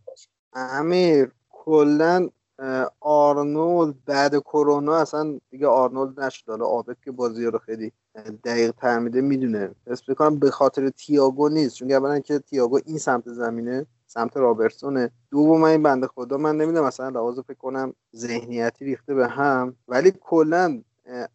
[0.54, 2.30] امیر کلا
[3.00, 6.50] آرنولد بعد کرونا اصلا دیگه آرنولد نشد.
[6.50, 7.92] حالا عابد که بازی رو خیلی
[8.44, 9.76] دقیق تر میده می‌دونه.
[9.88, 11.76] فکر بکنم به خاطر تیاگو نیست.
[11.76, 15.12] چون اولا که تیاگو این سمت زمینه سمت رابرتسونه.
[15.32, 19.76] دوم این بنده خدا من نمی‌دونم مثلا لحاظ فکر کنم ذهنیتی ریخته به هم.
[19.88, 20.82] ولی کلا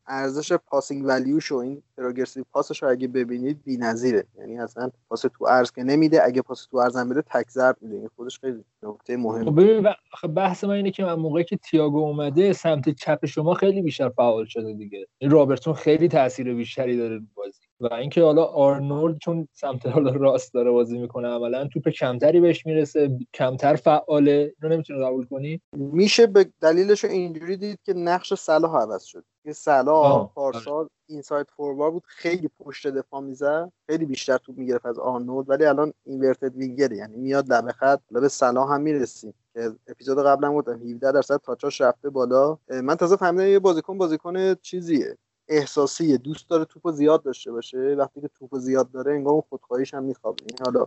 [0.07, 4.25] ارزش passing value ش و این progressive pass ش رو اگه ببینید بی‌نظیره.
[4.39, 7.77] یعنی اصلا پاس تو عرض که نمیده اگه پاس تو عرض هم بده تک ضرب
[7.81, 7.97] میده.
[7.97, 9.97] این خودش خیلی نکته مهمه.
[10.21, 14.09] خب بحث من اینه که من موقعی که تیاگو اومده سمت چپ شما خیلی بیشتر
[14.09, 15.07] فعال شده دیگه.
[15.19, 17.68] این رابرتسون خیلی تاثیر بیشتری داره رو بازی.
[17.81, 22.67] و اینکه حالا آرنولد چون سمت حالا راست داره بازی می‌کنه عملا توپ کمتری بهش
[22.67, 28.77] می‌رسه کمتر فعاله اینو نمی‌تونه قبول کنی؟ میشه به دلیلش اینجوری دید که نقش صلاح
[28.77, 29.25] عوض شد.
[29.45, 33.73] که صلاح پارسال inside forward بود خیلی پشت دفاع می‌زد.
[33.91, 38.01] خیلی بیشتر توپ می‌گرفت از آرنولد ولی الان inverted winger یعنی میاد لبه خط.
[38.11, 42.59] به صلاح هم می‌رسیم که اپیزود قبلا گفتم 17 درصد touch اش رفته بالا.
[42.83, 45.17] من تازه فهمیدم یه بازیکن بازیکن چیزیه.
[45.49, 47.79] احساسیه دوست داره توپ زیاد داشته باشه.
[47.79, 50.43] وقتی که توپ زیاد داره انگار اون خودخواهیش هم میخوابه.
[50.51, 50.87] این حالا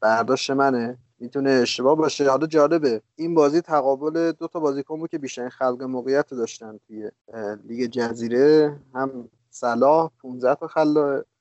[0.00, 0.98] برداشت منه.
[1.18, 2.30] می‌تونه اشتباه باشه.
[2.30, 3.02] حالا جالبه.
[3.16, 7.10] این بازی تقابل دو تا بازیکن بود که بیشترین خلق موقعیت داشتن توی
[7.68, 8.76] لیگ جزیره.
[8.94, 10.66] هم صلاح 15 تا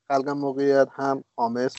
[0.09, 1.75] خلق موقعیت هم خامس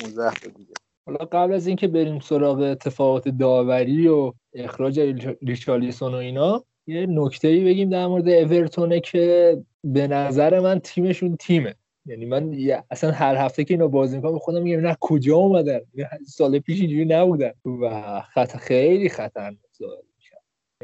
[0.00, 0.72] 15 تا دیگه.
[1.06, 5.00] حالا قبل از اینکه بریم سراغ اتفاقات داوری و اخراج
[5.42, 11.36] ریچالیسون و اینا یه نکته ای بگیم در مورد اورتونه که به نظر من تیمشون
[11.36, 11.74] تیمه.
[12.06, 12.56] یعنی من
[12.90, 15.80] اصلا هر هفته که اینا بازی می‌کنم خودم میگم نه کجا اومدن؟
[16.26, 17.52] سال پیش اینجوری نبودن.
[17.82, 19.58] و خط خیلی خطرناک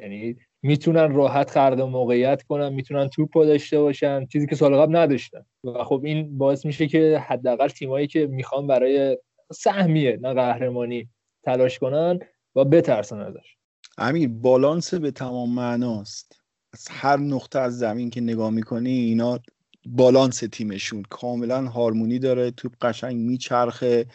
[0.02, 5.44] یعنی می‌تونن راحت خلق موقعیت کنن می‌تونن توپ داشته باشن چیزی که سال قبل نداشتن.
[5.64, 9.18] و خب این باعث میشه که حداقل تیمایی که می‌خوان برای
[9.52, 11.08] سهمیه نه قهرمانی
[11.44, 12.18] تلاش کنن
[12.56, 13.56] و بترسن ازش.
[13.98, 16.39] امیر بالانس به تمام معناست.
[16.72, 19.40] از هر نقطه از زمین که نگاه می‌کنی اینا
[19.86, 21.02] بالانس تیمشون.
[21.10, 24.06] کاملا هارمونی داره توپ قشنگ میچرخه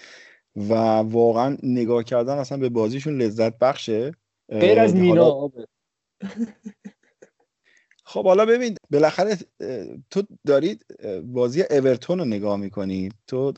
[0.55, 4.11] و واقعا نگاه کردن اصلا به بازیشون لذت بخشه.
[4.49, 5.51] غیر از مینا
[8.07, 9.37] خب حالا ببین بالاخره
[10.09, 10.85] تو دارید
[11.23, 13.09] بازی اورتون رو نگاه می‌کنی.
[13.27, 13.53] تو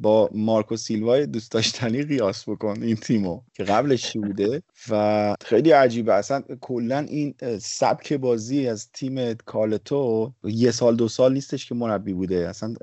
[0.00, 6.14] با مارکو سیلوا دوست داشتنی قیاس بکن این تیمو که قبلش بوده؟ و خیلی عجیبه.
[6.14, 12.12] اصلا کلا این سبک بازی از تیم کالتو یه سال دو سال نیستش که مربی
[12.12, 12.48] بوده.
[12.48, 12.74] اصلا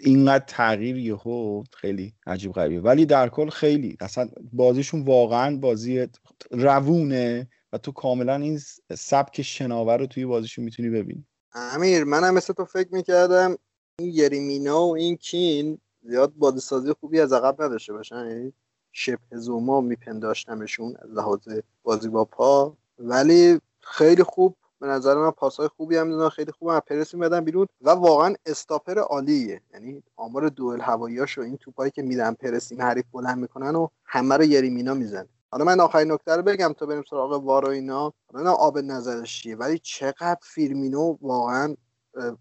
[0.00, 2.80] اینقدر تغییر یهو خیلی عجیب غریبه.
[2.80, 3.96] ولی در کل خیلی.
[4.00, 6.06] اصلا بازیشون واقعا بازی
[6.50, 7.48] روونه.
[7.72, 8.60] و تو کاملا این
[8.96, 11.26] سبک شناور رو توی بازیشون می‌تونی ببینی.
[11.54, 13.56] امیر منم مثل تو فکر می‌کردم
[13.98, 18.26] این یریمینا و این کین زیاد بازیسازی خوبی از عقب نداشته باشن.
[18.26, 18.52] یعنی
[18.92, 21.40] شبه زوما میپنداشتمشون از لحاظ
[21.82, 22.76] بازی با پا.
[22.98, 27.40] ولی خیلی خوب به نظر من پاسای خوبی هم دادن خیلی خوب هم پرس میدن
[27.40, 29.60] بیرون و واقعا استاپر عالیه.
[29.72, 34.36] یعنی آمار دوئل هواییاش و این توپایی که میدن پرسینگ حریف بلند می‌کنن و همه
[34.36, 35.28] رو یریمینا می‌زنه.
[35.52, 38.12] حالا من آخرین نکته رو بگم تا بریم سراغ وار و اینا.
[38.32, 41.76] حالا آب نظرش چیه ولی چقدر فیرمینو واقعا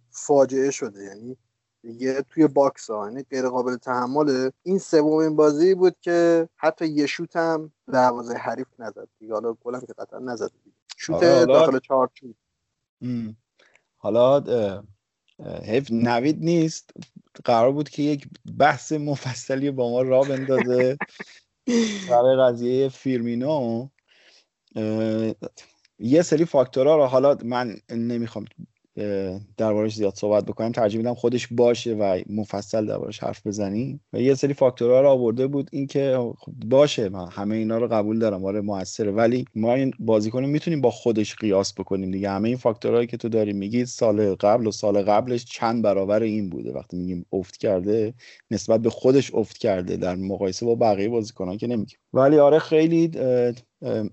[0.09, 1.03] فاجعه شده.
[1.03, 1.37] یعنی
[1.81, 4.51] دیگه توی box ها یعنی غیر قابل تحمله.
[4.63, 9.33] این سومین بازی بود که حتی یه شوت هم دروازه حریف نزد دیگه.
[9.33, 10.51] حالا گلم که قطعا نزد
[10.97, 12.35] شوت داخل چارچوب
[13.97, 14.43] حالا
[15.63, 16.91] حیف نوید نیست.
[17.45, 18.27] قرار بود که یک
[18.59, 20.99] بحث مفصلی با ما را بندازه.
[22.09, 23.87] برای قضیه فیرمینو
[25.99, 28.45] یه سری فاکتورها رو حالا من نمی‌خوام
[29.57, 34.33] دربارش زیاد صحبت بکنیم ترجیح میدم خودش باشه و مفصل دربارش حرف بزنیم و یه
[34.33, 35.69] سری فاکتورها رو آورده بود.
[35.71, 38.45] اینکه خب باشه من همه اینا رو قبول دارم.
[38.45, 39.11] آره موثره.
[39.11, 42.29] ولی ما این بازیکن می‌تونیم با خودش قیاس بکنیم دیگه.
[42.29, 46.49] همه این فاکتورهایی که تو داری میگی سال قبل و سال قبلش چند برابر این
[46.49, 46.71] بوده.
[46.71, 48.13] وقتی میگیم افت کرده
[48.51, 51.97] نسبت به خودش افت کرده در مقایسه با بقیه بازیکنان که نمیگیم.
[52.13, 53.11] ولی آره خیلی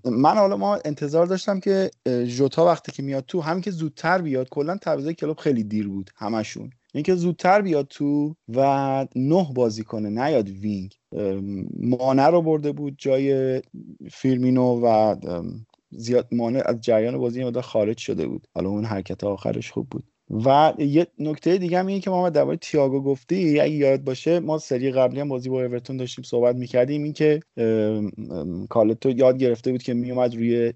[0.05, 1.91] من حالا ما انتظار داشتم که
[2.25, 6.09] ژوتا وقتی که میاد تو هم که زودتر بیاد کلا تعویضای کلوب خیلی دیر بود
[6.15, 6.69] همشون.
[6.93, 10.93] اینکه زودتر بیاد تو و نه بازی کنه نیاد وینگ.
[11.79, 13.61] مانه رو برده بود جای
[14.11, 15.15] فیلمینو و
[15.91, 18.47] زیاد مانع از جریان بازی مدار خارج شده بود.
[18.55, 20.03] حالا اون حرکت آخرش خوب بود.
[20.29, 24.57] و یه نکته دیگه هم اینه که ما درباره تییاگو گفتی اگه یاد باشه ما
[24.57, 27.03] سری قبلی هم بازی با اورتون داشتیم صحبت می‌کردیم.
[27.03, 27.39] این که
[28.69, 30.73] کالتو یاد گرفته بود که میومد روی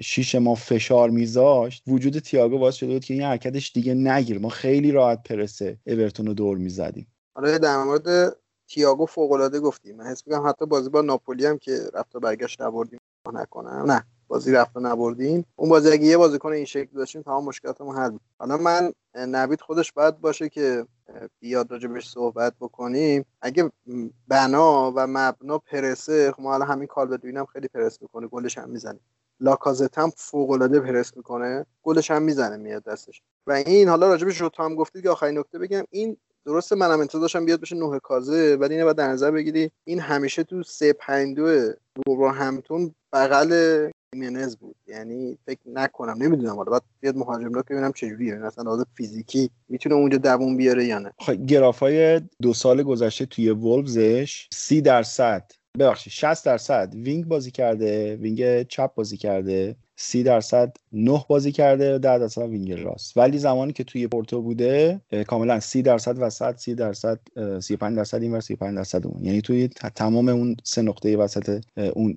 [0.00, 1.82] شیش ما فشار میذاشت.
[1.86, 6.26] وجود تییاگو باعث شده بود که این حرکتش دیگه نگیر ما خیلی راحت پرسه اورتون
[6.26, 7.06] رو دور می‌زدیم.
[7.34, 8.36] آره در مورد
[8.68, 12.20] تییاگو فوق العاده گفتیم من حس میگم حتی بازی با ناپولی هم که رفت و
[12.20, 12.98] برگشت نبردیم
[13.32, 13.90] نکنم.
[13.90, 14.04] نه.
[14.28, 15.44] بازی رفت و نبردیم.
[15.56, 18.20] اون بازی اگه یه بازیکن این شکل داشتیم تمام مشکلاتمون حل بود.
[18.38, 20.86] حالا من نوید خودش باید باشه که
[21.40, 23.24] بیاد راجبش صحبت بکنیم.
[23.42, 23.72] اگه
[24.28, 28.70] بنا و مبنا پرسه خب ما حالا همین کال هم خیلی پرس می‌کنه گلش هم
[28.70, 29.00] می‌زنه.
[29.40, 33.22] لاکازت هم فوق العاده پرس می‌کنه گلش هم می‌زنه میاد دستش.
[33.46, 36.16] و این حالا راجب ژوتا هم گفتید که آخرین نکته بگم این
[36.46, 39.70] درسته منم انتظار داشتم بیاد بشه نه کازه ولی اینو باید در نظر بگیری.
[39.84, 44.76] این همیشه تو 3 5 2 همتون بغل ایمنز بود.
[44.86, 46.70] یعنی فکر نکنم نمی‌دونم حالا.
[46.72, 48.28] بعد بیاد مهاجم رو ببینم چجوریه.
[48.28, 51.12] یعنی مثلا لحاظ فیزیکی می‌تونه اونجا دووم بیاره یا نه.
[51.18, 55.52] خب گرافای دو سال گذشته توی وولفزش 30 درصد.
[55.78, 56.94] ببخشید 60 درصد.
[56.94, 59.76] wing بازی کرده wing چپ بازی کرده.
[59.96, 61.98] 30 درصد نه بازی کرده.
[61.98, 63.16] 10 درصد wing راست.
[63.16, 67.20] ولی زمانی که توی پورتو بوده کاملا 30 درصد وسط 30 درصد
[67.60, 69.24] 35 درصد این و 35 درصد اون.
[69.24, 72.16] یعنی توی تمام اون سه نقطه وسط اون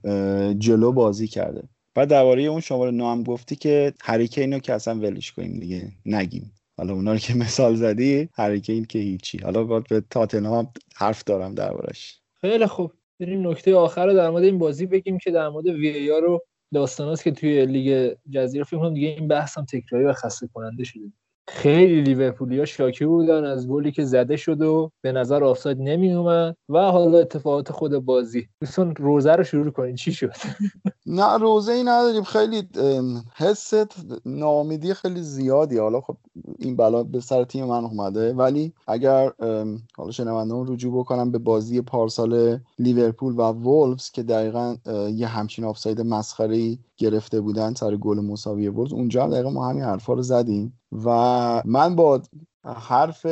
[0.60, 1.64] جلو بازی کرده.
[1.96, 6.52] بعد درباره اون شماره نهم گفتی که هری کینو که اصلا ولش کنیم دیگه نگیم.
[6.78, 9.38] حالا اونا رو که مثال زدی هری کین که هیچی.
[9.38, 12.22] حالا باید به تاتنهام حرف دارم دربارش.
[12.42, 12.92] خیلی خوب.
[13.20, 17.24] بریم نکته آخر رو در مورد این بازی بگیم که در مورد وی رو داستاناست
[17.24, 21.12] که توی لیگ جزیره فکر کنم دیگه این بحث هم تکراری و خسته کننده شده.
[21.48, 26.56] خیلی لیورپولیا شاکی بودن از گلی که زده شد و به نظر آفساید نمی اومد
[26.70, 28.48] و حالا اتفاقات خود بازی.
[28.62, 29.96] دوستان روزه رو شروع کنین.
[29.96, 30.34] چی شد؟
[31.06, 32.24] نه روزه ای نداریم.
[32.24, 32.64] خیلی
[33.36, 33.74] حس
[34.26, 35.78] ناامیدی خیلی زیادی.
[35.78, 36.18] حالا خب
[36.60, 38.34] این بلا به سر تیم من اومده.
[38.34, 39.32] ولی اگر
[39.98, 44.76] حالا شنوندهان رجوع بکنم به بازی پارسال لیورپول و وولفز که دقیقا
[45.14, 49.84] یه همچین آفساید مسخره گرفته بودن سر گل مساوی وولفز اونجا هم دقیقا ما همین
[49.84, 50.81] حرفا رو زدیم.
[50.92, 51.10] و
[51.66, 52.22] من با
[52.66, 53.26] حرف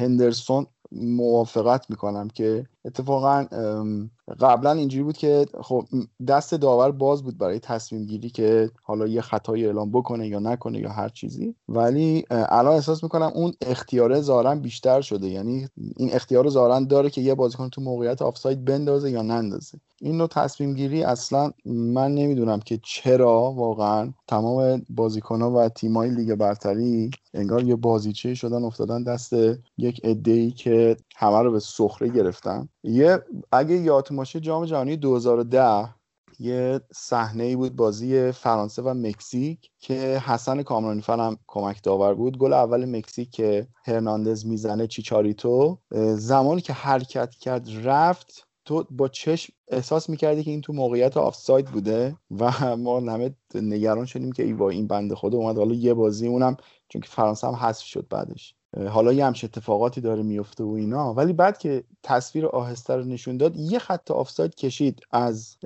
[0.00, 3.46] هندرسون موافقت می‌کنم که اتفاقا
[4.40, 5.84] قبلا اینجوری بود که خب
[6.28, 10.78] دست داور باز بود برای تصمیم گیری که حالا یه خطای اعلام بکنه یا نکنه
[10.78, 11.54] یا هر چیزی.
[11.68, 15.28] ولی الان احساس می‌کنم اون اختیاره زارن بیشتر شده.
[15.28, 19.78] یعنی این اختیار زارن داره که یه بازیکن تو موقعیت آفساید بندازه یا نندازه.
[20.00, 24.12] این نوع تصمیم گیری اصلا من نمی‌دونم که چرا واقعا.
[24.28, 29.32] تمام بازیکن ها و تیمای لیگ برتری انگار یه بازیچه شدن افتادن دست
[29.78, 32.68] یک ای که همه رو به سخره گرفتن.
[32.84, 33.22] یه
[33.52, 35.94] اگه یادتون باشه جام جهانی 2010
[36.38, 39.94] یه صحنه ای بود بازی فرانسه و مکزیک که
[40.26, 42.38] حسن کامرانیفر هم کمک داور بود.
[42.38, 45.78] گل اول مکزیک که هرناندز می‌زنه چیچاریتو.
[46.14, 48.48] زمانی که حرکت کرد رفت.
[48.66, 54.06] تو با چشم احساس می‌کردی که این تو موقعیت آفساید بوده و ما همه نگران
[54.06, 55.58] شدیم که ای این بنده خدا اومد.
[55.58, 56.56] حالا یه بازی اونم
[56.88, 58.54] چون که فرانسه هم حذف شد بعدش.
[58.90, 61.14] حالا یه همچه اتفاقاتی داره میفته و اینا.
[61.14, 65.56] ولی بعد که تصویر آهسته رو نشون داد یه خط آفساید کشید از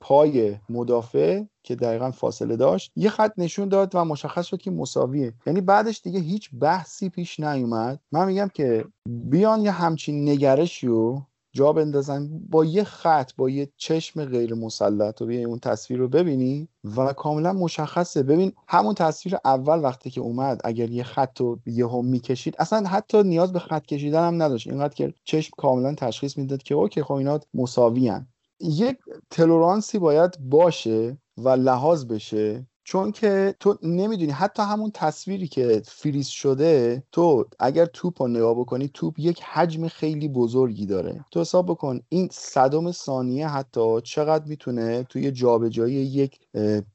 [0.00, 2.92] پای مدافع که دقیقا فاصله داشت.
[2.96, 5.34] یه خط نشون داد و مشخص شد که مساویه.
[5.46, 8.00] یعنی بعدش دیگه هیچ بحثی پیش نیومد.
[8.12, 11.22] من میگم که بیان یه همچین نگرشی رو
[11.54, 16.68] جا بندازن با یه خط با یه چشم غیر مسلط و اون تصویر رو ببینی
[16.96, 18.22] و کاملا مشخصه.
[18.22, 23.22] ببین همون تصویر اول وقتی که اومد اگر یه خط رو هم می‌کشید اصلا حتی
[23.22, 24.68] نیاز به خط کشیدن هم نداشت.
[24.68, 28.12] اینقدر که چشم کاملا تشخیص می‌داد که اوکی خب اینا مساوی
[28.60, 28.98] یک
[29.30, 36.26] تلورانسی باید باشه و لحاظ بشه چون که تو نمی‌دونی حتی همون تصویری که فریز
[36.26, 41.24] شده تو اگر توپ رو نگاه بکنی توپ یک حجم خیلی بزرگی داره.
[41.30, 46.40] تو حساب بکن این صدم ثانیه حتی چقدر می‌تونه توی جابجایی یک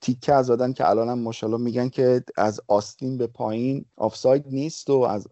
[0.01, 4.89] تیکه از آدم که الان هم ماشاءالله میگن که از آستین به پایین آفساید نیست
[4.89, 5.27] و از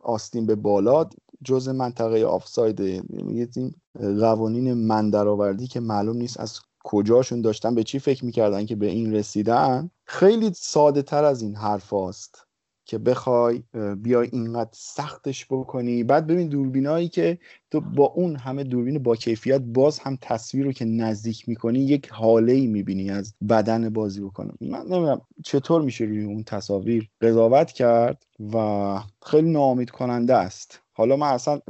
[0.00, 1.08] آستین به بالا
[1.44, 3.74] جز منطقه آفساید یعنی این
[4.20, 8.86] قوانین من درآوردی که معلوم نیست از کجاشون داشتن به چی فکر می‌کردن که به
[8.86, 12.46] این رسیدن؟ خیلی ساده تر از این حرف هاست
[12.84, 13.62] که بخوای
[13.96, 16.04] بیای اینقدر سختش بکنی.
[16.04, 17.38] بعد ببین دوربینایی که
[17.70, 22.08] تو با اون همه دوربین با کیفیت باز هم تصویر رو که نزدیک می‌کنی یک
[22.08, 24.56] حاله ای می‌بینی از بدن بازی بکنم.
[24.60, 28.22] من نمی‌دونم چطور میشه روی اون تصاویر قضاوت کرد
[28.54, 30.80] و خیلی ناامید کننده است.
[31.02, 31.60] حالا من اصلا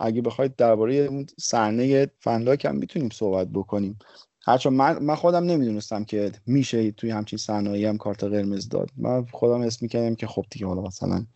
[0.00, 3.98] اگه بخواید درباره اون صحنه فنلاک هم می‌تونیم صحبت بکنیم.
[4.46, 8.90] هرچند من, من خودم نمی‌دونستم که میشه توی همچین صحنه‌ای هم کارت قرمز داد.
[8.96, 11.26] من خودم اسم می‌کردم که خب دیگه حالا مثلا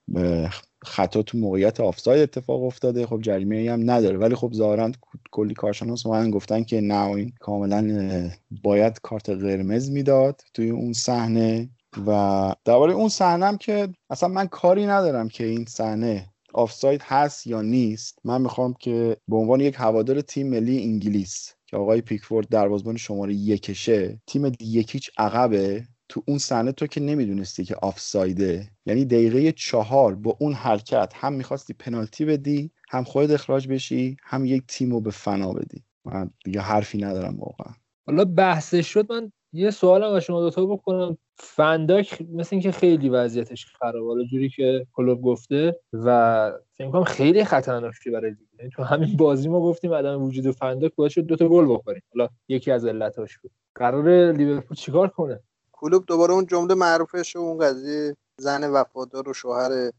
[0.82, 3.06] خطا تو موقعیت آفساید اتفاق افتاده.
[3.06, 4.18] خب جریمه هم نداره.
[4.18, 4.92] ولی خب ظاهرا
[5.30, 8.30] کلی کارشناس اومدن گفتن که نه این کاملا
[8.62, 11.68] باید کارت قرمز می‌داد توی اون صحنه.
[12.06, 16.26] و درباره اون صحنه که اصلا من کاری ندارم که این صحنه
[16.56, 21.76] آفساید هست یا نیست من می‌خوام که به عنوان یک هوادار تیم ملی انگلیس که
[21.76, 27.76] آقای پیکفورد دروازه‌بان شماره یکشه تیم یکیچ عقبه تو اون صحنه تو که نمی‌دونستی که
[27.76, 28.70] آفسایده.
[28.86, 34.44] یعنی دقیقه چهار با اون حرکت هم می‌خواستی پنالتی بدی هم خود اخراج بشی هم
[34.44, 35.84] یک تیم رو به فنا بدی.
[36.04, 37.74] من دیگه حرفی ندارم واقعا.
[38.06, 41.18] حالا بحثش شد من یه سوالم از شما دوتا بکنم.
[41.38, 44.06] فنداک مثل اینکه خیلی وضعیتش خرابه.
[44.06, 49.16] حالا جوری که کلوب گفته و فکر کنم خیلی خطرناکه برای دیگه یعنی تو همین
[49.16, 52.02] بازی ما گفتیم عدم وجود فنداک باعث شد دو تا گل بخوریم.
[52.14, 53.50] حالا یکی از علتاش بود.
[53.74, 55.40] قرار لیورپول چیکار کنه؟
[55.72, 59.90] کلوب دوباره اون جمله معروفش و اون قضیه زن وفادار و شوهر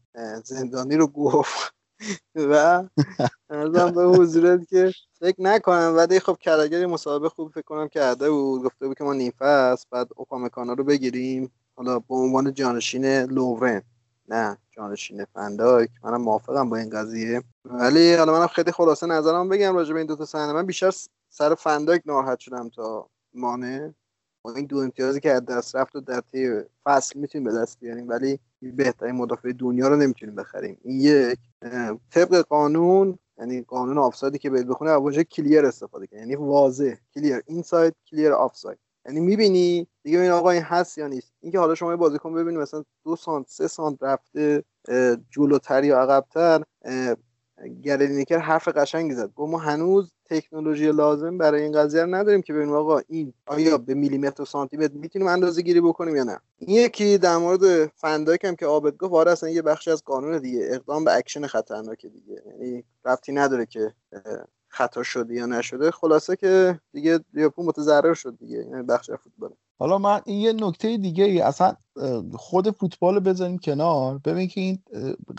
[0.44, 1.77] زندانی رو گفت.
[2.34, 2.84] و
[3.50, 8.62] ارزم به حضورت که فکر نکنم ولی خب کرگر مصاحبه خوب فکر کنم کرده بود
[8.62, 11.50] گفته بود که ما نیم فصل بعد اوپامکانا رو بگیریم.
[11.76, 13.82] حالا به عنوان جانشین لوون
[14.28, 15.90] نه جانشین فنداک.
[16.04, 17.42] منم موافقم با این قضیه.
[17.64, 20.52] ولی حالا منم خیلی خلاصه نظرم بگم راجع به این دو تا صحنه.
[20.52, 20.90] من بیشتر
[21.28, 23.94] سر فنداک ناراحت شدم تا مانه
[24.56, 28.08] این دو امتیازی که از دست رفت و در طی فصل می‌تونیم به دست بیاریم
[28.08, 30.78] ولی بهترین مدافع دنیا رو نمی‌تونیم بخریم.
[30.84, 31.38] این یک.
[32.10, 37.42] طبق قانون یعنی قانون آفسایدی که باید بخونه واژه clear استفاده کنه یعنی واضح clear.
[37.46, 38.78] inside clear آفساید.
[39.06, 41.32] یعنی می‌بینی دیگه این آقا این هست یا نیست.
[41.40, 44.64] اینکه حالا شما بازیکن ببینی مثلا دو سانت سه سانت رفته
[45.30, 46.62] جلوتر یا عقبتر
[47.82, 49.32] گری لینکر حرف قشنگی زد.
[49.34, 53.78] گفت ما هنوز تکنولوژی لازم برای این قضیه رو نداریم که ببینیم آقا این آیا
[53.78, 56.40] به میلیمتر و سانتی متر می‌تونیم اندازه گیری بکنیم یا نه.
[56.58, 60.38] این یکی در مورد فن‌دایک هم که عابد گفت آره اصلا یه بخشی از قانون
[60.38, 60.68] دیگه.
[60.70, 62.42] اقدام به اکشن خطرناک دیگه.
[62.46, 63.94] یعنی ربطی نداره که
[64.68, 65.90] خطا شده یا نشده.
[65.90, 68.58] خلاصه که دیگه لیورپول متضرر شد دیگه.
[68.58, 69.54] یعنی بخش فوتبال.
[69.78, 71.74] حالا من این یه نکته دیگه ای اصلا
[72.34, 74.18] خود فوتبال بزنیم کنار.
[74.18, 74.78] ببین که این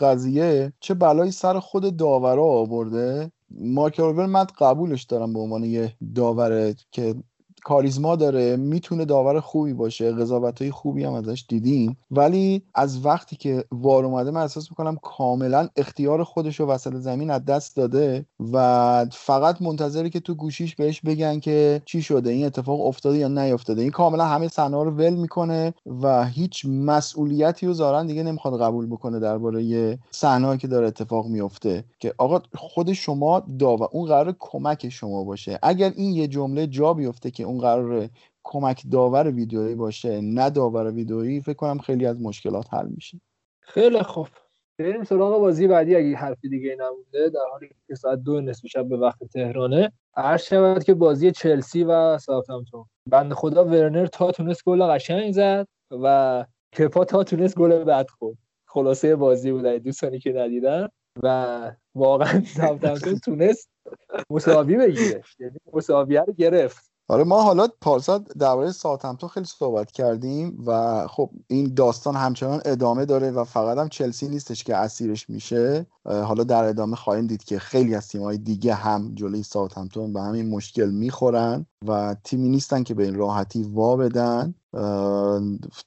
[0.00, 3.32] قضیه چه بلایی سر خود داورا آورده.
[3.50, 7.14] مارک من قبولش دارم به عنوان یه داوره که
[7.64, 11.96] کاریزما داره می‌تونه داور خوبی باشه قضاوت های خوبی هم ازش دیدیم.
[12.10, 17.30] ولی از وقتی که وار اومده من احساس می‌کنم کاملا اختیار خودش رو وسط زمین
[17.30, 22.46] از دست داده و فقط منتظره که تو گوشیش بهش بگن که چی شده این
[22.46, 27.72] اتفاق افتاده یا نیافتاده این کاملا همه صحنه رو ول می‌کنه و هیچ مسئولیتی رو
[27.72, 33.42] زارن دیگه نمی‌خواد قبول بکنه درباره صحنه‌ای که داره اتفاق میفته که آقا خود شما
[33.58, 35.58] داور اون قرار کمک شما باشه.
[35.62, 38.08] اگر این یه جمله جا بیفته که اون قرار
[38.44, 43.20] کمک داور ویدیویی باشه نه داور ویدیویی فکر کنم خیلی از مشکلات حل میشه.
[43.60, 44.28] خیلی خوب.
[44.78, 48.88] بریم سراغ بازی بعدی اگه حرفی دیگه نمونده در حالی که ساعت دو نصف شب
[48.88, 52.84] به وقت تهرانه عرض شود که بازی چلسی و ساوثهمپتون.
[53.06, 56.44] بند خدا ورنر تا تونست گل قشنگ زد و
[56.78, 58.36] کپا تا تونست گل بد خورد.
[58.66, 60.88] خلاصه بازی بود دوستانی که ندیدن.
[61.22, 63.70] و واقعا ساوثهمپتون تونست
[64.30, 65.22] مساوی بگیره.
[65.38, 66.89] یعنی مساویه رو گرفت.
[67.10, 73.04] آره ما حالا پارسال درباره ساوثهمپتون خیلی صحبت کردیم و خب این داستان همچنان ادامه
[73.04, 75.86] داره و فقط هم چلسی نیستش که اسیرش میشه.
[76.04, 80.48] حالا در ادامه خواهیم دید که خیلی از تیم‌های دیگه هم جلوی ساوثهمپتون به همین
[80.50, 84.54] مشکل می‌خورن و تیمی نیستن که به این راحتی وا بدن.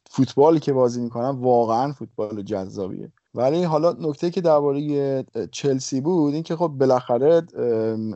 [0.09, 3.11] فوتبالی که بازی می‌کنن واقعا فوتبال جذابیه.
[3.35, 7.41] ولی حالا نکته که درباره چلسی بود این که خب بالاخره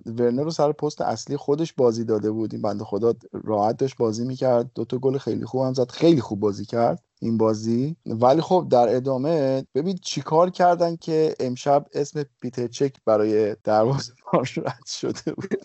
[0.06, 2.54] ورنر رو سر پست اصلی خودش بازی داده بود.
[2.54, 4.72] این بنده خدا راحت داشت بازی می‌کرد.
[4.76, 5.90] دو تا گل خیلی خوب هم زد.
[5.92, 7.96] خیلی خوب بازی کرد این بازی.
[8.06, 14.14] ولی خب در ادامه ببین چیکار کردن که امشب اسم پیتر چک برای دروازه
[14.58, 15.62] رد شده بود؟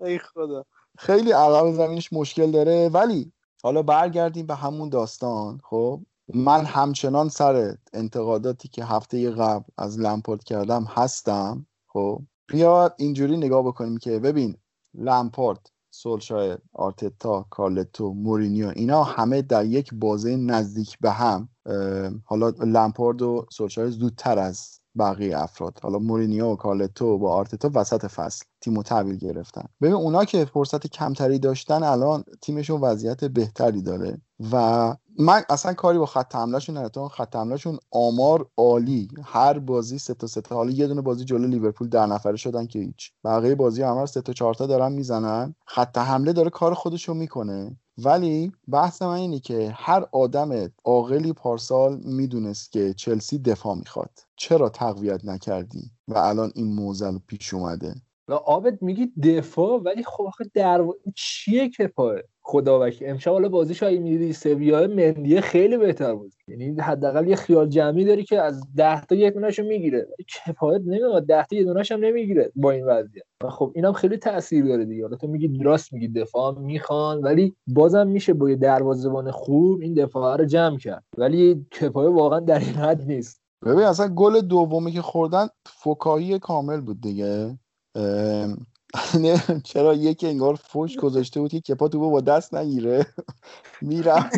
[0.00, 0.64] ای خدا.
[0.98, 2.88] خیلی عقب زمینش مشکل داره.
[2.88, 3.32] ولی
[3.62, 6.00] حالا برگردیم به همون داستان خب؟
[6.34, 13.62] من همچنان سر انتقاداتی که هفته قبل از لمپارد کردم هستم خب؟ بیا اینجوری نگاه
[13.62, 14.56] بکنیم که ببین
[14.94, 21.48] لمپارد سولشایر آرتتا کارلتو مورینیو اینا همه در یک بازه نزدیک به هم
[22.24, 25.78] حالا لمپارد و سولشایر زودتر از بقیه افراد.
[25.82, 29.64] حالا مورینیو و کارلتو با آرتتا وسط فصل تیمو تحویل گرفتن.
[29.82, 34.20] ببین اونا که فرصت کمتری داشتن الان تیمشون وضعیت بهتری داره
[34.52, 37.08] و من اصلا کاری با خط حملهشون ندارم.
[37.08, 39.08] خط حملهشون آمار عالی.
[39.24, 40.54] هر بازی سه تا سه تا.
[40.54, 43.12] حالا یه دونه بازی جلو لیورپول در نفره شدن که هیچ.
[43.24, 45.54] بقیه بازی همه سه تا چهار تا دارن می‌زنن.
[45.66, 47.76] خط حمله داره کار خودشو می‌کنه.
[47.98, 54.10] ولی بحث من اینه که هر آدم عاقلی پارسال می‌دونست که چلسی دفاع می‌خواد.
[54.36, 57.94] چرا تقویت نکردی؟ و الان این موزل پیش اومده.
[58.28, 63.48] و آبد میگی دفاع ولی خب آخه در چیه که پای خدا وکیل امشب حالا
[63.48, 66.32] بازیش اگه می‌دیدی سویا مندیه خیلی بهتر بود.
[66.48, 70.06] یعنی حداقل یه خیال جمعی داری که از 10 تا یک دونهشو می‌گیره.
[70.46, 73.24] کفایت نمیاد 10 تا یه دونهش هم نمی‌گیره با این وضعیت.
[73.44, 75.02] و خب اینم خیلی تاثیر داره دیگه.
[75.02, 79.94] حالا تو میگی راست میگی دفاع می‌خوان ولی بازم میشه با یه دروازه‌بان خوب این
[79.94, 81.04] دفاع رو جمع کرد.
[81.18, 83.40] ولی کفایه واقعا در این حد نیست.
[83.64, 87.58] ببین اصلا گل دومی که خوردن فکاهی کامل بود دیگه.
[89.64, 93.06] چرا یکی انگار فوش گذاشته بود که کپا تو با دست نگیره.
[93.82, 94.30] میرم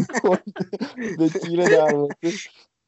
[1.18, 2.14] به تیر دروازه.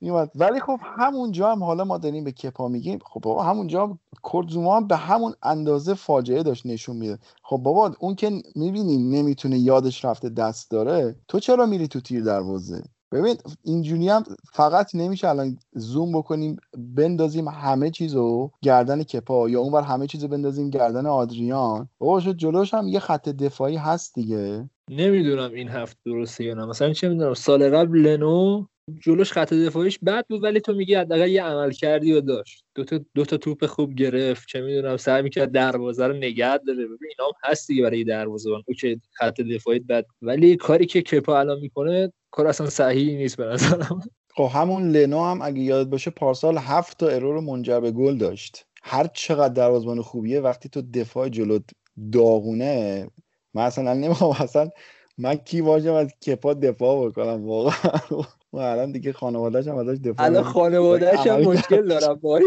[0.01, 0.31] میومد.
[0.35, 2.99] ولی خب همونجا هم حالا ما داریم به کپا میگیم.
[3.05, 8.15] خب بابا همونجا کورتزوما هم به همون اندازه فاجعه داشت نشون میده خب بابا اون
[8.15, 14.09] که می‌بینی نمی‌تونه یادش رفته دست داره تو چرا میری تو تیر دروازه؟ ببین اینجوری
[14.09, 20.29] هم فقط نمیشه الان زوم بکنیم بندازیم همه چیزو گردن کپا یا اونور همه چیزو
[20.29, 21.89] بندازیم گردن آدریان.
[21.99, 24.71] بابا شد جلوش هم یه خط دفاعی هست دیگه.
[24.91, 26.65] نمی‌دونم این هفت درسته یا نه.
[26.65, 28.67] مثلا چه می‌دونم سال قبل لنو
[29.03, 32.65] جلوش خط دفاعیش بد بود ولی تو میگی حداقل یه عمل کردی و داشت.
[32.75, 36.85] دو تا دو تا توپ خوب گرفت چه می‌دونم سعی می‌کرد دروازه رو نگه داره.
[36.85, 38.63] ببین اینا هم هست دیگه برای دروازه‌بان.
[38.69, 40.05] اوکی خط دفاعی بد.
[40.23, 44.01] ولی کاری که کپا الان می‌کنه کار اصلا صحیحی نیست به نظرم.
[44.35, 48.65] خب همون لنو هم اگه یاد باشه پارسال هفت تا ارور منجر به گل داشت.
[48.83, 51.59] هر چقدر دروازه‌بان خوبیه وقتی تو دفاع جلو
[52.13, 53.09] داغونه
[53.55, 54.69] من اصلا نمی‌خوام اصلا
[55.19, 57.91] من کی باشم از کپا دفاع بکنم؟ واقعا.
[58.53, 60.43] و الان دیگه خانواده‌اش هم ازش دفاع الان.
[60.43, 62.43] خانواده‌اش هم مشکل دارم باش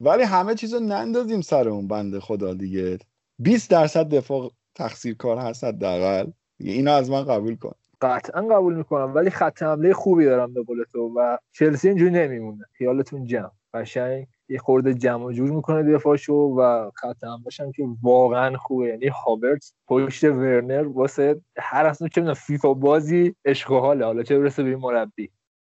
[0.00, 2.98] ولی همه چیزو نندازیم سر اون بنده خدا دیگه.
[3.38, 6.30] 20 درصد دفاع تقصیر کار هست حداقل.
[6.58, 7.72] دیگه اینو از من قبول کن.
[8.00, 12.64] قطعا قبول می‌کنم ولی خط حمله خوبی دارم به قول تو و چلسی اینجوری نمیمونه.
[12.72, 13.50] خیالتون جمع.
[13.74, 14.26] قشنگ.
[14.52, 18.88] یه خورده جمع جور می‌کنه دفاعشو و خط هم که واقعا خوبه.
[18.88, 24.22] یعنی هاورتس پشت ورنر واسه هر اصلا چه می‌دونم فیفا بازی عشق و حاله حالا
[24.22, 25.30] چه برسه به این مربی؟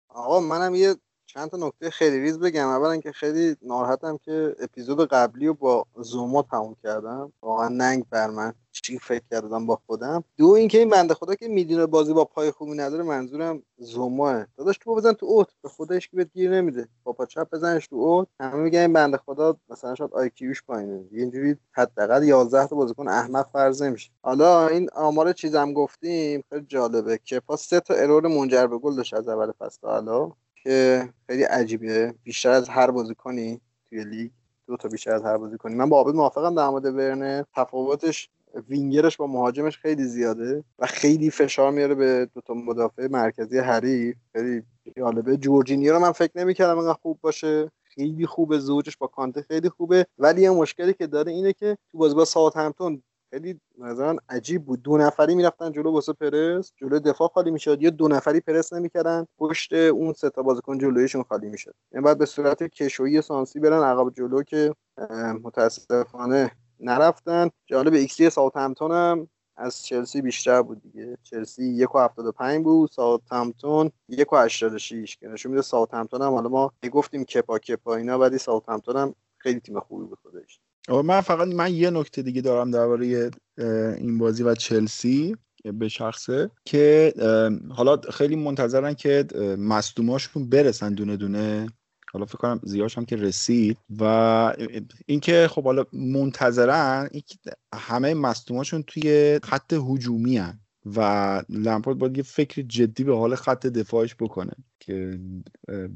[0.10, 2.68] آقا منم یه چند تا نکته خیلی ریز بگم.
[2.68, 7.34] اولا که خیلی ناراحتم که اپیزود قبلی رو با زوما تموم کردم.
[7.42, 8.54] واقعا ننگ بر من.
[8.82, 10.24] چی فکر کردم با خودم.
[10.38, 14.78] دو اینکه این بنده خدا که می‌دونه بازی با پای خوبی نداره منظورم زوماه داداش
[14.78, 16.88] تو بزن تو اوت به خودش که بهت گیر نمیده.
[17.04, 18.28] با پا چپ بزنش تو اوت.
[18.40, 21.06] همه میگن این بنده خدا مثلا شاید آی کیوش پایینه.
[21.12, 24.12] اینجوری حداقل 11 تا بازیکن احمق فرض نمیشه.
[24.22, 28.96] حالا این آمار چیزم گفتیم خیلی جالبه که کپا سه تا error منجر به گل
[28.96, 30.32] داشت از اول فصل حالا
[30.64, 32.14] که خیلی عجیبه.
[32.24, 34.32] بیشتر از هر بازیکنی توی لیگ
[34.68, 35.76] دو تا بیشتر از هر بازیکنی.
[35.76, 37.44] من با عابد موافقم در مورد ورنر.
[37.56, 38.30] تفاوتش
[38.70, 44.16] وینگرش با مهاجمش خیلی زیاده و خیلی فشار میاره به دو تا مدافع مرکزی حریف
[44.32, 44.64] خیلی
[44.98, 45.38] جالبه.
[45.38, 47.72] جورجینیو رو من فکر نمی‌کردم اینقدر خوب باشه.
[47.84, 48.60] خیلی خوبه.
[48.60, 50.06] زوجش با کانته خیلی خوبه.
[50.18, 54.82] ولی یه مشکلی که داره اینه که تو بازی با ساوثهمپتون خیلی مثلا عجیب بود.
[54.82, 56.72] دو نفری می‌رفتن جلو واسه پرس.
[56.78, 57.82] جلو دفاع خالی می‌شد.
[57.82, 59.26] یا دو نفری پرس نمی‌کردن.
[59.38, 61.74] پشت اون سه تا بازیکن جلویشون خالی می‌شد.
[61.94, 64.74] این بعد به صورت کشویی سانسی برن عقب جلو که
[65.44, 67.50] متاسفانه نرفتن.
[67.68, 69.28] جالب ایکسی ساوثهمپتون هم
[69.58, 71.18] از چلسی بیشتر بود دیگه.
[71.24, 75.52] چلسی یک و هفتاد و پنج بود ساوثهمپتون یک و هشتاد و شیش که نشون
[75.52, 80.06] میده ساوثهمپتون هم حالا ما گفتیم کپا کپا اینا ولی ساوثهمپتون هم خیلی تیم خوبی
[80.06, 80.60] بود خودش.
[81.06, 83.32] من فقط من یه نکته دیگه دارم درباره
[83.98, 85.36] این بازی و چلسی
[85.74, 87.14] به شخصه که
[87.70, 89.26] حالا خیلی منتظرن که
[89.58, 91.68] مصدوماشون برسن دونه دونه.
[92.14, 94.04] حالا فکر کنم زیاش هم که رسید و
[95.06, 97.24] اینکه خب حالا منتظرن این
[97.76, 100.60] همه مصدوماشون توی خط هجومی هن
[100.96, 105.20] و لمپارد باید یه فکر جدی به حال خط دفاعش بکنه که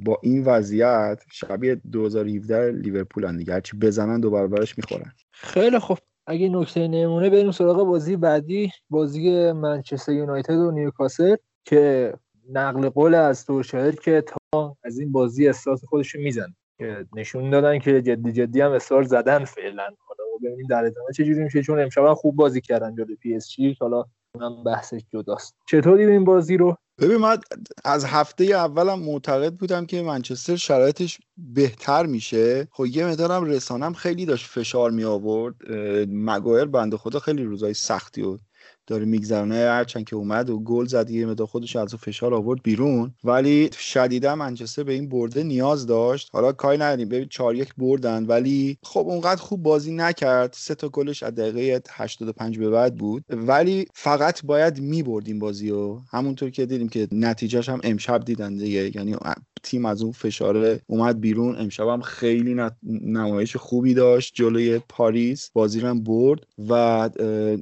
[0.05, 3.53] با این وضعیت شبیه 2017 لیورپول هم دیگه.
[3.53, 5.11] هرچی بزنن دو برابرش می‌خورن.
[5.31, 5.97] خیلی خوب.
[6.27, 11.35] اگه نکته نمونه بریم سراغ بازی بعدی بازی منچستر یونایتد و نیوکاسل
[11.65, 12.13] که
[12.49, 17.79] نقل قول از توشهر که تا از این بازی احساس خودشون میزن که نشون دادن
[17.79, 19.83] که جدی جدی هم اصرار زدن فعلا.
[19.83, 23.49] حالا ببینیم در ادامه چه جوری میشه چون امشب خوب بازی کردن جلوی پی اس
[23.49, 23.77] جی.
[23.79, 24.05] حالا
[24.35, 25.55] اونم بحثش جداست.
[25.67, 27.37] چطور دیدین این بازی رو؟ ببین من
[27.85, 32.67] از هفته اولم معتقد بودم که منچستر شرایطش بهتر میشه.
[32.71, 35.55] خب یه مقدارم رسانم خیلی داشت فشار می آورد
[36.09, 38.37] مگایر بنده خدا خیلی روزای سختی و
[38.87, 39.55] داره میگذرونه.
[39.55, 43.13] هرچند که اومد و گل زد یه مقدار خودش از فشار آورد بیرون.
[43.23, 46.29] ولی شدیدا منچستر به این برده نیاز داشت.
[46.33, 47.09] حالا کاری نداریم.
[47.09, 48.25] ببین 4 1 بردن.
[48.25, 50.53] ولی خب اونقدر خوب بازی نکرد.
[50.57, 53.23] سه تا گلش از دقیقه 85 به بعد بود.
[53.29, 58.57] ولی فقط باید می‌برد این بازی و همونطور که دیدیم که نتیجهش هم امشب دیدن
[58.57, 58.91] دیگه.
[58.95, 59.15] یعنی
[59.63, 61.55] تیم از اون فشار اومد بیرون.
[61.55, 65.49] امشب هم خیلی نمایش خوبی داشت جلوی پاریس.
[65.53, 67.09] بازی رو برد و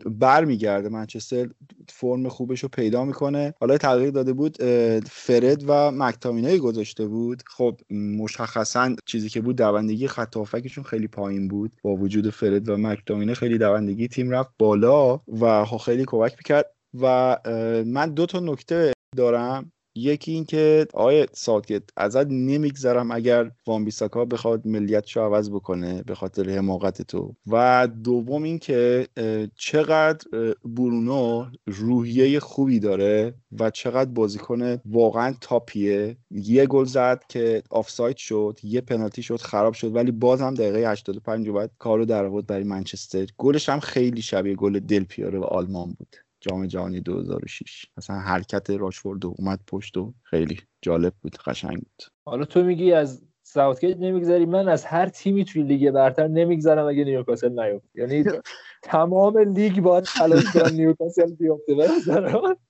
[0.05, 0.89] برمیگرده.
[0.89, 1.49] منچستر
[1.89, 3.53] فرم خوبش رو پیدا می‌کنه.
[3.59, 4.57] حالا تغییر داده بود
[5.05, 7.43] فرد و مکتامینای گذاشته بود.
[7.47, 10.37] خب مشخصا چیزی که بود دوندگی خط
[10.85, 11.71] خیلی پایین بود.
[11.83, 16.65] با وجود فرد و مکتامینه خیلی دوندگی تیم رفت بالا و خیلی کمک می‌کرد.
[17.01, 17.37] و
[17.85, 19.71] من دو تا نکته دارم.
[19.95, 26.15] یکی این که آقای ساکت ازت نمیگذرم اگر وان بیساکا بخواد ملیتشو عوض بکنه به
[26.15, 27.35] خاطر حماقت تو.
[27.47, 29.07] و دوم این که
[29.55, 30.27] چقدر
[30.65, 36.17] برونو روحیه خوبی داره و چقدر بازیکن واقعا تاپیه.
[36.31, 40.91] یه گل زد که آفساید شد یه پنالتی شد خراب شد ولی باز هم دقیقه
[40.91, 43.27] 85 بعد کارو در آورد برای منچستر.
[43.37, 46.15] گلش هم خیلی شبیه گل دل پیرو به آلمان بود.
[46.41, 52.03] جام جهانی 2006 مثلا حرکت راشفورد اومد پشت و خیلی جالب بود قشنگ بود.
[52.25, 57.03] حالا تو میگی از ساوتگیت نمیگذری من از هر تیمی توی لیگ برتر نمیگذرم اگه
[57.03, 58.23] نیوکاسل نیفته یعنی
[58.83, 61.75] تمام لیگ باید تلاش کنن نیوکاسل بیفته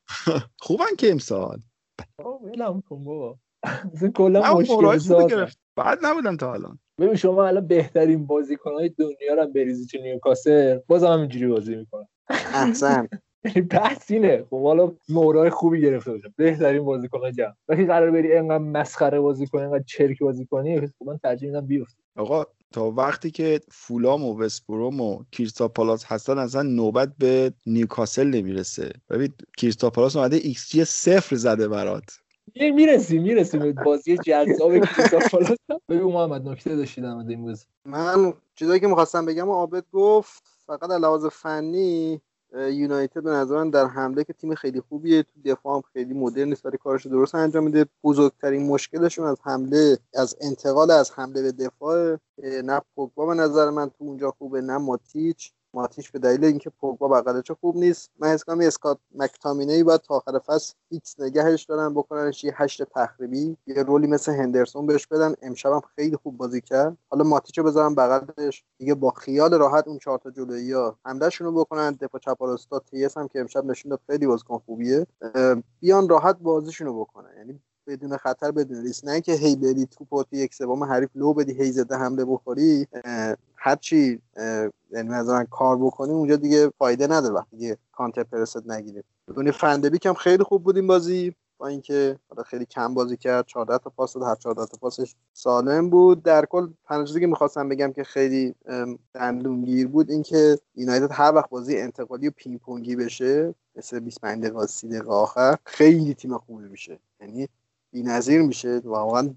[0.65, 1.59] خوبن که امسال.
[2.19, 3.37] ولم کن بابا.
[4.15, 6.79] کلا مشکل بعد نبودن تا الان.
[6.99, 10.79] ببین شما الان بهترین بازیکنهای دنیا رو بریزی تو نیوکاسل.
[10.87, 12.07] باز هم اینجوری بازی می‌کنن.
[12.29, 13.07] احسن.
[13.45, 14.45] یعنی بحث اینه.
[14.49, 17.53] خب حالا مورای خوبی گرفته باشه بهترین بازیکن جمع.
[17.67, 21.65] وقتی قرار بری انقدر مسخره بازی کنی انقدر چرک بازی کنی خب من ترجیح میدم
[21.65, 22.01] بیفتی.
[22.15, 28.27] آقا تا وقتی که فولام و وست‌بروم و کریستال پالاس هستن اصلا نوبت به نیوکاسل
[28.27, 28.91] نمی‌رسه.
[29.09, 32.03] ببین کریستال پالاس اومده ایکس جی صفر زده برات.
[32.55, 35.57] می‌رسیم می‌رسیم به بازی جذاب کریستال پالاس.
[35.89, 37.65] بگو محمد نکته داشتی در این بازی.
[37.85, 42.21] من چیزایی که می‌خواستم بگم و عابد گفت فقط لحاظ فنی
[42.53, 46.49] یونایتد به نظر من در حمله که تیم خیلی خوبیه تو دفاع هم خیلی مدرن
[46.49, 47.85] نیست ولی کارش درست انجام میده.
[48.03, 52.17] بزرگترین مشکلشون از حمله از انتقال از حمله به دفاع
[52.63, 55.53] نه پوگبا به نظر من تو اونجا خوبه نه ماتیچ.
[55.73, 58.11] ماتیچ به دلیل اینکه پوگبا بغلش خوب نیست.
[58.19, 62.43] من حس کنم اسکات مکتامینی باید تا آخر فصل فیکس نگهش دارن بکننش.
[62.43, 65.35] یه هشت تخریبی یه role ی مثل هندرسون بهش بدن.
[65.41, 66.97] امشبم خیلی خوب بازی کرد.
[67.09, 68.63] حالا ماتیچو بذارن بغلش.
[68.77, 71.91] دیگه با خیال راحت اون چهار تا جلویی ها حملهشون رو بکنن.
[71.91, 75.07] دفاع چپ راستا تلس هم که امشب نشون خیلی بازیکن خوبیه.
[75.79, 77.37] بیان راحت بازیشون رو بکنن.
[77.37, 79.05] یعنی بدون خطر بدون ریسک.
[79.05, 82.87] نه که هی بری تو یک سوم حریف لو بدی هی ضد حمله بخوری.
[83.55, 84.21] هرچی
[84.91, 89.51] یعنی مثلا کار بکنی اونجا دیگه فایده نداره وقتی که counter press ت نگیره بدون
[89.51, 91.35] فن‌دبیک هم خیلی خوب بود این بازی.
[91.57, 95.15] با اینکه حالا خیلی کم بازی کرد 14 تا پاس داد هر 14 تا پاسش
[95.33, 96.23] سالم بود.
[96.23, 98.55] در کل پنج که می‌خواستم بگم که خیلی
[99.13, 104.67] دندونگیر بود اینکه یونایتد هر وقت بازی انتقالی و پینگ پونگی بشه مثل 25 دقیقه
[104.67, 106.99] 30 دقیقه آخر خیلی تیم خوبی میشه.
[107.19, 107.47] یعنی
[107.91, 109.35] بی‌نظیر میشه واقعا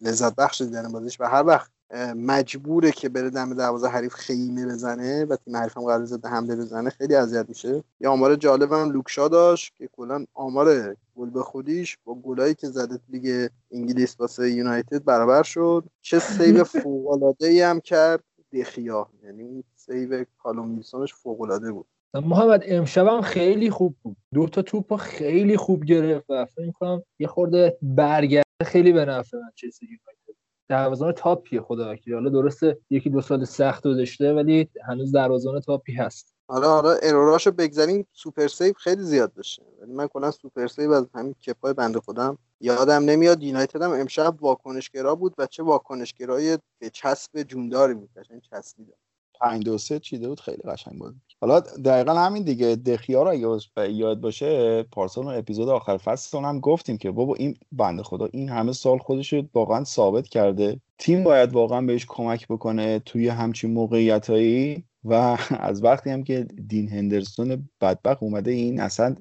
[0.00, 1.70] لذت بخش دیدن بازیش و هر وقت
[2.16, 6.56] مجبوره که بره دم دروازه حریف خیمه بزنه و تیم حریف هم قرار ضد حمله
[6.56, 7.84] بزنه خیلی اذیت میشه.
[8.00, 12.54] یه آمار جالب هم لوک شاو داشت که کلا آمار گل به خودیش با گلایی
[12.54, 15.84] که زده لیگ انگلیس واسه یونایتد برابر شد.
[16.00, 18.24] چه save فوق العاده ای هم کرد.
[18.52, 20.82] دخیا یعنی اون save کالوم
[21.22, 21.86] فوق العاده بود.
[22.20, 24.16] محمد امشب خیلی خوب بود.
[24.34, 29.36] دو تا توپ خیلی خوب گرفت و فکر کنم یه خورده برگرده خیلی به نفع
[29.36, 30.40] منچستر یونایتد.
[30.68, 32.14] دروازه‌بان top یه خدا وکیلی.
[32.14, 36.34] حالا درسته یکی دو سال سخت گذشته ولی هنوز دروازه‌بان top ی هست.
[36.48, 38.06] آره آره error هاشو بگذاریم.
[38.12, 39.62] super save خیلی زیاد داشته.
[39.82, 43.42] ولی من کلا super save از همین کپای بنده خودم یادم نمیاد.
[43.42, 48.10] یونایتد هم امشب واکنشگرا بود و چه واکنشگرای بچسب جونداری بود.
[48.16, 48.92] قشنگ چسبیده.
[49.40, 51.14] 5 2 3 چیده بود خیلی قشنگ بود.
[51.40, 56.60] حالا دقیقا همین دیگه دخیا رو اگه یاد باشه پارسال اون اپیزود آخر فصل هم
[56.60, 60.80] گفتیم که بابا این بنده خدا این همه سال خودش رو واقعا ثابت کرده.
[60.98, 64.84] تیم باید واقعا بهش کمک بکنه توی همچین موقعیتایی.
[65.04, 69.14] و از وقتی هم که دین هندرسون بدبخ اومده این اصلا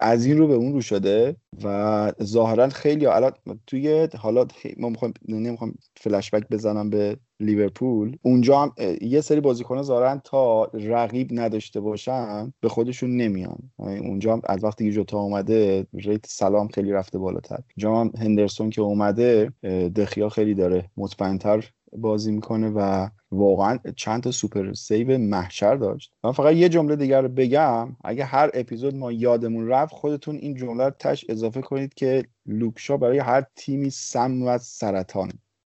[0.00, 1.36] از این رو به اون رو شده.
[1.64, 3.32] و ظاهرا خیلی الان
[3.66, 9.82] توی حالا ما می‌خوایم نمی‌خوام فلش بک بزنم به لیورپول اونجا هم یه سری بازیکن
[9.82, 13.58] ظاهرا تا رقیب نداشته باشن به خودشون نمیان.
[13.78, 17.58] یعنی اونجا هم از وقتی جوتا اومده rate صلاح خیلی رفته بالاتر.
[17.76, 19.52] اونجا هندرسون که اومده
[19.96, 20.90] دخیا خیلی داره.
[20.96, 26.12] مطمئنتر بازی می‌کنه و واقعا چند تا super save محشر داشت.
[26.24, 27.96] من فقط یه جمله دیگر بگم.
[28.04, 32.75] اگه هر اپیزود ما یادمون رفت خودتون این جمله رو تش اضافه کنید که لوک
[32.75, 35.32] شاو برای هر تیمی سم و سرطان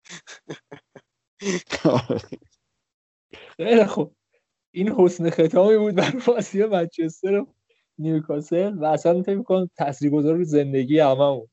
[3.57, 4.15] خیلی خوب.
[4.75, 7.47] این حسن ختامی بود برای بازی منچستر و
[7.99, 11.49] نیوکاسل و اصلا فکر می‌کنم تاثیرگذار رو زندگی هممون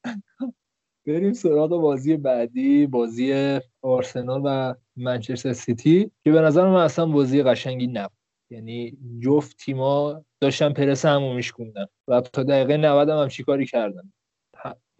[1.07, 7.43] بریم سراغ بازی بعدی بازی آرسنال و منچستر سیتی که به نظر من اصلا بازی
[7.43, 8.17] قشنگی نبود.
[8.51, 14.13] یعنی جفت تیما داشتن پرس همو میشکوندن و تا دقیقه 90 هم, هم چیکاری کردن.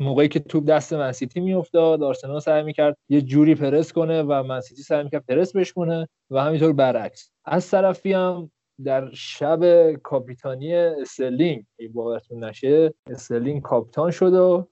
[0.01, 4.81] موقعی که توپ دست منسیتی میافتاد آرسنال سعی می‌کرد یه جوری پرس کنه و منسیتی
[4.81, 7.31] سعی می‌کرد پرس بشکنه و همینطور برعکس.
[7.45, 8.51] از طرفی هم
[8.83, 14.67] در شب کاپیتانی استرلینگ این باورتون نشه استرلینگ کاپیتان شد و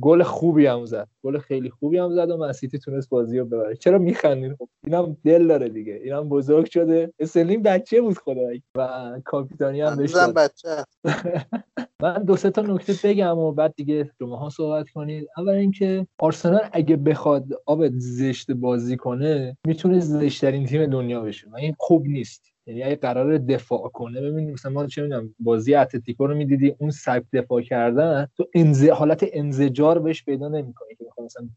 [0.00, 1.08] گل خوبی هم زد.
[1.22, 3.76] گل خیلی خوبی هم زد و منسیتی تونست بازی رو ببره.
[3.76, 6.00] چرا میخندین؟ خب اینم دل داره دیگه.
[6.04, 7.12] اینم بزرگ شده.
[7.18, 8.62] استرلینگ بچه بود خدایی.
[8.76, 10.84] و کاپیتانی هم بهش بچه.
[12.02, 15.28] من دو سه تا نکته بگم و بعد دیگه شما صحبت کنید.
[15.36, 21.48] اول اینکه آرسنال اگه بخواد آب زشت بازی کنه می‌تونه زشترین تیم دنیا بشه.
[21.50, 22.53] و این خوب نیست.
[22.66, 26.90] یعنی اگه قرار دفاع کنه ببین مثلا ما چه می‌دونم بازی اتلتیکو رو می‌دیدی اون
[26.90, 28.84] سبک دفاع کردن تو انز...
[28.88, 31.48] حالت انزجار بهش پیدا نمی‌کنه که مثلا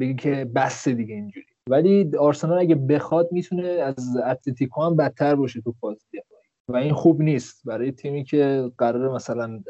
[0.00, 1.46] بگی که بس دیگه اینجوری.
[1.68, 6.42] ولی آرسنال اگه بخواد می‌تونه از اتلتیکو هم بدتر باشه تو فاز دفاعی.
[6.68, 7.62] و این خوب نیست.
[7.64, 9.60] برای تیمی که قرار مثلا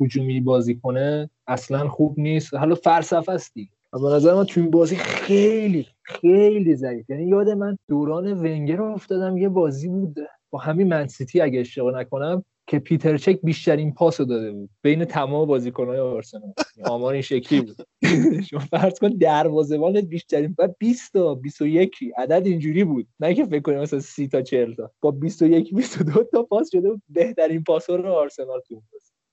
[0.00, 2.54] هجومی بازی کنه اصلا خوب نیست.
[2.54, 3.70] حالا فلسفه است دیگه.
[3.92, 7.10] به نظر من تو این بازی خیلی خیلی ضعیف.
[7.10, 10.16] یعنی یاد من دوران ونگر رو افتادم یه بازی بود
[10.50, 14.70] با همین منسیتی اگه اشتباه نکنم که پیتر چک بیشترین پاس رو داده بود.
[14.82, 16.52] بین تمام بازیکنهای آرسنال.
[16.84, 17.76] آمار این شکلی بود.
[18.50, 23.06] شما فرض کن دروازه‌بان بیشترین بعد 20 تا 21 عدد اینجوری بود.
[23.20, 24.90] نه که فکر کنیم مثلا 30 تا 40 تا.
[25.00, 27.02] با 21 22 تا پاس شده بود.
[27.08, 28.82] بهترین پاسور آرسنال تو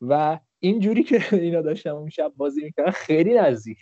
[0.02, 3.78] و اینجوری که اینا داشتم اون شب بازی می‌کردن خیلی نزدیک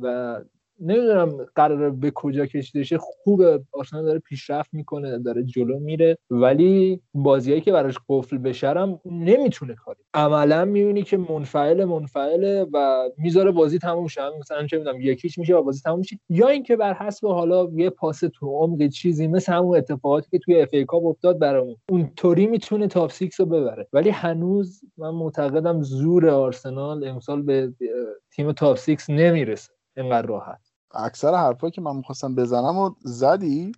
[0.00, 0.40] و
[0.80, 6.18] نمی‌دونم قراره به کجا کشیده خوب آرسنال داره پیشرفت می‌کنه داره جلو میره.
[6.30, 9.98] ولی بازیایی که براش قفل بشرم نمی‌تونه کاری.
[10.14, 14.20] عملا می‌بینی که منفعل منفعله و می‌ذاره بازی تموم شه.
[14.40, 17.90] مثلا چه می‌دونم یکیش میشه و بازی تموم میشه یا اینکه بر حسب حالا یه
[17.90, 21.76] پاس تو عمق چیزی مثل همون اتفاقاتی که توی اف ای کاپ افتاد برامون.
[21.88, 23.88] اونطوری می‌تونه تاپ 6 رو ببره.
[23.92, 27.72] ولی هنوز من معتقدم زور آرسنال امسال به
[28.30, 29.72] تیم تاپ 6 نمی‌رسه.
[29.96, 30.60] اینقدر راحت.
[30.94, 33.72] اکثر حرفایی که من می‌خواستم بزنم و زدی؟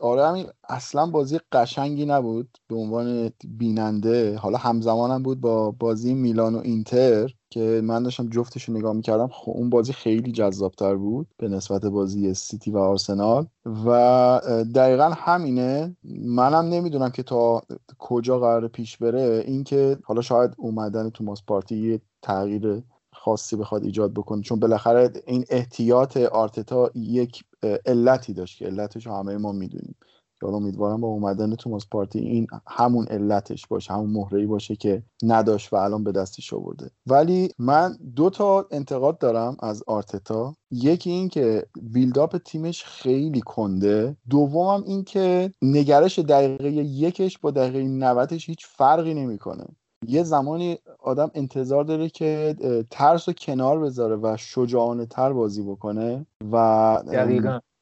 [0.00, 4.36] آره همین اصلا بازی قشنگی نبود به عنوان بیننده.
[4.36, 9.28] حالا همزمانم بود با بازی میلان و اینتر که من داشتم جفتش رو نگاه می‌کردم.
[9.28, 13.46] خب اون بازی خیلی جذابتر بود به نسبت بازی سیتی و آرسنال.
[13.86, 14.40] و
[14.74, 15.96] دقیقا همینه.
[16.24, 17.62] منم نمی‌دونم که تا
[17.98, 19.44] کجا قرار پیش بره.
[19.46, 22.82] اینکه حالا شاید اومدن توماس پارتی تغییر
[23.18, 24.42] خاصی بخواد ایجاد بکنه.
[24.42, 27.44] چون بالاخره این احتیاط آرتتا یک
[27.86, 29.96] علتی داشت که علتش همه ما می‌دونیم.
[30.42, 35.72] حالا امیدوارم با اومدن توماس پارتی این همون علتش باشه همون مهرهی باشه که نداشت
[35.72, 36.90] و الان به دستش آورده.
[37.06, 40.54] ولی من دو تا انتقاد دارم از آرتتا.
[40.70, 44.16] یکی این که بیلداپ تیمش خیلی کنده.
[44.30, 49.64] دومم این که نگرش دقیقه یکش با دقیقه 90 هیچ فرقی نمی‌کنه.
[50.06, 52.56] یه زمانی آدم انتظار داره که
[52.90, 57.02] ترس رو کنار بذاره و شجاعانه تر بازی بکنه و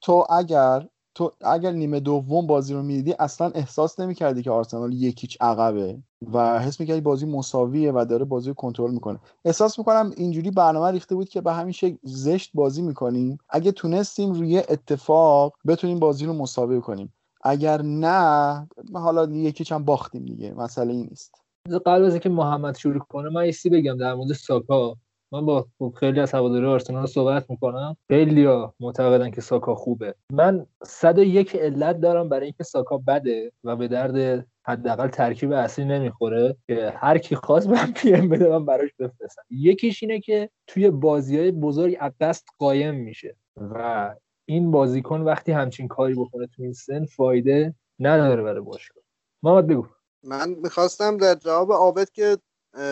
[0.01, 5.37] تو اگر تو اگر نیمه دوم بازی رو می‌دیدی اصلا احساس نمی‌کردی که آرسنال یکیچ
[5.41, 5.99] عقبه
[6.33, 9.21] و حس می‌کردی بازی مساویه و داره بازی رو کنترل می‌کنه.
[9.45, 13.39] احساس می‌کنم اینجوری برنامه ریخته بود که به همین شکل زشت بازی می‌کنیم.
[13.49, 17.13] اگه تونستیم روی اتفاق بتونیم بازی رو مساوی کنیم.
[17.43, 20.55] اگر نه حالا یکیچ هم باختیم دیگه.
[20.55, 21.46] مسئله این نیست.
[21.75, 24.97] قبل از اینکه محمد شروع کنه من ایستی بگم در مورد ساکا.
[25.33, 27.97] من با خیلی از هواداری آرسنال صحبت می‌کنم.
[28.09, 28.49] خیلی
[28.81, 30.15] معتقدن که ساکا خوبه.
[30.33, 36.57] من 101 علت دارم برای اینکه ساکا بده و به درد حداقل ترکیب اصلی نمی‌خوره
[36.67, 39.43] که هر کی خواست من پی ام بده من براش بفرستم.
[39.51, 44.15] یکیش اینه که توی بازی های بزرگ از دست قایم میشه و
[44.49, 49.05] این بازیکن وقتی همچین کاری بکنه تو این سن فایده نداره برای باشگاه.
[49.43, 49.87] محمد بگو.
[50.27, 52.39] من می‌خواستم در جواب آبد که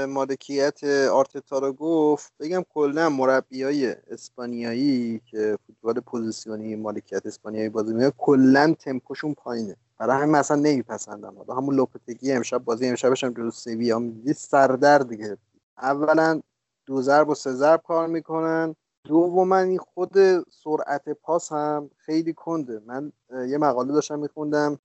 [0.08, 7.92] مالکیت آرتتا رو گفت بگم کلا مربی های اسپانیایی که فوتبال پوزیسیونی مالکیت اسپانیایی بازی
[7.94, 9.76] می‌کنه کلا تمپوشون پایینه.
[9.98, 11.36] برای همین مثلا نمیپسندن.
[11.36, 15.36] حالا همون لوپتگی امشب بازی امشبش هم جلو سویا می‌دید سردرد دیگه.
[15.78, 16.40] اولا
[16.86, 18.76] دو ضرب و سه ضرب کار می‌کنن.
[19.04, 20.14] دوما این خود
[20.50, 22.80] سرعت پاس هم خیلی کنده.
[22.86, 23.12] من
[23.48, 24.78] یه مقاله داشتم میخوندم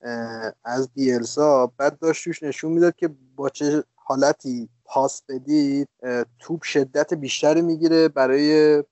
[0.64, 1.72] از بیلسا.
[1.76, 5.88] بعد داشت توش نشون می‌داد که با چه حالتی پاس بدید
[6.38, 8.82] توپ شدت بیشتری می‌گیره برای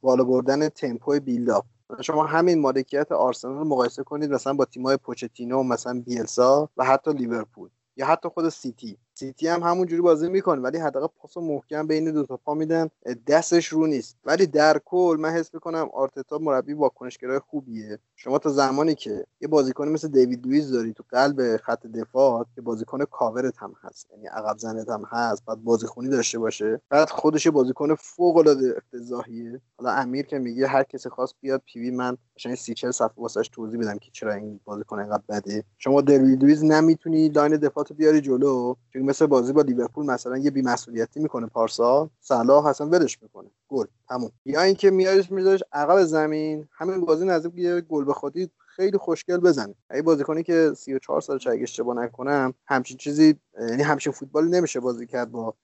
[0.00, 1.64] بالا بردن تمپو بیلداپ.
[2.00, 7.12] شما همین مالکیت آرسنال رو مقایسه کنید مثلا با تیمای پوچتینو مثلا بیلسا و حتی
[7.12, 8.98] لیورپول یا حتی خود سیتی.
[9.14, 12.88] سیتی هم همون جوری بازی می‌کنه ولی حداقل پاس محکم بین دو تا پا میدن.
[13.26, 14.16] دستش رو نیست.
[14.24, 17.98] ولی در کل من حس می‌کنم آرتتا مربی واکنشگرای خوبیه.
[18.16, 22.60] شما تا زمانی که یه بازیکن مثل دیوید لوئیس داری تو قلب خط دفاع که
[22.60, 24.06] بازیکن کاورت هم هست.
[24.10, 25.44] یعنی عقب زنت هم هست.
[25.44, 26.80] بعد بازیخونی داشته باشه.
[26.88, 29.60] بعد خودش بازیکن فوق العاده افتضاحیه.
[29.78, 33.48] حالا امیر که میگه هر کسی خواست بیاد PV من مثلا سی 40 صفحه واسش
[33.48, 35.64] توضیح بدم که چرا این بازیکن اینقدر بده.
[35.78, 38.74] شما دیوید لوئیس نمی‌تونی line دفاعت بیاری جلو.
[39.04, 43.50] مثل بازی با لیورپول مثلا یه بیمسئولیتی می‌کنه پارسا صلاح اصلا ولش می‌کنه.
[43.68, 44.30] گل تموم.
[44.44, 49.36] یا اینکه میاریش میذارش عقب زمین همین بازی نزدیک یه گل به خودی خیلی خوشگل
[49.36, 49.74] بزنه.
[49.90, 55.06] ای بازیکنی که 34 سال اگه اشتباه نکنم همچین چیزی یعنی همچین فوتبالی نمیشه بازی
[55.06, 55.54] کرد با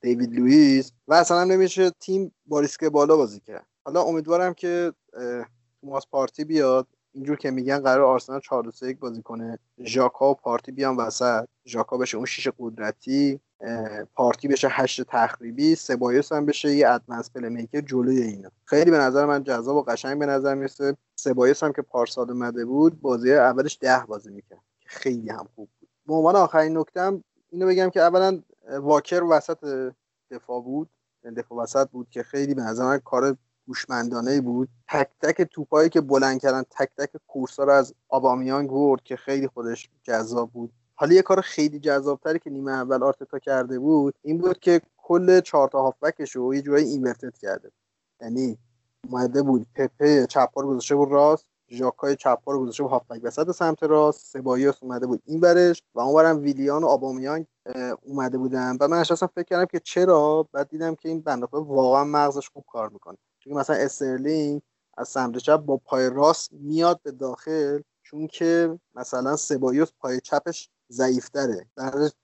[0.00, 3.66] دیوید لوئیس و اصلا نمیشه تیم با ریسک بالا بازی کرد.
[3.84, 4.92] حالا امیدوارم که
[5.80, 6.86] توماس پارتی بیاد.
[7.12, 9.58] اینجور که میگن قرار آرسنال 4 3 بازی کنه.
[9.84, 11.46] ژاکا و پارتی بیان وسط.
[11.66, 13.40] ژاکا بشه اون شیش قدرتی
[14.14, 18.50] پارتی بشه هشت تخریبی سبایوس هم بشه یه advanced playmaker جلوی اینا.
[18.64, 20.96] خیلی به نظر من جذاب و قشنگ به نظر می‌رسه.
[21.16, 24.62] سبایوس هم که پارسال اومده بود بازی اولش ده بازی می‌کرد.
[24.86, 25.88] خیلی هم خوب بود.
[26.06, 28.42] به عنوان آخرین نکته اینو بگم که اولا
[28.80, 29.92] واکر وسط
[30.30, 30.88] دفاع بود.
[31.36, 33.36] دفاع وسط بود که خیلی به نظر من کار
[33.70, 34.68] هوشمندانه بود.
[34.88, 39.46] تک تک توپایی که بلند کردن تک تک کورسا رو از اوبامیانگ برد که خیلی
[39.46, 40.72] خودش جذاب بود.
[40.94, 45.40] حالا یه کار خیلی جذابتری که نیمه اول آرتتا کرده بود این بود که کل
[45.40, 47.70] چهار تا هافبکش رو یه جورایی inverted کرده
[48.20, 48.58] یعنی
[49.08, 53.50] اومده بود پپه چپ رو گذاشته بود راست ژاکای چپ رو گذاشته بود هافبک وسط
[53.50, 57.46] سمت راست سبایوس اومده بود این برش و اونورم ویلیان و آبامیان
[58.02, 58.76] اومده بودن.
[58.80, 62.64] و من اصلا فکر کردم که چرا؟ بعد دیدم که این بنده واقعا مغزش خوب
[62.72, 63.18] کار می‌کنه.
[63.50, 64.62] چون مثلا استرلینگ
[64.96, 70.68] از سمت چپ با پای راست میاد به داخل چون که مثلا سبایوس پای چپش
[70.90, 71.66] ضعیفتره.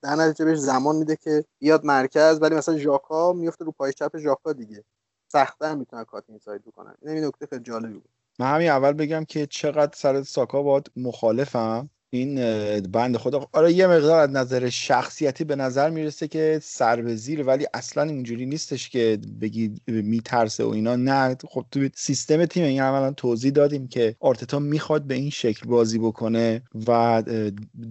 [0.03, 4.19] در نتیجه بهش زمان میده که بیاد مرکز ولی مثلا ژاکا میفته رو پای چپ
[4.19, 4.85] ژاکا دیگه.
[5.29, 8.11] سختتر کات اینساید بکنن این نکته خیلی جالبی بود.
[8.39, 11.91] من همین اول بگم که چقدر سر ساکا باید مخالفم.
[12.11, 12.35] این
[12.81, 13.49] بند خدا.
[13.53, 18.03] آره یه مقدار از نظر شخصیتی به نظر می‌رسه که سر به زیر ولی اصلا
[18.03, 20.97] اینجوری نیستش که بگی میترسه و اینا.
[20.97, 25.67] نه خب تو سیستم تیم این اولا توضیح دادیم که آرتتا می‌خواد به این شکل
[25.67, 27.23] بازی بکنه و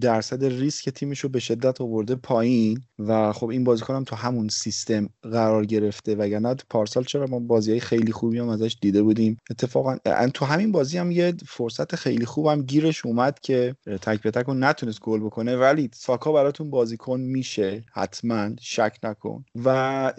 [0.02, 2.82] درصد ریسک تیمش رو به شدت آورده پایین.
[3.00, 7.72] و خب این بازیکن هم تو همون سیستم قرار گرفته وگرنه پارسال چرا ما بازی
[7.72, 9.38] های خیلی خوبی هم ازش دیده بودیم.
[9.52, 9.98] اتفاقا
[10.34, 15.00] تو همین بازی هم یه فرصت خیلی خوبم گیرش اومد که تک به تک نتونست
[15.00, 15.56] گل بکنه.
[15.56, 18.50] ولی ساکا براتون بازیکن میشه حتما.
[18.62, 19.46] شک نکن.
[19.66, 20.14] و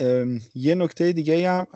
[0.54, 1.66] یه نکته دیگه هم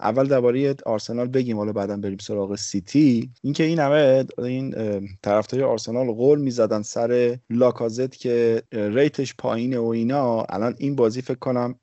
[0.00, 1.56] اول درباره آرسنال بگیم.
[1.56, 3.30] حالا بعدا بریم سراغ سیتی.
[3.42, 4.74] اینکه این همه این
[5.22, 11.38] طرفدار آرسنال قول می‌زدن سر لاکازت که ریتش پایینه و اینا الان این بازی فکر
[11.38, 11.74] کنم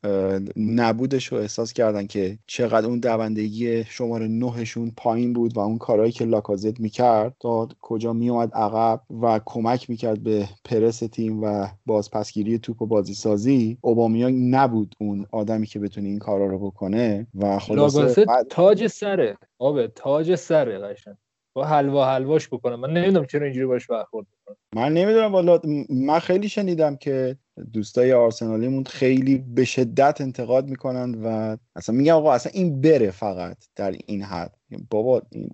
[0.58, 6.12] نبودش رو احساس کردن که چقدر اون دوندگی شماره نهشون پایین بود و اون کارهایی
[6.12, 7.36] که لاکازت می‌کرد.
[7.40, 13.14] تا کجا میومد عقب و کمک می‌کرد به پرس تیم و بازپسگیری توپ و بازی
[13.14, 19.38] سازی اوبامیانگ نبود اون آدمی که بتونه این کارا رو بکنه و خلاصه تاج سره.
[19.60, 21.16] آبه تاج سره قشنگ.
[21.56, 22.80] با حلوا حلواش بکنم.
[22.80, 24.28] من نمی‌دونم چرا اینجوری باش برخورد
[24.76, 25.60] من نمی‌دونم والا
[25.90, 27.38] من خیلی شنیدم که
[27.74, 33.58] دوستای آرسنالیمون خیلی به شدت انتقاد می‌کنن و اصلا میگم آقا اصلا این بره فقط
[33.76, 34.54] در این حد.
[34.90, 35.50] بابا این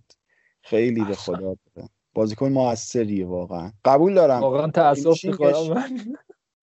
[0.61, 1.89] خیلی به خدا بره.
[2.13, 3.71] بازیکن موثریه واقعا.
[3.85, 4.39] قبول دارم.
[4.39, 5.83] واقعا تاسف می‌خورم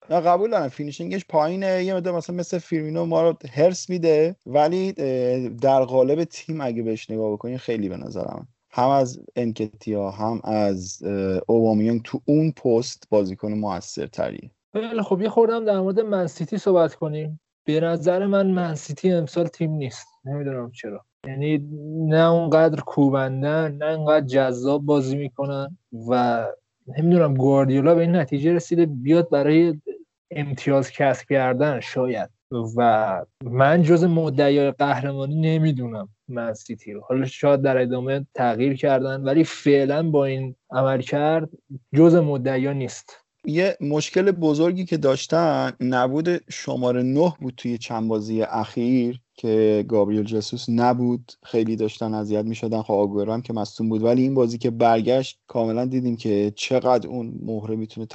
[0.09, 0.67] نه قبول دارم.
[0.67, 1.83] finishing ش پایینه.
[1.83, 4.35] یه مدت مثلا مثل فیرمینو ما رو حرص میده.
[4.45, 4.91] ولی
[5.61, 8.47] در قالب تیم اگه بهش نگاه بکنی خیلی به نظرم.
[8.71, 11.03] هم از انکتیا هم از
[11.47, 17.39] اوبامیانگ تو اون پست بازیکن موثرتریه خیلی خب یه خوردم در مورد منسیتی صحبت کنیم.
[17.65, 20.07] به نظر من منسیتی امسال تیم نیست.
[20.25, 21.05] نمی‌دونم چرا.
[21.27, 21.57] یعنی
[22.07, 25.77] نه اونقدر کوبندن نه اونقدر جذاب بازی می‌کنن
[26.09, 26.45] و
[26.97, 29.81] نمی‌دونم گواردیولا به این نتیجه رسیده بیاد برای
[30.31, 32.29] امتیاز کسب کردن شاید.
[32.77, 37.01] و من جز مدعیای قهرمانی نمی‌دونم من سیتی رو.
[37.01, 41.49] حالا شاید در ادامه تغییر کردن ولی فعلا با این عمل کرد
[41.95, 43.28] جز مدعیا نیست.
[43.45, 50.23] یه مشکل بزرگی که داشتن نبود شماره نه بود توی چند بازی اخیر که گابریل
[50.23, 51.31] جسوس نبود.
[51.43, 52.81] خیلی داشتن اذیت می‌شدن.
[52.81, 54.03] خب آگورو هم که مصوم بود.
[54.03, 58.07] ولی این بازی که برگشت کاملا دیدیم که چقدر اون مهره می‌تونه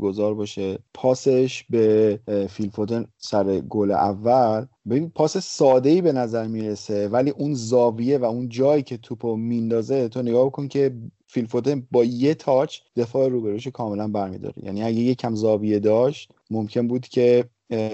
[0.00, 0.78] گذار باشه.
[0.94, 2.18] پاسش به
[2.50, 4.66] فیلفودن سر گل اول.
[4.88, 7.08] ببین پاس ساده ای به نظر می‌رسه.
[7.08, 10.94] ولی اون زاویه و اون جایی که توپو میندازه تو نگاه کن که
[11.32, 14.54] فیلفودن با یه تاچ دفاع روبروش کاملا برمیداره.
[14.62, 17.44] یعنی اگه یه کم زاویه داشت ممکن بود که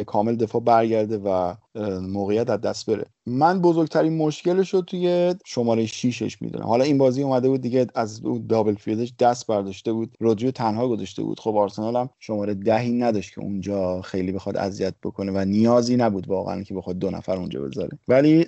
[0.06, 1.54] کامل دفاع برگرده و
[2.00, 3.04] موقعیت از دست بره.
[3.26, 6.66] من بزرگترین مشکلش رو توی شماره 6ش می‌دونم.
[6.66, 10.14] حالا این بازی اومده بود دیگه از اون دابل فیلدش دست برداشته بود.
[10.20, 11.40] رودریو تنها گذاشته بود.
[11.40, 16.28] خب آرسنال هم شماره دهی نداشت که اونجا خیلی بخواد اذیت بکنه و نیازی نبود
[16.28, 17.98] واقعا که بخواد دو نفر اونجا بذاره.
[18.08, 18.46] ولی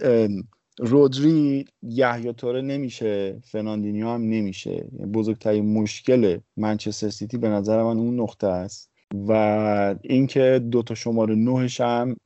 [0.81, 4.84] رودری یحیی توره نمیشه فرناندینیو هم نمیشه.
[5.15, 8.91] بزرگترین مشکل منچستر سیتی به نظر من اون نقطه است.
[9.28, 12.17] و اینکه دوتا شماره نهش هم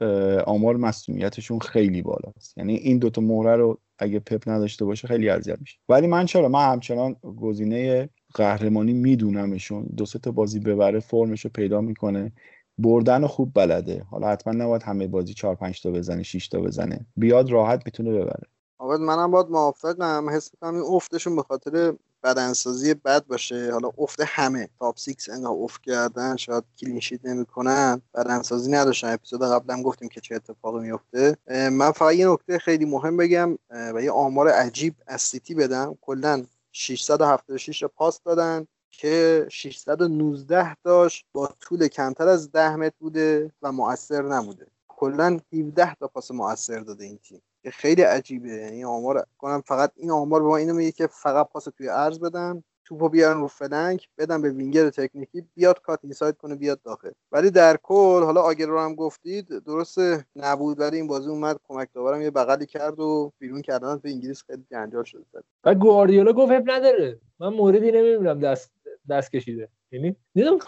[0.46, 2.58] آمار مصدومیتشون خیلی بالاست.
[2.58, 5.78] یعنی این دوتا مهره رو اگه پپ نداشته باشه خیلی اذیت میشه.
[5.88, 9.86] ولی من چرا؟ من همچنان گزینه قهرمانی میدونمشون.
[9.96, 12.32] دو سه تا بازی ببره فرمش رو پیدا می‌کنه.
[12.78, 14.04] بردن خوب بلده.
[14.10, 17.06] حالا حتما نباید همه بازی چهار پنج تا بزنه 6 تا بزنه.
[17.16, 18.48] بیاد راحت می‌تونه ببره.
[18.78, 23.72] آقا منم با این موافقم حس می‌کنم این افتشون به خاطر بدنسازی بد باشه.
[23.72, 24.68] حالا افت همه.
[24.78, 28.02] top six انقدر افت کردن شاید clean sheet نمی‌کنن.
[28.14, 29.12] بدنسازی نداشتن.
[29.12, 33.58] اپیزود قبلا گفتیم که چه اتفاقی میفته من فقط یه نکته خیلی مهم بگم
[33.94, 35.98] و یه آمار عجیب از سیتی بدم.
[36.00, 38.66] کلا 676 پاس دادن.
[38.98, 44.66] که 619 تاش با طول کمتر از 10 متر بوده و مؤثر نبوده.
[44.88, 48.48] کلا 17 تا پاس مؤثر داده این تیم که خیلی عجیبه.
[48.48, 52.20] یعنی آمار کنم فقط این آمار به ما اینو میگه که فقط پاس توی عرض
[52.20, 57.10] بدن توپو بیارن رو flank بدن به وینگر تکنیکی بیاد cut inside کنه بیاد داخل.
[57.32, 59.98] ولی در کل حالا آگوئرو هم گفتید درست
[60.36, 64.42] نبود ولی این بازی اومد کمک داورم یه بغلی کرد و بیرون کردن تو انگلیس
[64.46, 65.24] خیلی جنجال شده
[65.64, 67.20] و گواردیولا گفت نداره.
[67.38, 68.73] من موردی نمی‌بینم دست
[69.10, 69.68] دست کشیده.
[69.92, 70.58] یعنی دیدم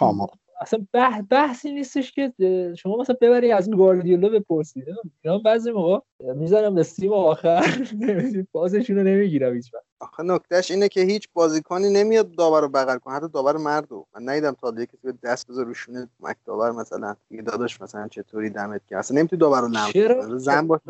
[0.60, 0.86] اصلا
[1.30, 2.32] بحثی نیستش که
[2.78, 4.84] شما مثلا ببری از این گواردیولا بپرسید
[5.22, 5.98] اینا بعضی موقع
[6.34, 7.86] می‌زنم به سیم آخر.
[8.52, 9.70] پاسشون رو نمی‌گیرم هیچ
[10.00, 13.14] آخه نکتهش اینه که هیچ بازیکنی نمیاد داور رو بغل کنه.
[13.14, 17.16] حتی داور مردو من ندیدم تا کسی به دست بذاره روشونه مک داور مثلا.
[17.30, 20.82] یه داداش مثلا چطوری دمت کرد اصلا نمی‌تونی داور رو نم چرا؟ زن باشه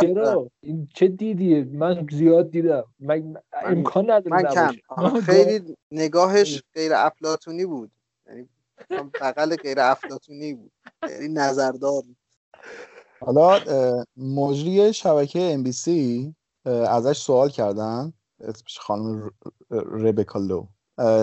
[0.00, 2.84] چرا؟ این چه دیدی من زیاد دیدم.
[3.00, 4.72] من امکان نداره من کم.
[5.26, 7.90] خیلی نگاهش غیر افلاطونی بود.
[8.28, 8.48] یعنی
[9.20, 10.72] بغل غیر افلاتونی بود.
[11.10, 12.02] یعنی نظردار
[13.20, 13.60] حالا
[14.16, 16.34] مجری شبکه ام بی سی
[16.64, 18.12] ازش سوال کردن.
[18.40, 19.30] اسمش خانم
[19.70, 20.66] ربکا لو.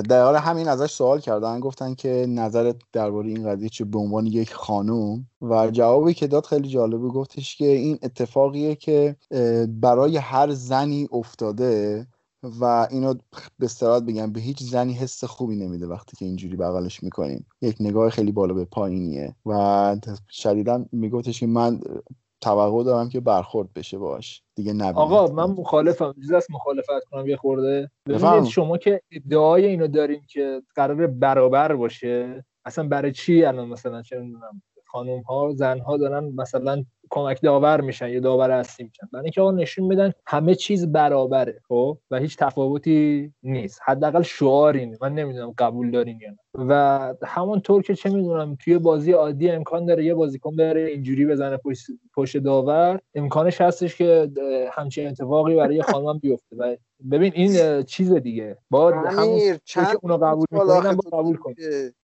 [0.10, 1.60] در حال همین ازش سوال کردن.
[1.60, 5.27] گفتن که نظرت درباره این قضیه چه به عنوان یک خانوم.
[5.42, 9.16] و جوابی که داد خیلی جالبه گفتش که این اتفاقیه که
[9.69, 12.08] برای هر زنی افتاده
[12.43, 13.14] و اینو
[13.59, 17.48] به استراد بگم به هیچ زنی حس خوبی نمیده وقتی که اینجوری بغلش می‌کنیم.
[17.61, 19.95] یک نگاه خیلی بالا به پایینیه و
[20.30, 21.80] شدیدا میگفتش که من
[22.41, 24.43] توقع دارم که برخورد بشه باش.
[24.56, 26.14] دیگه نبینید آقا من مخالفم.
[26.22, 27.91] چیز از مخالفت کنم یه خورده.
[28.06, 34.01] ببینید شما که ادعای اینو دارین که قرار برابر باشه اصلا برای چی الان مثلا
[34.01, 39.08] چه می‌دونم خانم ها زن ها دارن مثلا کمک داور میشن یا داور اصلی میشن.
[39.14, 43.82] برای اینکه آقا نشون بدن همه چیز برابره خب؟ و هیچ تفاوتی نیست.
[43.86, 46.38] حداقل شعار اینه من نمی‌دونم قبول دارین یا نه.
[46.53, 51.58] و همونطور که چه می‌دونم توی بازی عادی امکان داره یه بازیکن بره اینجوری بزنه
[51.58, 53.00] پشت, پشت داور.
[53.16, 54.32] امکانش هستش که
[54.72, 56.56] همچین اتفاقی برای خانم بیفته.
[56.58, 56.76] و
[57.11, 58.58] ببین این چیز دیگه.
[58.69, 61.53] با همون که اونو قبول می‌کنن قبول کن.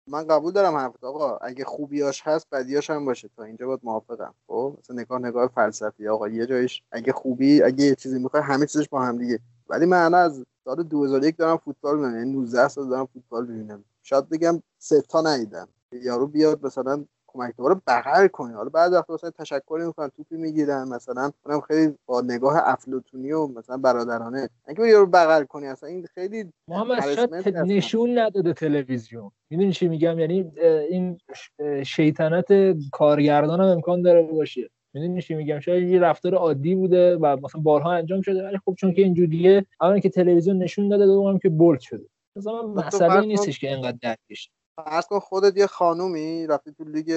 [0.08, 1.38] من قبول دارم حرفت آقا.
[1.38, 3.30] اگه خوبیاش هست بدیاش هم باشه.
[3.38, 4.34] تا اینجا باید موافقم.
[4.48, 6.08] خب؟ مثلا نگاه نگاه فلسفی.
[6.08, 9.40] آقا یه جایش اگه خوبی اگه یه چیزی می‌خوای همه چیزش با هم دیگه.
[9.70, 12.18] ولی من از سال 2001 دارم فوتبال می‌بینم.
[12.18, 13.84] یعنی 19 سال دارم فوتبال می‌بینم.
[14.04, 15.68] شاید بگم سه تا ندیدم.
[15.92, 20.88] یارو بیاد مثلا کمک رو بغل کنی حالا بعد وقت مثلا تشکر می‌کنن توپی می‌گیرن
[20.88, 24.50] مثلا اونم خیلی با نگاه افلاطونی و مثلا برادرانه.
[24.66, 27.04] اگه یارو بغل کنی اصلا این خیلی محمد
[27.66, 29.32] نشون نداده تلویزیون.
[29.50, 30.52] می‌دونی چی میگم؟ یعنی
[30.90, 31.18] این
[31.86, 34.70] شیطنت کارگردان هم امکان داره باشه.
[34.94, 38.76] می‌دونی چی میگم؟ شاید یه رفتار عادی بوده و مثلا بارها انجام شده ولی خب
[38.78, 42.06] چون که اینجوریه اولا که تلویزیون نشون داده دوم که بولد شده.
[42.36, 47.12] مثلا مسئله نیستش که اینقدر درکش فرض کن خودت یه خانومی رفتی تو لیگ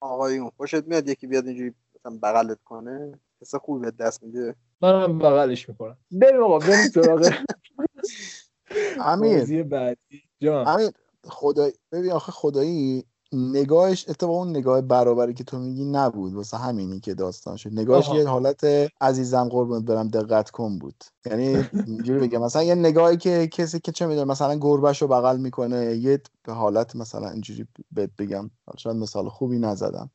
[0.00, 5.18] آقایون خوشت میاد یکی بیاد اینجوری مثلا بغلت کنه؟ حس خوبی به دست میده؟ منم
[5.18, 7.32] بغلش می‌کنم بریم آقا بریم سراغ
[9.00, 9.62] امیر.
[9.62, 10.22] بعدی.
[10.42, 10.90] امیر
[11.24, 17.00] خدایی ببین آخه خدایی نگاهش اتفاقا اون نگاه برابری که تو میگی نبود واسه همینی
[17.00, 17.70] که داستان شد.
[17.72, 18.64] نگاهش یه حالت
[19.00, 21.04] عزیزم قربونت برم دقت کن بود.
[21.26, 25.36] یعنی اینجوری بگم مثلا یه نگاهی که کسی که چه می‌دونه مثلا گربش رو بغل
[25.36, 28.50] می‌کنه یه به حالت مثلا اینجوری بهت بگم.
[28.78, 30.10] شاید مثال خوبی نزدم.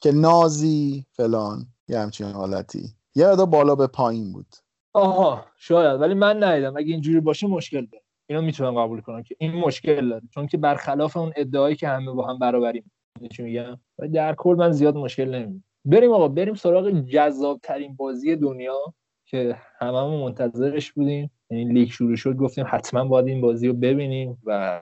[0.00, 2.94] که نازی فلان یه همچین حالتی.
[3.14, 4.56] یه بالا به پایین بود.
[4.92, 6.00] آها شاید.
[6.00, 6.76] ولی من ندیدم.
[6.76, 8.04] اگه اینجوری باشه مشکل داره.
[8.30, 10.22] اینو می‌تونم قبول کنم که این مشکل داره.
[10.34, 12.90] چون که برخلاف اون ادعایی که همه با هم برابریم.
[13.30, 13.80] چی میگم؟
[14.12, 18.94] در کل من زیاد مشکل نمی‌دونم بریم آقا بریم سراغ جذاب ترین بازی دنیا
[19.26, 21.30] که هممون منتظرش بودیم.
[21.50, 24.80] یعنی لیگ شروع شد گفتیم حتما باید این بازی رو ببینیم و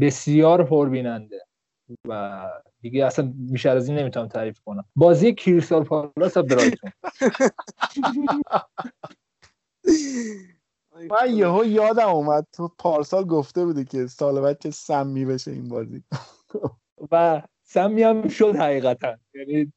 [0.00, 1.46] بسیار پربیننده.
[2.08, 2.44] و
[2.80, 4.84] دیگه اصلا بیشتر از این نمی‌تونم تعریف کنم.
[4.96, 6.90] بازی کریستال پالاس برایتون.
[10.94, 15.68] من یهو یادم اومد تو پارسال گفته بودی که سال بعد که سمی بشه این
[15.68, 16.02] بازی.
[17.10, 19.16] و سمی هم شد حقیقتا.
[19.34, 19.72] یعنی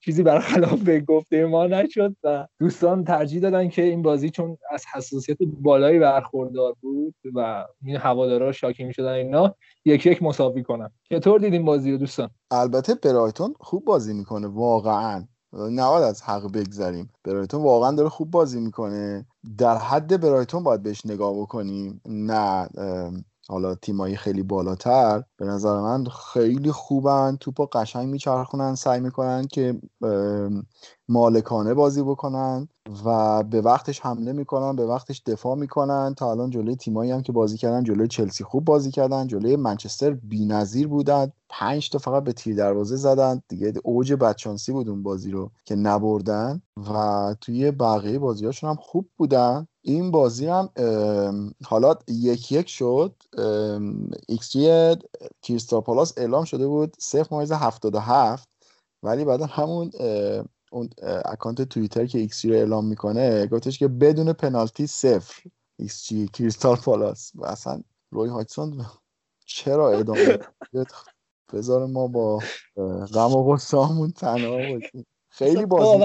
[0.00, 4.84] چیزی برخلاف به گفته ما نشد و دوستان ترجیح دادن که این بازی چون از
[4.94, 9.54] حساسیت بالایی برخوردار بود و این هوادارا شاکی می‌شدن اینا
[9.84, 10.90] یک یک مساوی کنن.
[11.10, 15.26] چطور دیدیم بازی رو دوستان؟ البته برایتون خوب بازی می‌کنه واقعا.
[15.54, 17.10] نباید از حق بگذریم.
[17.24, 19.26] برایتون واقعا داره خوب بازی می‌کنه.
[19.58, 22.00] در حد برایتون باید بهش نگاه بکنیم.
[22.06, 22.68] نه
[23.48, 27.36] حالا تیمایی خیلی بالاتر به نظر من خیلی خوبن.
[27.40, 29.80] توپا قشنگ میچرخونن سعی می‌کنن که
[31.08, 32.68] مالکانه بازی بکنن
[33.04, 36.14] و به وقتش حمله می‌کنن به وقتش دفاع می‌کنن.
[36.14, 40.10] تا الان جلوی تیمایی هم که بازی کردن جلوی چلسی خوب بازی کردن جلوی منچستر
[40.10, 41.32] بی‌نظیر بودن.
[41.48, 43.42] پنج تا فقط به تیر دروازه زدن.
[43.48, 46.62] دیگه اوج بدشانسی بود اون بازی رو که نبردن
[46.94, 49.66] و توی بقیه بازیهاشون هم خوب بودن.
[49.82, 50.70] این بازی هم
[51.64, 53.14] حالا یک یک شد.
[54.28, 54.96] ایکس جی
[55.42, 58.48] کریستال اعلام شده بود صفر ممیز 77
[59.02, 59.90] ولی بعد همون
[60.72, 60.90] اون
[61.24, 65.42] account توییتر که x رو اعلام می‌کنه گفتش که بدون پنالتی صفر.
[65.78, 67.32] ایکس جی کریستال پالاس.
[67.34, 68.86] و اصلا روی هاجسون
[69.46, 70.38] چرا ادامه
[71.52, 72.42] بذار ما با
[73.14, 75.06] غم و غصه تنها باشیم.
[75.28, 75.98] خیلی بازی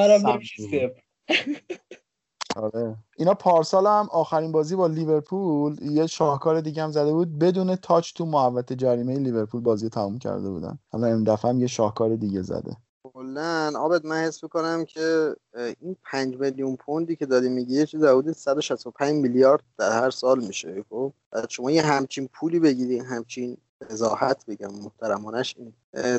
[2.57, 2.95] آره.
[3.17, 7.39] اینا پارسال هم آخرین بازی با لیورپول یه شاهکار دیگه هم زده بود.
[7.39, 10.79] بدون تاچ تو محوطه جریمه لیورپول بازی تموم کرده بودن.
[10.91, 12.77] حالا این دفعه هم یه شاهکار دیگه زده.
[13.13, 13.73] کلا.
[13.79, 15.35] آبد من حس می‌کنم که
[15.81, 20.39] این 5 میلیون پوندی که داری میگی یه چیز حدود 165 میلیارد در هر سال
[20.39, 21.13] میشه خب؟
[21.49, 23.57] شما یه همچین پولی بگیری همچین
[23.89, 25.73] وضاحت بگم محترمانش این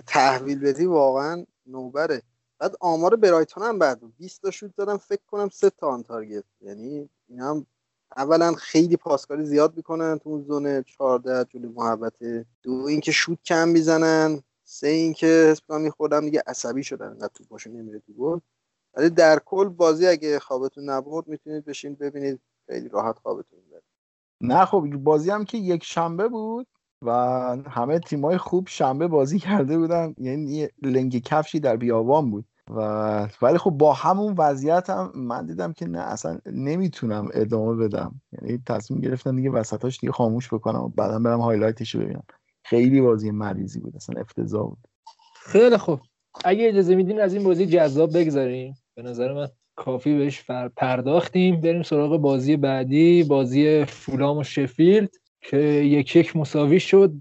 [0.06, 2.22] تحویل بدی واقعا نوبره.
[2.58, 6.44] بعد آمار برایتون هم بعد 20 تا شوت دادم فکر کنم 3 تا آن تارگت.
[6.60, 7.66] یعنی این هم
[8.16, 13.68] اولا خیلی پاسکاری زیاد می‌کنن تو اون زون 14 جلوی محبته دو اینکه شوت کم
[13.68, 14.42] می‌زنن.
[14.64, 18.38] سه اینکه حس کنم میخوردم دیگه عصبی شدن نه تو باشون نمیره تو گل.
[18.94, 22.40] ولی در کل بازی اگه خوابتون نبرد می‌تونید بشین ببینید.
[22.66, 23.84] خیلی راحت خوابتون ببرید
[24.40, 26.66] نه خب بازی هم که یک شنبه بود.
[27.02, 27.12] و
[27.70, 30.14] همه تیمای خوب شنبه بازی کرده بودن.
[30.18, 32.44] یعنی لنگ کفشی در بیابان بود.
[32.70, 38.20] و ولی خب با همون وضعیت هم من دیدم که نه اصلا نمی‌تونم ادامه بدم.
[38.32, 42.24] یعنی تصمیم گرفتم دیگه وسطاش دیگه خاموش بکنم و بعدا برم هایلایتش رو ببینم.
[42.64, 44.78] خیلی بازی مریضی بود اصلا افتضاح بود.
[45.42, 46.00] خیلی خوب.
[46.44, 48.74] اگه اجازه میدین از این بازی جذاب بگذاریم.
[48.94, 50.44] به نظر من کافی بهش
[50.76, 51.60] پرداختیم.
[51.60, 55.10] بریم سراغ بازی بعدی بازی فولام و شفیلد.
[55.40, 57.12] که یک یک مساوی شد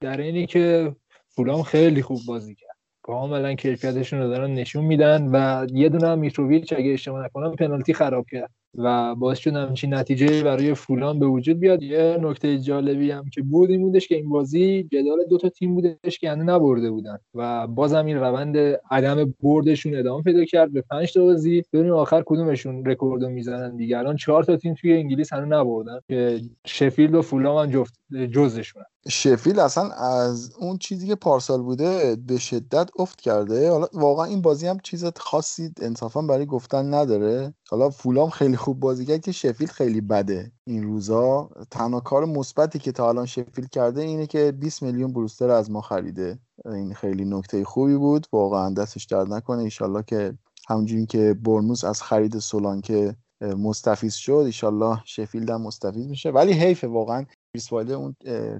[0.00, 0.96] در اینی که
[1.28, 2.76] فولام خیلی خوب بازی کرد.
[3.02, 8.26] کاملا کیفیتشون رو دارن نشون میدن و یه دونه میتروویچ اگه اشتباه نکنم پنالتی خراب
[8.30, 8.50] کرد.
[8.74, 11.82] و باعث شد همچین نتیجه برای فولان به وجود بیاد.
[11.82, 15.74] یه نکته جالبی هم که بود این بودش که این بازی جدال دو تا تیم
[15.74, 18.56] بودش که هنوز نبرده بودن و بازم این روند
[18.90, 21.62] عدم بردشون ادامه پیدا کرد به پنج تا بازی.
[21.72, 23.98] ببینیم آخر کدومشون رکوردو می‌زنن دیگه.
[23.98, 25.98] الان چهار تا تیم توی انگلیس هنوز نبردن.
[26.08, 32.16] که شفیلد و فولام هم جفت جزشون شفیل اصلا از اون چیزی که پارسال بوده
[32.16, 33.70] به شدت افت کرده.
[33.70, 37.54] حالا واقعا این بازی هم چیز خاصی انصافا برای گفتن نداره.
[37.70, 41.50] حالا فولام خیلی خوب بازی کرد که شفیل خیلی بده این روزا.
[41.70, 45.80] تنها کار مثبتی که تا الان شفیل کرده اینه که 20 میلیون بروستر از ما
[45.80, 46.38] خریده.
[46.64, 48.26] این خیلی نکته خوبی بود.
[48.32, 49.62] واقعا دستش درد نکنه.
[49.62, 56.30] ایشالله که همونجوری که برموز از خرید سولانکه مستفیض شد ایشالله شفیلد هم مستفیض میشه.
[56.30, 57.24] ولی حیفه واقعا.
[57.54, 58.14] کریس اون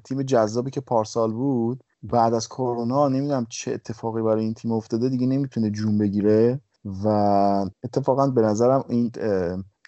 [0.05, 5.09] تیم جذابی که پارسال بود بعد از کرونا نمی‌دونم چه اتفاقی برای این تیم افتاده
[5.09, 6.60] دیگه نمی‌تونه جون بگیره
[7.05, 7.09] و
[7.85, 9.10] اتفاقا به نظرم این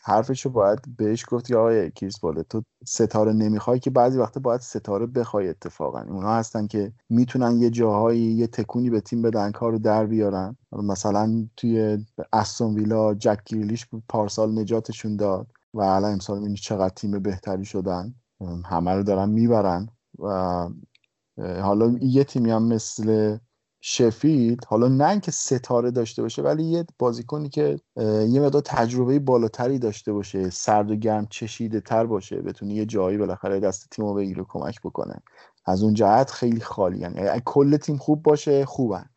[0.05, 4.61] حرفشو باید بهش گفت که آقای کریس باله تو ستاره نمی‌خوای که بعضی وقتا باید
[4.61, 6.01] ستاره بخوای اتفاقا.
[6.01, 10.57] اونها هستن که می‌تونن یه جاهایی یه تکونی به تیم بدن کارو در بیارن.
[10.73, 11.99] مثلا توی
[12.33, 18.15] استون ویلا جک گریلیش پارسال نجاتشون داد و الان امسال می‌بینی چقدر تیم بهتری شدن.
[18.65, 19.89] همه رو دارن می‌برن
[20.19, 20.69] و
[21.39, 23.39] حالا یه تیمی هم مثل
[23.85, 27.81] شفید حالا نه اینکه ستاره داشته باشه ولی یه بازیکنی که
[28.29, 33.19] یه مقدار تجربه بالاتری داشته باشه سرد و گرم چشیده تر باشه بتونه یه جایی
[33.19, 35.23] بالاخره دست تیم رو بگیره کمک بکنه.
[35.67, 36.99] از اون جهت خیلی خالی.
[36.99, 39.11] یعنی کل تیم خوب باشه خوبن.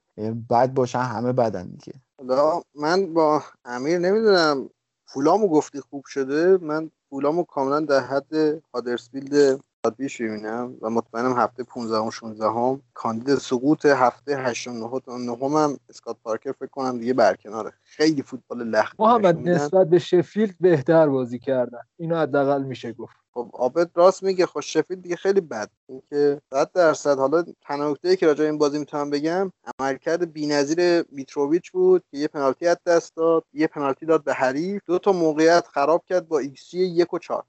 [0.50, 1.94] بد باشن همه بدن دیگه.
[2.18, 4.70] حالا من با امیر نمی‌دونم
[5.08, 9.60] فولامو گفتی خوب شده؟ من فولامو کاملا در حد هادرسفیلد
[9.98, 12.82] بیش ببینم و مطمئنم هفته 15 و 16 هم.
[12.94, 14.72] کاندید سقوط هفته 8 و
[15.18, 17.74] 9 هم اسکات پارکر فکر کنم دیگه برکناره.
[17.84, 21.82] خیلی فوتبال لخت محمد نسبت به شفیلد بهتر بازی کردن.
[21.98, 23.25] اینو حداقل میشه گفت.
[23.36, 25.70] خب آبد راست میگه خب شفیلد دیگه خیلی بد.
[25.90, 31.72] اینکه 100 درصد حالا تنها نکته که راجع این بازی می‌تونم بگم عملکرد بی‌نظیر میتروویچ
[31.72, 35.68] بود که یه پنالتی از دست داد یه پنالتی داد به حریف دو تا موقعیت
[35.68, 37.44] خراب کرد با ایکس 1 و 4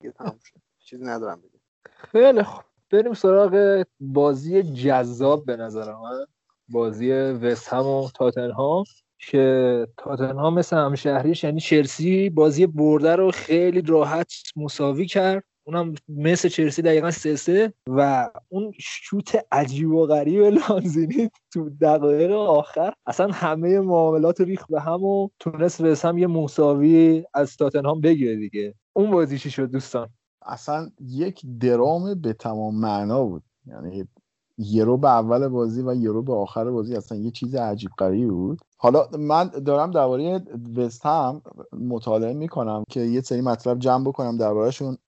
[0.00, 0.60] دیگه تموم شد.
[0.78, 1.60] چیزی ندارم بگم.
[1.84, 2.64] خیلی خوب.
[2.90, 6.26] بریم سراغ بازی جذاب به نظر من.
[6.68, 8.84] بازی وست هم و تاتنهام.
[9.18, 15.44] که تاتنهام مثل همشهریش یعنی چلسی بازی برده رو خیلی راحت مساوی کرد.
[15.66, 22.30] اونم مثل چلسی دقیقا سه سه و اون شوت عجیب و غریب لانزینی تو دقایق
[22.32, 28.36] آخر اصلا همه معادلات ریخت به هم و تونست هم یه مساوی از تاتنهام بگیره
[28.36, 28.74] دیگه.
[28.92, 30.08] اون بازی چی شد دوستان؟
[30.42, 33.42] اصلا یک درام به تمام معنا بود.
[33.66, 34.08] یعنی
[34.58, 38.58] یورو به اول بازی و یورو به آخر بازی اصلا یه چیز عجیب غریبی بود.
[38.78, 40.42] حالا من دارم درباره
[40.76, 44.98] وست هم مطالعه می‌کنم که یه سری مطلب جمع بکنم دربارهشون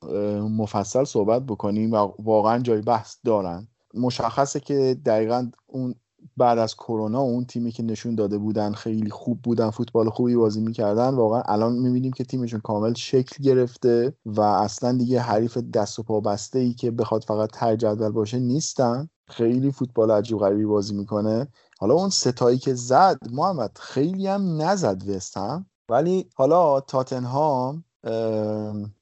[0.40, 3.68] مفصل صحبت بکنیم و واقعا جای بحث دارن.
[3.94, 5.94] مشخصه که دقیقا اون
[6.36, 10.60] بعد از کرونا اون تیمی که نشون داده بودن خیلی خوب بودن فوتبال خوبی بازی
[10.60, 16.02] می‌کردن واقعا الان می‌بینیم که تیمشون کامل شکل گرفته و اصلا دیگه حریف دست و
[16.02, 19.08] پا بسته ای که بخواد فقط تر جدول باشه نیستن.
[19.28, 21.48] خیلی فوتبال عجیب غریبی بازی می‌کنه.
[21.78, 27.84] حالا اون ستایی که زد محمد خیلی هم نزد وستم ولی حالا تاتنهام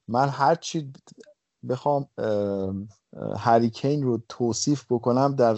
[0.07, 0.93] من هرچی
[1.69, 2.07] بخوام
[3.37, 5.57] هریکین رو توصیف بکنم در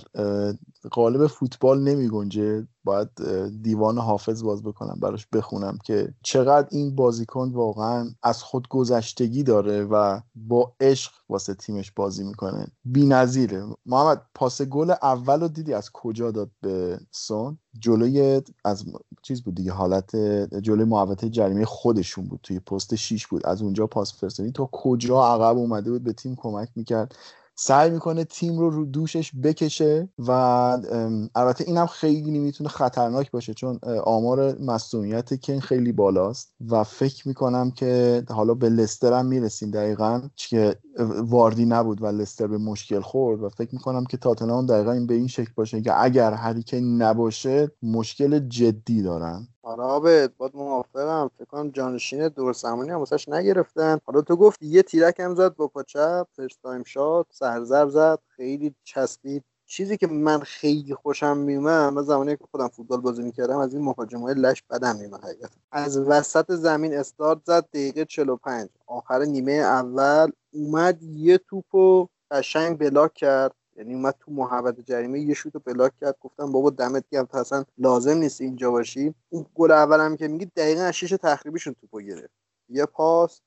[0.92, 2.68] قالب فوتبال نمی گنجه.
[2.84, 3.10] باید
[3.62, 9.84] دیوان حافظ باز بکنم براش بخونم که چقدر این بازیکن واقعا از خود گذشتگی داره
[9.84, 12.68] و با عشق واسه تیمش بازی می‌کنه.
[12.86, 18.86] بی نظیره محمد پاس گل اول رو دیدی؟ از کجا داد به سون؟ جلوی از
[19.22, 20.16] چیز بود دیگه حالت
[20.62, 22.40] جلوی محوطه جریمه خودشون بود.
[22.44, 23.46] توی پست 6 بود.
[23.46, 24.52] از اونجا پاس فرستادی.
[24.52, 27.16] تا کجا عقب اومده بود؟ به تیم کمک می‌کرد.
[27.62, 30.32] سعی می‌کنه تیم رو رو دوشش بکشه و
[31.36, 37.72] البته اینم خیلی می‌تونه خطرناک باشه چون آمار مصومیت کین خیلی بالاست و فکر می‌کنم
[37.72, 40.76] که حالا به لستر هم می‌رسیم دقیقا که
[41.22, 45.14] واردی نبود و لستر به مشکل خورد و فکر می‌کنم که تاتنهام دقیقا این به
[45.14, 49.48] این شکل باشه که اگر هریکین نباشه مشکل جدی دارن.
[49.64, 51.32] آره آبت باید موافقم.
[51.36, 54.00] فکر کنم جانشین دور زمانی هم واسش نگرفتن.
[54.06, 58.20] حالا تو گفت یه تیرک هم زد با پا چپ فرست تایم شات سرزر زد.
[58.38, 59.44] خیلی چسبید.
[59.66, 63.96] چیزی که من خیلی خوشم میومد من زمانی که خودم فوتبال بازی می‌کردم از این
[64.22, 70.32] های لش بدم میومد حقیقت از وسط زمین استارت زد دقیقه 45 آخر نیمه اول
[70.54, 73.52] اومد یه توپو قشنگ بلاک کرد.
[73.80, 77.64] یعنی اومد تو محوطه جریمه یه شوت بلاک کرد گفتم بابا دمت گرم تو اصلا
[77.78, 79.14] لازم نیست اینجا باشی.
[79.30, 82.34] اون گل اول هم که میگی دقیقا از شیش تخریبیشون توپو گرفت.
[82.70, 83.42] یه پاس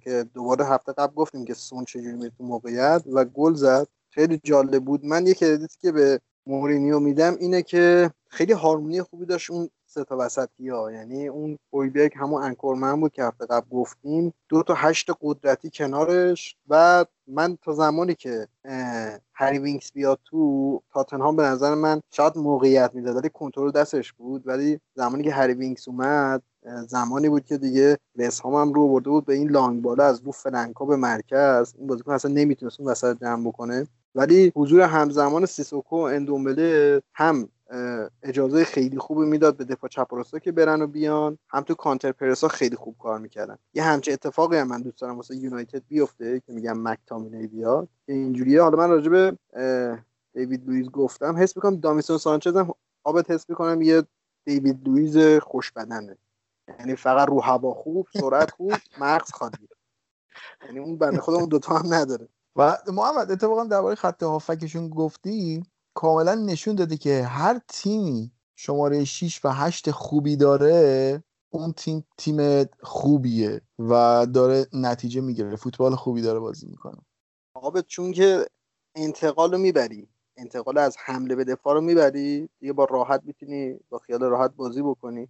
[0.00, 3.86] که دوباره هفته قبل گفتیم که سون چجوری میره تو موقعیت و گل زد.
[4.10, 5.04] خیلی جالب بود.
[5.04, 9.50] من یه credit ی که به مورینیو میدم اینه که خیلی هارمونی خوبی داشت.
[9.50, 13.68] اون سه تا وسطی ها یعنی اون هویبرگ همون anchor man بود که هفته قبل
[13.70, 14.34] گفتیم.
[14.48, 18.48] دو تا هشت قدرتی کنارش و من تا زمانی که
[19.34, 24.46] هری وینکس بیاد تو تاتنهام به نظر من شاید موقعیت می‌داد ولی کنترل دستش بود.
[24.46, 26.42] ولی زمانی که هری وینکس اومد
[26.88, 30.20] زمانی بود که دیگه وست هم رو برده بود به این long ball ا از
[30.20, 31.74] رو flank ا به مرکز.
[31.78, 33.86] این بازیکن اصلا نمی‌تونست اون وسط جمع بکنه.
[34.14, 37.48] ولی حضور همزمان سیسوکو و اندومبله هم
[38.22, 41.38] اجازه خیلی خوبی می‌داد به دفاع چپ و که برن و بیان.
[41.48, 43.58] هم تو counter press ا خیلی خوب کار می‌کردن.
[43.74, 47.88] یه همچه اتفاقی هم من دوست دارم واسه یونایتد بیفته که میگم مکتامینی بیاد.
[48.06, 48.62] که اینجوریه.
[48.62, 49.38] حالا من راجع به
[50.34, 51.36] دیوید لوئیس گفتم.
[51.36, 54.02] حس می‌کنم داوینسون سانچز هم آبت حس می‌کنم یه
[54.44, 56.18] دیوید لوئیس خوش بدنه
[56.78, 59.68] یعنی فقط رو هوا خوب سرعت خوب مغز خالی.
[60.66, 62.28] یعنی اون بنده خودمون دوتا هم نداره.
[62.56, 65.62] و محمد اتفاقا درباره خط هافکشون گفتی؟
[65.94, 72.64] کاملا نشون داده که هر تیمی شماره 6 و 8 خوبی داره اون تیم تیم
[72.82, 75.56] خوبیه و داره نتیجه می‌گیره.
[75.56, 76.96] فوتبال خوبی داره بازی می‌کنه.
[77.54, 78.46] آقا چون که
[78.94, 83.98] انتقال رو می‌بری انتقال از حمله به دفاع رو می‌بری دیگه با راحت می‌تونی با
[83.98, 85.28] خیال راحت بازی بکنی.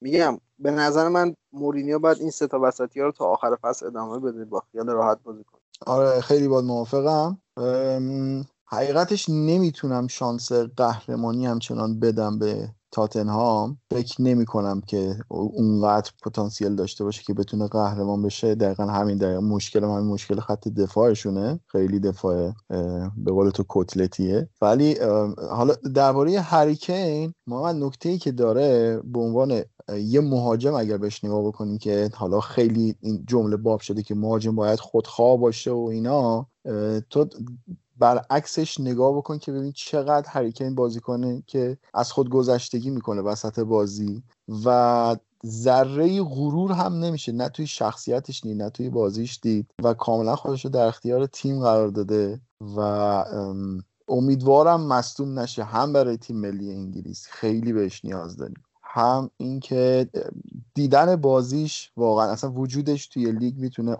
[0.00, 3.86] میگم به نظر من مورینیو باید این سه تا وسطی ها رو تا آخر فصل
[3.86, 5.60] ادامه بده با خیال راحت بازی کنه.
[5.86, 7.40] آره خیلی باید موافقم.
[8.68, 13.78] حقیقتش نمی‌تونم شانس قهرمانی همچنان بدم به تاتنهام.
[13.90, 18.54] فکر نمی کنم که اونقدر پتانسیل داشته باشه که بتونه قهرمان بشه.
[18.54, 21.60] دقیقا همین دقیقا مشکل همین مشکل خط دفاعشونه.
[21.66, 22.52] خیلی دفاع
[23.16, 24.48] به قول تو کتلتیه.
[24.62, 24.98] ولی
[25.50, 29.62] حالا درباره هریکین ما نکته ای که داره به عنوان
[29.98, 34.54] یه مهاجم اگر بهش نگاه بکنیم که حالا خیلی این جمله باب شده که مهاجم
[34.54, 36.46] باید خودخواه باشه و اینا
[37.10, 37.28] تو
[37.98, 43.58] برعکسش نگاه بکن که ببین چقدر هریکین بازی کنه که از خود گذشتگی می‌کنه وسط
[43.58, 44.22] بازی
[44.64, 45.16] و
[45.46, 47.32] ذره غرور هم نمیشه.
[47.32, 51.60] نه توی شخصیتش نی نه توی بازیش دید و کاملا خودش رو در اختیار تیم
[51.60, 52.40] قرار داده
[52.76, 52.80] و
[54.08, 55.64] امیدوارم مصدوم نشه.
[55.64, 58.62] هم برای تیم ملی انگلیس خیلی بهش نیاز داریم.
[58.82, 60.08] هم اینکه
[60.74, 63.96] دیدن بازیش واقعا اصلا وجودش توی لیگ می‌تونه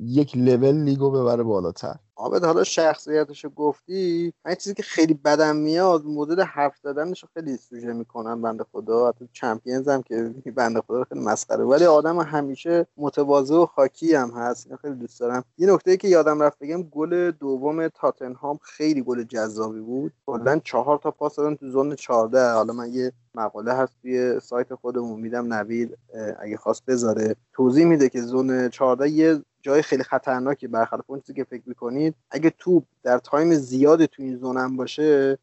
[0.00, 1.96] یک لول لیگو ببره بالاتر.
[2.18, 7.92] عابد حالا شخصیتش گفتی من چیزی که خیلی بدم میاد مدل حرف زدنش خیلی سوژه
[7.92, 9.08] می‌کنن بنده خدا.
[9.08, 11.64] حتی چمپیونز هم که بنده خدا خیلی مسخره.
[11.64, 14.66] ولی آدم همیشه متواضع و خاکی هم هست.
[14.66, 15.44] اینو خیلی دوست دارم.
[15.58, 20.12] یه نکته که یادم رفت بگم گل دوم تاتنهام خیلی گل جذابی بود.
[20.26, 24.74] کلا چهار تا پاس دادن تو زون 14 حالا من یه مقاله هست توی سایت
[24.74, 25.98] خودمون میدم نوید
[26.40, 27.36] اگه خواست بذاره.
[27.52, 31.62] توضیح میده که zone 14 یه جای خیلی خطرناکی برخلاف اون چیزی که فکر
[32.08, 35.38] می‌کنید اگه توپ در تایم زیاد تو این zone هم باشه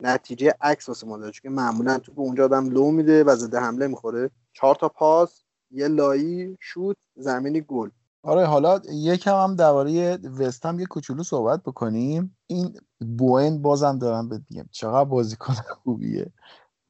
[0.00, 3.86] نتیجه عکس واسه ما داره چون معمولا توپ اونجا آدم لو میده و ضد حمله
[3.86, 4.30] می‌خوره.
[4.52, 7.88] چهار تا پاس یه لایی شوت زمینی گل.
[8.22, 12.36] آره حالا یکم هم درباره وست هم یه کوچولو صحبت بکنیم.
[12.46, 12.76] این
[13.18, 16.32] بوون بازم دارم بهت میگم چقدر بازیکن خوبیه.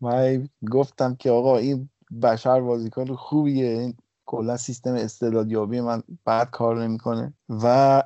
[0.01, 1.89] من گفتم که آقا این
[2.23, 7.35] بشر بازیکن خوبیه این کلا سیستم استعدادیابی من بعد کار نمی‌کنه.
[7.49, 8.03] و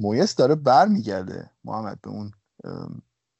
[0.00, 2.30] مویس داره برمیگرده محمد به اون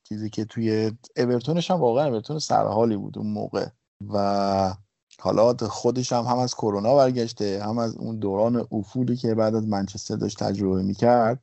[0.09, 3.67] چیزی که توی اورتونش هم واقعا اورتون سرحالی بود اون موقع.
[4.13, 4.75] و
[5.21, 9.67] حالا خودش هم هم از کرونا برگشته هم از اون دوران افولی که بعد از
[9.67, 11.43] منچستر داشت تجربه می‌کرد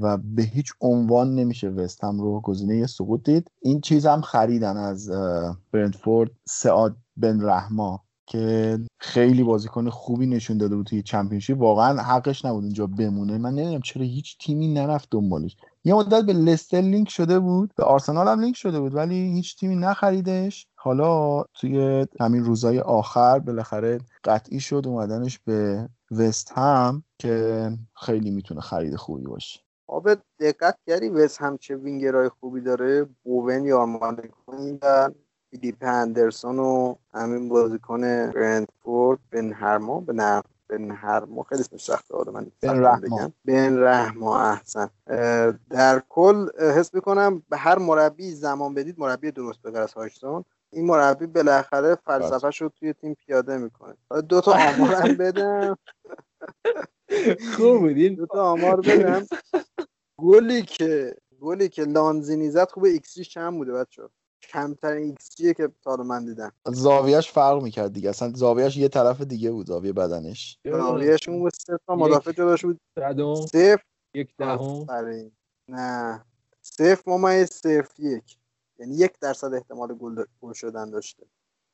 [0.00, 3.50] و به هیچ عنوان نمیشه وستم رو گزینه سقوط دید.
[3.62, 5.10] این چیز هم خریدن از
[5.72, 8.03] برنتفورد سعاد بن رحما.
[8.26, 11.58] که خیلی بازیکن خوبی نشون داده بود توی چمپیونشیپ.
[11.58, 13.38] واقعا حقش نبود اونجا بمونه.
[13.38, 15.56] من نمی‌دونم چرا هیچ تیمی نرفت دنبالش.
[15.84, 17.70] یه مدت به لستر لینک شده بود.
[17.76, 20.66] به آرسنال هم لینک شده بود ولی هیچ تیمی نخریدش.
[20.74, 28.60] حالا توی همین روزهای آخر بالاخره قطعی شد اومدنش به وست هم که خیلی می‌تونه
[28.60, 29.60] خرید خوبی باشه.
[29.86, 30.08] آب
[30.40, 34.28] دقت کردی وست هم چه وینگرهای خوبی داره؟ بوون یا آرمانی
[35.54, 38.00] فیلیپ اندرسون و همین بازیکن
[38.30, 42.14] برندفورد بن هرما به نه بن هرما خیلی اسمش سخته.
[42.14, 43.32] آره من بن رحما.
[43.44, 44.90] بن رحما احسن.
[45.70, 50.86] در کل حس می‌کنم به هر مربی زمان بدید مربی درست بگر از هایشتون این
[50.86, 53.94] مربی بالاخره فلسفه رو توی تیم پیاده می‌کنه.
[54.28, 55.78] دو تا آمارم بدم.
[57.56, 59.26] خوب بودین دو تا آمار بدم.
[60.18, 64.02] گلی که گلی که لانزینی زد خوب ایکسیش چند بوده بچه
[64.48, 66.52] کمترین ایکس که تا من دیدم.
[66.66, 68.10] زاویهش فرق می‌کرد دیگه.
[68.10, 70.58] اصلا زاویهش یه طرف دیگه بود زاویه بدنش.
[70.64, 72.80] زاویهش اون سه تا مدافع جلوش بود
[73.46, 73.82] صفر.
[74.14, 74.86] یک دهم.
[75.68, 76.24] نه.
[76.62, 78.38] صفر ممیز صفر یک.
[78.78, 79.94] یعنی یک درصد احتمال
[80.40, 81.26] گل شدن داشته.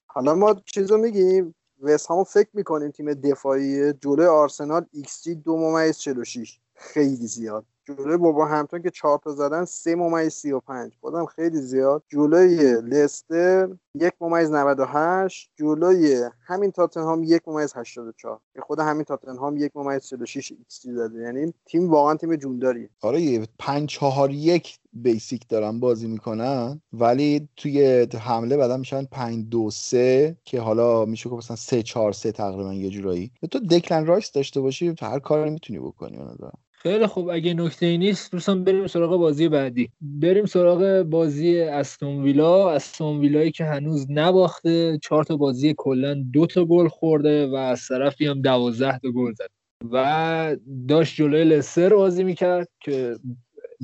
[0.07, 5.57] حالا ما چیزو میگیم وست همو فکر می‌کنیم تیم دفاعی جلوی آرسنال ایکس جی دو
[5.57, 7.65] ممیز 46 خیلی زیاد.
[7.99, 10.93] جلوی ولورهمپتون که چهار تا زدن سه ممیز سی و پنج.
[11.01, 12.03] بازم خیلی زیاد.
[12.09, 19.57] جلوی لستر یک ممیز 98 جلوی همین تاتنهام یک ممیز 84 که خود همین تاتنهام
[19.57, 21.23] یک ممیز 46 ایکس زده.
[21.23, 26.81] یعنی تیم واقعا تیم جونداری آره 5 4 1 basic دارن بازی می‌کنن.
[26.93, 32.13] ولی توی حمله بعدا میشن 5 2 3 که حالا میشه گفت مثلا 3 4
[32.13, 33.31] 3 تقریبا یه جورایی.
[33.51, 36.51] تو دکلن رایس داشته باشی هر کاری می‌تونی بکنی اون
[36.83, 37.31] خیلی خوب.
[37.31, 39.91] اگه نکته ای نیست دوستان بریم سراغ بازی بعدی.
[40.01, 42.71] بریم سراغ بازی استون ویلا.
[42.71, 44.99] استون ویلایی که هنوز نباخته.
[45.03, 49.33] چهار تا بازی کلا دو تا گل خورده و از طرفی هم دوازده تا گل
[49.33, 49.51] زد.
[49.93, 50.57] و
[50.89, 53.17] داشت جلوی لستر بازی می‌کرد که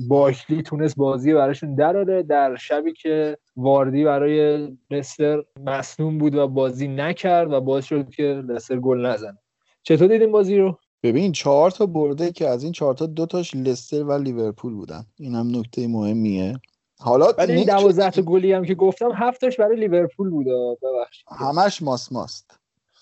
[0.07, 6.87] باشلی تونست بازی براشون دراره در شبی که واردی برای لستر مصنوم بود و بازی
[6.87, 9.37] نکرد و باعث شد که لستر گل نزنه.
[9.83, 13.55] چطور دیدیم بازی رو؟ ببین چهار تا برده که از این چهار تا دو تاش
[13.55, 15.05] لستر و لیورپول بودن.
[15.19, 16.59] این هم نکته مهمیه.
[16.99, 20.45] حالا ولی این دوازده تا گلی هم که گفتم هفتش برای لیورپول بود.
[20.81, 21.25] ببخشید.
[21.27, 22.59] همش ماس ماست.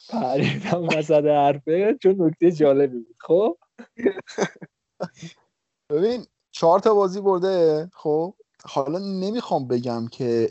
[0.09, 3.15] پریدم وسط حرفه چون نکته جالبی بود.
[3.19, 3.57] خب؟
[5.90, 8.33] ببین چهار تا بازی برده خب؟
[8.65, 10.49] حالا نمی‌خوام بگم که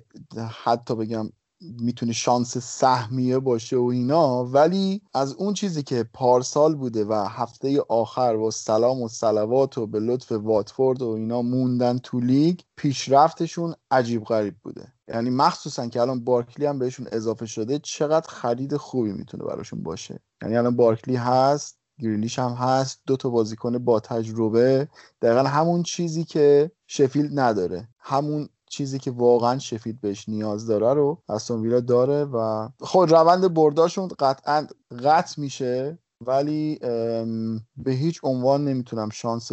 [0.65, 1.31] حتی بگم
[1.81, 7.81] می‌تونه شانس سهمیه باشه و اینا ولی از اون چیزی که پارسال بوده و هفته
[7.89, 13.75] آخر و سلام و سلوات و به لطف واتفورد و اینا موندن تو لیگ پیشرفتشون
[13.91, 14.93] عجیب غریب بوده.
[15.09, 20.21] یعنی مخصوصا که الان بارکلی هم بهشون اضافه شده چقدر خرید خوبی می‌تونه براشون باشه.
[20.43, 24.89] یعنی الان بارکلی هست گریلیش هم هست دو تا بازیکن با تجربه
[25.23, 27.89] دقیقا همون چیزی که شفیلد نداره.
[27.99, 33.15] همون چیزی که واقعا شفید بهش نیاز داره رو استون ویلا داره و خود خب
[33.15, 34.67] روند برداشون قطعا
[35.05, 36.79] قطع میشه ولی
[37.77, 39.53] به هیچ عنوان نمی‌تونم شانس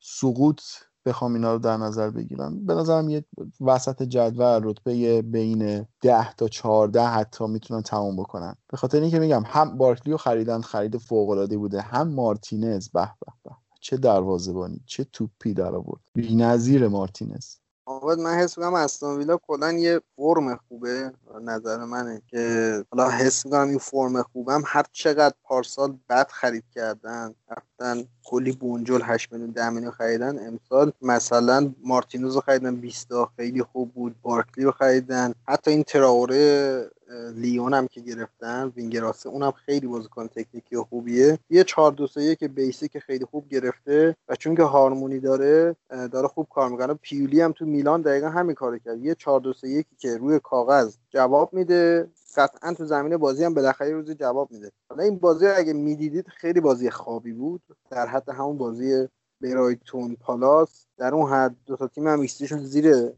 [0.00, 0.60] سقوط
[1.06, 2.66] بخوام اینا رو در نظر بگیرم.
[2.66, 3.24] به نظرم یه
[3.60, 8.54] وسط جدول رتبه بین 10 تا 14 حتی می‌تونن تمام بکنن.
[8.70, 13.04] به خاطر اینکه میگم هم بارکلی رو خریدن خرید فوق العاده بوده هم مارتینز به
[13.20, 13.50] به به.
[13.80, 16.00] چه دروازه‌بانی چه توپی در آورد.
[16.14, 17.61] بی‌نظیر مارتینز.
[17.86, 21.12] آقا من حس می‌کنم استون ویلا کلا یه فرم خوبه
[21.42, 27.34] نظر منه که حالا حس می‌کنم این فرم خوبم هر چقدر پارسال بد خرید کردن
[27.50, 33.62] رفتن کلی بونجل 8 میلیون 10 میلیون خریدن امسال مثلا مارتینوز رو خریدن 20 خیلی
[33.62, 36.90] خوب بود بارکلی رو خریدن حتی این تراوره
[37.34, 41.38] لیون هم که گرفتن وینگراسه اونم خیلی بازیکن تکنیکی و خوبیه.
[41.50, 45.76] یه 4 2 3 که بیسیک خیلی خوب گرفته و چون که هارمونی داره
[46.12, 46.94] داره خوب کار می‌کنه.
[46.94, 49.04] پیولی هم تو میلان دقیقا همین کارو کرد.
[49.04, 53.90] یه 4 2 3 که روی کاغذ جواب میده قطعا تو زمین بازی هم بالاخره
[53.92, 54.72] روزی جواب میده.
[54.88, 57.62] حالا این بازی اگه می‌دیدید خیلی بازی خوابی بود.
[57.90, 59.08] در حد همون بازی
[59.40, 60.86] برایتون پالاس.
[60.96, 63.12] در اون حد دو تا تیم هم زیر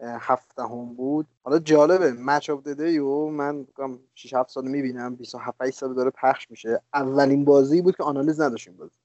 [0.00, 0.62] هفته
[0.96, 1.26] بود.
[1.42, 3.66] حالا جالبه مچ آف دی و من
[4.14, 6.80] 6 7 سال می‌بینم 27 8 سال داره پخش میشه.
[6.94, 8.96] اولین بازی بود که آنالیز نداشتیم بازی.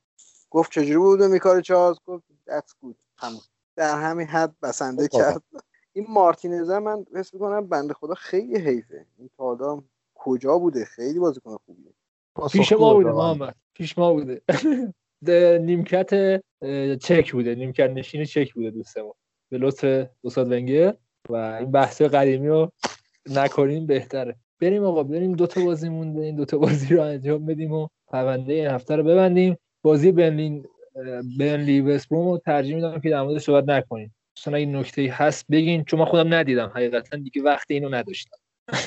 [0.49, 2.95] گفت چجوری بود میکار چارلز؟ گفت that's good.
[3.17, 3.41] همون
[3.75, 5.43] در همین حد بسنده خب، کرد.
[5.93, 9.05] این مارتینز من حس می‌کنم بنده خدا خیلی حیفه.
[9.17, 9.83] این تا
[10.15, 11.93] کجا بوده؟ خیلی بازیکن خوبیه.
[12.51, 13.55] پیش ما بوده محمد.
[13.73, 14.41] پیش ما بوده.
[15.65, 16.41] نیمکت
[16.99, 17.55] چک بوده.
[17.55, 19.13] نیمکت نشین چک بوده دوستمون
[19.51, 20.95] به لطف استاد ونگر
[21.29, 22.71] و این بحث قدیمی رو
[23.29, 24.35] نکنیم بهتره.
[24.59, 27.87] بریم آقا بریم دو تا بازی مونده این دو تا بازی رو انجام بدیم و
[28.07, 29.57] پرونده این هفته رو ببندیم.
[29.81, 30.65] بازی برلین
[31.39, 34.15] برنلی وستبروم رو ترجیح میدم که در موردش صحبت نکنیم.
[34.37, 36.71] اصلا این نکته هست بگین چون من خودم ندیدم.
[36.75, 38.37] حقیقتا دیگه وقت اینو نداشتم.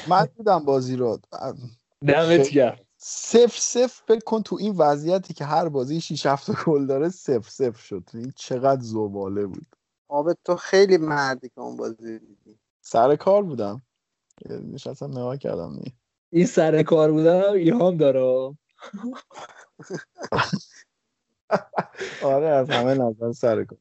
[0.09, 1.19] من دیدم بازی رو.
[2.07, 2.79] دمت گرم.
[2.99, 7.51] صفر صفر فکر کن تو این وضعیتی که هر بازی 6 7 گل داره صفر
[7.51, 8.03] صفر شد.
[8.15, 9.67] این چقدر زباله بود.
[10.15, 12.59] آبت تو خیلی مردی که اون بازی دیدی.
[12.81, 13.83] سر کار بودم.
[14.51, 15.95] نشستم نگاه کردم نی.
[16.31, 18.21] این سر کار بودم ایهام داره.
[22.25, 23.79] آره از همه نظر سر کار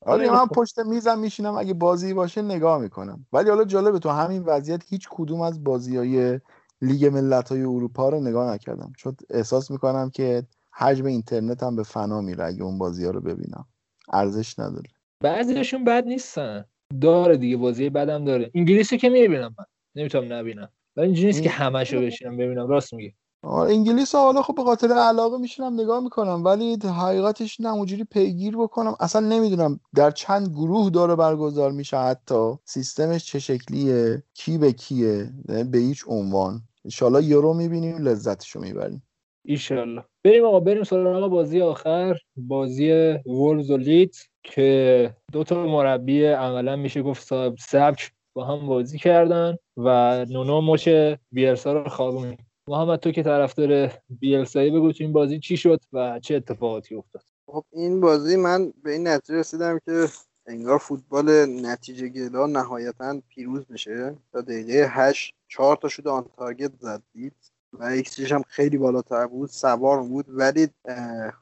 [0.00, 3.26] آره من پشت میزم میشینم اگه بازی باشه نگاه می‌کنم.
[3.32, 6.40] ولی حالا جالبه تو همین وضعیت هیچ کدوم از بازی های
[6.80, 8.92] لیگ ملت های اروپا رو نگاه نکردم.
[8.98, 13.20] چون احساس می‌کنم که حجم اینترنت هم به فنا میره اگه اون بازی ها رو
[13.20, 13.66] ببینم.
[14.12, 14.90] ارزش نداره.
[15.22, 16.64] بعضیشون بد نیستن.
[17.00, 18.50] داره دیگه بازی بدم داره.
[18.54, 19.64] انگلیسی که می‌بینم من.
[19.94, 20.68] نمی‌تونم نبینم.
[20.96, 22.68] ولی اینجوری نیست که همشو بشینم ببینم.
[22.68, 23.14] راست میگی.
[23.44, 26.44] انگلیس حالا خب به خاطر علاقه میشینم نگاه می‌کنم.
[26.44, 28.94] ولی حقیقتش نه اونجوری پیگیر بکنم.
[29.00, 32.52] اصلا نمی‌دونم در چند گروه داره برگزار میشه حتی.
[32.64, 36.62] سیستمش چه شکلیه؟ کی به کیه؟ به هیچ عنوان.
[36.84, 39.02] انشالله یورو می‌بینیم لذتشو می‌بریم.
[39.44, 40.04] ایشالله.
[40.24, 42.18] بریم آقا بریم سراغ بازی آخر.
[42.36, 42.90] بازی
[43.26, 47.26] وولز و لیت که دو تا مربی عملا میشه گفت
[47.58, 50.88] سبک با هم بازی کردن و نونو مچ
[51.32, 52.36] بیلسا رو خوابون
[52.68, 57.22] محمد تو که طرفدار بیلسایی بگو تو این بازی چی شد و چه اتفاقاتی افتاد؟
[57.46, 60.06] خب این بازی من به این نتیجه رسیدم که
[60.46, 64.14] انگار فوتبال نتیجه گلا نهایتا پیروز میشه.
[64.32, 69.26] تا دقیقه هشت چهار تا shot on target زد لیدز و ایکسیش هم خیلی بالاتر
[69.26, 70.26] بود سوار بود.
[70.28, 70.68] ولی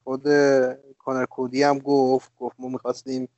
[0.05, 0.23] خود
[0.99, 3.29] کانر کودی هم گفت گفت ما می‌خواستیم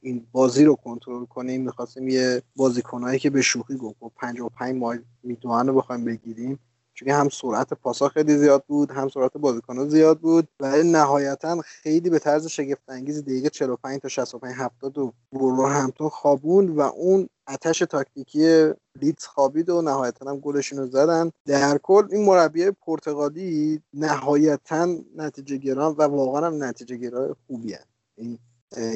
[0.00, 1.62] این بازی رو کنترل کنیم.
[1.62, 6.58] می‌خواستیم یه بازیکنهایی که به شوخی گفت 55 مایل میدوان رو بخوایم بگیریم.
[6.94, 10.48] چون هم سرعت پاسا خیلی زیاد بود هم سرعت بازیکن‌ها زیاد بود.
[10.60, 16.08] ولی نهایتا خیلی به طرز شگفت انگیز دقیقه 45 تا 65 70 و برو همتون
[16.08, 21.30] خوابوند و اون اتش تاکتیکی لیدز خوابید و نهایتا هم گلشون رو زدن.
[21.46, 27.74] در کل این مربی پرتغالی نهایتا نتیجه گران و واقعا هم نتیجه گرای خوبی
[28.18, 28.38] این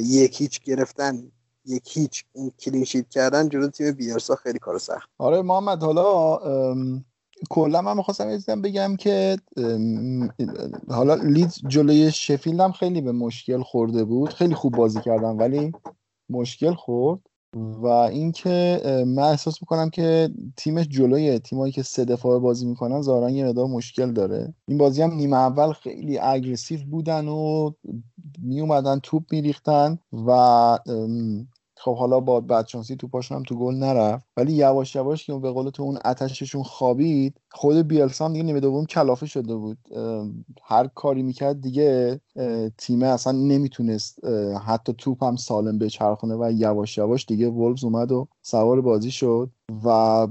[0.00, 1.32] یک هیچ گرفتن
[1.64, 5.08] یک هیچ اون کلینشیت کردن جلو تیم بیارسا خیلی کار سخت.
[5.18, 6.38] آره محمد حالا
[7.50, 9.36] کلا من می‌خواستم بگم که
[10.88, 14.32] حالا لیدز جلوی شفیلد هم خیلی به مشکل خورده بود.
[14.32, 15.72] خیلی خوب بازی کردن ولی
[16.30, 17.20] مشکل خورد.
[17.56, 23.30] و اینکه من احساس می‌کنم که تیمش جلوی تیمایی که سه دفاعه بازی می‌کنن ظاهرا
[23.30, 24.54] یه مقدار مشکل داره.
[24.68, 27.70] این بازی هم نیمه اول خیلی اگریسیو بودن و
[28.42, 30.78] میومدن توپ میریختن و
[31.80, 34.24] خب حالا با بدشانسی توپاشون هم تو گل نرفت.
[34.36, 38.60] ولی یواش یواش که به قول تو اون اتششون خوابید خود بیلسا هم دیگه نیمه
[38.60, 39.78] دوم کلافه شده بود.
[40.62, 42.20] هر کاری می‌کرد دیگه
[42.78, 44.24] تیمه اصلا نمی‌تونست
[44.66, 49.50] حتی توپ هم سالم بچرخونه و یواش یواش دیگه وولفز اومد و سوار بازی شد.
[49.84, 50.26] و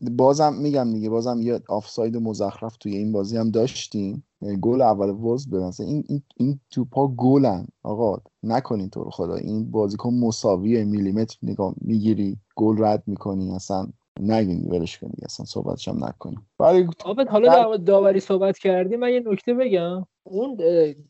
[0.00, 4.24] بازم میگم دیگه بازم یه آفساید مزخرف توی این بازی هم داشتیم.
[4.60, 7.66] گل اول وز به این این, این توپا گلن.
[7.82, 9.34] آقا نکنین تو خدا.
[9.34, 13.50] این بازیکن مساوی میلیمتر نگاه می‌گیری گل رد می‌کنی.
[13.50, 13.86] اصلا
[14.20, 18.96] نگین ولش کنید اصلا صحبتش هم نکنیم ولی آبت حالا در مورد داوری صحبت کردی
[18.96, 20.06] من یه نکته بگم.
[20.24, 20.56] اون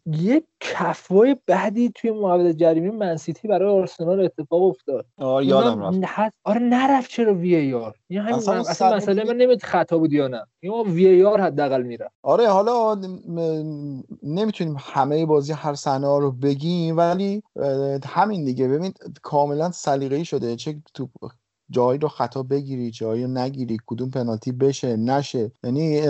[0.07, 5.07] یه کفوای بعدی توی محوطه جریمه منسیتی برای آرسنال اتفاق افتاد.
[5.17, 6.35] آره یادم رفت.
[6.45, 9.99] آره نرفت چرا وی ای آر؟ این همین اصلا من- اصلا مسئله من نمید خطا
[9.99, 10.47] بود یا نه.
[10.61, 16.31] این وی ای آر حداقل میره آره حالا م- نمی‌تونیم همه بازی هر صحنه رو
[16.33, 17.43] بگیم ولی
[18.05, 18.69] همین دیگه.
[18.69, 20.57] ببین کاملا سلیقه‌ای شده.
[20.57, 21.09] چه تو
[21.73, 25.53] جایی رو خطا بگیری جایی رو نگیری کدوم پنالتی بشه نشه.
[25.65, 26.03] یعنی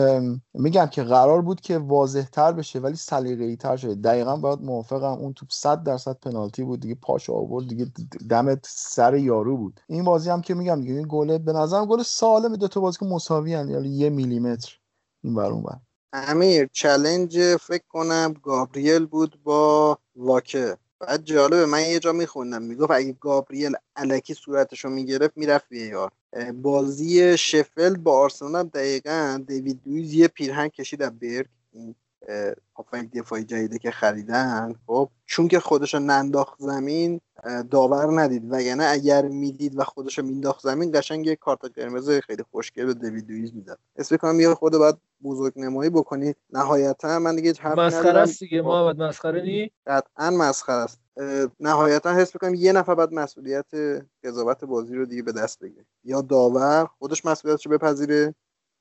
[0.54, 3.94] میگم که قرار بود که واضح تر بشه ولی سلیقه‌ای تر شده.
[3.94, 7.86] دقیقا باید موافقم اون توپ 100 درصد پنالتی بود دیگه پاشو آورد دیگه
[8.30, 9.80] دمت سر یارو بود.
[9.86, 13.54] این بازی هم که میگم دیگه گل به نظرم گل سالم دو تا بازیکن مساوی
[13.54, 14.78] ان یعنی یه میلیمتر.
[15.24, 15.76] این بر اون بر
[16.12, 22.92] امیر challenge فکر کنم گابریل بود با واکر بعد جالبه من یه جا میخوندم می‌گفت
[22.92, 26.12] اگه گابریل الکی صورتشو می‌گرفت می‌رفت VAR
[26.62, 31.48] بازی شفلد با آرسنال دقیقا دیوید لویز یه پیرهن کشید از برگه.
[32.28, 37.20] اه، هافبک دفاعی جدیده که خریدن خب چون که خودشو ننداخت زمین
[37.70, 38.52] داور ندید.
[38.52, 43.30] وگرنه اگر می‌دید و خودشو مینداخت زمین قشنگ یه کارت قرمز خیلی خوشگل به دیوید
[43.30, 43.78] لویز می‌داد.
[43.96, 48.62] اسم کنم یه خود باید بزرگ نمایی بکنید نهایتا من دیگه حرفی مسخره است دیگه
[48.62, 51.00] محمد مسخره نی؟ قطعا مسخره است.
[51.60, 53.66] نهایتا حس می‌کنم یه نفر باید مسئولیت
[54.24, 55.84] قضاوت بازی رو دیگه به دست بگیره.
[56.04, 58.34] یا داور خودش مسئولیتش رو بپذیره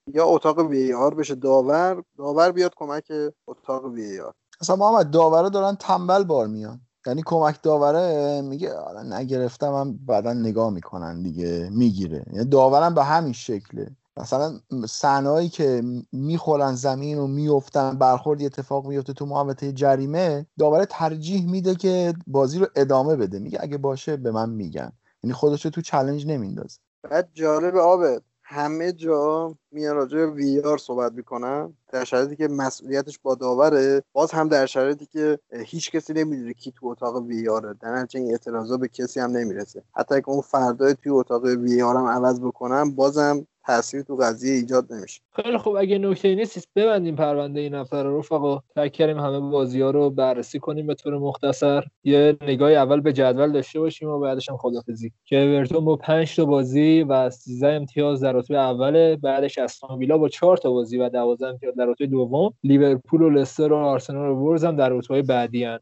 [0.08, 1.36] یا اتاق وی آر بشه.
[1.36, 3.12] داور داور بیاد کمک
[3.48, 4.34] اتاق وی آر.
[4.62, 6.82] اصلا محمد داوره دارن تنبل بار میان.
[7.08, 12.26] یعنی کمک داوره میگه آره نگرفتم هم بعدا نگاه می‌کنن دیگه می‌گیره.
[12.34, 13.96] یعنی داورم به همین شکله.
[14.18, 21.50] مثلا صحنه‌ای که می‌خورن زمین و میفتن برخورد اتفاق میفته تو محوطه جریمه داوره ترجیح
[21.52, 23.40] میده که بازی رو ادامه بده.
[23.40, 24.92] میگه اگه باشه به من میگن.
[25.24, 26.80] یعنی خودش رو تو چلنج نمیندازه.
[27.12, 28.22] بعد جالب آبه
[28.52, 34.04] همه جا میان راجع به وی آر صحبت می‌کنن در شرایطی که مسئولیتش با داوره
[34.14, 38.20] باز هم در شرایطی که هیچ کسی نمی‌دونه کی تو اتاق وی آره در نتیجه
[38.20, 39.84] این اعتراضا به کسی هم نمی‌رسه.
[39.96, 44.54] حتی اگه اون فردای توی اتاق وی آر هم عوض بکنم بازم تاثیر تو قضیه
[44.54, 45.22] ایجاد نمیشه.
[45.36, 45.76] خیلی خوب.
[45.76, 48.20] اگه نکته نیست ببندیم پرونده این هفته رو.
[48.20, 51.84] رفقا سعی کردیم همه بازی ها رو بررسی کنیم به طور مختصر.
[52.04, 56.36] یه نگاه اول به جدول داشته باشیم و بعدش هم خدافزی که اورتون با 5
[56.36, 60.98] تا بازی و 13 امتیاز در رتبه اوله بعدش استون ویلا با 4 تا بازی
[60.98, 62.54] و 12 امتیاز در رتبه دوم.
[62.64, 65.80] لیورپول و لستر و آرسنال و وولز هم در رتبه بعدی هن.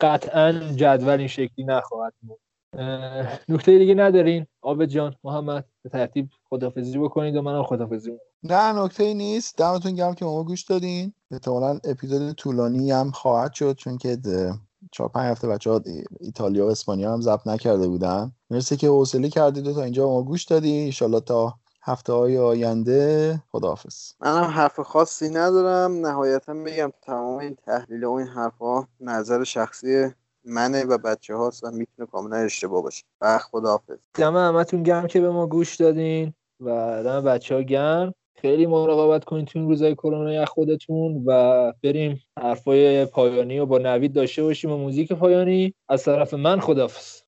[0.00, 2.38] قطعا جدول این شکلی نخواهد بود.
[3.48, 8.10] نکته دیگه ندارین؟ آبد جان محمد به ترتیب خدافزی بکنید و منم خدافزی
[8.42, 9.58] نه نکته نیست.
[9.58, 11.12] دمتون گرم که ما گوش دادین.
[11.30, 14.18] احتمالا اپیزود طولانی هم خواهد شد چون که
[14.92, 15.80] چهار پنج هفته بچه ها
[16.20, 18.32] ایتالیا و اسپانیا هم ضبط نکرده بودن.
[18.50, 23.42] مرسی که حوصله کردید و تا اینجا ما گوش دادی انشالله تا هفته های آینده
[23.50, 24.12] خداحافظ.
[24.20, 26.06] منم حرف خاصی ندارم.
[26.06, 30.14] نهایتا بگم تمام این تحلیل و این حرفها نظر شخصی
[30.44, 33.04] منه و بچه هاست و می‌تونه کاملا اشتباه باشه.
[33.20, 33.96] و خداحافظ.
[34.14, 38.14] دم همتون گرم که به ما گوش دادین و دم بچه ها گرم.
[38.36, 44.12] خیلی مراقبت کنید تو این روزای کرونا خودتون و بریم حرفای پایانی و با نوید
[44.12, 45.74] داشته باشیم و موزیک پایانی.
[45.88, 47.22] از طرف من خدافظ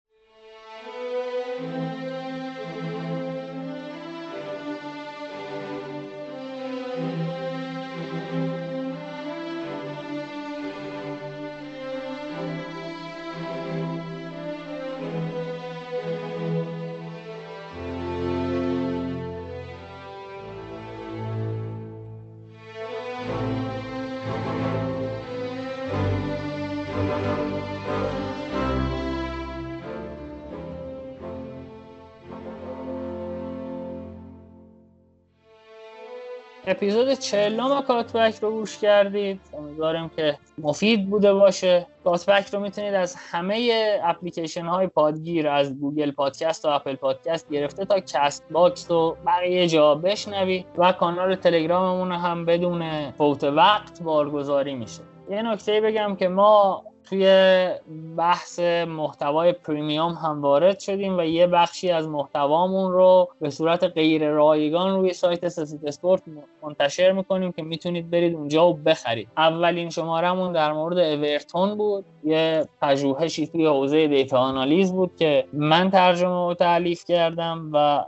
[36.66, 39.40] اپیزود چهلم کاتبک رو گوش کردید.
[39.58, 41.86] امیدوارم که مفید بوده باشه.
[42.04, 47.84] کاتبک رو می‌تونید از همه اپلیکیشن های پادگیر از گوگل پادکست و اپل پادکست گرفته
[47.84, 54.74] تا کست باکس و بقیه جا بشنوید و کانال تلگراممون هم بدون فوت وقت بارگذاری
[54.74, 55.02] میشه.
[55.30, 57.68] یه نکته بگم که ما توی
[58.16, 64.28] بحث محتوای premium هم وارد شدیم و یه بخشی از محتوامون رو به صورت غیر
[64.28, 66.22] رایگان روی سایت سسیت اسپورت
[66.62, 69.28] منتشر می‌کنیم که می‌تونید برید اونجا و بخرید.
[69.36, 72.04] اولین شمارهمون در مورد اورتون بود.
[72.24, 78.04] یه پژوهشی توی حوزه دیتا آنالیز بود که من ترجمه و تعلیف کردم و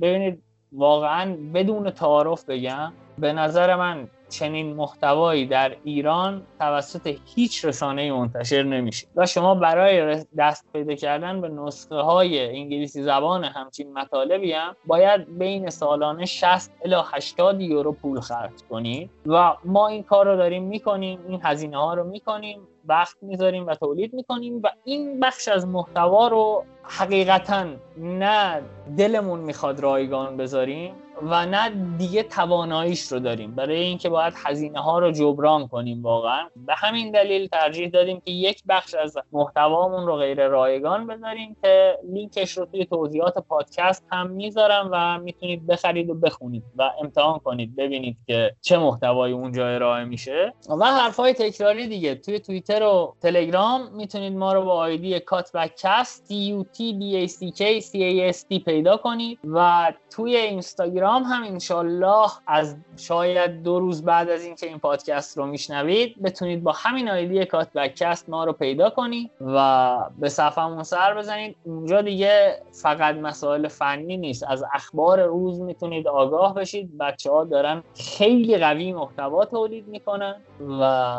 [0.00, 8.12] ببینید واقعا بدون تعارف بگم به نظر من چنین محتوایی در ایران توسط هیچ رسانه
[8.12, 9.06] منتشر نمیشه.
[9.16, 15.38] و شما برای دست پیدا کردن به نسخه های انگلیسی زبان همچین مطالبی هم باید
[15.38, 19.10] بین سالانه 60 الی 80 یورو پول خرج کنید.
[19.26, 23.74] و ما این کار رو داریم می‌کنیم این هزینه ها رو می‌کنیم وقت می‌ذاریم و
[23.74, 27.66] تولید می‌کنیم و این بخش از محتوا رو حقیقتا
[27.96, 28.62] نه
[28.98, 33.54] دلمون می‌خواد رایگان بذاریم و نه دیگه تواناییش رو داریم.
[33.54, 36.48] برای اینکه باید هزینه ها رو جبران کنیم واقعا.
[36.56, 41.98] به همین دلیل ترجیح دادیم که یک بخش از محتوامون رو غیر رایگان بذاریم که
[42.12, 47.76] لینکش رو توی توضیحات پادکست هم می‌ذارم و می‌تونید بخرید و بخونید و امتحان کنید
[47.76, 50.52] ببینید که چه محتوایی اونجا ارائه میشه.
[50.80, 52.14] و حرفای تکراری دیگه.
[52.14, 57.32] توی توییتر و تلگرام می‌تونید ما رو با آیدی کاتبکست T U T B A
[57.32, 59.38] C C A S T پیدا کنید.
[59.44, 65.46] و توی اینستاگرام هم انشالله از شاید دو روز بعد از اینکه این پادکست رو
[65.46, 71.14] میشنوید بتونید با همین آیدی کات بکست ما رو پیدا کنید و به صفحمون سر
[71.14, 71.56] بزنید.
[71.64, 76.98] اونجا دیگه فقط مسائل فنی نیست از اخبار روز می‌تونید آگاه بشید.
[76.98, 80.34] بچه ها دارن خیلی قوی محتوا تولید می‌کنن
[80.80, 81.16] و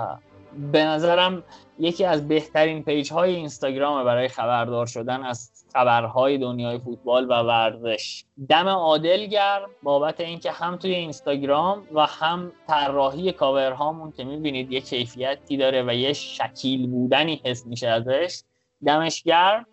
[0.71, 1.43] به نظرم
[1.79, 8.23] یکی از بهترین پیج های اینستاگرام برای خبردار شدن از خبرهای دنیای فوتبال و ورزش.
[8.49, 14.81] دم عادل گرم بابت اینکه هم توی اینستاگرام و هم طراحی کاورهامون که می‌بینید یه
[14.81, 18.41] کیفیتی داره و یه شکیل بودنی حس میشه ازش
[18.85, 19.65] دمش گرم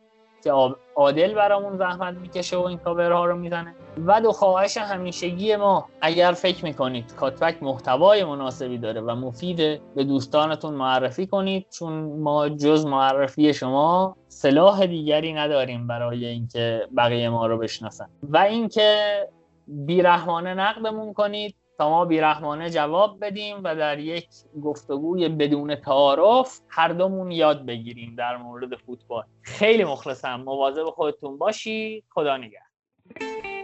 [0.44, 0.52] که
[0.96, 3.74] عادل برامون زحمت می‌کشه و این کاورها رو می‌زنه.
[4.04, 10.04] و دو خواهش همیشگی ما اگر فکر می‌کنید کاتبک محتوای مناسبی داره و مفیده به
[10.04, 17.46] دوستانتون معرفی کنید چون ما جز معرفی شما سلاح دیگری نداریم برای اینکه بقیه ما
[17.46, 18.08] رو بشناسن.
[18.22, 19.20] و اینکه
[19.66, 24.28] بیرحمانه نقدمون کنید تا ما بیرحمانه جواب بدیم و در یک
[24.64, 29.24] گفتگوی بدون تعارف هر دومون یاد بگیریم در مورد فوتبال.
[29.42, 30.34] خیلی مخلصم.
[30.34, 33.55] مواظب خودتون باشید خدا نگهدار.